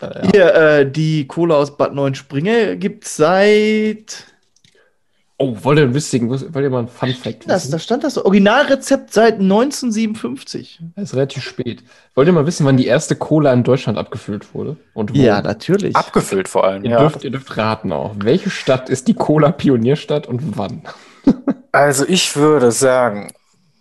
Äh, 0.01 0.05
ja. 0.25 0.31
Hier, 0.31 0.55
äh, 0.55 0.91
die 0.91 1.27
Cola 1.27 1.55
aus 1.55 1.77
Bad 1.77 1.93
Neuenspringe 1.93 2.77
gibt's 2.77 3.15
seit. 3.15 4.25
Oh, 5.37 5.53
wollt 5.63 5.77
ihr 5.79 5.93
wissen, 5.93 6.29
wollt 6.29 6.55
ihr 6.55 6.69
mal 6.69 6.79
ein 6.83 6.87
Fun 6.87 7.09
Fact 7.13 7.43
Das, 7.49 7.63
wissen? 7.63 7.71
da 7.73 7.79
stand 7.79 8.03
das 8.05 8.17
Originalrezept 8.17 9.11
seit 9.13 9.33
1957. 9.41 10.79
Das 10.95 11.09
ist 11.09 11.13
relativ 11.15 11.43
spät. 11.43 11.83
Wollt 12.13 12.29
ihr 12.29 12.31
mal 12.33 12.45
wissen, 12.47 12.65
wann 12.65 12.77
die 12.77 12.85
erste 12.87 13.17
Cola 13.17 13.51
in 13.51 13.63
Deutschland 13.63 13.97
abgefüllt 13.97 14.53
wurde? 14.53 14.77
Und 14.93 15.13
wo? 15.13 15.19
Ja, 15.19 15.41
natürlich. 15.41 15.93
Abgefüllt 15.93 16.47
vor 16.47 16.63
allem, 16.63 16.85
Ihr, 16.85 16.91
ja. 16.91 16.99
dürft, 16.99 17.25
ihr 17.25 17.31
dürft 17.31 17.57
raten 17.57 17.91
auch. 17.91 18.15
Welche 18.17 18.49
Stadt 18.49 18.89
ist 18.89 19.09
die 19.09 19.13
Cola-Pionierstadt 19.13 20.25
und 20.27 20.57
wann? 20.57 20.83
Also 21.73 22.05
ich 22.07 22.37
würde 22.37 22.71
sagen, 22.71 23.33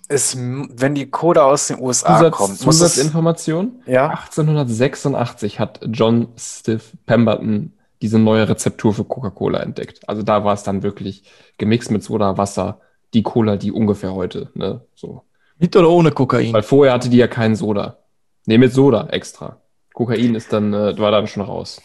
es, 0.08 0.36
wenn 0.36 0.94
die 0.94 1.10
Cola 1.10 1.44
aus 1.44 1.68
den 1.68 1.80
USA 1.80 2.16
Zusatz, 2.16 2.34
kommt, 2.34 2.66
muss 2.66 2.80
es, 2.80 2.94
Zusatzinformation. 2.94 3.82
ja, 3.86 4.08
1886 4.08 5.60
hat 5.60 5.80
John 5.86 6.28
Stiff 6.36 6.92
Pemberton 7.06 7.72
diese 8.02 8.18
neue 8.18 8.48
Rezeptur 8.48 8.92
für 8.92 9.04
Coca-Cola 9.04 9.60
entdeckt. 9.60 10.06
Also 10.08 10.22
da 10.22 10.44
war 10.44 10.54
es 10.54 10.62
dann 10.62 10.82
wirklich 10.82 11.24
gemixt 11.56 11.90
mit 11.90 12.02
Soda, 12.02 12.36
Wasser, 12.36 12.80
die 13.14 13.22
Cola, 13.22 13.56
die 13.56 13.72
ungefähr 13.72 14.14
heute, 14.14 14.50
ne, 14.54 14.82
so. 14.94 15.22
Mit 15.58 15.74
oder 15.76 15.88
ohne 15.88 16.10
Kokain? 16.10 16.52
Weil 16.52 16.62
vorher 16.62 16.92
hatte 16.92 17.08
die 17.08 17.16
ja 17.16 17.28
keinen 17.28 17.54
Soda. 17.54 17.98
Ne, 18.46 18.58
mit 18.58 18.72
Soda 18.72 19.06
extra. 19.10 19.58
Kokain 19.94 20.34
ist 20.34 20.52
dann, 20.52 20.74
äh, 20.74 20.98
war 20.98 21.12
dann 21.12 21.26
schon 21.26 21.44
raus. 21.44 21.80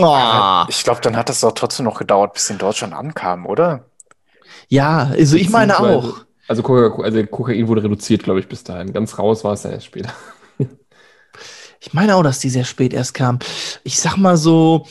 Ah. 0.00 0.66
ich 0.68 0.82
glaube, 0.82 1.00
dann 1.00 1.16
hat 1.16 1.30
es 1.30 1.40
doch 1.40 1.52
trotzdem 1.52 1.84
noch 1.84 1.98
gedauert, 1.98 2.34
bis 2.34 2.50
in 2.50 2.58
Deutschland 2.58 2.92
ankam, 2.92 3.46
oder? 3.46 3.84
Ja, 4.68 5.10
also 5.12 5.36
ich 5.36 5.50
meine 5.50 5.78
auch. 5.78 6.24
Also, 6.46 6.62
Coca 6.62 7.02
also 7.02 7.24
Kokain 7.26 7.68
wurde 7.68 7.84
reduziert, 7.84 8.24
glaube 8.24 8.40
ich, 8.40 8.48
bis 8.48 8.64
dahin. 8.64 8.92
Ganz 8.92 9.18
raus 9.18 9.44
war 9.44 9.54
es 9.54 9.62
dann 9.62 9.72
erst 9.72 9.86
später. 9.86 10.12
Ich 11.86 11.92
meine 11.92 12.16
auch, 12.16 12.22
dass 12.22 12.38
die 12.38 12.48
sehr 12.48 12.64
spät 12.64 12.94
erst 12.94 13.12
kam. 13.12 13.40
Ich 13.82 14.00
sag 14.00 14.16
mal 14.16 14.38
so, 14.38 14.86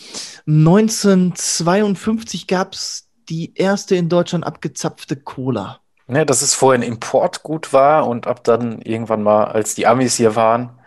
1952 0.45 2.45
gab's 2.45 3.07
die 3.30 3.55
erste 3.55 3.95
in 3.95 4.09
Deutschland 4.09 4.45
abgezapfte 4.45 5.15
Cola. 5.15 5.80
Ne, 6.05 6.23
dass 6.23 6.43
es 6.43 6.53
vorher 6.53 6.80
ein 6.80 6.88
Importgut 6.88 7.73
war 7.73 8.07
und 8.07 8.27
ab 8.27 8.43
dann 8.43 8.80
irgendwann 8.81 9.23
mal, 9.23 9.45
als 9.45 9.73
die 9.73 9.88
Amis 9.88 10.17
hier 10.17 10.35
waren. 10.35 10.80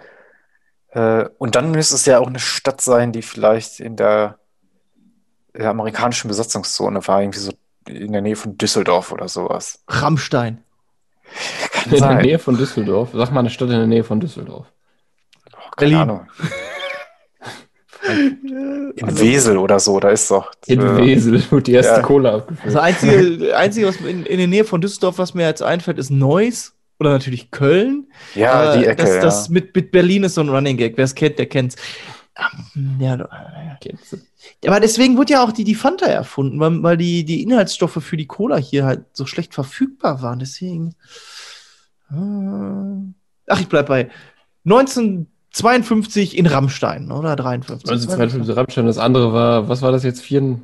Äh, 0.91 1.25
und 1.39 1.57
dann 1.57 1.73
müsste 1.73 1.97
es 1.97 2.07
ja 2.07 2.21
auch 2.21 2.29
eine 2.29 2.39
Stadt 2.39 2.81
sein, 2.81 3.11
die 3.13 3.23
vielleicht 3.23 3.81
in 3.81 3.97
der, 3.97 4.39
der 5.55 5.71
amerikanischen 5.71 6.29
Besatzungszone 6.29 7.05
war, 7.09 7.23
irgendwie 7.23 7.41
so 7.41 7.53
in 7.89 8.13
der 8.13 8.23
Nähe 8.23 8.37
von 8.37 8.57
Düsseldorf 8.59 9.13
oder 9.13 9.29
sowas. 9.29 9.83
Rammstein. 9.89 10.63
Kann 11.73 11.85
In 11.85 11.91
der 11.91 11.99
sein. 11.99 12.23
Nähe 12.25 12.39
von 12.39 12.57
Düsseldorf. 12.57 13.11
Sag 13.13 13.33
mal 13.33 13.41
eine 13.41 13.51
Stadt 13.51 13.71
in 13.71 13.77
der 13.79 13.87
Nähe 13.87 14.05
von 14.05 14.21
Düsseldorf. 14.21 14.67
Keine 15.77 15.91
Berlin. 15.91 15.97
Ahnung. 15.97 16.27
In 18.09 19.19
Wesel 19.19 19.57
oder 19.59 19.81
so, 19.81 19.99
da 19.99 20.11
ist 20.11 20.31
doch. 20.31 20.53
In 20.67 20.81
äh, 20.81 20.97
Wesel 20.97 21.43
wird 21.51 21.67
die 21.67 21.73
erste 21.73 21.95
ja. 21.95 22.01
Cola 22.03 22.37
abgefüllt. 22.37 22.75
Das 22.75 22.81
einzige, 22.81 23.57
einzige 23.57 23.87
was 23.89 23.97
in, 23.97 24.25
in 24.25 24.39
der 24.39 24.47
Nähe 24.47 24.65
von 24.65 24.81
Düsseldorf, 24.81 25.19
was 25.19 25.35
mir 25.35 25.45
jetzt 25.47 25.63
einfällt, 25.63 25.99
ist 25.99 26.11
Neuss 26.11 26.75
oder 27.01 27.11
natürlich 27.11 27.51
Köln. 27.51 28.07
Ja, 28.35 28.75
Äh, 28.75 28.79
die 28.79 28.87
Ecke, 28.87 29.03
Das, 29.03 29.15
ja. 29.17 29.21
das 29.23 29.49
mit, 29.49 29.75
mit 29.75 29.91
Berlin 29.91 30.23
ist 30.25 30.35
so 30.35 30.41
ein 30.41 30.49
Running 30.49 30.77
Gag. 30.77 30.97
Wer 30.97 31.05
es 31.05 31.15
kennt, 31.15 31.39
der 31.39 31.47
kennt's. 31.47 31.77
Ja, 32.99 33.29
aber 34.67 34.81
deswegen 34.81 35.17
wurde 35.17 35.33
ja 35.33 35.45
auch 35.45 35.53
die, 35.53 35.65
die 35.65 35.75
Fanta 35.75 36.07
erfunden, 36.07 36.61
weil, 36.61 36.83
weil 36.83 36.97
die, 36.97 37.25
die 37.25 37.43
Inhaltsstoffe 37.43 38.03
für 38.03 38.17
die 38.17 38.27
Cola 38.27 38.57
hier 38.57 38.85
halt 38.85 39.05
so 39.13 39.27
schlecht 39.27 39.55
verfügbar 39.55 40.21
waren. 40.23 40.39
Deswegen. 40.39 40.95
äh, 42.11 43.13
Ach, 43.49 43.61
ich 43.61 43.69
bleib 43.69 43.87
bei 43.87 44.11
1952 44.65 46.37
in 46.37 46.47
Rammstein, 46.47 47.11
oder? 47.11 47.37
53. 47.37 47.89
Also 47.91 48.09
52 48.09 48.57
Rammstein, 48.57 48.87
das 48.87 48.99
andere 48.99 49.33
war, 49.33 49.69
was 49.69 49.83
war 49.83 49.93
das 49.93 50.03
jetzt? 50.03 50.21
Vier, 50.21 50.59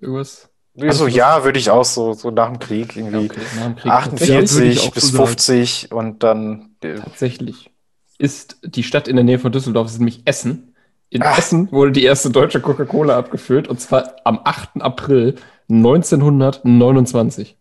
irgendwas? 0.00 0.50
So, 0.90 1.06
ja, 1.06 1.44
würde 1.44 1.58
ich 1.58 1.70
auch 1.70 1.84
so, 1.84 2.14
so 2.14 2.30
nach 2.30 2.48
dem 2.48 2.58
Krieg 2.58 2.96
irgendwie 2.96 3.26
Okay, 3.26 3.40
nach 3.56 3.66
dem 3.66 3.76
Krieg. 3.76 3.84
Ja, 3.86 4.04
würde 4.04 4.12
48 4.12 4.72
ich 4.72 4.80
auch 4.80 4.92
bis 4.92 5.04
so 5.04 5.16
sagen. 5.18 5.26
50 5.28 5.92
und 5.92 6.22
dann 6.22 6.76
äh, 6.82 6.94
Tatsächlich 6.96 7.70
ist 8.18 8.58
die 8.62 8.82
Stadt 8.82 9.08
in 9.08 9.16
der 9.16 9.24
Nähe 9.24 9.38
von 9.38 9.52
Düsseldorf, 9.52 9.86
ist 9.86 9.98
nämlich 9.98 10.22
Essen. 10.24 10.73
In 11.14 11.22
Ah. 11.22 11.38
Essen 11.38 11.70
wurde 11.70 11.92
die 11.92 12.02
erste 12.02 12.28
deutsche 12.30 12.60
Coca-Cola 12.60 13.16
abgefüllt 13.16 13.68
und 13.68 13.80
zwar 13.80 14.16
am 14.24 14.40
8. 14.42 14.82
April 14.82 15.36
1929. 15.68 17.56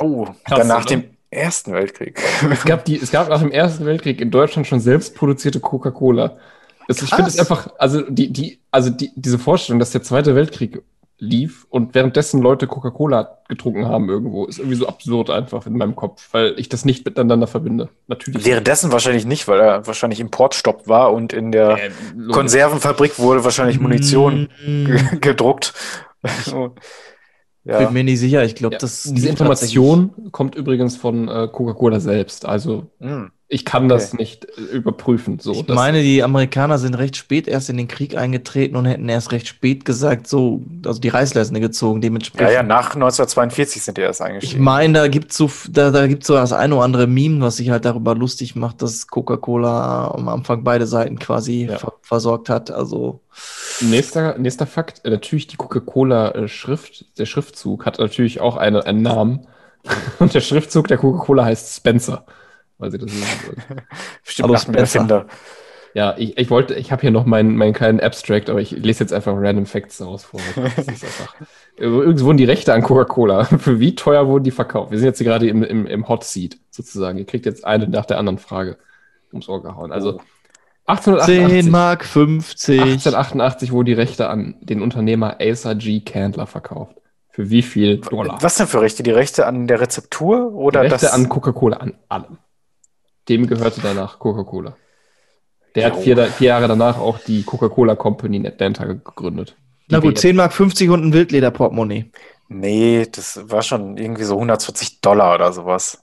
oh, 0.00 0.24
Krass, 0.24 0.58
dann 0.58 0.66
nach 0.66 0.84
oder? 0.84 0.96
dem 0.96 1.04
Ersten 1.30 1.72
Weltkrieg. 1.74 2.20
Es 2.50 2.64
gab, 2.64 2.84
die, 2.86 2.98
es 3.00 3.12
gab 3.12 3.28
nach 3.28 3.40
dem 3.40 3.52
Ersten 3.52 3.86
Weltkrieg 3.86 4.20
in 4.20 4.32
Deutschland 4.32 4.66
schon 4.66 4.80
selbst 4.80 5.14
produzierte 5.14 5.60
Coca-Cola. 5.60 6.38
Ich 6.88 6.98
finde 6.98 7.28
es 7.28 7.38
einfach, 7.38 7.68
also 7.78 8.02
die, 8.10 8.32
die, 8.32 8.58
also 8.72 8.90
die, 8.90 9.12
diese 9.14 9.38
Vorstellung, 9.38 9.78
dass 9.78 9.92
der 9.92 10.02
Zweite 10.02 10.34
Weltkrieg 10.34 10.82
lief 11.20 11.66
und 11.68 11.94
währenddessen 11.94 12.40
Leute 12.40 12.66
Coca-Cola 12.66 13.38
getrunken 13.48 13.86
haben 13.88 14.08
irgendwo, 14.08 14.44
ist 14.46 14.58
irgendwie 14.58 14.76
so 14.76 14.86
absurd 14.86 15.30
einfach 15.30 15.66
in 15.66 15.76
meinem 15.76 15.96
Kopf, 15.96 16.28
weil 16.32 16.54
ich 16.58 16.68
das 16.68 16.84
nicht 16.84 17.04
miteinander 17.04 17.46
verbinde. 17.46 17.88
Natürlich. 18.06 18.44
Währenddessen 18.46 18.92
wahrscheinlich 18.92 19.26
nicht, 19.26 19.48
weil 19.48 19.58
er 19.60 19.86
wahrscheinlich 19.86 20.20
Importstopp 20.20 20.86
war 20.86 21.12
und 21.12 21.32
in 21.32 21.50
der 21.50 21.70
Äh, 21.78 21.90
logisch. 22.16 22.34
Konservenfabrik 22.34 23.18
wurde 23.18 23.42
wahrscheinlich 23.44 23.80
Munition 23.80 24.48
Mm, 24.64 24.84
ge- 24.84 25.18
gedruckt. 25.20 25.74
Bin 27.64 27.74
ja. 27.74 27.90
mir 27.90 28.04
nicht 28.04 28.18
sicher. 28.20 28.44
Ich 28.44 28.54
glaube, 28.54 28.74
Ja, 28.76 28.78
das. 28.78 29.02
diese 29.02 29.28
Information 29.28 30.30
kommt 30.32 30.54
übrigens 30.54 30.96
von 30.96 31.28
äh, 31.28 31.48
Coca-Cola 31.52 32.00
selbst. 32.00 32.46
Also 32.46 32.90
Hm. 33.00 33.30
Ich 33.50 33.64
kann 33.64 33.88
das 33.88 34.12
nicht 34.12 34.44
äh, 34.44 34.60
überprüfen. 34.76 35.38
So, 35.38 35.52
Ich 35.52 35.66
meine, 35.68 36.02
die 36.02 36.22
Amerikaner 36.22 36.78
sind 36.78 36.94
recht 36.94 37.16
spät 37.16 37.48
erst 37.48 37.70
in 37.70 37.78
den 37.78 37.88
Krieg 37.88 38.14
eingetreten 38.14 38.76
und 38.76 38.84
hätten 38.84 39.08
erst 39.08 39.32
recht 39.32 39.48
spät 39.48 39.86
gesagt, 39.86 40.26
so, 40.26 40.62
also 40.84 41.00
die 41.00 41.08
Reißleine 41.08 41.58
gezogen, 41.58 42.00
ja, 42.00 42.08
dementsprechend. 42.08 42.52
ja, 42.52 42.62
nach 42.62 42.94
1942 42.94 43.82
sind 43.82 43.96
die 43.96 44.02
erst 44.02 44.20
Ich 44.20 44.26
eingestiegen. 44.26 44.62
meine, 44.62 44.98
da 44.98 45.08
gibt's 45.08 45.36
so, 45.38 45.50
da, 45.70 45.90
da 45.90 46.06
gibt's 46.06 46.26
so 46.26 46.34
das 46.34 46.52
eine 46.52 46.74
oder 46.74 46.84
andere 46.84 47.06
Meme, 47.06 47.40
was 47.40 47.56
sich 47.56 47.70
halt 47.70 47.86
darüber 47.86 48.14
lustig 48.14 48.54
macht, 48.54 48.82
dass 48.82 49.06
Coca-Cola 49.06 50.08
am 50.10 50.28
Anfang 50.28 50.62
beide 50.62 50.86
Seiten 50.86 51.18
quasi 51.18 51.68
Ja. 51.70 51.78
ver 51.78 51.94
versorgt 52.02 52.48
hat. 52.50 52.70
Also, 52.70 53.20
Nächster, 53.80 54.36
nächster 54.38 54.66
Fakt, 54.66 55.04
äh, 55.06 55.10
natürlich 55.10 55.46
die 55.46 55.56
Coca-Cola-Schrift, 55.56 57.18
der 57.18 57.26
Schriftzug 57.26 57.86
hat 57.86 57.98
natürlich 57.98 58.40
auch 58.40 58.56
eine, 58.56 58.84
einen 58.84 59.02
Namen. 59.02 59.46
Und 60.18 60.34
der 60.34 60.40
Schriftzug 60.40 60.88
der 60.88 60.98
Coca-Cola 60.98 61.44
heißt 61.44 61.76
Spencer. 61.76 62.24
Weil 62.78 62.90
sie 62.90 62.98
das 62.98 63.12
wissen 63.12 63.46
wollen. 63.46 63.82
Bestimmt 64.24 64.60
Spencer. 64.60 64.78
Erfinder. 64.78 65.26
Ja, 65.94 66.14
ich, 66.16 66.36
ich 66.38 66.50
wollte, 66.50 66.74
ich 66.74 66.92
habe 66.92 67.00
hier 67.00 67.10
noch 67.10 67.24
meinen, 67.24 67.56
meinen 67.56 67.72
kleinen 67.72 68.00
Abstract, 68.00 68.50
aber 68.50 68.60
ich 68.60 68.70
lese 68.70 69.00
jetzt 69.02 69.12
einfach 69.12 69.32
Random 69.36 69.66
Facts 69.66 69.98
daraus 69.98 70.24
vor. 70.24 70.40
Einfach. 70.56 71.34
Übrigens 71.76 72.22
wurden 72.22 72.36
die 72.36 72.44
Rechte 72.44 72.72
an 72.72 72.82
Coca-Cola. 72.82 73.44
Für 73.58 73.80
wie 73.80 73.94
teuer 73.94 74.28
wurden 74.28 74.44
die 74.44 74.50
verkauft? 74.50 74.90
Wir 74.90 74.98
sind 74.98 75.06
jetzt 75.06 75.18
hier 75.18 75.26
gerade 75.26 75.48
im, 75.48 75.62
im, 75.62 75.86
im 75.86 76.08
Hot 76.08 76.24
Seat 76.24 76.58
sozusagen. 76.70 77.18
Ihr 77.18 77.24
kriegt 77.24 77.46
jetzt 77.46 77.64
eine 77.64 77.88
nach 77.88 78.04
der 78.04 78.18
anderen 78.18 78.38
Frage 78.38 78.78
ums 79.32 79.48
Ohr 79.48 79.62
gehauen. 79.62 79.92
Also 79.92 80.20
1888. 80.86 81.62
10 81.64 81.70
Mark 81.70 82.04
50. 82.04 82.80
1888 82.80 83.72
wurden 83.72 83.86
die 83.86 83.92
Rechte 83.92 84.28
an 84.28 84.56
den 84.60 84.82
Unternehmer 84.82 85.36
Asa 85.40 85.74
G. 85.74 86.00
Candler 86.00 86.46
verkauft. 86.46 86.96
Für 87.30 87.50
wie 87.50 87.62
viel 87.62 87.98
Dollar? 87.98 88.38
Was 88.40 88.56
denn 88.56 88.66
für 88.66 88.80
Rechte? 88.80 89.02
Die 89.02 89.10
Rechte 89.10 89.46
an 89.46 89.66
der 89.66 89.80
Rezeptur 89.80 90.52
oder 90.54 90.82
die 90.82 90.88
Rechte 90.88 91.06
das? 91.06 91.14
an 91.14 91.28
Coca-Cola, 91.28 91.76
an 91.76 91.94
allem. 92.08 92.38
Dem 93.28 93.46
gehörte 93.46 93.80
danach 93.82 94.18
Coca-Cola. 94.18 94.76
Der 95.74 95.86
hat 95.86 95.96
vier, 95.96 96.16
vier 96.26 96.48
Jahre 96.48 96.66
danach 96.66 96.98
auch 96.98 97.18
die 97.18 97.42
Coca-Cola 97.42 97.94
Company 97.94 98.38
in 98.38 98.46
Atlanta 98.46 98.84
gegründet. 98.84 99.56
Na 99.88 100.00
gut, 100.00 100.18
10 100.18 100.36
Mark 100.36 100.52
50 100.52 100.90
und 100.90 101.04
ein 101.04 101.12
Wildleder-Portemonnaie. 101.12 102.10
Nee, 102.48 103.06
das 103.10 103.40
war 103.50 103.62
schon 103.62 103.96
irgendwie 103.96 104.24
so 104.24 104.34
140 104.34 105.00
Dollar 105.00 105.34
oder 105.34 105.52
sowas. 105.52 106.02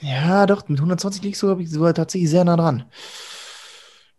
Ja, 0.00 0.46
doch, 0.46 0.68
mit 0.68 0.78
120 0.78 1.22
liegst 1.22 1.42
du, 1.42 1.58
ich, 1.58 1.70
sogar 1.70 1.94
tatsächlich 1.94 2.30
sehr 2.30 2.44
nah 2.44 2.56
dran. 2.56 2.84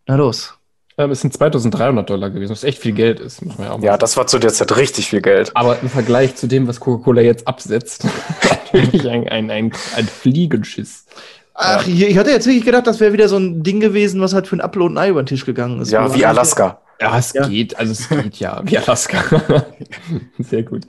Na 0.06 0.16
los. 0.16 0.54
Ähm, 0.96 1.12
es 1.12 1.20
sind 1.20 1.32
2300 1.32 2.10
Dollar 2.10 2.30
gewesen, 2.30 2.50
was 2.50 2.64
echt 2.64 2.78
viel 2.78 2.92
Geld 2.92 3.20
ist. 3.20 3.44
Muss 3.44 3.56
man 3.56 3.68
ja, 3.68 3.72
auch 3.72 3.82
Ja, 3.82 3.96
das 3.96 4.16
war 4.16 4.26
zu 4.26 4.40
der 4.40 4.52
Zeit 4.52 4.76
richtig 4.76 5.08
viel 5.08 5.20
Geld. 5.20 5.52
Aber 5.54 5.80
im 5.80 5.88
Vergleich 5.88 6.34
zu 6.34 6.48
dem, 6.48 6.66
was 6.66 6.80
Coca-Cola 6.80 7.22
jetzt 7.22 7.46
absetzt, 7.46 8.04
natürlich 8.72 9.08
ein, 9.08 9.28
ein, 9.28 9.50
ein, 9.50 9.72
ein 9.94 10.06
Fliegenschiss. 10.06 11.06
Ach, 11.60 11.86
ich, 11.88 12.02
ich 12.02 12.16
hatte 12.16 12.30
jetzt 12.30 12.46
wirklich 12.46 12.64
gedacht, 12.64 12.86
das 12.86 13.00
wäre 13.00 13.12
wieder 13.12 13.28
so 13.28 13.36
ein 13.36 13.64
Ding 13.64 13.80
gewesen, 13.80 14.20
was 14.20 14.32
halt 14.32 14.46
für 14.46 14.56
ein 14.56 14.60
Apfel 14.60 14.82
und 14.82 14.94
ein 14.94 14.98
Ei 14.98 15.08
über 15.10 15.22
den 15.22 15.26
Tisch 15.26 15.44
gegangen 15.44 15.80
ist. 15.80 15.90
Ja, 15.90 16.14
wie 16.14 16.24
Alaska. 16.24 16.80
Ja, 17.00 17.18
es 17.18 17.32
Ja. 17.32 17.48
geht, 17.48 17.76
also 17.78 17.92
es 17.92 18.08
geht 18.08 18.36
ja, 18.36 18.60
wie 18.64 18.78
Alaska. 18.78 19.24
Sehr 20.38 20.62
gut. 20.62 20.82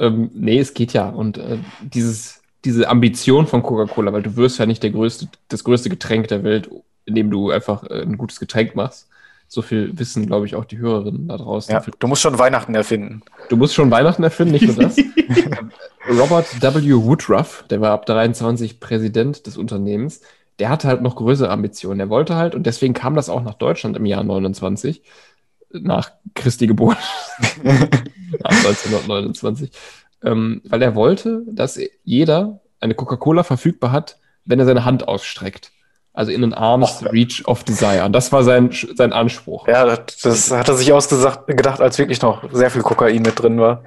Ähm, 0.00 0.30
nee, 0.34 0.58
es 0.58 0.74
geht 0.74 0.92
ja. 0.92 1.08
Und 1.08 1.38
äh, 1.38 1.58
dieses, 1.80 2.40
diese 2.64 2.88
Ambition 2.88 3.46
von 3.46 3.62
Coca-Cola, 3.62 4.12
weil 4.12 4.22
du 4.22 4.34
wirst 4.36 4.58
ja 4.58 4.66
nicht 4.66 4.82
der 4.82 4.90
größte, 4.90 5.28
das 5.48 5.62
größte 5.62 5.90
Getränk 5.90 6.26
der 6.28 6.42
Welt, 6.42 6.68
indem 7.04 7.30
du 7.30 7.50
einfach 7.52 7.84
äh, 7.84 8.02
ein 8.02 8.18
gutes 8.18 8.40
Getränk 8.40 8.74
machst. 8.74 9.08
So 9.48 9.62
viel 9.62 9.96
wissen, 9.98 10.26
glaube 10.26 10.46
ich, 10.46 10.56
auch 10.56 10.64
die 10.64 10.78
Hörerinnen 10.78 11.28
da 11.28 11.36
draußen. 11.36 11.72
Ja, 11.72 11.82
du 11.98 12.06
musst 12.08 12.22
schon 12.22 12.38
Weihnachten 12.38 12.74
erfinden. 12.74 13.22
Du 13.48 13.56
musst 13.56 13.74
schon 13.74 13.90
Weihnachten 13.90 14.22
erfinden, 14.24 14.52
nicht 14.54 14.66
nur 14.66 14.76
das. 14.76 14.96
Robert 16.08 16.62
W. 16.62 16.92
Woodruff, 16.94 17.64
der 17.70 17.80
war 17.80 17.92
ab 17.92 18.06
23 18.06 18.80
Präsident 18.80 19.46
des 19.46 19.56
Unternehmens, 19.56 20.20
der 20.58 20.68
hatte 20.68 20.88
halt 20.88 21.02
noch 21.02 21.16
größere 21.16 21.50
Ambitionen. 21.50 22.00
Er 22.00 22.08
wollte 22.08 22.34
halt, 22.34 22.54
und 22.54 22.66
deswegen 22.66 22.94
kam 22.94 23.14
das 23.14 23.28
auch 23.28 23.42
nach 23.42 23.54
Deutschland 23.54 23.96
im 23.96 24.06
Jahr 24.06 24.24
29, 24.24 25.02
nach 25.70 26.10
Christi 26.34 26.66
Geburt, 26.66 26.98
nach 27.62 28.50
1929, 28.50 29.70
ähm, 30.22 30.62
weil 30.64 30.82
er 30.82 30.94
wollte, 30.94 31.42
dass 31.50 31.78
jeder 32.04 32.60
eine 32.80 32.94
Coca-Cola 32.94 33.42
verfügbar 33.42 33.92
hat, 33.92 34.18
wenn 34.44 34.58
er 34.58 34.66
seine 34.66 34.84
Hand 34.84 35.08
ausstreckt. 35.08 35.72
Also 36.16 36.32
in 36.32 36.40
den 36.40 36.54
Arms 36.54 37.04
Reach 37.12 37.42
of 37.46 37.62
Desire. 37.62 38.06
Und 38.06 38.12
das 38.12 38.32
war 38.32 38.42
sein, 38.42 38.70
sein 38.94 39.12
Anspruch. 39.12 39.68
Ja, 39.68 39.84
das, 39.84 40.16
das 40.22 40.50
hat 40.50 40.66
er 40.66 40.74
sich 40.74 40.90
ausgesagt, 40.90 41.46
gedacht, 41.46 41.82
als 41.82 41.98
wirklich 41.98 42.22
noch 42.22 42.42
sehr 42.52 42.70
viel 42.70 42.80
Kokain 42.80 43.20
mit 43.20 43.38
drin 43.38 43.60
war. 43.60 43.84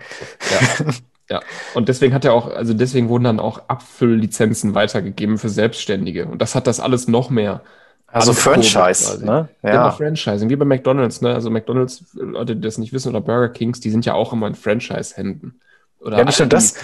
Ja. 0.52 0.86
ja. 1.32 1.42
Und 1.74 1.90
deswegen 1.90 2.14
hat 2.14 2.26
er 2.26 2.34
auch, 2.34 2.54
also 2.54 2.76
deswegen 2.76 3.10
wurden 3.10 3.24
dann 3.24 3.40
auch 3.40 3.64
Abfülllizenzen 3.68 4.76
weitergegeben 4.76 5.40
für 5.40 5.50
Selbstständige. 5.50 6.28
Und 6.28 6.40
das 6.40 6.54
hat 6.54 6.68
das 6.68 6.80
alles 6.80 7.08
noch 7.08 7.32
mehr. 7.32 7.62
Also 8.06 8.34
Franchise, 8.34 9.26
ne? 9.26 9.50
Ja. 9.64 9.70
Ja. 9.70 9.84
Genau, 9.84 9.92
Franchising, 9.98 10.50
wie 10.50 10.56
bei 10.56 10.66
McDonalds, 10.66 11.22
ne? 11.22 11.34
Also 11.34 11.50
McDonalds, 11.50 12.06
Leute, 12.14 12.56
die 12.56 12.62
das 12.62 12.78
nicht 12.78 12.94
wissen, 12.94 13.10
oder 13.10 13.22
Burger 13.22 13.50
Kings, 13.50 13.80
die 13.80 13.90
sind 13.90 14.06
ja 14.06 14.14
auch 14.14 14.34
immer 14.34 14.46
in 14.46 14.54
Franchise-Händen. 14.54 15.60
Oder 16.00 16.20
Ja, 16.20 16.26
nicht 16.26 16.38
nur 16.38 16.48
das. 16.48 16.76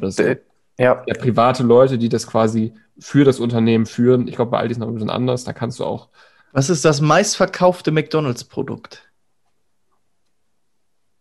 So. 0.00 0.22
Ja, 0.78 1.02
ja, 1.06 1.14
private 1.18 1.62
Leute, 1.62 1.98
die 1.98 2.08
das 2.08 2.26
quasi 2.26 2.72
für 2.98 3.24
das 3.24 3.40
Unternehmen 3.40 3.86
führen. 3.86 4.28
Ich 4.28 4.36
glaube, 4.36 4.52
bei 4.52 4.58
Aldi 4.58 4.72
ist 4.72 4.78
noch 4.78 4.88
ein 4.88 4.94
bisschen 4.94 5.10
anders. 5.10 5.44
Da 5.44 5.52
kannst 5.52 5.78
du 5.80 5.84
auch. 5.84 6.08
Was 6.52 6.70
ist 6.70 6.84
das 6.84 7.00
meistverkaufte 7.00 7.90
McDonalds-Produkt? 7.90 9.02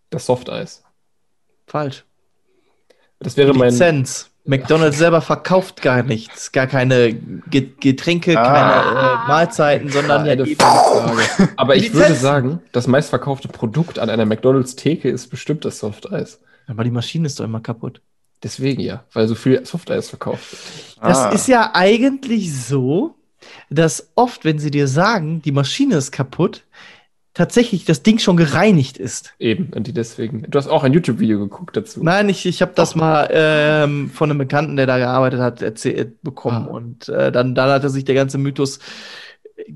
Das 0.09 0.25
Softeis. 0.25 0.83
Falsch. 1.67 2.05
Das 3.19 3.37
wäre 3.37 3.53
mein. 3.53 3.71
Lizenz. 3.71 4.31
McDonalds 4.47 4.99
selber 4.99 5.21
verkauft 5.21 5.81
gar 5.81 6.03
nichts, 6.03 6.51
gar 6.51 6.67
keine 6.67 7.15
Ge 7.15 7.71
Getränke, 7.79 8.39
Ah. 8.39 8.43
keine 8.43 8.99
äh, 8.99 9.27
Mahlzeiten, 9.27 9.89
sondern 9.89 10.23
ja 10.27 10.33
Eine 10.33 10.45
Frage. 10.45 11.49
Aber 11.57 11.75
ich 11.75 11.91
würde 11.95 12.13
sagen, 12.13 12.61
das 12.71 12.85
meistverkaufte 12.85 13.47
Produkt 13.47 13.97
an 13.97 14.11
einer 14.11 14.25
McDonalds-Theke 14.25 15.09
ist 15.09 15.29
bestimmt 15.29 15.65
das 15.65 15.79
Softeis. 15.79 16.41
Aber 16.67 16.83
die 16.83 16.91
Maschine 16.91 17.25
ist 17.25 17.39
doch 17.39 17.43
immer 17.43 17.59
kaputt. 17.59 18.01
Deswegen 18.45 18.79
ja, 18.79 19.03
weil 19.11 19.27
so 19.27 19.33
viel 19.33 19.65
Softeis 19.65 20.07
verkauft 20.09 20.51
wird. 20.51 20.61
Das 21.01 21.17
Ah. 21.17 21.29
ist 21.29 21.47
ja 21.47 21.71
eigentlich 21.73 22.55
so, 22.55 23.15
dass 23.71 24.11
oft, 24.13 24.45
wenn 24.45 24.59
sie 24.59 24.69
dir 24.69 24.87
sagen, 24.87 25.41
die 25.41 25.51
Maschine 25.51 25.95
ist 25.95 26.11
kaputt, 26.11 26.63
tatsächlich 27.33 27.85
das 27.85 28.03
Ding 28.03 28.19
schon 28.19 28.37
gereinigt 28.37 28.97
ist. 28.97 29.33
Eben, 29.39 29.71
und 29.75 29.87
die 29.87 29.93
deswegen. 29.93 30.45
Du 30.49 30.57
hast 30.59 30.67
auch 30.67 30.83
ein 30.83 30.93
YouTube-Video 30.93 31.39
geguckt 31.39 31.75
dazu. 31.75 32.03
Nein, 32.03 32.29
ich, 32.29 32.45
ich 32.45 32.61
habe 32.61 32.73
das 32.75 32.93
mal 32.95 33.27
ähm, 33.31 34.11
von 34.11 34.29
einem 34.29 34.37
Bekannten, 34.37 34.75
der 34.77 34.85
da 34.85 34.99
gearbeitet 34.99 35.39
hat, 35.39 35.63
erzählt 35.63 36.21
bekommen. 36.21 36.67
Ah. 36.69 36.71
Und 36.71 37.09
äh, 37.09 37.31
dann, 37.31 37.55
dann 37.55 37.69
hatte 37.71 37.89
sich 37.89 38.05
der 38.05 38.15
ganze 38.15 38.37
Mythos 38.37 38.79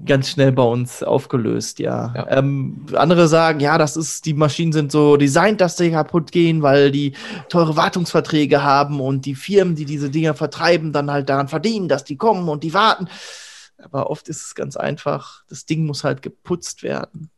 ganz 0.05 0.29
schnell 0.29 0.51
bei 0.51 0.63
uns 0.63 1.03
aufgelöst, 1.03 1.79
ja. 1.79 2.13
Ja. 2.15 2.27
Ähm, 2.37 2.85
andere 2.93 3.27
sagen, 3.27 3.59
ja, 3.59 3.77
das 3.77 3.95
ist, 3.95 4.25
die 4.25 4.33
Maschinen 4.33 4.73
sind 4.73 4.91
so 4.91 5.15
designt, 5.17 5.61
dass 5.61 5.77
sie 5.77 5.91
kaputt 5.91 6.31
gehen, 6.31 6.61
weil 6.61 6.91
die 6.91 7.13
teure 7.47 7.75
Wartungsverträge 7.75 8.63
haben 8.63 8.99
und 8.99 9.25
die 9.25 9.35
Firmen, 9.35 9.75
die 9.75 9.85
diese 9.85 10.09
Dinger 10.09 10.33
vertreiben, 10.33 10.91
dann 10.91 11.09
halt 11.09 11.29
daran 11.29 11.47
verdienen, 11.47 11.87
dass 11.87 12.03
die 12.03 12.17
kommen 12.17 12.49
und 12.49 12.63
die 12.63 12.73
warten. 12.73 13.07
Aber 13.81 14.09
oft 14.09 14.27
ist 14.27 14.41
es 14.41 14.55
ganz 14.55 14.75
einfach, 14.75 15.43
das 15.47 15.65
Ding 15.65 15.85
muss 15.85 16.03
halt 16.03 16.21
geputzt 16.21 16.83
werden. 16.83 17.29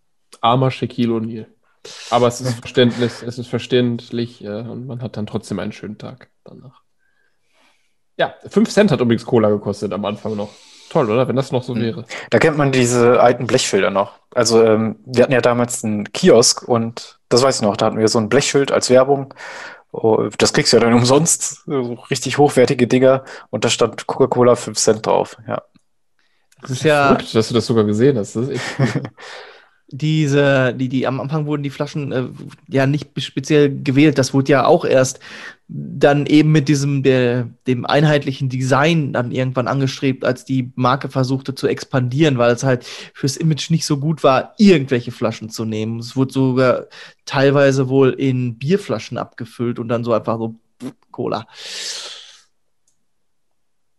Armer 0.42 0.72
Shaquille 0.72 1.14
O'Neal. 1.14 1.46
Aber 2.10 2.28
es 2.28 2.42
ist 2.42 2.56
verständlich, 2.60 3.12
es 3.26 3.38
ist 3.38 3.48
verständlich 3.48 4.44
äh, 4.44 4.62
und 4.62 4.88
man 4.88 5.02
hat 5.02 5.18
dann 5.18 5.28
trotzdem 5.28 5.60
einen 5.60 5.72
schönen 5.72 6.00
Tag 6.00 6.30
danach. 6.44 6.82
Ja, 8.18 8.34
5 8.48 8.70
Cent 8.70 8.92
hat 8.92 9.02
übrigens 9.02 9.26
Cola 9.26 9.50
gekostet 9.50 9.94
am 9.94 10.06
Anfang 10.06 10.36
noch. 10.36 10.50
Toll, 10.92 11.10
oder? 11.10 11.26
Wenn 11.26 11.38
das 11.38 11.54
noch 11.54 11.64
so 11.64 11.74
wäre. 11.78 12.04
da 12.30 12.38
kennt 12.38 12.58
man 12.58 12.74
diese 12.74 13.22
alten 13.22 13.48
Blechschilder 13.48 13.92
noch. 13.92 14.12
Also 14.36 14.62
ähm, 14.62 14.98
wir 15.06 15.24
hatten 15.24 15.32
ja 15.32 15.40
damals 15.40 15.86
einen 15.86 16.12
Kiosk 16.12 16.68
und 16.68 17.18
das 17.30 17.44
weiß 17.44 17.56
ich 17.56 17.62
noch, 17.62 17.78
da 17.78 17.86
hatten 17.86 17.98
wir 17.98 18.10
so 18.10 18.20
ein 18.20 18.28
Blechschild 18.28 18.74
als 18.74 18.90
Werbung. 18.90 19.34
Oh, 19.94 20.28
das 20.38 20.52
kriegst 20.52 20.74
du 20.74 20.78
ja 20.78 20.84
dann 20.84 20.94
umsonst, 21.00 21.64
so 21.66 21.94
richtig 22.10 22.38
hochwertige 22.38 22.88
Dinger 22.88 23.24
und 23.52 23.64
da 23.64 23.70
stand 23.70 24.06
Coca-Cola 24.06 24.56
5 24.58 24.78
Cent 24.78 25.06
drauf. 25.06 25.38
Ja. 25.48 25.62
Das 26.62 26.72
ist 26.72 26.84
ja, 26.84 27.08
Verrückt, 27.08 27.34
dass 27.34 27.48
du 27.48 27.54
das 27.54 27.66
sogar 27.66 27.86
gesehen 27.86 28.18
hast. 28.18 28.36
Das 28.36 28.50
ist 28.50 28.52
echt. 28.52 28.64
diese, 29.92 30.74
die, 30.74 30.88
die 30.88 31.06
am 31.06 31.20
Anfang 31.20 31.46
wurden 31.46 31.64
die 31.64 31.70
Flaschen 31.70 32.12
äh, 32.12 32.24
ja 32.70 32.88
nicht 32.88 33.10
speziell 33.22 33.84
gewählt. 33.84 34.18
Das 34.18 34.34
wurde 34.34 34.52
ja 34.52 34.66
auch 34.66 34.86
erst 34.86 35.20
dann 35.68 36.26
eben 36.26 36.52
mit 36.52 36.68
diesem 36.68 37.04
der, 37.04 37.50
dem 37.68 37.86
einheitlichen 37.86 38.50
Design 38.50 39.14
dann 39.14 39.32
irgendwann 39.32 39.68
angestrebt, 39.68 40.26
als 40.26 40.44
die 40.44 40.72
Marke 40.76 41.08
versuchte 41.08 41.56
zu 41.56 41.68
expandieren, 41.68 42.38
weil 42.38 42.52
es 42.52 42.64
halt 42.64 42.86
fürs 43.14 43.38
Image 43.38 43.70
nicht 43.70 43.86
so 43.86 43.98
gut 43.98 44.24
war, 44.24 44.54
irgendwelche 44.58 45.12
Flaschen 45.12 45.50
zu 45.50 45.64
nehmen. 45.64 46.00
Es 46.00 46.16
wurde 46.16 46.34
sogar 46.34 46.88
teilweise 47.26 47.88
wohl 47.88 48.12
in 48.12 48.58
Bierflaschen 48.58 49.18
abgefüllt 49.18 49.80
und 49.80 49.88
dann 49.88 50.04
so 50.04 50.14
einfach 50.14 50.38
so 50.38 50.56
pff, 50.82 50.94
Cola. 51.12 51.48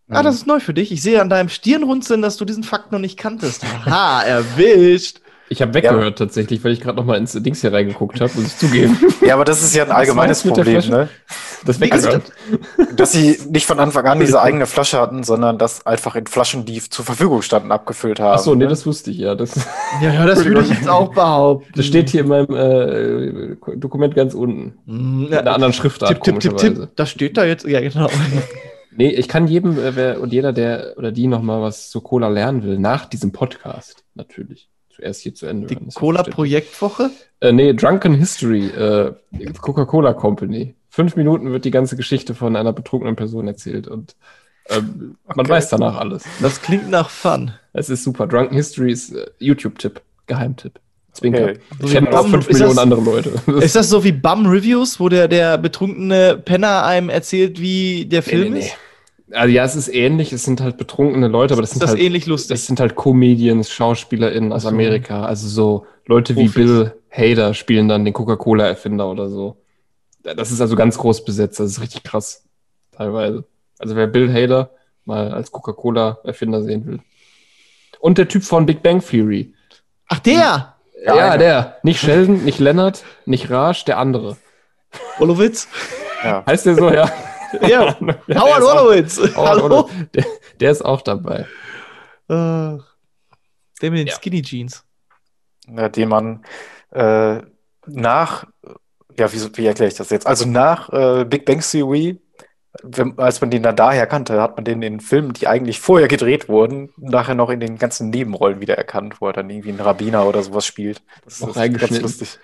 Ah, 0.09 0.23
das 0.23 0.35
ist 0.35 0.47
neu 0.47 0.61
für 0.61 0.75
dich. 0.75 0.93
Ich 0.93 1.01
sehe 1.01 1.23
an 1.23 1.31
deinem 1.31 1.49
Stirnrunzeln, 1.49 2.21
dass 2.21 2.37
du 2.37 2.45
diesen 2.45 2.65
Fakt 2.65 2.93
noch 2.93 2.99
nicht 2.99 3.19
kanntest. 3.19 3.65
Ha, 3.87 4.23
erwischt. 4.23 5.22
Ich 5.53 5.61
habe 5.61 5.75
weggehört 5.75 6.17
tatsächlich, 6.19 6.65
weil 6.65 6.73
ich 6.73 6.81
gerade 6.81 6.97
noch 6.97 7.05
mal 7.05 7.19
ins 7.19 7.33
Dings 7.33 7.61
hier 7.61 7.75
reingeguckt 7.75 8.21
habe, 8.23 8.33
muss 8.35 8.47
ich 8.47 8.57
zugeben. 8.57 8.97
Ja, 9.21 9.35
aber 9.35 9.45
das 9.45 9.63
ist 9.63 9.75
ja 9.77 9.85
ein 9.85 9.91
allgemeines 9.93 10.43
der 10.43 10.51
Problem, 10.51 10.81
ne? 10.89 11.09
Das 11.65 11.81
Also, 11.81 12.09
weggehört. 12.09 12.33
dass 12.97 13.13
sie 13.13 13.39
nicht 13.51 13.67
von 13.67 13.79
Anfang 13.79 14.07
an 14.07 14.19
diese 14.19 14.41
eigene 14.43 14.67
Flasche 14.67 14.99
hatten, 14.99 15.23
sondern 15.23 15.59
das 15.59 15.87
einfach 15.87 16.17
in 16.17 16.27
Flaschen, 16.27 16.65
die 16.65 16.81
zur 16.81 17.05
Verfügung 17.05 17.43
standen, 17.43 17.71
abgefüllt 17.71 18.19
haben. 18.19 18.33
Achso, 18.35 18.55
nee, 18.55 18.65
ne? 18.65 18.71
das 18.71 18.87
wusste 18.87 19.11
ich 19.11 19.19
ja. 19.19 19.35
Das, 19.35 19.55
Ja, 20.01 20.13
ja, 20.13 20.27
das 20.27 20.45
würde 20.45 20.63
ich 20.63 20.71
jetzt 20.71 20.89
auch 20.89 21.13
behaupten. 21.15 21.71
das 21.77 21.85
steht 21.87 22.09
hier 22.09 22.23
in 22.23 22.29
meinem 22.29 22.55
äh, 22.55 23.77
Dokument 23.77 24.15
ganz 24.15 24.33
unten. 24.35 24.75
Mm, 24.87 25.25
Mit 25.25 25.35
einer 25.35 25.55
anderen 25.55 25.75
Schriftart, 25.75 26.09
Tipp, 26.09 26.25
tipp, 26.25 26.41
tipp, 26.41 26.53
komischerweise. 26.53 26.81
tipp. 26.87 26.97
Das 26.97 27.11
steht 27.11 27.37
da 27.37 27.45
jetzt. 27.45 27.67
Ja, 27.67 27.81
genau. 27.81 28.09
Nee, 28.97 29.11
ich 29.11 29.29
kann 29.29 29.47
jedem 29.47 29.79
äh, 29.79 29.95
wer, 29.95 30.21
und 30.21 30.33
jeder, 30.33 30.53
der 30.53 30.95
oder 30.97 31.13
die 31.13 31.27
noch 31.27 31.43
mal 31.43 31.63
was 31.63 31.91
zu 31.91 32.01
Cola 32.01 32.29
lernen 32.29 32.63
will, 32.65 32.79
nach 32.79 33.05
diesem 33.07 33.31
Podcast 33.33 34.03
natürlich. 34.15 34.69
Zuerst 34.95 35.23
hier 35.23 35.35
zu 35.35 35.47
Ende. 35.47 35.67
Die 35.69 35.77
Cola-Projektwoche. 35.95 37.11
Äh, 37.41 37.53
nee, 37.53 37.73
Drunken 37.73 38.15
History, 38.15 38.67
äh, 38.67 39.13
Coca-Cola 39.61 40.13
Company. 40.13 40.75
Fünf 40.91 41.17
Minuten 41.17 41.51
wird 41.53 41.65
die 41.65 41.71
ganze 41.71 41.97
Geschichte 41.97 42.35
von 42.35 42.55
einer 42.57 42.73
betrunkenen 42.73 43.17
Person 43.17 43.49
erzählt 43.49 43.89
und 43.89 44.15
ähm, 44.69 45.17
man 45.35 45.49
weiß 45.49 45.71
danach 45.71 45.97
alles. 45.97 46.25
Das 46.41 46.61
klingt 46.61 46.91
nach 46.91 47.09
Fun. 47.11 47.53
Es 47.73 47.89
ist 47.91 48.05
super. 48.05 48.27
Drunken 48.27 48.55
History 48.55 48.93
ist 48.93 49.13
äh, 49.15 49.27
YouTube-Tipp, 49.39 50.03
Geheimtipp. 50.27 50.79
Zwinker. 51.13 51.43
Okay. 51.43 51.59
Ich 51.85 51.93
kenne 51.93 52.11
auch 52.11 52.23
Bum, 52.23 52.31
fünf 52.33 52.49
Millionen 52.49 52.71
das- 52.71 52.79
andere 52.79 53.01
Leute. 53.03 53.31
Ist 53.61 53.77
das 53.77 53.91
so 53.91 54.03
wie 54.05 54.13
Bum 54.13 54.47
Reviews, 54.47 54.99
wo 54.99 55.09
der, 55.11 55.29
der 55.29 55.59
betrunkene 55.59 56.39
Penner 56.43 56.85
einem 56.85 57.11
erzählt, 57.11 57.61
wie 57.61 58.07
der 58.07 58.23
Film 58.23 58.57
ist? 58.57 58.73
Also 59.33 59.49
ja, 59.49 59.65
es 59.65 59.77
ist 59.77 59.89
ähnlich, 59.89 60.33
es 60.33 60.45
sind 60.45 60.61
halt 60.61 60.77
betrunkene 60.77 61.29
Leute, 61.29 61.55
aber 61.55 61.63
das 61.63 61.71
Ist 61.71 61.75
sind 61.75 61.83
das 61.83 61.91
halt 61.91 62.01
ähnlich 62.01 62.27
lustig? 62.27 62.49
Das 62.49 62.67
sind 62.67 62.81
halt 62.81 62.95
Comedians, 62.95 63.71
SchauspielerInnen 63.71 64.53
aus. 64.53 64.67
Amerika. 64.67 65.25
Also 65.25 65.49
so 65.49 65.87
Leute 66.07 66.37
wie 66.37 66.47
Profis. 66.47 66.55
Bill 66.55 66.95
Hader 67.11 67.55
spielen 67.55 67.89
dann 67.89 68.05
den 68.05 68.15
Coca-Cola-Erfinder 68.15 69.11
oder 69.11 69.29
so. 69.29 69.57
Das 70.23 70.51
ist 70.51 70.61
also 70.61 70.77
ganz 70.77 70.99
groß 70.99 71.25
besetzt. 71.25 71.61
Das 71.61 71.71
ist 71.71 71.81
richtig 71.81 72.03
krass. 72.03 72.45
Teilweise. 72.93 73.45
Also 73.79 73.97
wer 73.97 74.07
Bill 74.07 74.33
Hader 74.33 74.71
mal 75.05 75.33
als 75.33 75.51
Coca-Cola-Erfinder 75.51 76.63
sehen 76.63 76.87
will. 76.87 77.01
Und 78.01 78.19
der 78.19 78.29
Typ 78.29 78.45
von 78.45 78.67
Big 78.67 78.83
Bang 78.83 79.01
Theory. 79.05 79.55
Ach, 80.09 80.19
der! 80.19 80.77
Ja, 81.05 81.37
der. 81.37 81.79
Nicht 81.83 82.01
Sheldon, 82.01 82.45
nicht 82.45 82.61
Leonard, 82.61 83.03
nicht 83.25 83.51
Raj, 83.51 83.85
der 83.87 83.99
andere. 83.99 84.37
Wolowitz? 85.19 85.67
Ja. 86.23 86.45
Heißt 86.47 86.67
der 86.67 86.77
so, 86.77 86.91
ja? 86.93 87.11
Ja, 87.61 87.97
Howard 88.01 88.63
Wolowitz. 88.63 89.21
Hallo? 89.37 89.89
Der, 90.15 90.25
der 90.61 90.71
ist 90.71 90.85
auch 90.85 91.03
dabei. 91.03 91.47
Ach, 92.29 92.79
der 93.81 93.91
mit 93.91 94.01
den 94.01 94.07
Ja. 94.07 94.15
Skinny 94.15 94.43
Jeans. 94.43 94.85
Ja, 95.69 95.89
den 95.89 96.09
man 96.09 96.45
äh, 96.91 97.41
nach, 97.87 98.45
ja, 99.19 99.33
wie, 99.33 99.57
wie 99.57 99.67
erkläre 99.67 99.89
ich 99.89 99.97
das 99.97 100.11
jetzt? 100.11 100.27
Also 100.27 100.47
nach 100.49 100.91
äh, 100.93 101.25
Big 101.25 101.45
Bang 101.45 101.61
Theory, 101.61 102.21
wenn, 102.83 103.19
als 103.19 103.41
man 103.41 103.51
den 103.51 103.63
dann 103.63 103.77
daher 103.77 104.07
kannte, 104.07 104.41
hat 104.41 104.57
man 104.57 104.65
den 104.65 104.83
in 104.83 105.01
Filmen, 105.01 105.35
die 105.35 105.47
eigentlich 105.47 105.79
vorher 105.81 106.09
gedreht 106.09 106.49
wurden, 106.49 106.91
nachher 106.97 107.35
noch 107.35 107.51
in 107.51 107.61
den 107.61 107.77
ganzen 107.79 108.11
Nebenrollen 108.11 108.61
wiedererkannt, 108.61 109.21
wo 109.21 109.27
er 109.27 109.35
dann 109.35 109.51
irgendwie 109.51 109.69
einen 109.71 109.81
Rabbiner 109.81 110.27
oder 110.27 110.43
sowas 110.43 110.65
spielt. 110.65 111.03
Das 111.25 111.35
ist 111.35 111.41
ganz 111.43 111.57
reingeschnitten. 111.57 112.03
lustig. 112.03 112.39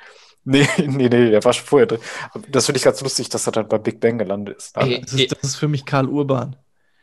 Nee, 0.50 0.66
nee, 0.78 1.08
nee, 1.08 1.30
der 1.30 1.44
war 1.44 1.52
schon 1.52 1.66
vorher 1.66 1.86
drin. 1.86 2.00
Das 2.48 2.66
finde 2.66 2.78
ich 2.78 2.84
ganz 2.84 3.00
lustig, 3.02 3.28
dass 3.28 3.46
er 3.46 3.52
dann 3.52 3.68
bei 3.68 3.78
Big 3.78 4.00
Bang 4.00 4.18
gelandet 4.18 4.56
ist. 4.58 4.76
Ey, 4.78 5.00
Das 5.02 5.12
ist, 5.12 5.32
das 5.32 5.42
ist 5.42 5.56
für 5.56 5.68
mich 5.68 5.84
Karl 5.84 6.08
Urban. 6.08 6.56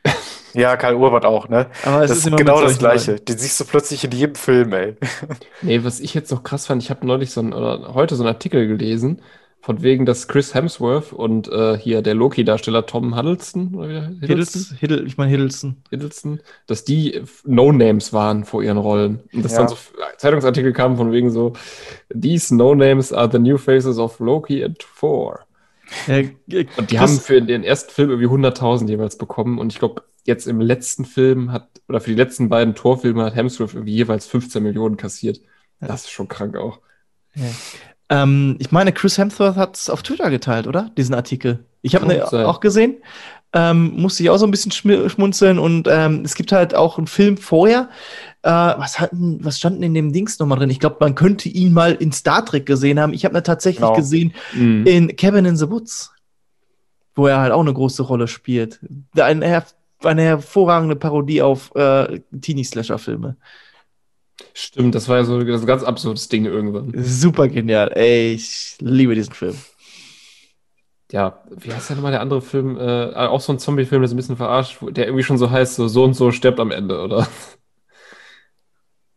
Ja, 0.53 0.77
Karl 0.77 0.95
Urban 0.95 1.25
auch, 1.25 1.49
ne? 1.49 1.69
Aber 1.83 2.03
es 2.03 2.09
Das 2.09 2.19
ist 2.19 2.27
ist 2.27 2.35
genau 2.37 2.61
das 2.61 2.77
Gleiche. 2.77 3.15
Den 3.19 3.37
siehst 3.37 3.59
du 3.59 3.65
plötzlich 3.65 4.03
in 4.05 4.11
jedem 4.11 4.35
Film, 4.35 4.73
ey. 4.73 4.95
Nee, 5.61 5.83
was 5.83 5.99
ich 5.99 6.13
jetzt 6.13 6.31
noch 6.31 6.43
krass 6.43 6.67
fand, 6.67 6.81
ich 6.83 6.89
habe 6.89 7.05
neulich 7.07 7.31
so 7.31 7.41
ein, 7.41 7.53
oder 7.53 7.93
heute 7.93 8.15
so 8.15 8.23
einen 8.23 8.33
Artikel 8.33 8.67
gelesen 8.67 9.21
Von 9.65 9.81
wegen, 9.81 10.05
dass 10.05 10.27
Chris 10.27 10.53
Hemsworth 10.53 11.11
und 11.11 11.47
äh, 11.47 11.75
hier 11.75 12.03
der 12.03 12.13
Loki-Darsteller 12.13 12.85
Tom 12.85 13.15
Hiddleston, 13.15 13.73
oder 13.73 14.11
wie 14.11 14.27
Hiddleston? 14.27 14.77
Hiddle, 14.77 15.01
ich 15.05 15.17
meine 15.17 15.31
Hiddleston. 15.31 15.77
Hiddleston, 15.89 16.39
dass 16.67 16.83
die 16.83 17.23
No-Names 17.45 18.13
waren 18.13 18.45
vor 18.45 18.61
ihren 18.61 18.77
Rollen. 18.77 19.21
Und 19.33 19.43
dass 19.43 19.53
Ja. 19.53 19.57
dann 19.61 19.69
so 19.69 19.75
Zeitungsartikel 20.17 20.71
kamen 20.71 20.97
von 20.97 21.11
wegen 21.11 21.31
so, 21.31 21.53
these 22.13 22.55
No-Names 22.55 23.11
are 23.11 23.27
the 23.31 23.39
new 23.39 23.57
faces 23.57 23.97
of 23.97 24.19
Loki 24.19 24.63
and 24.63 24.77
Thor. 24.99 25.39
Ja, 26.05 26.19
Und 26.77 26.91
die 26.91 26.99
haben 26.99 27.19
für 27.19 27.41
den 27.41 27.63
ersten 27.63 27.91
Film 27.91 28.11
irgendwie 28.11 28.27
100.000 28.27 28.87
jeweils 28.87 29.17
bekommen. 29.17 29.57
Und 29.57 29.73
ich 29.73 29.79
glaube, 29.79 30.03
jetzt 30.25 30.45
im 30.45 30.61
letzten 30.61 31.05
Film 31.05 31.51
hat, 31.51 31.69
oder 31.89 32.01
für 32.01 32.11
die 32.11 32.15
letzten 32.17 32.49
beiden 32.49 32.75
Torfilme 32.75 33.25
hat 33.25 33.33
Hemsworth 33.35 33.73
irgendwie 33.73 33.95
jeweils 33.95 34.27
15 34.27 34.61
Millionen 34.61 34.95
kassiert. 34.95 35.41
Das 35.79 36.01
ist 36.03 36.11
schon 36.11 36.27
krank 36.27 36.55
auch. 36.55 36.81
Ähm, 38.09 38.55
ich 38.59 38.71
meine, 38.71 38.91
Chris 38.93 39.17
Hemsworth 39.17 39.55
hat 39.55 39.75
es 39.77 39.89
auf 39.89 40.03
Twitter 40.03 40.29
geteilt, 40.29 40.67
oder? 40.67 40.91
Diesen 40.97 41.15
Artikel. 41.15 41.65
Ich 41.81 41.95
habe 41.95 42.13
ihn 42.13 42.21
auch 42.21 42.59
gesehen. 42.59 42.97
Ähm, 43.53 43.93
musste 43.95 44.21
ich 44.21 44.29
auch 44.29 44.37
so 44.37 44.45
ein 44.45 44.51
bisschen 44.51 44.71
schmunzeln 44.71 45.59
und 45.59 45.87
ähm, 45.89 46.23
es 46.25 46.35
gibt 46.35 46.51
halt 46.51 46.75
auch 46.75 46.97
einen 46.97 47.07
Film 47.07 47.37
vorher. 47.37 47.89
Äh, 48.41 48.49
was, 48.49 48.99
hatten, 48.99 49.39
was 49.45 49.57
standen 49.57 49.81
in 49.81 49.93
dem 49.93 50.11
Dings 50.11 50.39
nochmal 50.39 50.57
drin? 50.59 50.69
Ich 50.69 50.81
glaube, 50.81 50.97
man 50.99 51.15
könnte 51.15 51.47
ihn 51.47 51.71
mal 51.71 51.93
in 51.93 52.11
Star 52.11 52.43
Trek 52.45 52.65
gesehen 52.65 52.99
haben. 52.99 53.13
Ich 53.13 53.23
habe 53.23 53.37
ihn 53.37 53.43
tatsächlich 53.43 53.79
Genau. 53.81 53.95
gesehen 53.95 54.33
Mhm. 54.53 54.85
in 54.85 55.15
Cabin 55.15 55.45
in 55.45 55.55
the 55.55 55.69
Woods, 55.69 56.11
wo 57.15 57.27
er 57.27 57.39
halt 57.39 57.53
auch 57.53 57.61
eine 57.61 57.73
große 57.73 58.03
Rolle 58.03 58.27
spielt. 58.27 58.79
Eine, 59.17 59.45
her 59.47 59.65
eine 60.03 60.21
hervorragende 60.23 60.97
Parodie 60.97 61.41
auf 61.41 61.73
äh, 61.75 62.19
Teenie-Slasher-Filme. 62.41 63.37
Stimmt, 64.57 64.95
das 64.95 65.09
war 65.09 65.17
ja 65.17 65.25
so 65.25 65.43
das 65.43 65.65
ganz 65.65 65.83
absurdes 65.83 66.29
Ding 66.29 66.45
irgendwann. 66.45 66.93
Super 67.03 67.49
genial. 67.49 67.91
Ey, 67.93 68.35
ich 68.35 68.77
liebe 68.79 69.13
diesen 69.13 69.33
Film. 69.33 69.57
Ja, 71.11 71.43
wie 71.49 71.73
heißt 71.73 71.89
denn 71.89 71.97
nochmal 71.97 72.13
der 72.13 72.21
andere 72.21 72.41
Film? 72.41 72.77
Äh, 72.79 73.13
auch 73.15 73.41
so 73.41 73.51
ein 73.51 73.59
Zombie-Film, 73.59 74.01
der 74.01 74.07
so 74.07 74.15
ein 74.15 74.17
bisschen 74.17 74.37
verarscht, 74.37 74.77
der 74.81 75.07
irgendwie 75.07 75.25
schon 75.25 75.37
so 75.37 75.51
heißt, 75.51 75.75
so, 75.75 75.89
so 75.89 76.05
und 76.05 76.13
so 76.13 76.31
stirbt 76.31 76.61
am 76.61 76.71
Ende, 76.71 77.01
oder? 77.01 77.27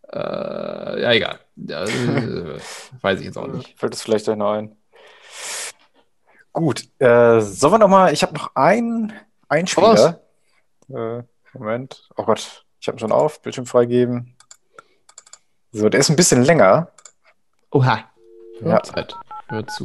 äh, 0.12 1.02
ja, 1.02 1.12
egal. 1.12 1.38
Ja, 1.54 1.84
äh, 1.84 2.58
weiß 3.00 3.20
ich 3.20 3.26
jetzt 3.26 3.38
auch 3.38 3.46
nicht. 3.46 3.78
Fällt 3.78 3.94
es 3.94 4.02
vielleicht 4.02 4.28
euch 4.28 4.36
noch 4.36 4.54
ein. 4.54 4.76
Gut, 6.52 6.82
äh, 6.98 7.40
sollen 7.42 7.74
wir 7.74 7.78
noch 7.78 7.88
mal, 7.88 8.12
ich 8.12 8.24
habe 8.24 8.34
noch 8.34 8.56
einen 8.56 9.12
Einspieler. 9.48 10.20
Äh, 10.92 11.22
Moment. 11.52 12.08
Oh 12.16 12.24
Gott, 12.24 12.64
ich 12.80 12.88
habe 12.88 12.96
ihn 12.96 13.00
schon 13.00 13.12
auf, 13.12 13.40
Bildschirm 13.40 13.66
freigeben. 13.66 14.34
So, 15.70 15.90
der 15.90 16.00
ist 16.00 16.08
ein 16.08 16.16
bisschen 16.16 16.44
länger. 16.44 16.88
Oha. 17.72 18.00
Ja. 18.64 18.82
Zeit. 18.82 19.14
Hört 19.50 19.70
zu. 19.70 19.84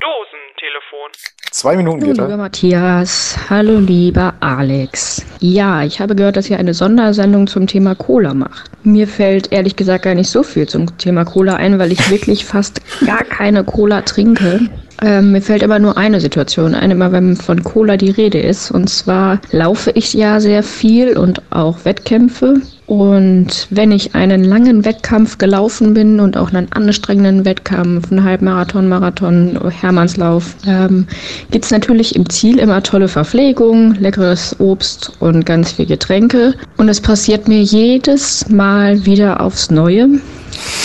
Dosentelefon. 0.00 1.10
Zwei 1.50 1.74
Minuten 1.76 2.00
Hallo 2.00 2.12
geht 2.12 2.16
lieber 2.16 2.30
er. 2.30 2.36
Matthias, 2.36 3.36
hallo 3.50 3.80
lieber 3.80 4.34
Alex. 4.38 5.26
Ja, 5.40 5.82
ich 5.82 6.00
habe 6.00 6.14
gehört, 6.14 6.36
dass 6.36 6.48
ihr 6.48 6.60
eine 6.60 6.72
Sondersendung 6.72 7.48
zum 7.48 7.66
Thema 7.66 7.96
Cola 7.96 8.34
macht. 8.34 8.70
Mir 8.84 9.08
fällt 9.08 9.50
ehrlich 9.50 9.74
gesagt 9.74 10.04
gar 10.04 10.14
nicht 10.14 10.30
so 10.30 10.44
viel 10.44 10.68
zum 10.68 10.96
Thema 10.96 11.24
Cola 11.24 11.56
ein, 11.56 11.80
weil 11.80 11.90
ich 11.90 12.08
wirklich 12.08 12.44
fast 12.44 12.80
gar 13.04 13.24
keine 13.24 13.64
Cola 13.64 14.02
trinke. 14.02 14.70
Ähm, 15.02 15.32
mir 15.32 15.40
fällt 15.40 15.62
immer 15.62 15.78
nur 15.78 15.96
eine 15.96 16.20
Situation 16.20 16.74
ein, 16.74 16.90
immer 16.90 17.10
wenn 17.12 17.36
von 17.36 17.62
Cola 17.64 17.96
die 17.96 18.10
Rede 18.10 18.38
ist. 18.38 18.70
Und 18.70 18.88
zwar 18.90 19.40
laufe 19.50 19.90
ich 19.92 20.12
ja 20.12 20.40
sehr 20.40 20.62
viel 20.62 21.16
und 21.16 21.40
auch 21.50 21.84
Wettkämpfe. 21.84 22.60
Und 22.86 23.68
wenn 23.70 23.92
ich 23.92 24.16
einen 24.16 24.42
langen 24.42 24.84
Wettkampf 24.84 25.38
gelaufen 25.38 25.94
bin 25.94 26.18
und 26.18 26.36
auch 26.36 26.52
einen 26.52 26.72
anstrengenden 26.72 27.44
Wettkampf, 27.44 28.10
einen 28.10 28.24
Halbmarathon, 28.24 28.88
Marathon, 28.88 29.58
Hermannslauf, 29.70 30.56
ähm, 30.66 31.06
gibt 31.52 31.66
es 31.66 31.70
natürlich 31.70 32.16
im 32.16 32.28
Ziel 32.28 32.58
immer 32.58 32.82
tolle 32.82 33.06
Verpflegung, 33.06 33.94
leckeres 33.94 34.56
Obst 34.58 35.12
und 35.20 35.46
ganz 35.46 35.70
viel 35.70 35.86
Getränke. 35.86 36.54
Und 36.78 36.88
es 36.88 37.00
passiert 37.00 37.46
mir 37.46 37.62
jedes 37.62 38.48
Mal 38.48 39.06
wieder 39.06 39.40
aufs 39.40 39.70
Neue, 39.70 40.08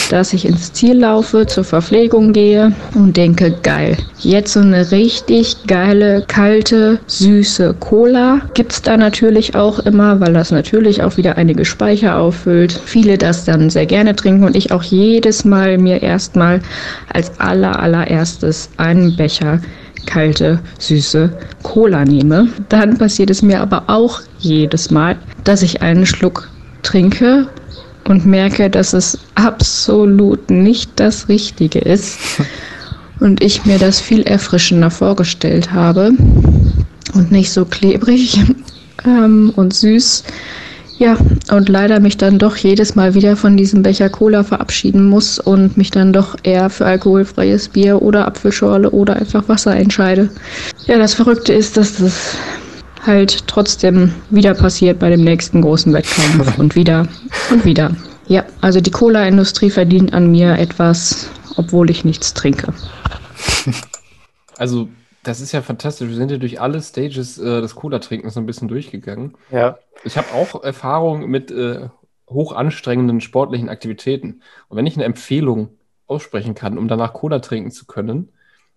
dass 0.09 0.33
ich 0.33 0.45
ins 0.45 0.73
Ziel 0.73 0.99
laufe, 0.99 1.45
zur 1.45 1.63
Verpflegung 1.63 2.33
gehe 2.33 2.73
und 2.93 3.17
denke, 3.17 3.55
geil, 3.63 3.97
jetzt 4.19 4.53
so 4.53 4.59
eine 4.59 4.91
richtig 4.91 5.67
geile, 5.67 6.23
kalte, 6.27 6.99
süße 7.07 7.75
Cola. 7.79 8.41
Gibt's 8.53 8.81
da 8.81 8.97
natürlich 8.97 9.55
auch 9.55 9.79
immer, 9.79 10.19
weil 10.19 10.33
das 10.33 10.51
natürlich 10.51 11.03
auch 11.03 11.17
wieder 11.17 11.37
einige 11.37 11.65
Speicher 11.65 12.17
auffüllt. 12.17 12.71
Viele 12.71 13.17
das 13.17 13.45
dann 13.45 13.69
sehr 13.69 13.85
gerne 13.85 14.15
trinken 14.15 14.43
und 14.43 14.55
ich 14.55 14.71
auch 14.71 14.83
jedes 14.83 15.45
Mal 15.45 15.77
mir 15.77 16.01
erstmal 16.01 16.61
als 17.11 17.39
aller 17.39 17.79
allererstes 17.79 18.69
einen 18.77 19.15
Becher 19.15 19.59
kalte, 20.05 20.59
süße 20.79 21.31
Cola 21.63 22.05
nehme. 22.05 22.49
Dann 22.69 22.97
passiert 22.97 23.29
es 23.29 23.41
mir 23.41 23.61
aber 23.61 23.83
auch 23.87 24.21
jedes 24.39 24.91
Mal, 24.91 25.17
dass 25.43 25.63
ich 25.63 25.81
einen 25.81 26.05
Schluck 26.05 26.49
trinke 26.83 27.47
und 28.07 28.25
merke, 28.25 28.69
dass 28.69 28.93
es 28.93 29.17
absolut 29.35 30.49
nicht 30.49 30.91
das 30.95 31.27
Richtige 31.27 31.79
ist 31.79 32.19
und 33.19 33.43
ich 33.43 33.65
mir 33.65 33.79
das 33.79 33.99
viel 33.99 34.21
erfrischender 34.23 34.91
vorgestellt 34.91 35.71
habe 35.71 36.11
und 37.13 37.31
nicht 37.31 37.51
so 37.51 37.65
klebrig 37.65 38.39
ähm, 39.05 39.51
und 39.55 39.73
süß. 39.73 40.23
Ja, 40.97 41.17
und 41.51 41.67
leider 41.67 41.99
mich 41.99 42.15
dann 42.15 42.39
doch 42.39 42.55
jedes 42.55 42.95
Mal 42.95 43.15
wieder 43.15 43.35
von 43.35 43.57
diesem 43.57 43.83
Becher 43.83 44.09
Cola 44.09 44.45
verabschieden 44.45 45.09
muss 45.09 45.39
und 45.39 45.75
mich 45.75 45.91
dann 45.91 46.13
doch 46.13 46.37
eher 46.43 46.69
für 46.69 46.85
alkoholfreies 46.85 47.67
Bier 47.67 48.01
oder 48.01 48.25
Apfelschorle 48.25 48.89
oder 48.91 49.17
einfach 49.17 49.49
Wasser 49.49 49.75
entscheide. 49.75 50.29
Ja, 50.87 50.97
das 50.97 51.13
Verrückte 51.13 51.51
ist, 51.51 51.75
dass 51.75 51.97
das 51.97 52.37
halt 53.07 53.47
trotzdem 53.47 54.13
wieder 54.29 54.53
passiert 54.53 54.99
bei 54.99 55.09
dem 55.09 55.23
nächsten 55.23 55.61
großen 55.61 55.93
Wettkampf 55.93 56.57
und 56.57 56.75
wieder 56.75 57.07
und 57.51 57.65
wieder. 57.65 57.95
Ja, 58.27 58.45
also 58.61 58.81
die 58.81 58.91
Cola-Industrie 58.91 59.69
verdient 59.69 60.13
an 60.13 60.31
mir 60.31 60.57
etwas, 60.57 61.29
obwohl 61.57 61.89
ich 61.89 62.05
nichts 62.05 62.33
trinke. 62.33 62.73
Also, 64.57 64.87
das 65.23 65.41
ist 65.41 65.51
ja 65.51 65.61
fantastisch. 65.61 66.07
Wir 66.07 66.15
sind 66.15 66.31
ja 66.31 66.37
durch 66.37 66.61
alle 66.61 66.81
Stages 66.81 67.37
äh, 67.37 67.59
des 67.59 67.75
Cola-Trinkens 67.75 68.35
so 68.35 68.39
ein 68.39 68.45
bisschen 68.45 68.69
durchgegangen. 68.69 69.33
Ja. 69.51 69.77
Ich 70.05 70.17
habe 70.17 70.33
auch 70.33 70.63
Erfahrung 70.63 71.29
mit 71.29 71.51
äh, 71.51 71.89
hoch 72.29 72.53
anstrengenden 72.53 73.21
sportlichen 73.21 73.67
Aktivitäten. 73.69 74.41
Und 74.69 74.77
wenn 74.77 74.87
ich 74.87 74.95
eine 74.95 75.03
Empfehlung 75.03 75.69
aussprechen 76.07 76.55
kann, 76.55 76.77
um 76.77 76.87
danach 76.87 77.13
Cola 77.13 77.39
trinken 77.39 77.71
zu 77.71 77.85
können, 77.85 78.29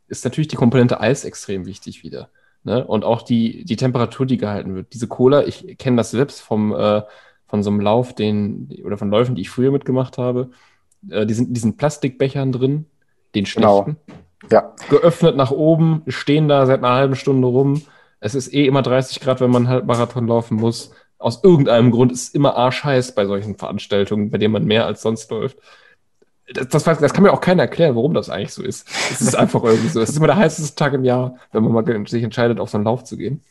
ist 0.09 0.24
natürlich 0.24 0.48
die 0.48 0.56
Komponente 0.56 1.00
Eis 1.00 1.24
extrem 1.24 1.66
wichtig 1.66 2.02
wieder. 2.02 2.30
Ne? 2.69 2.86
Und 2.86 3.03
auch 3.03 3.23
die, 3.23 3.65
die 3.65 3.77
Temperatur, 3.77 4.27
die 4.27 4.36
gehalten 4.36 4.74
wird. 4.74 4.93
Diese 4.93 5.09
Cola, 5.09 5.47
ich 5.47 5.78
kenne 5.78 5.97
das 5.97 6.11
selbst 6.11 6.43
vom, 6.43 6.74
äh, 6.74 7.01
von 7.47 7.62
so 7.62 7.70
einem 7.70 7.81
Lauf, 7.81 8.15
den, 8.15 8.69
oder 8.85 8.99
von 8.99 9.09
Läufen, 9.09 9.35
die 9.35 9.40
ich 9.40 9.49
früher 9.49 9.70
mitgemacht 9.70 10.19
habe. 10.19 10.51
Äh, 11.09 11.24
die 11.24 11.32
sind 11.32 11.49
in 11.49 11.55
diesen 11.55 11.78
Plastikbechern 11.78 12.53
drin, 12.53 12.85
den 13.35 13.45
Genau. 13.45 13.85
schlechten. 13.85 13.97
Ja. 14.51 14.74
Geöffnet 14.90 15.35
nach 15.35 15.51
oben, 15.51 16.03
stehen 16.09 16.47
da 16.47 16.66
seit 16.66 16.85
einer 16.85 16.95
halben 16.95 17.16
Stunde 17.16 17.49
rum. 17.49 17.81
Es 18.20 18.35
ist 18.35 18.53
eh 18.53 18.66
immer 18.66 18.82
30 18.82 19.20
Grad, 19.20 19.40
wenn 19.40 19.51
man 19.51 19.62
einen 19.62 19.70
Halbmarathon 19.73 20.27
laufen 20.28 20.57
muss. 20.57 20.93
Aus 21.16 21.43
irgendeinem 21.43 21.90
Grund 21.90 22.12
ist 22.12 22.23
es 22.23 22.35
immer 22.35 22.55
arschheiß 22.55 23.15
bei 23.15 23.24
solchen 23.24 23.57
Veranstaltungen, 23.57 24.31
bei 24.31 24.36
denen 24.36 24.53
man 24.53 24.66
mehr 24.66 24.85
als 24.85 25.01
sonst 25.01 25.31
läuft. 25.31 25.57
Das, 26.53 26.69
das, 26.69 26.85
das 26.85 27.12
kann 27.12 27.23
mir 27.23 27.33
auch 27.33 27.41
keiner 27.41 27.65
erklären, 27.65 27.95
warum 27.95 28.15
das 28.15 28.31
eigentlich 28.31 28.55
so 28.55 28.62
ist. 28.62 28.89
Es 29.11 29.20
ist 29.20 29.37
einfach 29.37 29.62
irgendwie 29.65 29.89
so. 29.89 30.01
Es 30.01 30.11
ist 30.11 30.16
immer 30.16 30.29
der 30.29 30.37
heißeste 30.37 30.77
Tag 30.77 30.95
im 30.95 31.05
Jahr, 31.05 31.37
wenn 31.53 31.62
man 31.62 31.73
mal 31.73 32.07
sich 32.07 32.23
entscheidet, 32.23 32.59
auf 32.59 32.70
so 32.70 32.79
einen 32.79 32.85
Lauf 32.85 33.05
zu 33.05 33.16
gehen. 33.16 33.43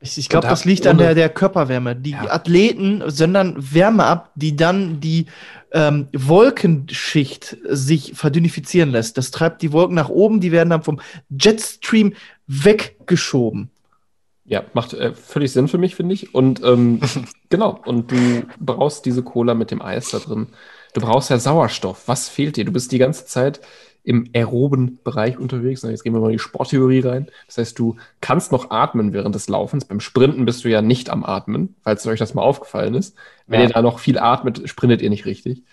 Ich, 0.00 0.18
ich 0.18 0.28
glaube, 0.28 0.46
das 0.46 0.62
da- 0.62 0.68
liegt 0.68 0.86
an 0.86 0.98
der, 0.98 1.14
der 1.14 1.28
Körperwärme. 1.28 1.96
Die 1.96 2.14
Athleten 2.14 3.02
sondern 3.06 3.56
Wärme 3.58 4.04
ab, 4.04 4.30
die 4.34 4.54
dann 4.54 5.00
die 5.00 5.26
ähm, 5.72 6.08
Wolkenschicht 6.12 7.56
sich 7.68 8.12
verdünnifizieren 8.14 8.90
lässt. 8.90 9.18
Das 9.18 9.30
treibt 9.30 9.62
die 9.62 9.72
Wolken 9.72 9.94
nach 9.94 10.08
oben, 10.08 10.40
die 10.40 10.52
werden 10.52 10.70
dann 10.70 10.82
vom 10.82 11.00
Jetstream 11.30 12.14
weggeschoben. 12.46 13.70
Ja, 14.44 14.62
macht 14.74 14.92
äh, 14.92 15.12
völlig 15.12 15.52
Sinn 15.52 15.66
für 15.66 15.78
mich, 15.78 15.96
finde 15.96 16.14
ich. 16.14 16.34
Und 16.34 16.62
ähm, 16.62 17.00
genau, 17.48 17.80
und 17.84 18.12
du 18.12 18.44
brauchst 18.60 19.04
diese 19.04 19.22
Cola 19.22 19.54
mit 19.54 19.70
dem 19.70 19.82
Eis 19.82 20.10
da 20.10 20.18
drin. 20.18 20.48
Du 20.96 21.02
brauchst 21.02 21.28
ja 21.28 21.38
Sauerstoff. 21.38 22.08
Was 22.08 22.30
fehlt 22.30 22.56
dir? 22.56 22.64
Du 22.64 22.72
bist 22.72 22.90
die 22.90 22.96
ganze 22.96 23.26
Zeit 23.26 23.60
im 24.02 24.30
aeroben 24.34 24.98
Bereich 25.04 25.38
unterwegs. 25.38 25.82
Jetzt 25.82 26.04
gehen 26.04 26.14
wir 26.14 26.20
mal 26.20 26.28
in 26.28 26.32
die 26.32 26.38
Sporttheorie 26.38 27.00
rein. 27.00 27.26
Das 27.46 27.58
heißt, 27.58 27.78
du 27.78 27.96
kannst 28.22 28.50
noch 28.50 28.70
atmen 28.70 29.12
während 29.12 29.34
des 29.34 29.46
Laufens. 29.50 29.84
Beim 29.84 30.00
Sprinten 30.00 30.46
bist 30.46 30.64
du 30.64 30.70
ja 30.70 30.80
nicht 30.80 31.10
am 31.10 31.22
Atmen, 31.22 31.74
falls 31.82 32.06
euch 32.06 32.18
das 32.18 32.32
mal 32.32 32.40
aufgefallen 32.40 32.94
ist. 32.94 33.14
Wenn 33.46 33.60
Ja. 33.60 33.66
ihr 33.66 33.72
da 33.74 33.82
noch 33.82 33.98
viel 33.98 34.18
atmet, 34.18 34.66
sprintet 34.70 35.02
ihr 35.02 35.10
nicht 35.10 35.26
richtig. 35.26 35.64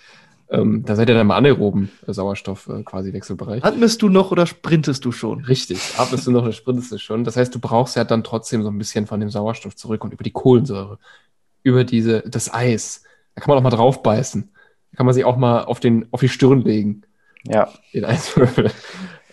Ähm, 0.49 0.83
da 0.85 0.97
seid 0.97 1.07
ihr 1.07 1.13
dann 1.15 1.27
im 1.27 1.31
anaeroben 1.31 1.89
Sauerstoff 2.05 2.67
äh, 2.67 2.83
quasi 2.83 3.13
Wechselbereich. 3.13 3.63
Atmest 3.63 4.01
du 4.01 4.09
noch 4.09 4.29
oder 4.31 4.45
sprintest 4.45 5.05
du 5.05 5.13
schon? 5.13 5.45
Richtig, 5.45 5.79
atmest 5.97 6.27
du 6.27 6.31
noch 6.31 6.43
oder 6.43 6.51
sprintest 6.51 6.91
du 6.91 6.97
schon. 6.97 7.23
Das 7.23 7.37
heißt, 7.37 7.55
du 7.55 7.59
brauchst 7.59 7.95
ja 7.95 8.03
dann 8.03 8.25
trotzdem 8.25 8.61
so 8.61 8.67
ein 8.67 8.77
bisschen 8.77 9.07
von 9.07 9.21
dem 9.21 9.29
Sauerstoff 9.29 9.77
zurück 9.77 10.03
und 10.03 10.11
über 10.11 10.23
die 10.25 10.31
Kohlensäure, 10.33 10.99
über 11.63 11.85
diese, 11.85 12.23
das 12.27 12.53
Eis. 12.53 13.03
Da 13.35 13.41
kann 13.41 13.51
man 13.51 13.59
auch 13.59 13.63
mal 13.63 13.69
draufbeißen. 13.75 14.49
Da 14.52 14.52
kann 14.95 15.05
man 15.05 15.13
sich 15.13 15.25
auch 15.25 15.37
mal 15.37 15.63
auf, 15.63 15.79
den, 15.79 16.07
auf 16.11 16.19
die 16.19 16.29
Stirn 16.29 16.61
legen. 16.61 17.03
Ja. 17.47 17.69
Den 17.93 18.05
Eiswürfel. 18.05 18.71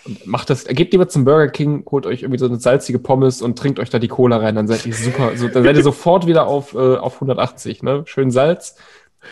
Und 0.05 0.27
macht 0.27 0.49
das, 0.51 0.65
geht 0.65 0.93
lieber 0.93 1.09
zum 1.09 1.24
Burger 1.24 1.49
King, 1.49 1.85
holt 1.91 2.07
euch 2.07 2.23
irgendwie 2.23 2.39
so 2.39 2.47
eine 2.47 2.59
salzige 2.59 2.99
Pommes 2.99 3.43
und 3.43 3.59
trinkt 3.59 3.78
euch 3.78 3.91
da 3.91 3.99
die 3.99 4.09
Cola 4.09 4.39
rein, 4.39 4.55
dann 4.55 4.66
seid 4.66 4.87
ihr 4.87 4.95
super, 4.95 5.37
so, 5.37 5.49
dann 5.49 5.62
seid 5.62 5.77
ihr 5.77 5.82
sofort 5.82 6.27
wieder 6.27 6.47
auf, 6.47 6.74
äh, 6.74 6.97
auf 6.97 7.16
180, 7.16 7.82
ne? 7.82 8.05
Schön 8.07 8.31
Salz, 8.31 8.77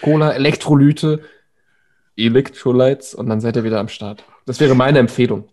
Cola, 0.02 0.32
Elektrolyte, 0.32 1.20
Electrolytes 2.16 3.14
und 3.14 3.28
dann 3.28 3.40
seid 3.40 3.56
ihr 3.56 3.64
wieder 3.64 3.80
am 3.80 3.88
Start. 3.88 4.24
Das 4.44 4.60
wäre 4.60 4.74
meine 4.74 4.98
Empfehlung. 4.98 5.48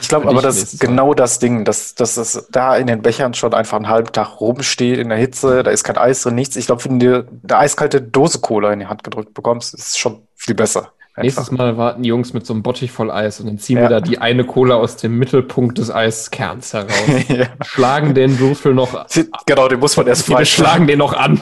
Ich 0.00 0.08
glaube 0.08 0.28
aber, 0.28 0.42
das 0.42 0.56
ist 0.56 0.80
genau 0.80 1.14
das 1.14 1.38
Ding, 1.38 1.64
dass, 1.64 1.94
dass 1.94 2.16
das 2.16 2.48
da 2.50 2.76
in 2.76 2.86
den 2.86 3.02
Bechern 3.02 3.34
schon 3.34 3.54
einfach 3.54 3.76
einen 3.76 3.88
halben 3.88 4.12
Tag 4.12 4.40
rumsteht 4.40 4.98
in 4.98 5.08
der 5.08 5.18
Hitze, 5.18 5.62
da 5.62 5.70
ist 5.70 5.84
kein 5.84 5.96
Eis 5.96 6.22
drin, 6.22 6.34
nichts. 6.34 6.56
Ich 6.56 6.66
glaube, 6.66 6.84
wenn 6.84 6.98
du 6.98 7.26
eine 7.44 7.58
eiskalte 7.58 8.02
Dose 8.02 8.40
Cola 8.40 8.72
in 8.72 8.80
die 8.80 8.86
Hand 8.86 9.04
gedrückt 9.04 9.34
bekommst, 9.34 9.74
ist 9.74 9.86
es 9.88 9.98
schon 9.98 10.26
viel 10.34 10.54
besser. 10.54 10.92
Nächstes 11.22 11.50
Mal 11.50 11.76
warten 11.76 12.02
die 12.02 12.08
Jungs 12.08 12.32
mit 12.32 12.46
so 12.46 12.52
einem 12.52 12.62
Bottich 12.62 12.90
voll 12.90 13.10
Eis 13.10 13.40
und 13.40 13.46
dann 13.46 13.58
ziehen 13.58 13.76
Ja. 13.76 13.82
wir 13.84 13.88
da 13.88 14.00
die 14.00 14.18
eine 14.18 14.44
Cola 14.44 14.76
aus 14.76 14.96
dem 14.96 15.18
Mittelpunkt 15.18 15.78
des 15.78 15.90
Eiskerns 15.90 16.72
heraus. 16.72 16.90
Schlagen 17.66 18.14
den 18.14 18.38
Würfel 18.38 18.74
noch. 18.74 19.06
Genau, 19.46 19.68
den 19.68 19.80
muss 19.80 19.96
man 19.96 20.06
erst 20.06 20.28
Wir 20.28 20.36
freischlagen. 20.36 20.70
schlagen 20.70 20.86
den 20.86 20.98
noch 20.98 21.12
an. 21.14 21.40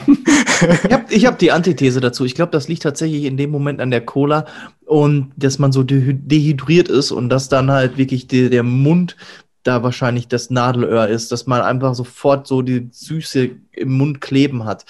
Ich 0.85 0.91
habe 0.93 1.03
ich 1.09 1.25
hab 1.25 1.39
die 1.39 1.51
Antithese 1.51 2.01
dazu. 2.01 2.25
Ich 2.25 2.35
glaube, 2.35 2.51
das 2.51 2.67
liegt 2.67 2.83
tatsächlich 2.83 3.23
in 3.25 3.37
dem 3.37 3.49
Moment 3.51 3.79
an 3.81 3.91
der 3.91 4.01
Cola 4.01 4.45
und 4.85 5.31
dass 5.35 5.59
man 5.59 5.71
so 5.71 5.81
dehy- 5.81 6.13
dehydriert 6.19 6.87
ist 6.89 7.11
und 7.11 7.29
dass 7.29 7.49
dann 7.49 7.71
halt 7.71 7.97
wirklich 7.97 8.27
die, 8.27 8.49
der 8.49 8.63
Mund 8.63 9.15
da 9.63 9.83
wahrscheinlich 9.83 10.29
das 10.29 10.49
Nadelöhr 10.49 11.09
ist, 11.09 11.31
dass 11.33 11.45
man 11.45 11.61
einfach 11.61 11.93
sofort 11.93 12.47
so 12.47 12.61
die 12.61 12.87
Süße 12.89 13.49
im 13.73 13.97
Mund 13.97 14.21
kleben 14.21 14.63
hat. 14.63 14.85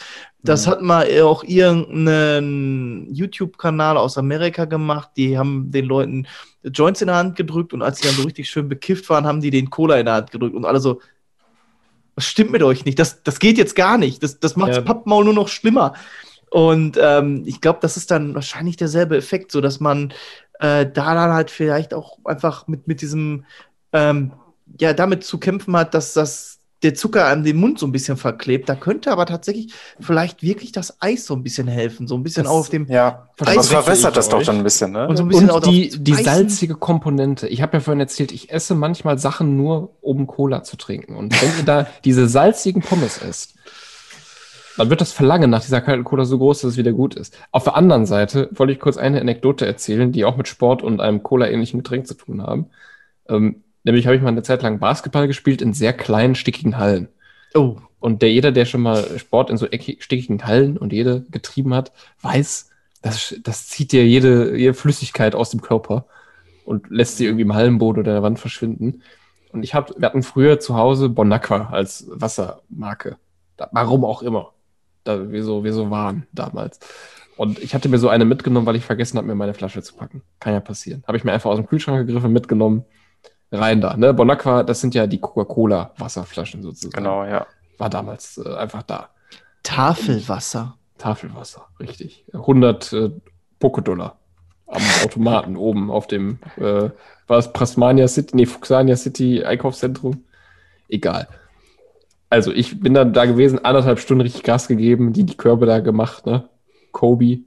Das 0.47 0.67
hat 0.67 0.81
mal 0.81 1.07
auch 1.21 1.43
irgendeinen 1.43 3.13
YouTube-Kanal 3.13 3.97
aus 3.97 4.17
Amerika 4.17 4.65
gemacht. 4.65 5.09
Die 5.17 5.37
haben 5.37 5.71
den 5.71 5.85
Leuten 5.85 6.27
Joints 6.63 7.01
in 7.01 7.07
der 7.07 7.17
Hand 7.17 7.35
gedrückt 7.35 7.73
und 7.73 7.81
als 7.81 7.99
sie 7.99 8.07
dann 8.07 8.15
so 8.15 8.23
richtig 8.23 8.49
schön 8.49 8.69
bekifft 8.69 9.09
waren, 9.09 9.25
haben 9.25 9.41
die 9.41 9.51
den 9.51 9.69
Cola 9.69 9.97
in 9.97 10.05
der 10.05 10.15
Hand 10.15 10.31
gedrückt 10.31 10.55
und 10.55 10.65
alle 10.65 10.79
so, 10.79 11.01
was 12.15 12.25
stimmt 12.25 12.51
mit 12.51 12.63
euch 12.63 12.83
nicht? 12.85 12.97
Das, 12.97 13.23
das 13.23 13.39
geht 13.39 13.57
jetzt 13.57 13.75
gar 13.75 13.97
nicht. 13.97 14.23
Das, 14.23 14.39
das 14.39 14.55
macht 14.55 14.69
Ja. 14.69 14.75
das 14.77 14.85
Pappmaul 14.85 15.23
nur 15.23 15.33
noch 15.33 15.47
schlimmer. 15.49 15.93
Und 16.49 16.97
ähm, 16.99 17.43
ich 17.45 17.61
glaube, 17.61 17.79
das 17.81 17.97
ist 17.97 18.09
dann 18.09 18.33
wahrscheinlich 18.33 18.77
derselbe 18.77 19.17
Effekt, 19.17 19.51
so 19.51 19.61
dass 19.61 19.79
man 19.79 20.13
äh, 20.59 20.85
da 20.85 21.13
dann 21.13 21.33
halt 21.33 21.51
vielleicht 21.51 21.93
auch 21.93 22.19
einfach 22.23 22.67
mit, 22.67 22.87
mit 22.87 23.01
diesem, 23.01 23.45
ähm, 23.93 24.31
ja, 24.79 24.93
damit 24.93 25.23
zu 25.23 25.39
kämpfen 25.39 25.75
hat, 25.75 25.93
dass 25.93 26.13
das 26.13 26.56
der 26.83 26.93
Zucker 26.93 27.25
an 27.27 27.43
den 27.43 27.57
Mund 27.57 27.79
so 27.79 27.87
ein 27.87 27.91
bisschen 27.91 28.17
verklebt. 28.17 28.69
Da 28.69 28.75
könnte 28.75 29.11
aber 29.11 29.25
tatsächlich 29.25 29.73
vielleicht 29.99 30.43
wirklich 30.43 30.71
das 30.71 31.01
Eis 31.01 31.25
so 31.25 31.33
ein 31.35 31.41
bisschen 31.41 31.67
helfen. 31.67 32.07
So 32.07 32.15
ein 32.15 32.21
bisschen 32.23 32.43
Das- 32.43 32.51
auf 32.53 32.69
dem 32.69 32.85
Ja, 32.87 33.29
Eis- 33.39 33.55
das 33.55 33.69
verwässert 33.69 34.15
das 34.15 34.29
doch 34.29 34.43
dann 34.43 34.57
ein 34.57 34.63
bisschen, 34.63 34.91
ne? 34.91 35.07
Und 35.07 35.17
so 35.17 35.23
ein 35.23 35.29
bisschen 35.29 35.49
auch 35.49 35.55
Und 35.55 35.65
die, 35.67 35.89
die 35.97 36.13
salzige 36.13 36.75
Komponente. 36.75 37.47
Ich 37.47 37.61
habe 37.63 37.77
ja 37.77 37.79
vorhin 37.79 37.99
erzählt, 37.99 38.31
ich 38.31 38.51
esse 38.51 38.75
manchmal 38.75 39.17
Sachen 39.17 39.57
nur, 39.57 39.95
um 40.01 40.27
Cola 40.27 40.63
zu 40.63 40.77
trinken. 40.77 41.15
Und 41.15 41.41
wenn 41.41 41.49
ihr 41.57 41.65
da 41.65 41.87
diese 42.05 42.27
salzigen 42.27 42.81
Pommes 42.83 43.17
esst, 43.21 43.55
dann 44.77 44.91
wird 44.91 45.01
das 45.01 45.11
Verlangen 45.11 45.49
nach 45.49 45.63
dieser 45.63 45.81
kalten 45.81 46.03
Cola 46.03 46.25
so 46.25 46.37
groß, 46.37 46.61
dass 46.61 46.71
es 46.73 46.77
wieder 46.77 46.91
gut 46.93 47.15
ist. 47.15 47.35
Auf 47.51 47.63
der 47.63 47.75
anderen 47.75 48.05
Seite 48.05 48.49
wollte 48.53 48.73
ich 48.73 48.79
kurz 48.79 48.97
eine 48.97 49.19
Anekdote 49.19 49.65
erzählen, 49.65 50.11
die 50.11 50.23
auch 50.25 50.37
mit 50.37 50.47
Sport 50.47 50.83
und 50.83 51.01
einem 51.01 51.23
Cola-ähnlichen 51.23 51.79
Getränk 51.81 52.05
zu 52.05 52.13
tun 52.13 52.43
haben. 52.43 52.67
Ähm, 53.27 53.63
nämlich 53.87 54.05
habe 54.05 54.15
ich 54.15 54.21
mal 54.21 54.29
eine 54.29 54.43
Zeit 54.43 54.61
lang 54.61 54.79
Basketball 54.79 55.27
gespielt 55.27 55.61
in 55.61 55.73
sehr 55.73 55.93
kleinen, 55.93 56.35
stickigen 56.35 56.77
Hallen. 56.77 57.07
Oh. 57.55 57.77
Und 57.99 58.21
der 58.21 58.31
jeder, 58.31 58.51
der 58.51 58.65
schon 58.65 58.81
mal 58.81 59.17
Sport 59.17 59.49
in 59.49 59.57
so 59.57 59.65
eckig- 59.65 60.01
stickigen 60.03 60.45
Hallen 60.45 60.77
und 60.77 60.93
jede 60.93 61.21
getrieben 61.31 61.73
hat, 61.73 61.91
weiß, 62.21 62.69
das, 63.01 63.35
das 63.43 63.67
zieht 63.67 63.91
dir 63.91 64.05
jede, 64.05 64.55
jede 64.55 64.73
Flüssigkeit 64.73 65.33
aus 65.33 65.49
dem 65.49 65.61
Körper 65.61 66.05
und 66.65 66.89
lässt 66.89 67.17
sie 67.17 67.25
irgendwie 67.25 67.43
im 67.43 67.55
Hallenboden 67.55 68.01
oder 68.01 68.13
der 68.13 68.23
Wand 68.23 68.39
verschwinden. 68.39 69.01
Und 69.51 69.63
ich 69.63 69.73
hab, 69.73 69.97
wir 69.97 70.05
hatten 70.05 70.23
früher 70.23 70.59
zu 70.59 70.75
Hause 70.75 71.09
Bonacqua 71.09 71.69
als 71.71 72.05
Wassermarke. 72.09 73.17
Da, 73.55 73.69
warum 73.71 74.05
auch 74.05 74.21
immer. 74.21 74.51
Da 75.03 75.31
wir 75.31 75.43
so, 75.43 75.63
wir 75.63 75.73
so 75.73 75.89
waren 75.89 76.27
damals. 76.33 76.79
Und 77.37 77.59
ich 77.59 77.73
hatte 77.73 77.87
mir 77.87 77.99
so 77.99 78.09
eine 78.09 78.25
mitgenommen, 78.25 78.65
weil 78.65 78.75
ich 78.75 78.83
vergessen 78.83 79.17
habe, 79.17 79.27
mir 79.27 79.35
meine 79.35 79.53
Flasche 79.53 79.81
zu 79.81 79.95
packen. 79.95 80.21
Kann 80.39 80.53
ja 80.53 80.59
passieren. 80.59 81.03
Habe 81.07 81.17
ich 81.17 81.23
mir 81.23 81.31
einfach 81.31 81.49
aus 81.49 81.57
dem 81.57 81.67
Kühlschrank 81.67 82.05
gegriffen, 82.05 82.33
mitgenommen, 82.33 82.83
rein 83.51 83.81
da. 83.81 83.95
Ne? 83.97 84.13
Bonacqua, 84.13 84.63
das 84.63 84.81
sind 84.81 84.95
ja 84.95 85.07
die 85.07 85.19
Coca-Cola-Wasserflaschen 85.19 86.61
sozusagen. 86.63 86.93
Genau, 86.93 87.23
ja. 87.23 87.45
War 87.77 87.89
damals 87.89 88.37
äh, 88.37 88.55
einfach 88.55 88.83
da. 88.83 89.09
Tafelwasser. 89.63 90.75
Tafelwasser, 90.97 91.67
richtig. 91.79 92.25
100 92.33 92.93
äh, 92.93 93.11
Poké-Dollar 93.59 94.17
am 94.67 94.81
Automaten 95.03 95.55
oben 95.57 95.91
auf 95.91 96.07
dem, 96.07 96.39
äh, 96.57 96.89
war 97.27 97.37
es 97.37 97.51
Prasmania 97.53 98.07
City, 98.07 98.35
nee, 98.35 98.45
Fuxania 98.45 98.95
City 98.95 99.43
Einkaufszentrum? 99.43 100.23
Egal. 100.89 101.27
Also 102.29 102.51
ich 102.51 102.79
bin 102.79 102.93
dann 102.93 103.13
da 103.13 103.25
gewesen, 103.25 103.63
anderthalb 103.63 103.99
Stunden 103.99 104.21
richtig 104.21 104.43
Gas 104.43 104.67
gegeben, 104.67 105.13
die, 105.13 105.23
die 105.23 105.37
Körbe 105.37 105.65
da 105.65 105.79
gemacht, 105.79 106.25
ne? 106.25 106.49
Kobe, 106.91 107.39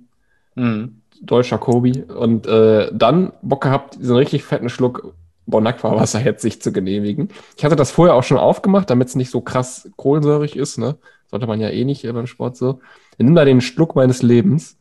Mhm. 0.55 1.03
deutscher 1.21 1.59
Kobe. 1.59 2.05
Und 2.07 2.47
äh, 2.47 2.91
dann 2.93 3.33
Bock 3.43 3.63
gehabt, 3.63 3.97
diesen 4.01 4.17
richtig 4.17 4.45
fetten 4.45 4.69
Schluck 4.69 5.15
Bonacqua-Wasser 5.51 6.21
jetzt 6.21 6.43
sich 6.43 6.63
zu 6.63 6.73
genehmigen. 6.73 7.29
Ich 7.57 7.65
hatte 7.65 7.77
das 7.77 7.91
vorher 7.91 8.15
auch 8.15 8.23
schon 8.23 8.39
aufgemacht, 8.39 8.89
damit 8.91 9.09
es 9.09 9.17
nicht 9.17 9.31
so 9.31 9.41
krass 9.41 9.91
kohlensäurig 9.97 10.57
ist, 10.57 10.79
ne? 10.79 10.97
Sollte 11.31 11.47
man 11.47 11.61
ja 11.61 11.69
eh 11.69 11.85
nicht 11.85 12.05
äh, 12.05 12.13
beim 12.13 12.27
Sport 12.27 12.57
so. 12.57 12.81
Ich 13.19 13.25
nimm 13.25 13.35
da 13.35 13.45
den 13.45 13.61
Schluck 13.61 13.95
meines 13.95 14.23
Lebens, 14.23 14.79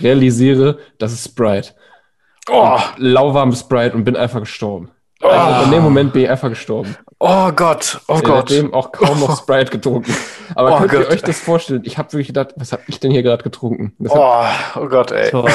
realisiere, 0.00 0.78
das 0.98 1.12
ist 1.12 1.24
Sprite. 1.24 1.74
Oh. 2.48 2.78
Lauwarm 2.96 3.52
Sprite 3.52 3.94
und 3.94 4.04
bin 4.04 4.16
einfach 4.16 4.40
gestorben. 4.40 4.90
Oh. 5.22 5.28
Also 5.28 5.64
in 5.64 5.70
dem 5.72 5.82
Moment 5.82 6.12
bin 6.12 6.22
ich 6.22 6.30
einfach 6.30 6.48
gestorben. 6.48 6.96
Oh 7.18 7.50
Gott, 7.52 8.00
oh 8.08 8.20
Gott. 8.20 8.50
Seitdem 8.50 8.74
auch 8.74 8.92
kaum 8.92 9.18
noch 9.20 9.38
Sprite 9.38 9.70
getrunken. 9.70 10.14
Aber 10.54 10.74
Oh 10.74 10.78
könnt 10.78 10.92
ihr 10.92 11.00
Gott. 11.00 11.10
euch 11.10 11.22
das 11.22 11.40
vorstellen? 11.40 11.82
Ich 11.84 11.96
habe 11.96 12.12
wirklich 12.12 12.26
gedacht, 12.26 12.48
was 12.56 12.72
habe 12.72 12.82
ich 12.88 13.00
denn 13.00 13.10
hier 13.10 13.22
gerade 13.22 13.42
getrunken? 13.42 13.94
Oh, 14.08 14.44
oh 14.76 14.86
Gott, 14.86 15.12
ey. 15.12 15.30
Toll. 15.30 15.50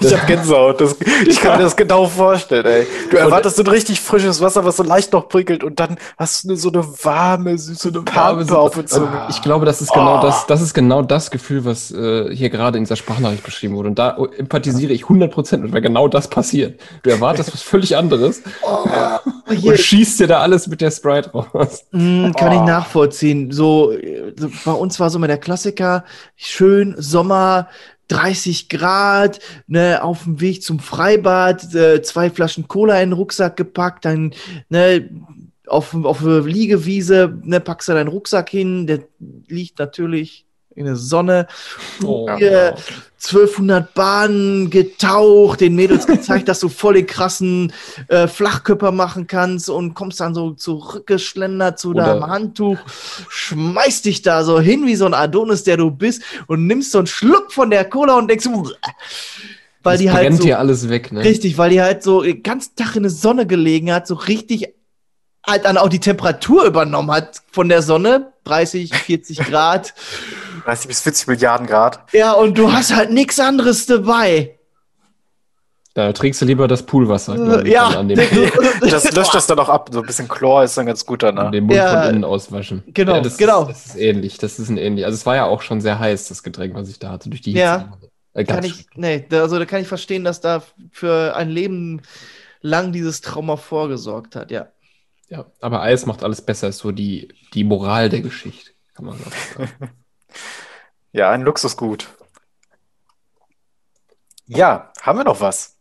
Ich 0.00 0.12
hab 0.14 0.26
Gänsehaut. 0.26 0.80
Das, 0.80 0.96
ich 1.26 1.40
kann 1.40 1.56
mir 1.58 1.64
das 1.64 1.74
genau 1.74 2.06
vorstellen, 2.06 2.64
ey. 2.66 2.86
Du 3.10 3.16
erwartest 3.16 3.56
so 3.56 3.62
ein 3.62 3.68
richtig 3.68 4.00
frisches 4.00 4.40
Wasser, 4.40 4.64
was 4.64 4.76
so 4.76 4.82
leicht 4.84 5.12
noch 5.12 5.28
prickelt 5.28 5.64
und 5.64 5.80
dann 5.80 5.96
hast 6.16 6.44
du 6.44 6.48
eine, 6.50 6.56
so 6.56 6.70
eine 6.70 6.84
warme, 7.04 7.58
süße 7.58 7.90
Pampe 8.02 8.56
auf 8.58 8.74
der 8.74 8.86
Zunge. 8.86 9.26
Ich 9.30 9.42
glaube, 9.42 9.66
das 9.66 9.80
ist 9.80 9.92
genau 9.92 10.18
Oh. 10.18 10.22
das, 10.22 10.46
das 10.46 10.60
ist 10.60 10.74
genau 10.74 11.02
das 11.02 11.30
Gefühl, 11.30 11.64
was 11.64 11.90
äh, 11.90 12.34
hier 12.34 12.50
gerade 12.50 12.78
in 12.78 12.84
dieser 12.84 12.96
Sprachnachricht 12.96 13.42
beschrieben 13.42 13.74
wurde. 13.76 13.88
Und 13.88 13.98
da 13.98 14.16
empathisiere 14.38 14.92
ich 14.92 15.04
100% 15.04 15.56
mit, 15.58 15.72
weil 15.72 15.80
genau 15.80 16.06
das 16.08 16.28
passiert. 16.28 16.80
Du 17.02 17.10
erwartest 17.10 17.52
was 17.52 17.62
völlig 17.62 17.96
anderes 17.96 18.42
hier- 19.48 19.72
und 19.72 19.78
schießt 19.80 20.20
dir 20.20 20.26
da 20.28 20.40
alles 20.40 20.66
mit 20.68 20.80
der 20.80 20.90
Sprite 20.90 21.30
raus. 21.32 21.84
Mm, 21.90 22.30
kann 22.32 22.52
Oh. 22.52 22.60
ich 22.60 22.60
nachvollziehen. 22.66 23.50
So, 23.50 23.92
äh, 23.92 24.32
so, 24.36 24.48
bei 24.64 24.72
uns 24.72 25.00
war 25.00 25.10
so 25.10 25.18
immer 25.18 25.26
der 25.26 25.38
Klassiker, 25.38 26.04
schön 26.36 26.94
Sommer, 26.98 27.68
30 28.10 28.68
Grad, 28.68 29.40
ne, 29.66 30.02
auf 30.02 30.24
dem 30.24 30.40
Weg 30.40 30.62
zum 30.62 30.80
Freibad, 30.80 31.74
äh, 31.74 32.02
zwei 32.02 32.28
Flaschen 32.28 32.66
Cola 32.66 33.00
in 33.00 33.10
den 33.10 33.18
Rucksack 33.18 33.56
gepackt, 33.56 34.04
dann 34.04 34.34
ne, 34.68 35.08
auf, 35.66 35.94
auf 35.94 36.22
Liegewiese, 36.22 37.40
ne, 37.42 37.60
packst 37.60 37.88
du 37.88 37.92
deinen 37.92 38.08
Rucksack 38.08 38.50
hin, 38.50 38.86
der 38.86 39.04
liegt 39.46 39.78
natürlich 39.78 40.44
in 40.74 40.84
der 40.86 40.96
Sonne. 40.96 41.46
Oh, 42.04 42.28
Hier 42.36 42.76
1200 43.22 43.92
Bahnen 43.92 44.70
getaucht, 44.70 45.60
den 45.60 45.74
Mädels 45.74 46.06
gezeigt, 46.06 46.48
dass 46.48 46.60
du 46.60 46.68
voll 46.68 46.94
den 46.94 47.06
krassen 47.06 47.72
äh, 48.08 48.26
Flachkörper 48.26 48.92
machen 48.92 49.26
kannst 49.26 49.68
und 49.68 49.94
kommst 49.94 50.20
dann 50.20 50.34
so 50.34 50.52
zurückgeschlendert 50.52 51.78
zu 51.78 51.90
Oder- 51.90 52.06
deinem 52.06 52.26
Handtuch, 52.26 52.78
schmeißt 53.28 54.04
dich 54.06 54.22
da 54.22 54.42
so 54.44 54.58
hin 54.60 54.86
wie 54.86 54.96
so 54.96 55.04
ein 55.06 55.14
Adonis, 55.14 55.64
der 55.64 55.76
du 55.76 55.90
bist 55.90 56.22
und 56.46 56.66
nimmst 56.66 56.92
so 56.92 56.98
einen 56.98 57.06
Schluck 57.06 57.52
von 57.52 57.70
der 57.70 57.84
Cola 57.84 58.16
und 58.16 58.28
denkst, 58.28 58.46
"Uah." 58.46 58.70
weil 59.82 59.94
Das 59.94 60.00
die 60.02 60.10
halt 60.10 60.36
so, 60.36 60.42
dir 60.42 60.58
alles 60.58 60.88
weg, 60.88 61.10
ne? 61.12 61.24
richtig, 61.24 61.56
weil 61.58 61.70
die 61.70 61.80
halt 61.80 62.02
so 62.02 62.22
den 62.22 62.42
ganzen 62.42 62.76
Tag 62.76 62.96
in 62.96 63.02
der 63.02 63.10
Sonne 63.10 63.46
gelegen 63.46 63.92
hat, 63.92 64.06
so 64.06 64.14
richtig 64.14 64.68
halt 65.46 65.64
dann 65.64 65.78
auch 65.78 65.88
die 65.88 66.00
Temperatur 66.00 66.64
übernommen 66.64 67.10
hat 67.10 67.40
von 67.50 67.68
der 67.70 67.80
Sonne, 67.82 68.29
30, 68.44 68.94
40 68.94 69.38
Grad. 69.40 69.94
30 70.64 70.88
bis 70.88 71.00
40 71.00 71.26
Milliarden 71.28 71.66
Grad. 71.66 72.00
Ja, 72.12 72.32
und 72.32 72.56
du 72.58 72.72
hast 72.72 72.94
halt 72.94 73.10
nichts 73.12 73.38
anderes 73.40 73.86
dabei. 73.86 74.56
Da 75.94 76.12
trinkst 76.12 76.40
du 76.40 76.44
lieber 76.46 76.68
das 76.68 76.84
Poolwasser. 76.84 77.64
ich, 77.64 77.72
Ja, 77.72 77.88
an 77.88 78.08
dem, 78.08 78.18
Das 78.90 79.10
löscht 79.16 79.34
das 79.34 79.46
dann 79.48 79.58
auch 79.58 79.68
ab. 79.68 79.90
So 79.92 80.00
ein 80.00 80.06
bisschen 80.06 80.28
Chlor 80.28 80.62
ist 80.62 80.76
dann 80.78 80.86
ganz 80.86 81.04
gut 81.04 81.22
danach. 81.24 81.50
den 81.50 81.64
Mund 81.64 81.76
Ja. 81.76 82.02
von 82.02 82.10
innen 82.14 82.24
auswaschen. 82.24 82.84
Genau, 82.86 83.16
ja, 83.16 83.20
das 83.20 83.36
genau. 83.36 83.62
Ist, 83.62 83.68
das 83.70 83.86
ist 83.86 83.96
ähnlich. 83.96 84.38
Das 84.38 84.58
ist 84.60 84.68
ein 84.68 84.76
ähnlich. 84.78 85.04
Also 85.04 85.16
es 85.16 85.26
war 85.26 85.34
ja 85.34 85.46
auch 85.46 85.62
schon 85.62 85.80
sehr 85.80 85.98
heiß, 85.98 86.28
das 86.28 86.42
Getränk, 86.44 86.74
was 86.74 86.88
ich 86.88 87.00
da 87.00 87.10
hatte, 87.10 87.28
durch 87.28 87.40
die 87.42 87.50
Hitze. 87.52 87.62
Ja. 87.62 87.92
Äh, 88.34 88.44
Kann 88.44 88.62
ich, 88.62 88.86
nee, 88.94 89.26
da- 89.28 89.42
also 89.42 89.58
da 89.58 89.64
kann 89.64 89.82
ich 89.82 89.88
verstehen, 89.88 90.22
dass 90.22 90.40
da 90.40 90.62
für 90.92 91.34
ein 91.34 91.50
Leben 91.50 92.02
lang 92.62 92.92
dieses 92.92 93.20
Trauma 93.20 93.56
vorgesorgt 93.56 94.36
hat, 94.36 94.52
ja. 94.52 94.68
Ja, 95.30 95.46
aber 95.60 95.80
Eis 95.80 96.06
macht 96.06 96.24
alles 96.24 96.42
besser, 96.42 96.68
ist 96.68 96.78
so 96.78 96.90
die, 96.90 97.32
die 97.54 97.64
Moral 97.64 98.08
der 98.08 98.20
Geschichte, 98.20 98.72
kann 98.94 99.06
man 99.06 99.18
sagen. 99.18 99.70
Ja, 101.12 101.32
ein 101.32 101.42
Luxusgut. 101.42 102.06
Ja, 104.46 104.92
haben 105.02 105.18
wir 105.18 105.24
noch 105.24 105.40
was? 105.40 105.76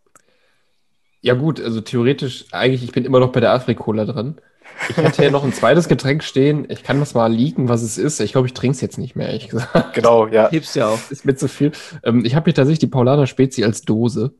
Ja, 1.22 1.36
gut, 1.36 1.62
also 1.62 1.82
theoretisch, 1.82 2.46
eigentlich, 2.52 2.84
ich 2.84 2.92
bin 2.92 3.06
immer 3.06 3.20
noch 3.20 3.32
bei 3.32 3.40
der 3.40 3.52
Afri-Cola 3.52 4.06
dran. 4.06 4.42
Ich 4.90 4.98
hatte 4.98 5.24
ja 5.24 5.30
noch 5.30 5.44
ein 5.44 5.54
zweites 5.54 5.88
Getränk 5.88 6.24
stehen. 6.24 6.66
Ich 6.70 6.82
kann 6.82 7.00
das 7.00 7.14
mal 7.14 7.32
liegen, 7.32 7.70
was 7.70 7.84
es 7.84 8.00
ist. 8.00 8.20
Ich 8.22 8.32
glaube, 8.32 8.48
ich 8.48 8.56
trinke 8.56 8.74
es 8.74 8.82
jetzt 8.82 8.98
nicht 8.98 9.16
mehr, 9.16 9.28
ehrlich 9.28 9.50
gesagt. 9.50 9.94
Genau, 9.94 10.26
ja. 10.26 10.50
Hebst 10.50 10.76
ja 10.76 10.90
auf. 10.90 11.12
Ist 11.12 11.26
mir 11.26 11.36
zu 11.36 11.48
viel. 11.48 11.74
Ähm, 12.04 12.26
ich 12.26 12.36
habe 12.36 12.46
hier 12.46 12.56
tatsächlich 12.56 12.80
die 12.80 12.88
Paulaner 12.88 13.28
Spezi 13.28 13.64
als 13.64 13.82
Dose. 13.82 14.34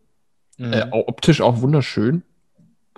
Mhm. 0.58 0.74
Äh, 0.74 0.88
optisch 0.92 1.42
auch 1.42 1.62
wunderschön, 1.62 2.24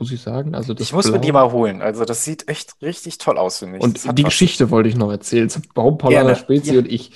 muss 0.01 0.11
ich 0.11 0.21
sagen. 0.21 0.53
Also 0.55 0.73
das 0.73 0.87
Ich 0.87 0.93
muss 0.93 1.05
mir 1.05 1.13
Blau- 1.13 1.21
die 1.21 1.31
mal 1.31 1.51
holen. 1.51 1.81
Also 1.81 2.03
das 2.05 2.25
sieht 2.25 2.47
echt 2.49 2.73
richtig 2.81 3.17
toll 3.19 3.37
aus, 3.37 3.59
finde 3.59 3.77
ich. 3.77 3.83
Und 3.83 4.17
die. 4.17 4.23
Geschichte 4.23 4.69
wollte 4.71 4.89
ich 4.89 4.95
noch 4.97 5.11
erzählen. 5.11 5.49
Zum- 5.49 5.61
Warum 5.75 5.97
Gerne. 5.99 6.35
Spezi 6.35 6.73
Ja. 6.73 6.79
und 6.79 6.91
ich. 6.91 7.11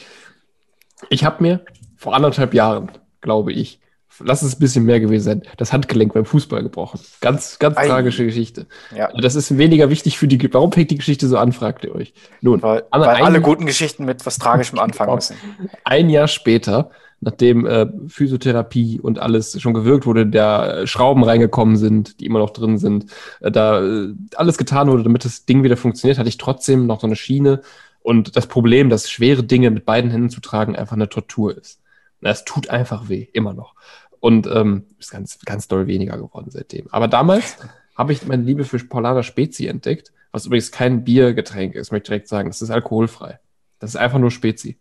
Ich 1.10 1.26
habe 1.26 1.44
mir 1.44 1.66
vor 1.98 2.16
anderthalb 2.16 2.54
Jahren, 2.54 2.92
glaube 3.22 3.52
ich, 3.52 3.80
lass 4.20 4.42
es 4.44 4.56
ein 4.56 4.60
bisschen 4.60 4.86
mehr 4.86 5.00
gewesen 5.00 5.24
sein, 5.24 5.42
das 5.58 5.74
Handgelenk 5.74 6.14
beim 6.14 6.26
Fußball 6.26 6.64
gebrochen. 6.64 7.00
Ganz, 7.20 7.60
ganz 7.60 7.76
Ei. 7.78 7.88
tragische 7.88 8.24
Geschichte. 8.26 8.68
Ja. 8.96 9.08
Also 9.08 9.20
Das 9.20 9.36
ist 9.36 9.58
weniger 9.58 9.90
wichtig 9.90 10.18
für 10.18 10.28
die. 10.28 10.54
Warum 10.54 10.72
fängt 10.72 10.92
die 10.92 10.96
Geschichte 10.96 11.28
so 11.28 11.38
an, 11.38 11.52
fragt 11.52 11.84
ihr 11.84 11.94
euch. 11.94 12.14
Nun, 12.42 12.62
Weil, 12.62 12.84
weil 12.92 13.04
ein- 13.10 13.24
alle 13.24 13.42
guten 13.42 13.66
Geschichten 13.66 14.06
mit 14.06 14.26
was 14.26 14.38
Tragischem 14.38 14.80
anfangen 14.80 15.16
müssen. 15.16 15.36
ein 15.84 16.10
Jahr 16.10 16.28
später, 16.28 16.92
nachdem 17.26 17.66
äh, 17.66 17.88
Physiotherapie 18.08 19.00
und 19.02 19.18
alles 19.18 19.60
schon 19.60 19.74
gewirkt 19.74 20.06
wurde, 20.06 20.28
da 20.28 20.82
äh, 20.82 20.88
Schrauben 20.88 21.24
reingekommen 21.24 21.76
sind, 21.76 22.20
die 22.20 22.28
immer 22.28 22.38
noch 22.38 22.52
drin 22.52 22.78
sind, 22.78 23.08
äh, 23.42 23.52
da 23.52 23.84
äh, 23.84 24.14
alles 24.36 24.60
getan 24.60 24.88
wurde, 24.88 25.04
damit 25.04 25.26
das 25.26 25.46
Ding 25.46 25.64
wieder 25.64 25.76
funktioniert, 25.76 26.20
hatte 26.20 26.30
ich 26.30 26.38
trotzdem 26.38 26.86
noch 26.86 27.02
so 27.02 27.08
eine 27.08 27.16
Schiene. 27.16 27.62
Und 28.02 28.36
das 28.36 28.46
Problem, 28.46 28.92
dass 28.92 29.10
schwere 29.10 29.42
Dinge 29.44 29.72
mit 29.72 29.86
beiden 29.86 30.12
Händen 30.12 30.30
zu 30.30 30.40
tragen 30.40 30.76
einfach 30.76 30.96
eine 30.96 31.10
Tortur 31.10 31.58
ist. 31.58 31.82
Es 32.22 32.46
tut 32.46 32.70
einfach 32.70 33.10
weh, 33.10 33.28
immer 33.34 33.54
noch. 33.54 33.74
Und 34.20 34.48
ähm, 34.48 34.86
ist 35.00 35.12
ganz, 35.12 35.40
ganz 35.46 35.68
doll 35.68 35.88
weniger 35.88 36.18
geworden 36.18 36.50
seitdem. 36.50 36.88
Aber 36.92 37.08
damals 37.08 37.58
habe 37.96 38.14
ich 38.14 38.26
meine 38.28 38.44
Liebe 38.44 38.66
für 38.66 38.78
Paulaner 38.78 39.24
Spezi 39.24 39.66
entdeckt, 39.66 40.14
was 40.32 40.46
übrigens 40.46 40.72
kein 40.72 41.04
Biergetränk 41.04 41.74
ist, 41.74 41.92
möchte 41.92 42.06
ich 42.06 42.10
direkt 42.10 42.28
sagen. 42.28 42.50
Das 42.50 42.62
ist 42.62 42.70
alkoholfrei. 42.70 43.40
Das 43.80 43.92
ist 43.92 43.96
einfach 43.96 44.20
nur 44.20 44.32
Spezi. 44.32 44.78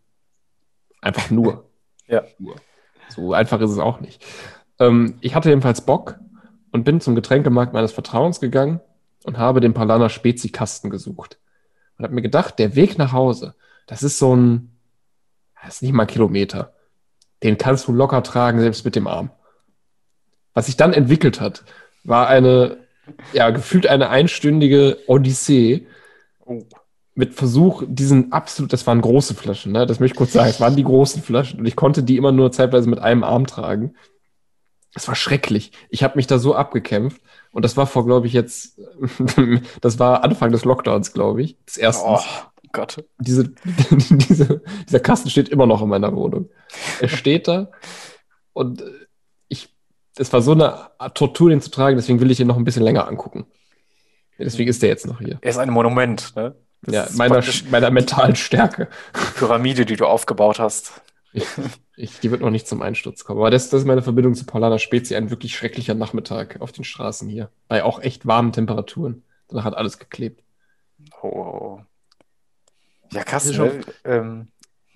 Einfach 1.01 1.31
nur. 1.31 1.71
Ja. 2.07 2.23
So 3.09 3.33
einfach 3.33 3.61
ist 3.61 3.71
es 3.71 3.79
auch 3.79 4.01
nicht. 4.01 4.25
Ähm, 4.79 5.19
ich 5.21 5.35
hatte 5.35 5.49
jedenfalls 5.49 5.83
Bock 5.83 6.19
und 6.73 6.85
bin 6.85 7.01
zum 7.01 7.15
Getränkemarkt 7.15 7.73
meines 7.73 7.93
Vertrauens 7.93 8.41
gegangen 8.41 8.81
und 9.25 9.39
habe 9.39 9.61
den 9.61 9.75
Paulaner 9.75 10.09
Spezi-Kasten 10.09 10.91
gesucht. 10.91 11.39
Und 11.97 12.05
habe 12.05 12.15
mir 12.15 12.23
gedacht, 12.23 12.59
der 12.59 12.75
Weg 12.75 12.99
nach 12.99 13.13
Hause, 13.13 13.55
das 13.87 14.03
ist 14.03 14.19
so 14.19 14.35
ein, 14.35 14.77
das 15.63 15.77
ist 15.77 15.83
nicht 15.83 15.93
mal 15.93 16.05
ein 16.05 16.09
Kilometer. 16.09 16.73
Den 17.43 17.59
kannst 17.59 17.89
du 17.89 17.93
locker 17.93 18.23
tragen, 18.23 18.61
selbst 18.61 18.85
mit 18.85 18.97
dem 18.97 19.07
Arm. 19.07 19.31
Was 20.53 20.67
sich 20.67 20.77
dann 20.77 20.93
entwickelt 20.93 21.41
hat, 21.41 21.65
war 22.03 22.29
eine, 22.29 22.79
ja, 23.33 23.51
gefühlt 23.51 23.87
eine 23.87 24.09
einstündige 24.09 24.99
Odyssee 25.07 25.87
Oh. 26.47 26.63
Mit 27.15 27.35
Versuch, 27.35 27.85
diesen 27.87 28.33
absolut, 28.33 28.73
das 28.73 28.87
waren 28.87 29.01
große 29.01 29.35
Flaschen, 29.35 29.73
ne? 29.73 29.87
Das 29.87 30.01
möchte 30.01 30.15
ich 30.15 30.19
kurz 30.19 30.33
sagen, 30.33 30.51
es 30.51 30.61
waren 30.61 30.77
die 30.77 30.85
großen 30.85 31.23
Flaschen 31.23 31.61
und 31.61 31.67
ich 31.67 31.77
konnte 31.77 32.03
die 32.03 32.17
immer 32.17 32.33
nur 32.33 32.51
zeitweise 32.51 32.89
mit 32.89 32.99
einem 32.99 33.23
Arm 33.23 33.47
tragen. 33.47 33.95
Es 34.95 35.07
war 35.09 35.15
schrecklich. 35.15 35.73
Ich 35.91 36.03
habe 36.03 36.17
mich 36.17 36.27
da 36.27 36.39
so 36.39 36.55
abgekämpft 36.55 37.21
und 37.53 37.65
das 37.65 37.77
war 37.77 37.87
vor, 37.87 38.05
glaube 38.05 38.27
ich, 38.27 38.33
jetzt, 38.33 38.81
das 39.81 39.99
war 39.99 40.25
Anfang 40.25 40.51
des 40.51 40.65
Lockdowns, 40.65 41.13
glaube 41.13 41.43
ich, 41.43 41.57
des 41.65 41.77
ersten. 41.77 42.09
Oh 42.09 42.21
Gott. 42.73 43.05
Diese, 43.19 43.53
diese, 43.91 44.63
dieser 44.87 45.01
Kasten 45.01 45.31
steht 45.31 45.49
immer 45.49 45.67
noch 45.67 45.83
in 45.83 45.89
meiner 45.89 46.15
Wohnung. 46.15 46.51
Er 47.01 47.09
steht 47.09 47.47
da 47.47 47.71
und 48.53 48.83
ich, 49.49 49.73
es 50.17 50.33
war 50.33 50.43
so 50.43 50.53
eine 50.53 50.91
Tortur, 51.15 51.51
den 51.51 51.61
zu 51.61 51.71
tragen, 51.71 51.97
deswegen 51.97 52.21
will 52.21 52.33
ich 52.33 52.41
ihn 52.41 52.49
noch 52.49 52.57
ein 52.57 52.65
bisschen 52.65 52.83
länger 52.83 53.07
angucken. 53.07 53.47
Deswegen 54.37 54.69
ist 54.69 54.83
der 54.83 54.89
jetzt 54.89 55.07
noch 55.07 55.21
hier. 55.21 55.39
Er 55.43 55.51
ist 55.51 55.59
ein 55.59 55.71
Monument, 55.71 56.35
ne? 56.35 56.57
Das 56.85 56.95
Ja, 56.95 57.09
meiner, 57.17 57.43
meiner 57.71 57.91
mentalen 57.91 58.37
Stärke. 58.37 58.89
Pyramide, 59.37 59.85
die 59.87 59.97
du 59.97 60.07
aufgebaut 60.07 60.59
hast. 60.59 61.03
Ich, 61.33 61.47
ich, 61.97 62.21
die 62.21 62.31
wird 62.31 62.41
noch 62.41 62.51
nicht 62.51 62.69
zum 62.69 62.83
Einsturz 62.83 63.25
kommen. 63.25 63.41
Aber 63.41 63.51
das, 63.51 63.69
das 63.69 63.81
ist 63.81 63.87
meine 63.87 64.03
Verbindung 64.03 64.35
zu 64.35 64.47
Paulaner 64.47 64.79
Spezi. 64.79 65.17
Ein 65.17 65.31
wirklich 65.31 65.57
schrecklicher 65.57 65.95
Nachmittag 65.95 66.61
auf 66.61 66.73
den 66.73 66.85
Straßen 66.85 67.29
hier. 67.29 67.51
Bei 67.69 67.83
auch 67.83 68.01
echt 68.01 68.27
warmen 68.27 68.53
Temperaturen. 68.53 69.25
Danach 69.49 69.65
hat 69.65 69.75
alles 69.77 69.99
geklebt. 69.99 70.43
Oh. 71.23 71.81
Ja, 73.13 73.25
krass, 73.25 73.45
Das 73.45 73.53
ist 73.53 73.59
ne? 73.59 73.81
ähm, 74.05 74.49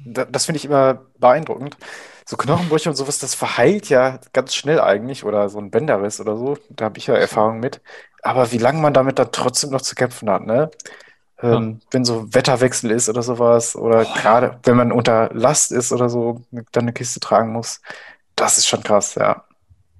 da, 0.04 0.24
das 0.24 0.46
finde 0.46 0.58
ich 0.58 0.64
immer 0.64 1.06
beeindruckend. 1.18 1.76
So 2.24 2.36
Knochenbrüche 2.36 2.90
und 2.90 2.96
sowas, 2.96 3.18
das 3.18 3.34
verheilt 3.34 3.88
ja 3.88 4.20
ganz 4.32 4.54
schnell 4.54 4.80
eigentlich 4.80 5.24
oder 5.24 5.48
so 5.48 5.58
ein 5.58 5.70
Bänderriss 5.70 6.20
oder 6.20 6.36
so. 6.36 6.58
Da 6.68 6.86
habe 6.86 6.98
ich 6.98 7.06
ja 7.06 7.14
Erfahrung 7.14 7.58
mit. 7.60 7.80
Aber 8.22 8.52
wie 8.52 8.58
lange 8.58 8.80
man 8.80 8.92
damit 8.92 9.18
dann 9.18 9.32
trotzdem 9.32 9.70
noch 9.70 9.80
zu 9.82 9.94
kämpfen 9.94 10.28
hat, 10.30 10.44
ne? 10.44 10.70
Ähm, 11.40 11.80
Wenn 11.90 12.04
so 12.04 12.32
Wetterwechsel 12.34 12.90
ist 12.90 13.08
oder 13.08 13.22
sowas 13.22 13.76
oder 13.76 14.04
gerade 14.04 14.58
wenn 14.64 14.76
man 14.76 14.90
unter 14.92 15.30
Last 15.32 15.70
ist 15.72 15.92
oder 15.92 16.08
so, 16.08 16.42
dann 16.72 16.84
eine 16.84 16.92
Kiste 16.92 17.20
tragen 17.20 17.52
muss. 17.52 17.80
Das 18.34 18.58
ist 18.58 18.66
schon 18.66 18.82
krass, 18.82 19.14
ja. 19.14 19.44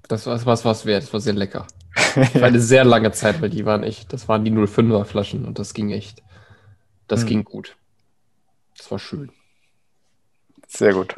Das 0.09 0.25
war 0.25 0.43
was 0.45 0.65
was 0.65 0.85
wert. 0.85 1.03
Das 1.03 1.13
war 1.13 1.19
sehr 1.21 1.33
lecker. 1.33 1.65
Für 1.95 2.45
eine 2.45 2.59
sehr 2.59 2.83
lange 2.83 3.11
Zeit, 3.11 3.41
weil 3.41 3.49
die 3.49 3.65
waren 3.65 3.83
echt, 3.83 4.11
das 4.13 4.27
waren 4.27 4.43
die 4.43 4.51
05er 4.51 5.05
Flaschen 5.05 5.45
und 5.45 5.59
das 5.59 5.73
ging 5.73 5.91
echt. 5.91 6.21
Das 7.07 7.21
Hm. 7.21 7.27
ging 7.27 7.43
gut. 7.45 7.75
Das 8.77 8.91
war 8.91 8.99
schön. 8.99 9.31
Sehr 10.67 10.93
gut. 10.93 11.15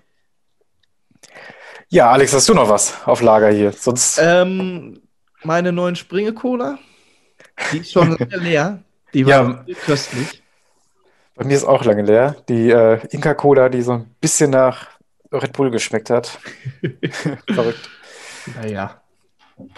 Ja, 1.89 2.11
Alex, 2.11 2.34
hast 2.34 2.48
du 2.48 2.53
noch 2.53 2.69
was 2.69 2.95
auf 3.06 3.22
Lager 3.22 3.49
hier? 3.52 3.72
Sonst. 3.73 4.18
Ähm, 4.22 5.02
meine 5.43 5.72
neuen 5.72 5.95
Springe-Cola, 5.95 6.80
die 7.72 7.80
ist 7.80 7.91
schon 7.91 8.15
leer. 8.31 8.81
Die 9.13 9.25
war 9.25 9.63
Ja. 9.67 9.75
köstlich. 9.85 10.41
Bei 11.35 11.45
mir 11.45 11.55
ist 11.55 11.63
auch 11.65 11.83
lange 11.85 12.03
leer. 12.03 12.35
Die 12.49 12.69
äh, 12.69 12.99
Inca 13.09 13.33
Cola, 13.33 13.69
die 13.69 13.81
so 13.81 13.93
ein 13.93 14.15
bisschen 14.21 14.51
nach 14.51 14.88
Red 15.31 15.53
Bull 15.53 15.71
geschmeckt 15.71 16.09
hat. 16.09 16.39
Verrückt. 17.49 17.89
Naja. 18.55 19.01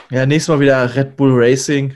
Ja, 0.10 0.26
nächstes 0.26 0.50
Mal 0.54 0.60
wieder 0.60 0.96
Red 0.96 1.16
Bull 1.16 1.32
Racing. 1.34 1.96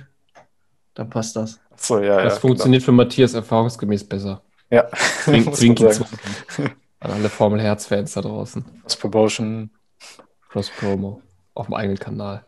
Dann 0.94 1.10
passt 1.10 1.36
das. 1.36 1.60
So, 1.76 2.00
ja, 2.00 2.24
Das 2.24 2.36
ja, 2.36 2.40
funktioniert 2.40 2.84
für 2.84 2.92
Matthias 2.92 3.34
erfahrungsgemäß 3.34 4.04
besser. 4.04 4.42
Ja, 4.70 4.88
zwinki, 5.24 5.84
sagen. 5.92 6.08
zwonki. 6.48 6.74
An 7.00 7.12
alle 7.12 7.30
Formel 7.30 7.62
Herz-Fans 7.62 8.14
da 8.14 8.22
draußen. 8.22 8.66
Cross-Promotion. 8.82 9.70
Cross-Promo. 10.50 11.22
Auf 11.54 11.68
dem 11.68 11.76
eigenen 11.76 12.00
Kanal. 12.00 12.46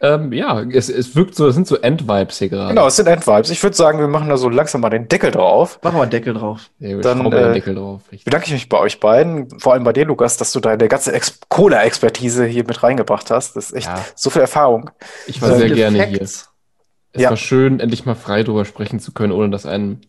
Ähm, 0.00 0.32
ja, 0.32 0.60
es, 0.60 0.90
es 0.90 1.16
wirkt 1.16 1.34
so, 1.34 1.46
es 1.48 1.54
sind 1.54 1.66
so 1.66 1.76
End-Vibes 1.76 2.38
hier 2.38 2.50
gerade. 2.50 2.68
Genau, 2.68 2.86
es 2.86 2.96
sind 2.96 3.06
Endvibes. 3.06 3.48
Ich 3.50 3.62
würde 3.62 3.74
sagen, 3.74 3.98
wir 3.98 4.08
machen 4.08 4.28
da 4.28 4.36
so 4.36 4.50
langsam 4.50 4.82
mal 4.82 4.90
den 4.90 5.08
Deckel 5.08 5.30
drauf. 5.30 5.78
Machen 5.82 5.96
wir 5.96 6.02
einen 6.02 6.10
Deckel 6.10 6.34
drauf. 6.34 6.68
Ja, 6.78 6.88
wir 6.90 7.00
Dann 7.00 7.18
schrauben 7.20 7.30
den 7.30 7.50
äh, 7.50 7.52
Deckel 7.54 7.74
drauf. 7.76 8.02
Richtig. 8.12 8.24
bedanke 8.24 8.46
ich 8.46 8.52
mich 8.52 8.68
bei 8.68 8.78
euch 8.78 9.00
beiden, 9.00 9.58
vor 9.58 9.72
allem 9.72 9.84
bei 9.84 9.94
dir, 9.94 10.04
Lukas, 10.04 10.36
dass 10.36 10.52
du 10.52 10.60
deine 10.60 10.86
ganze 10.88 11.12
Ex 11.14 11.40
Cola-Expertise 11.48 12.44
hier 12.44 12.64
mit 12.64 12.82
reingebracht 12.82 13.30
hast. 13.30 13.56
Das 13.56 13.70
ist 13.70 13.72
echt 13.76 13.86
Ja. 13.86 14.04
so 14.14 14.28
viel 14.28 14.42
Erfahrung. 14.42 14.90
Ich 15.26 15.40
war 15.40 15.48
sehr 15.50 15.60
Viele 15.60 15.74
gerne 15.76 15.98
Facts. 15.98 16.10
hier. 16.10 16.20
Es 16.22 17.22
Ja. 17.22 17.30
war 17.30 17.36
schön, 17.38 17.80
endlich 17.80 18.04
mal 18.04 18.14
frei 18.14 18.42
drüber 18.42 18.66
sprechen 18.66 19.00
zu 19.00 19.12
können, 19.12 19.32
ohne 19.32 19.48
dass 19.48 19.64
einem 19.64 20.02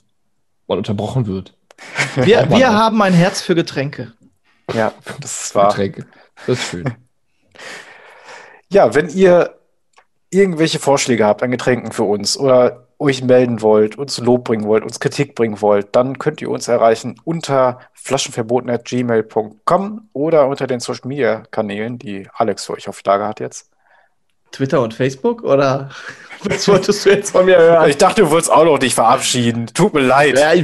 mal 0.67 0.77
unterbrochen 0.77 1.27
wird. 1.27 1.53
Wir, 2.15 2.49
wir 2.49 2.73
haben 2.73 3.01
ein 3.01 3.13
Herz 3.13 3.39
für 3.41 3.55
Getränke. 3.55 4.11
Ja, 4.73 4.91
das 5.21 5.55
war. 5.55 5.69
Getränke. 5.69 6.05
Das 6.45 6.59
ist 6.59 6.69
schön. 6.71 6.83
Ja, 8.69 8.93
wenn 8.93 9.07
ihr 9.09 9.55
irgendwelche 10.29 10.79
Vorschläge 10.79 11.25
habt 11.25 11.43
an 11.43 11.51
Getränken 11.51 11.91
für 11.91 12.03
uns 12.03 12.37
oder 12.37 12.87
euch 12.99 13.23
melden 13.23 13.61
wollt, 13.61 13.95
uns 13.97 14.17
Lob 14.17 14.45
bringen 14.45 14.65
wollt, 14.65 14.83
uns 14.83 14.99
Kritik 14.99 15.35
bringen 15.35 15.61
wollt, 15.61 15.95
dann 15.95 16.17
könnt 16.17 16.41
ihr 16.41 16.49
uns 16.49 16.67
erreichen 16.67 17.15
unter 17.23 17.79
flaschenverboten.gmail.com 17.93 20.09
oder 20.13 20.47
unter 20.47 20.65
den 20.67 20.79
Social 20.79 21.07
Media 21.07 21.43
Kanälen, 21.51 21.99
die 21.99 22.27
Alex 22.33 22.65
für 22.65 22.73
euch 22.73 22.89
auf 22.89 23.01
Lager 23.05 23.27
hat 23.27 23.39
jetzt. 23.39 23.69
Twitter 24.51 24.81
und 24.81 24.93
Facebook? 24.93 25.43
Oder 25.43 25.89
was 26.43 26.67
wolltest 26.67 27.05
du 27.05 27.09
jetzt 27.11 27.31
von 27.31 27.45
mir 27.45 27.57
hören? 27.59 27.89
Ich 27.89 27.97
dachte, 27.97 28.21
du 28.21 28.31
wolltest 28.31 28.51
auch 28.51 28.65
noch 28.65 28.79
dich 28.79 28.95
verabschieden. 28.95 29.67
Tut 29.67 29.93
mir 29.93 30.01
leid. 30.01 30.37
Ja, 30.39 30.53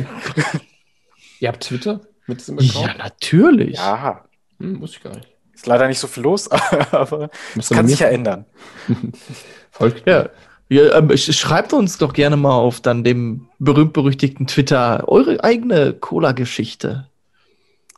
Ihr 1.39 1.49
habt 1.49 1.61
Twitter 1.63 1.99
mit 2.25 2.39
diesem 2.39 2.57
Account? 2.57 2.87
ja 2.87 2.93
natürlich. 2.97 3.75
Ja, 3.75 4.23
Hm, 4.59 4.79
muss 4.79 4.91
ich 4.91 5.03
gar 5.03 5.13
nicht. 5.13 5.27
Ist 5.63 5.67
leider 5.67 5.87
nicht 5.87 5.99
so 5.99 6.07
viel 6.07 6.23
los, 6.23 6.49
aber 6.91 7.29
es 7.57 7.69
kann 7.69 7.87
sich 7.87 7.99
ja 7.99 8.07
ändern. 8.09 8.45
Folgt 9.71 10.07
Ja. 10.07 10.29
Ja, 10.69 10.97
ähm, 10.97 11.09
sch- 11.09 11.33
schreibt 11.33 11.73
uns 11.73 11.97
doch 11.97 12.13
gerne 12.13 12.35
mal 12.37 12.55
auf 12.55 12.79
dann 12.81 13.03
dem 13.03 13.47
berühmt-berüchtigten 13.59 14.47
Twitter 14.47 15.03
eure 15.07 15.43
eigene 15.43 15.93
Cola-Geschichte. 15.93 17.09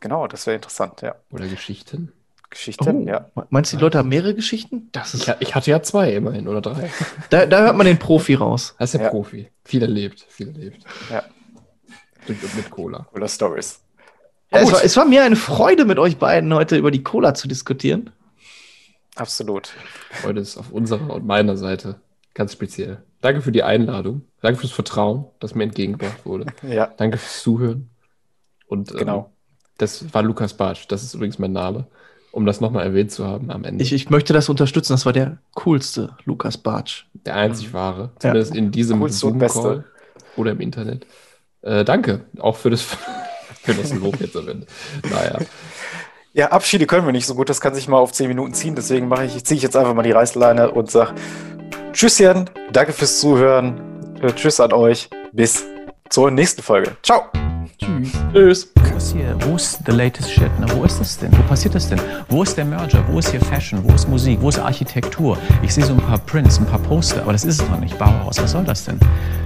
Genau, 0.00 0.26
das 0.26 0.46
wäre 0.46 0.56
interessant, 0.56 1.00
ja. 1.00 1.14
Oder 1.30 1.46
Geschichten. 1.46 2.12
Geschichten, 2.50 3.04
Oh, 3.04 3.08
ja. 3.08 3.30
Meinst 3.50 3.72
du, 3.72 3.76
die 3.78 3.82
Leute 3.82 3.98
haben 3.98 4.08
mehrere 4.08 4.34
Geschichten? 4.34 4.88
Das 4.92 5.14
Ich, 5.14 5.22
ist, 5.22 5.28
ha- 5.28 5.36
ich 5.40 5.54
hatte 5.54 5.70
ja 5.70 5.82
zwei 5.82 6.12
immerhin 6.12 6.48
oder 6.48 6.60
drei. 6.60 6.90
da, 7.30 7.46
da 7.46 7.60
hört 7.60 7.76
man 7.76 7.86
den 7.86 7.98
Profi 7.98 8.34
raus. 8.34 8.74
Das 8.78 8.92
ist 8.94 9.00
ja, 9.00 9.06
Ja. 9.06 9.10
Profi. 9.10 9.48
Viel 9.64 9.82
erlebt, 9.82 10.26
viel 10.28 10.48
erlebt. 10.48 10.82
Ja. 11.10 11.22
Und 12.28 12.56
mit 12.56 12.70
Cola. 12.70 13.06
Cooler 13.12 13.28
Stories. 13.28 13.80
Ja, 14.56 14.62
es, 14.62 14.72
war, 14.72 14.84
es 14.84 14.96
war 14.96 15.04
mir 15.04 15.24
eine 15.24 15.36
Freude, 15.36 15.84
mit 15.84 15.98
euch 15.98 16.16
beiden 16.18 16.52
heute 16.54 16.76
über 16.76 16.90
die 16.90 17.02
Cola 17.02 17.34
zu 17.34 17.48
diskutieren. 17.48 18.10
Absolut. 19.14 19.72
Heute 20.24 20.40
ist 20.40 20.56
auf 20.56 20.70
unserer 20.72 21.14
und 21.14 21.26
meiner 21.26 21.56
Seite 21.56 22.00
ganz 22.34 22.52
speziell. 22.52 22.98
Danke 23.22 23.40
für 23.40 23.52
die 23.52 23.62
Einladung. 23.62 24.22
Danke 24.42 24.60
fürs 24.60 24.72
Vertrauen, 24.72 25.24
das 25.40 25.54
mir 25.54 25.64
entgegengebracht 25.64 26.24
wurde. 26.24 26.46
Ja. 26.68 26.92
Danke 26.96 27.16
fürs 27.18 27.42
Zuhören. 27.42 27.88
Und 28.66 28.90
ähm, 28.92 28.98
Genau. 28.98 29.30
das 29.78 30.12
war 30.12 30.22
Lukas 30.22 30.54
Bartsch. 30.54 30.84
Das 30.88 31.02
ist 31.02 31.14
übrigens 31.14 31.38
mein 31.38 31.52
Name, 31.52 31.86
um 32.32 32.44
das 32.44 32.60
nochmal 32.60 32.84
erwähnt 32.84 33.10
zu 33.10 33.26
haben 33.26 33.50
am 33.50 33.64
Ende. 33.64 33.82
Ich, 33.82 33.92
ich 33.92 34.10
möchte 34.10 34.32
das 34.34 34.48
unterstützen. 34.50 34.92
Das 34.92 35.06
war 35.06 35.12
der 35.14 35.38
coolste 35.54 36.16
Lukas 36.24 36.58
Bartsch. 36.58 37.04
Der 37.24 37.36
einzig 37.36 37.72
wahre. 37.72 38.10
Zumindest 38.18 38.54
in 38.54 38.70
diesem 38.70 39.08
Zoom-Call 39.08 39.84
oder 40.36 40.50
im 40.50 40.60
Internet. 40.60 41.06
Äh, 41.62 41.84
danke. 41.84 42.26
Auch 42.38 42.56
für 42.56 42.68
das, 42.70 42.86
für 43.66 43.74
das 43.74 43.92
Lob 43.92 44.20
jetzt 44.20 44.36
am 44.36 44.48
Ende. 44.48 44.66
Naja. 45.10 45.38
Ja, 46.32 46.48
Abschiede 46.48 46.86
können 46.86 47.06
wir 47.06 47.12
nicht 47.12 47.26
so 47.26 47.34
gut. 47.34 47.48
Das 47.48 47.60
kann 47.60 47.74
sich 47.74 47.88
mal 47.88 47.98
auf 47.98 48.12
10 48.12 48.28
Minuten 48.28 48.54
ziehen. 48.54 48.74
Deswegen 48.74 49.08
mache 49.08 49.24
ich, 49.24 49.44
ziehe 49.44 49.56
ich 49.56 49.62
jetzt 49.62 49.76
einfach 49.76 49.94
mal 49.94 50.02
die 50.02 50.12
Reißleine 50.12 50.70
und 50.70 50.90
sage 50.90 51.14
Tschüsschen. 51.92 52.50
Danke 52.72 52.92
fürs 52.92 53.20
Zuhören. 53.20 53.80
Äh, 54.22 54.32
Tschüss 54.32 54.60
an 54.60 54.72
euch. 54.72 55.08
Bis 55.32 55.64
zur 56.10 56.30
nächsten 56.30 56.62
Folge. 56.62 56.96
Ciao. 57.02 57.22
Tschüss. 57.78 58.12
Tschüss. 58.32 58.72
Was 58.94 59.12
hier? 59.12 59.36
Wo 59.40 59.56
ist 59.56 59.80
the 59.84 59.92
latest 59.92 60.30
shit? 60.30 60.50
Ne? 60.60 60.66
Wo 60.74 60.84
ist 60.84 60.98
das 61.00 61.18
denn? 61.18 61.30
Wo 61.36 61.42
passiert 61.42 61.74
das 61.74 61.88
denn? 61.88 62.00
Wo 62.28 62.42
ist 62.42 62.56
der 62.56 62.64
Merger? 62.64 63.04
Wo 63.08 63.18
ist 63.18 63.30
hier 63.30 63.40
Fashion? 63.40 63.82
Wo 63.84 63.94
ist 63.94 64.08
Musik? 64.08 64.38
Wo 64.40 64.48
ist 64.48 64.58
Architektur? 64.58 65.36
Ich 65.62 65.74
sehe 65.74 65.84
so 65.84 65.92
ein 65.92 66.00
paar 66.00 66.18
Prints, 66.18 66.58
ein 66.58 66.66
paar 66.66 66.78
Poster, 66.78 67.22
aber 67.22 67.32
das 67.32 67.44
ist 67.44 67.60
es 67.60 67.68
doch 67.68 67.78
nicht. 67.78 67.98
Bauhaus, 67.98 68.42
was 68.42 68.52
soll 68.52 68.64
das 68.64 68.84
denn? 68.84 68.98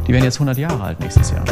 Die 0.07 0.13
werden 0.13 0.25
jetzt 0.25 0.37
100 0.37 0.59
Jahre 0.59 0.83
alt 0.83 1.01
nächstes 1.01 1.31
Jahr. 1.31 1.45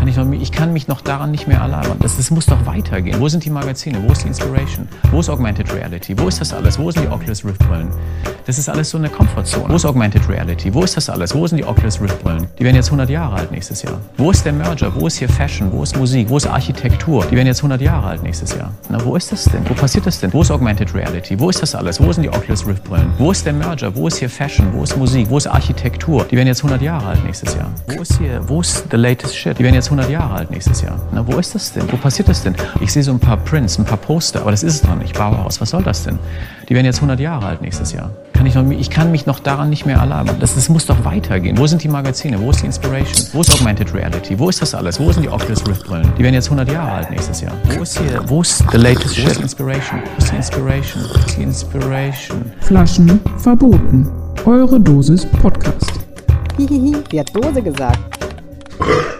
Kann 0.00 0.08
ich, 0.08 0.16
noch, 0.16 0.32
ich 0.32 0.50
kann 0.50 0.72
mich 0.72 0.88
noch 0.88 1.02
daran 1.02 1.30
nicht 1.30 1.46
mehr 1.46 1.58
erlabern. 1.58 1.98
Das, 2.00 2.16
das 2.16 2.30
muss 2.30 2.46
doch 2.46 2.64
weitergehen. 2.64 3.20
Wo 3.20 3.28
sind 3.28 3.44
die 3.44 3.50
Magazine? 3.50 4.02
Wo 4.02 4.12
ist 4.12 4.24
die 4.24 4.28
Inspiration? 4.28 4.88
Wo 5.10 5.20
ist 5.20 5.28
Augmented 5.28 5.70
Reality? 5.74 6.18
Wo 6.18 6.26
ist 6.26 6.40
das 6.40 6.54
alles? 6.54 6.78
Wo 6.78 6.90
sind 6.90 7.04
die 7.04 7.12
Oculus 7.12 7.44
Rift 7.44 7.58
Brillen? 7.68 7.90
Das 8.46 8.56
ist 8.56 8.70
alles 8.70 8.88
so 8.88 8.96
eine 8.96 9.10
Komfortzone. 9.10 9.68
Wo 9.68 9.76
ist 9.76 9.84
Augmented 9.84 10.26
Reality? 10.26 10.72
Wo 10.72 10.84
ist 10.84 10.96
das 10.96 11.10
alles? 11.10 11.34
Wo 11.34 11.46
sind 11.46 11.58
die 11.58 11.66
Oculus 11.66 12.00
Rift 12.00 12.24
Brillen? 12.24 12.46
Die 12.58 12.64
werden 12.64 12.76
jetzt 12.76 12.86
100 12.86 13.10
Jahre 13.10 13.36
alt 13.36 13.50
nächstes 13.50 13.82
Jahr. 13.82 14.00
Wo 14.16 14.30
ist 14.30 14.42
der 14.42 14.54
Merger? 14.54 14.90
Wo 14.94 15.06
ist 15.06 15.18
hier 15.18 15.28
Fashion? 15.28 15.70
Wo 15.70 15.82
ist 15.82 15.94
Musik? 15.94 16.30
Wo 16.30 16.38
ist 16.38 16.46
Architektur? 16.46 17.26
Die 17.30 17.36
werden 17.36 17.48
jetzt 17.48 17.58
100 17.58 17.82
Jahre 17.82 18.06
alt 18.06 18.22
nächstes 18.22 18.54
Jahr. 18.54 18.72
Na, 18.88 19.04
wo 19.04 19.16
ist 19.16 19.30
das 19.30 19.44
denn? 19.44 19.68
Wo 19.68 19.74
passiert 19.74 20.06
das 20.06 20.18
denn? 20.18 20.32
Wo 20.32 20.40
ist 20.40 20.50
Augmented 20.50 20.94
Reality? 20.94 21.38
Wo 21.38 21.50
ist 21.50 21.60
das 21.60 21.74
alles? 21.74 22.00
Wo 22.00 22.10
sind 22.10 22.22
die 22.22 22.30
Oculus 22.30 22.66
Rift 22.66 22.84
Brillen? 22.84 23.12
Wo 23.18 23.32
ist 23.32 23.44
der 23.44 23.52
Merger? 23.52 23.94
Wo 23.94 24.08
ist 24.08 24.16
hier 24.16 24.30
Fashion? 24.30 24.72
Wo 24.72 24.82
ist 24.82 24.96
Musik? 24.96 25.28
Wo 25.28 25.36
ist 25.36 25.46
Architektur? 25.46 26.24
Die 26.24 26.36
werden 26.38 26.48
jetzt 26.48 26.64
100 26.64 26.80
Jahre 26.80 27.04
alt 27.08 27.22
nächstes 27.22 27.54
Jahr. 27.54 27.70
Wo 27.86 28.00
ist 28.00 28.18
hier? 28.18 28.40
Wo 28.48 28.62
ist 28.62 28.86
the 28.90 28.96
latest 28.96 29.36
shit? 29.36 29.58
Die 29.58 29.62
werden 29.62 29.74
jetzt 29.74 29.89
100 29.90 30.10
Jahre 30.10 30.34
alt 30.34 30.50
nächstes 30.50 30.82
Jahr. 30.82 31.00
Na, 31.12 31.26
wo 31.26 31.38
ist 31.38 31.54
das 31.54 31.72
denn? 31.72 31.90
Wo 31.90 31.96
passiert 31.96 32.28
das 32.28 32.42
denn? 32.42 32.54
Ich 32.80 32.92
sehe 32.92 33.02
so 33.02 33.10
ein 33.10 33.18
paar 33.18 33.36
Prints, 33.36 33.78
ein 33.78 33.84
paar 33.84 33.96
Poster, 33.96 34.40
aber 34.40 34.52
das 34.52 34.62
ist 34.62 34.74
es 34.74 34.82
doch 34.82 34.94
nicht. 34.94 35.18
Bauhaus, 35.18 35.60
was 35.60 35.70
soll 35.70 35.82
das 35.82 36.04
denn? 36.04 36.18
Die 36.68 36.74
werden 36.74 36.86
jetzt 36.86 36.98
100 36.98 37.18
Jahre 37.18 37.46
alt 37.46 37.60
nächstes 37.60 37.92
Jahr. 37.92 38.10
Kann 38.32 38.46
ich, 38.46 38.54
noch, 38.54 38.70
ich 38.70 38.88
kann 38.88 39.10
mich 39.10 39.26
noch 39.26 39.40
daran 39.40 39.68
nicht 39.68 39.84
mehr 39.84 39.96
erlabern. 39.96 40.36
Das, 40.40 40.54
das 40.54 40.68
muss 40.68 40.86
doch 40.86 41.04
weitergehen. 41.04 41.58
Wo 41.58 41.66
sind 41.66 41.82
die 41.82 41.88
Magazine? 41.88 42.40
Wo 42.40 42.50
ist 42.50 42.62
die 42.62 42.66
Inspiration? 42.66 43.26
Wo 43.32 43.40
ist 43.40 43.50
Augmented 43.50 43.92
Reality? 43.92 44.38
Wo 44.38 44.48
ist 44.48 44.62
das 44.62 44.74
alles? 44.74 44.98
Wo 44.98 45.10
sind 45.12 45.24
die 45.24 45.28
Oculus 45.28 45.66
Rift 45.66 45.84
Brillen? 45.84 46.10
Die 46.16 46.22
werden 46.22 46.34
jetzt 46.34 46.46
100 46.46 46.70
Jahre 46.70 46.92
alt 46.92 47.10
nächstes 47.10 47.40
Jahr. 47.40 47.52
Wo 47.64 47.82
ist 47.82 47.98
hier? 47.98 48.22
Wo 48.26 48.40
ist 48.40 48.64
the 48.70 48.78
latest 48.78 49.16
shit? 49.16 49.24
Wo 49.26 49.30
ist 49.30 49.38
die 49.38 49.42
Inspiration? 49.42 50.00
Wo 50.02 50.18
ist 50.18 50.30
die 50.30 50.36
Inspiration? 50.36 51.02
Wo 51.02 51.18
ist 51.18 51.36
die 51.36 51.42
Inspiration? 51.42 52.52
Flaschen 52.60 53.20
verboten. 53.38 54.08
Eure 54.46 54.80
Dosis 54.80 55.26
Podcast. 55.26 55.92
Hihihi, 56.56 56.96
die 57.10 57.20
hat 57.20 57.34
Dose 57.34 57.60
gesagt. 57.60 57.98